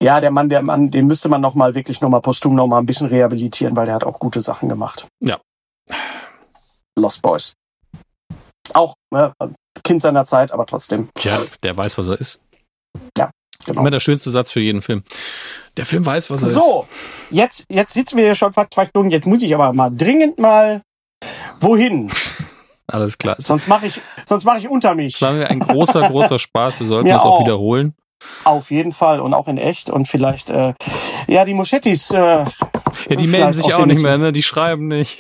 [0.01, 2.67] Ja, der Mann, der Mann, den müsste man noch mal wirklich noch mal posthum noch
[2.67, 5.07] mal ein bisschen rehabilitieren, weil der hat auch gute Sachen gemacht.
[5.19, 5.39] Ja.
[6.95, 7.53] Lost Boys.
[8.76, 9.34] Auch ne,
[9.84, 11.10] Kind seiner Zeit, aber trotzdem.
[11.22, 12.41] Ja, der weiß, was er ist.
[13.18, 13.30] Ja,
[13.65, 13.81] genau.
[13.81, 15.03] Immer der schönste Satz für jeden Film.
[15.77, 16.65] Der Film weiß, was er so, ist.
[16.65, 16.88] So,
[17.30, 19.11] jetzt, jetzt sitzen wir hier schon fast zwei Stunden.
[19.11, 20.81] Jetzt muss ich aber mal dringend mal
[21.60, 22.11] wohin.
[22.88, 23.35] Alles klar.
[23.38, 25.19] Sonst mache ich, sonst mache ich unter mich.
[25.19, 26.80] Das war mir ein großer, großer Spaß.
[26.80, 27.94] Wir sollten das auch, auch wiederholen.
[28.45, 30.73] Auf jeden Fall und auch in echt und vielleicht, äh,
[31.27, 32.11] ja, die Moschettis.
[32.11, 32.45] Äh, ja,
[33.10, 34.31] die melden sich auch nicht mehr, ne?
[34.31, 35.19] Die schreiben nicht.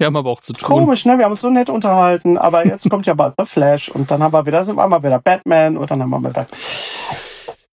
[0.00, 0.66] Wir haben aber auch zu tun.
[0.66, 1.18] Komisch, ne?
[1.18, 4.22] Wir haben uns so nett unterhalten, aber jetzt kommt ja bald The Flash und dann
[4.22, 6.46] haben wir wieder, sind wir mal wieder Batman und dann haben wir wieder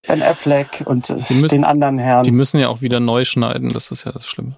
[0.06, 2.24] Ben Affleck und müssen, den anderen Herrn.
[2.24, 4.58] Die müssen ja auch wieder neu schneiden, das ist ja das Schlimme.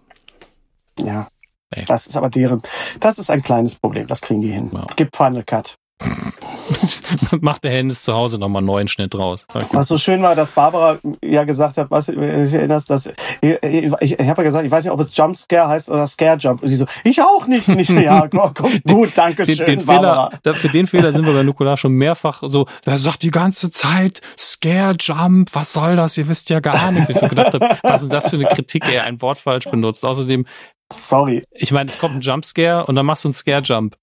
[0.99, 1.27] Ja.
[1.69, 1.85] Ey.
[1.85, 2.63] Das ist aber deren,
[3.01, 4.69] das ist ein kleines Problem, das kriegen die hin.
[4.71, 4.87] Wow.
[4.95, 5.75] Gibt Final Cut.
[7.41, 9.45] macht der Hennis zu Hause nochmal einen neuen Schnitt raus.
[9.71, 13.07] Was so schön war, dass Barbara ja gesagt hat, was, ich erinnerst, dass,
[13.41, 16.37] ich, ich, ich habe ja gesagt, ich weiß nicht, ob es Jumpscare heißt oder Scare
[16.37, 16.61] Jump.
[16.61, 17.67] Und sie so, ich auch nicht.
[17.67, 20.31] Und ich so, ja, komm, komm, gut, danke schön, den, den Barbara.
[20.43, 23.71] Fehler, für den Fehler sind wir bei Nukular schon mehrfach so, er sagt die ganze
[23.71, 26.17] Zeit, Scare Jump, was soll das?
[26.17, 27.09] Ihr wisst ja gar nichts.
[27.09, 30.05] Ich so gedacht habe, was ist das für eine Kritik, er ein Wort falsch benutzt.
[30.05, 30.45] Außerdem,
[30.91, 31.43] Sorry.
[31.51, 33.95] Ich meine, es kommt ein Jumpscare und dann machst du einen Scare Jump.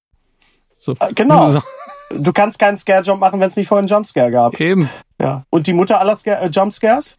[0.78, 0.94] So.
[1.14, 1.50] Genau.
[1.50, 1.62] So.
[2.10, 4.60] Du kannst keinen Scare-Jump machen, wenn es nicht vorher einen Jumpscare gab.
[4.60, 4.88] Eben.
[5.20, 5.44] Ja.
[5.50, 7.16] Und die Mutter aller Scare äh, Jumpscares?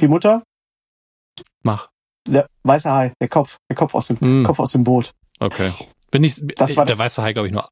[0.00, 0.42] Die Mutter?
[1.62, 1.88] Mach.
[2.26, 4.44] Der weiße Hai, der Kopf, der Kopf aus dem, mm.
[4.44, 5.12] Kopf aus dem Boot.
[5.38, 5.72] Okay.
[6.10, 7.68] Bin ich, das war der weiße Hai, glaube ich, nur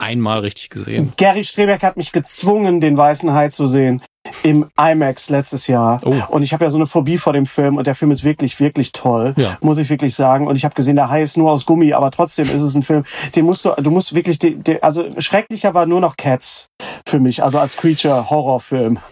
[0.00, 1.12] einmal richtig gesehen.
[1.16, 4.02] Gary Strebeck hat mich gezwungen, den weißen Hai zu sehen
[4.42, 6.00] im IMAX letztes Jahr.
[6.04, 6.14] Oh.
[6.28, 8.60] Und ich habe ja so eine Phobie vor dem Film und der Film ist wirklich,
[8.60, 9.56] wirklich toll, ja.
[9.60, 10.46] muss ich wirklich sagen.
[10.46, 12.82] Und ich habe gesehen, der Hai ist nur aus Gummi, aber trotzdem ist es ein
[12.82, 13.04] Film,
[13.34, 16.66] den musst du, du musst wirklich, den, den, also schrecklicher war nur noch Cats
[17.06, 18.98] für mich, also als Creature-Horrorfilm.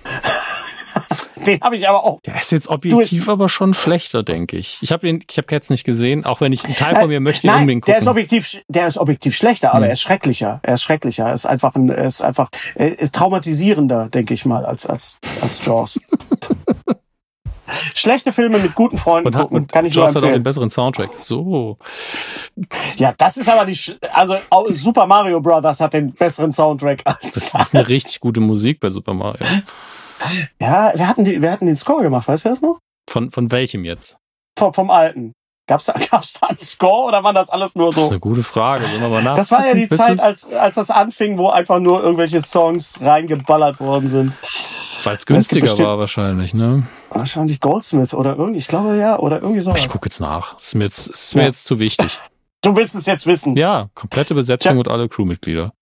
[1.46, 2.20] den habe ich aber auch.
[2.22, 4.78] Der ist jetzt objektiv du, aber schon schlechter, denke ich.
[4.80, 7.20] Ich habe ihn, ich habe Cats nicht gesehen, auch wenn ich ein Teil von mir
[7.20, 7.94] möchte Nein, unbedingt gucken.
[7.94, 9.90] Der ist objektiv, der ist objektiv schlechter, aber hm.
[9.90, 10.60] er ist schrecklicher.
[10.62, 11.26] Er ist schrecklicher.
[11.26, 15.20] Er ist einfach ein, er ist einfach er ist traumatisierender, denke ich mal, als als
[15.40, 16.00] als Jaws.
[17.94, 20.24] Schlechte Filme mit guten Freunden und, gucken, und kann ich Jaws nur empfehlen.
[20.24, 21.10] hat auch den besseren Soundtrack.
[21.16, 21.78] So.
[22.96, 23.78] Ja, das ist aber die
[24.12, 24.36] also
[24.70, 28.90] Super Mario Brothers hat den besseren Soundtrack als Das ist eine richtig gute Musik bei
[28.90, 29.44] Super Mario.
[30.60, 32.78] Ja, wir hatten, die, wir hatten den Score gemacht, weißt du das noch?
[33.08, 34.18] Von, von welchem jetzt?
[34.58, 35.32] Vom, vom alten.
[35.68, 37.96] Gab's da, gab's da einen Score oder waren das alles nur so?
[37.96, 38.84] Das ist eine gute Frage.
[38.84, 39.34] wir mal nach.
[39.36, 43.78] Das war ja die Zeit, als, als das anfing, wo einfach nur irgendwelche Songs reingeballert
[43.78, 44.34] worden sind.
[45.04, 46.88] Weil es günstiger war wahrscheinlich, ne?
[47.10, 49.74] Wahrscheinlich Goldsmith oder irgendwie, ich glaube ja, oder irgendwie so.
[49.74, 50.58] Ich gucke jetzt nach.
[50.58, 51.48] Ist mir jetzt, ist mir ja.
[51.48, 52.18] jetzt zu wichtig.
[52.60, 53.54] Du willst es jetzt wissen?
[53.54, 54.78] Ja, komplette Besetzung ja.
[54.80, 55.72] und alle Crewmitglieder.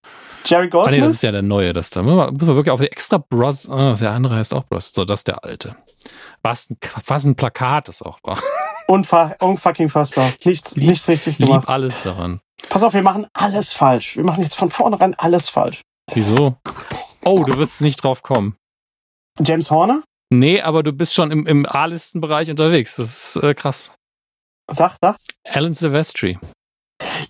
[0.46, 0.94] Jerry Goldsmith?
[0.94, 2.02] Ah, nee, das ist ja der neue, das da.
[2.02, 3.68] Muss man wirklich auf die extra Bros.
[3.68, 4.92] Ah, der andere heißt auch Bros.
[4.92, 5.76] So, das ist der alte.
[6.42, 8.38] Was ein, was ein Plakat das auch war.
[8.88, 10.30] Unfa unfucking fassbar.
[10.44, 11.62] Nichts, lieb, nichts richtig gemacht.
[11.62, 12.40] Lieb alles daran.
[12.68, 14.16] Pass auf, wir machen alles falsch.
[14.16, 15.82] Wir machen jetzt von vornherein alles falsch.
[16.12, 16.56] Wieso?
[17.24, 18.56] Oh, du wirst nicht drauf kommen.
[19.44, 20.04] James Horner?
[20.30, 22.96] Nee, aber du bist schon im, im A-Listenbereich unterwegs.
[22.96, 23.92] Das ist äh, krass.
[24.70, 25.16] Sag, sag.
[25.44, 26.38] Alan Silvestri.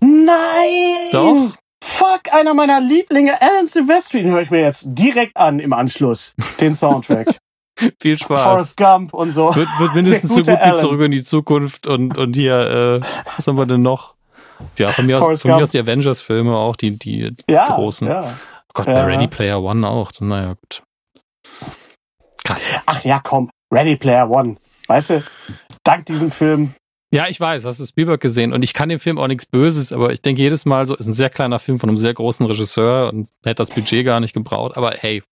[0.01, 1.11] Nein!
[1.13, 1.53] Doch.
[1.89, 6.35] Fuck, einer meiner Lieblinge, Alan Silvestri, den höre ich mir jetzt direkt an im Anschluss,
[6.61, 7.39] den Soundtrack.
[8.03, 8.43] Viel Spaß.
[8.43, 9.55] Forrest Gump und so.
[9.55, 10.75] Wird, wird mindestens so gut Alan.
[10.75, 13.01] wie Zurück in die Zukunft und, und hier, äh,
[13.37, 14.15] was haben wir denn noch?
[14.79, 18.09] Ja, von mir, aus, von mir aus die Avengers-Filme auch, die, die ja, großen.
[18.09, 18.25] Ja.
[18.25, 20.11] Oh Gott, bei Ready Player One auch.
[20.19, 20.83] Naja, gut.
[22.45, 22.81] Krass.
[22.85, 24.57] Ach ja, komm, Ready Player One.
[24.89, 25.23] Weißt du,
[25.85, 26.75] dank diesem Film
[27.13, 28.53] Ja, ich weiß, hast du Spielberg gesehen?
[28.53, 31.07] Und ich kann dem Film auch nichts Böses, aber ich denke jedes Mal so, ist
[31.07, 34.35] ein sehr kleiner Film von einem sehr großen Regisseur und hätte das Budget gar nicht
[34.35, 35.23] gebraucht, aber hey,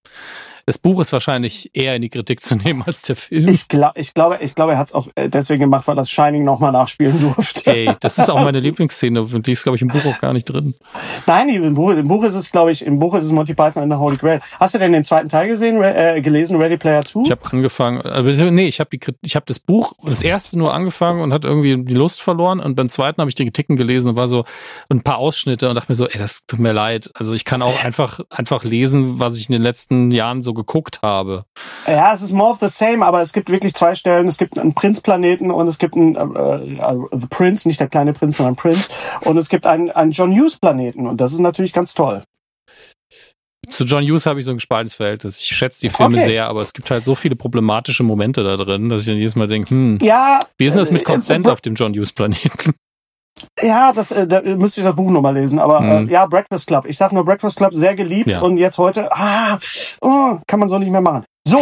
[0.66, 3.49] das Buch ist wahrscheinlich eher in die Kritik zu nehmen als der Film.
[3.49, 6.11] Ich, glaub, ich glaube, ich glaube, er hat es auch äh, deswegen gemacht, weil das
[6.11, 7.70] Shining nochmal nachspielen durfte.
[7.70, 10.32] Ey, das ist auch meine Lieblingsszene und die ist, glaube ich, im Buch auch gar
[10.32, 10.74] nicht drin.
[11.27, 13.82] Nein, im Buch, im Buch ist es, glaube ich, im Buch ist es Monty Python
[13.82, 14.41] and the Holy Grail.
[14.59, 17.23] Hast du denn den zweiten Teil gesehen, äh, gelesen, Ready Player 2?
[17.24, 21.20] Ich habe angefangen, aber nee, ich habe ich habe das Buch, das erste nur angefangen
[21.20, 24.16] und hat irgendwie die Lust verloren und beim zweiten habe ich die Kritiken gelesen und
[24.16, 24.45] war so
[24.89, 27.11] ein paar Ausschnitte und dachte mir so, ey, das tut mir leid.
[27.15, 31.01] Also ich kann auch einfach einfach lesen, was ich in den letzten Jahren so geguckt
[31.02, 31.44] habe.
[31.86, 34.28] Ja, es ist more of the same, aber es gibt wirklich zwei Stellen.
[34.28, 38.12] Es gibt einen Prinz-Planeten und es gibt einen, äh, also The Prince, nicht der kleine
[38.12, 38.90] Prinz, sondern Prince.
[39.22, 42.22] Und es gibt einen, einen John Hughes-Planeten und das ist natürlich ganz toll.
[43.70, 45.39] Zu John Hughes habe ich so ein gespaltenes Verhältnis.
[45.39, 46.24] Ich schätze die Filme okay.
[46.24, 49.36] sehr, aber es gibt halt so viele problematische Momente da drin, dass ich dann jedes
[49.36, 51.94] Mal denke, hm, ja, wie ist denn das mit Consent äh, äh, auf dem John
[51.94, 52.74] Hughes Planeten?
[53.62, 55.58] Ja, das äh, da müsste ich das Buch nochmal lesen.
[55.58, 56.08] Aber mhm.
[56.08, 56.84] äh, ja, Breakfast Club.
[56.86, 58.30] Ich sag nur Breakfast Club, sehr geliebt.
[58.30, 58.40] Ja.
[58.40, 59.58] Und jetzt heute, ah,
[60.00, 61.24] oh, kann man so nicht mehr machen.
[61.46, 61.60] So,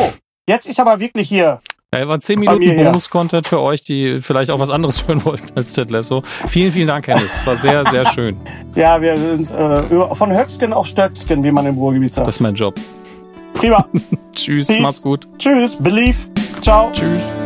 [0.48, 1.60] jetzt ist aber wirklich hier.
[1.94, 5.74] Ja, war zehn Minuten Bonus-Content für euch, die vielleicht auch was anderes hören wollten als
[5.74, 6.22] Ted Lasso.
[6.48, 7.40] Vielen, vielen Dank, Hennis.
[7.40, 8.36] Es war sehr, sehr schön.
[8.74, 12.26] ja, wir sind äh, von Höcksken auf Stöcksken, wie man im Ruhrgebiet sagt.
[12.26, 12.74] Das ist mein Job.
[13.52, 13.86] Prima.
[14.34, 14.80] Tschüss, Peace.
[14.80, 15.28] mach's gut.
[15.38, 16.16] Tschüss, Believe.
[16.62, 16.90] Ciao.
[16.92, 17.41] Tschüss.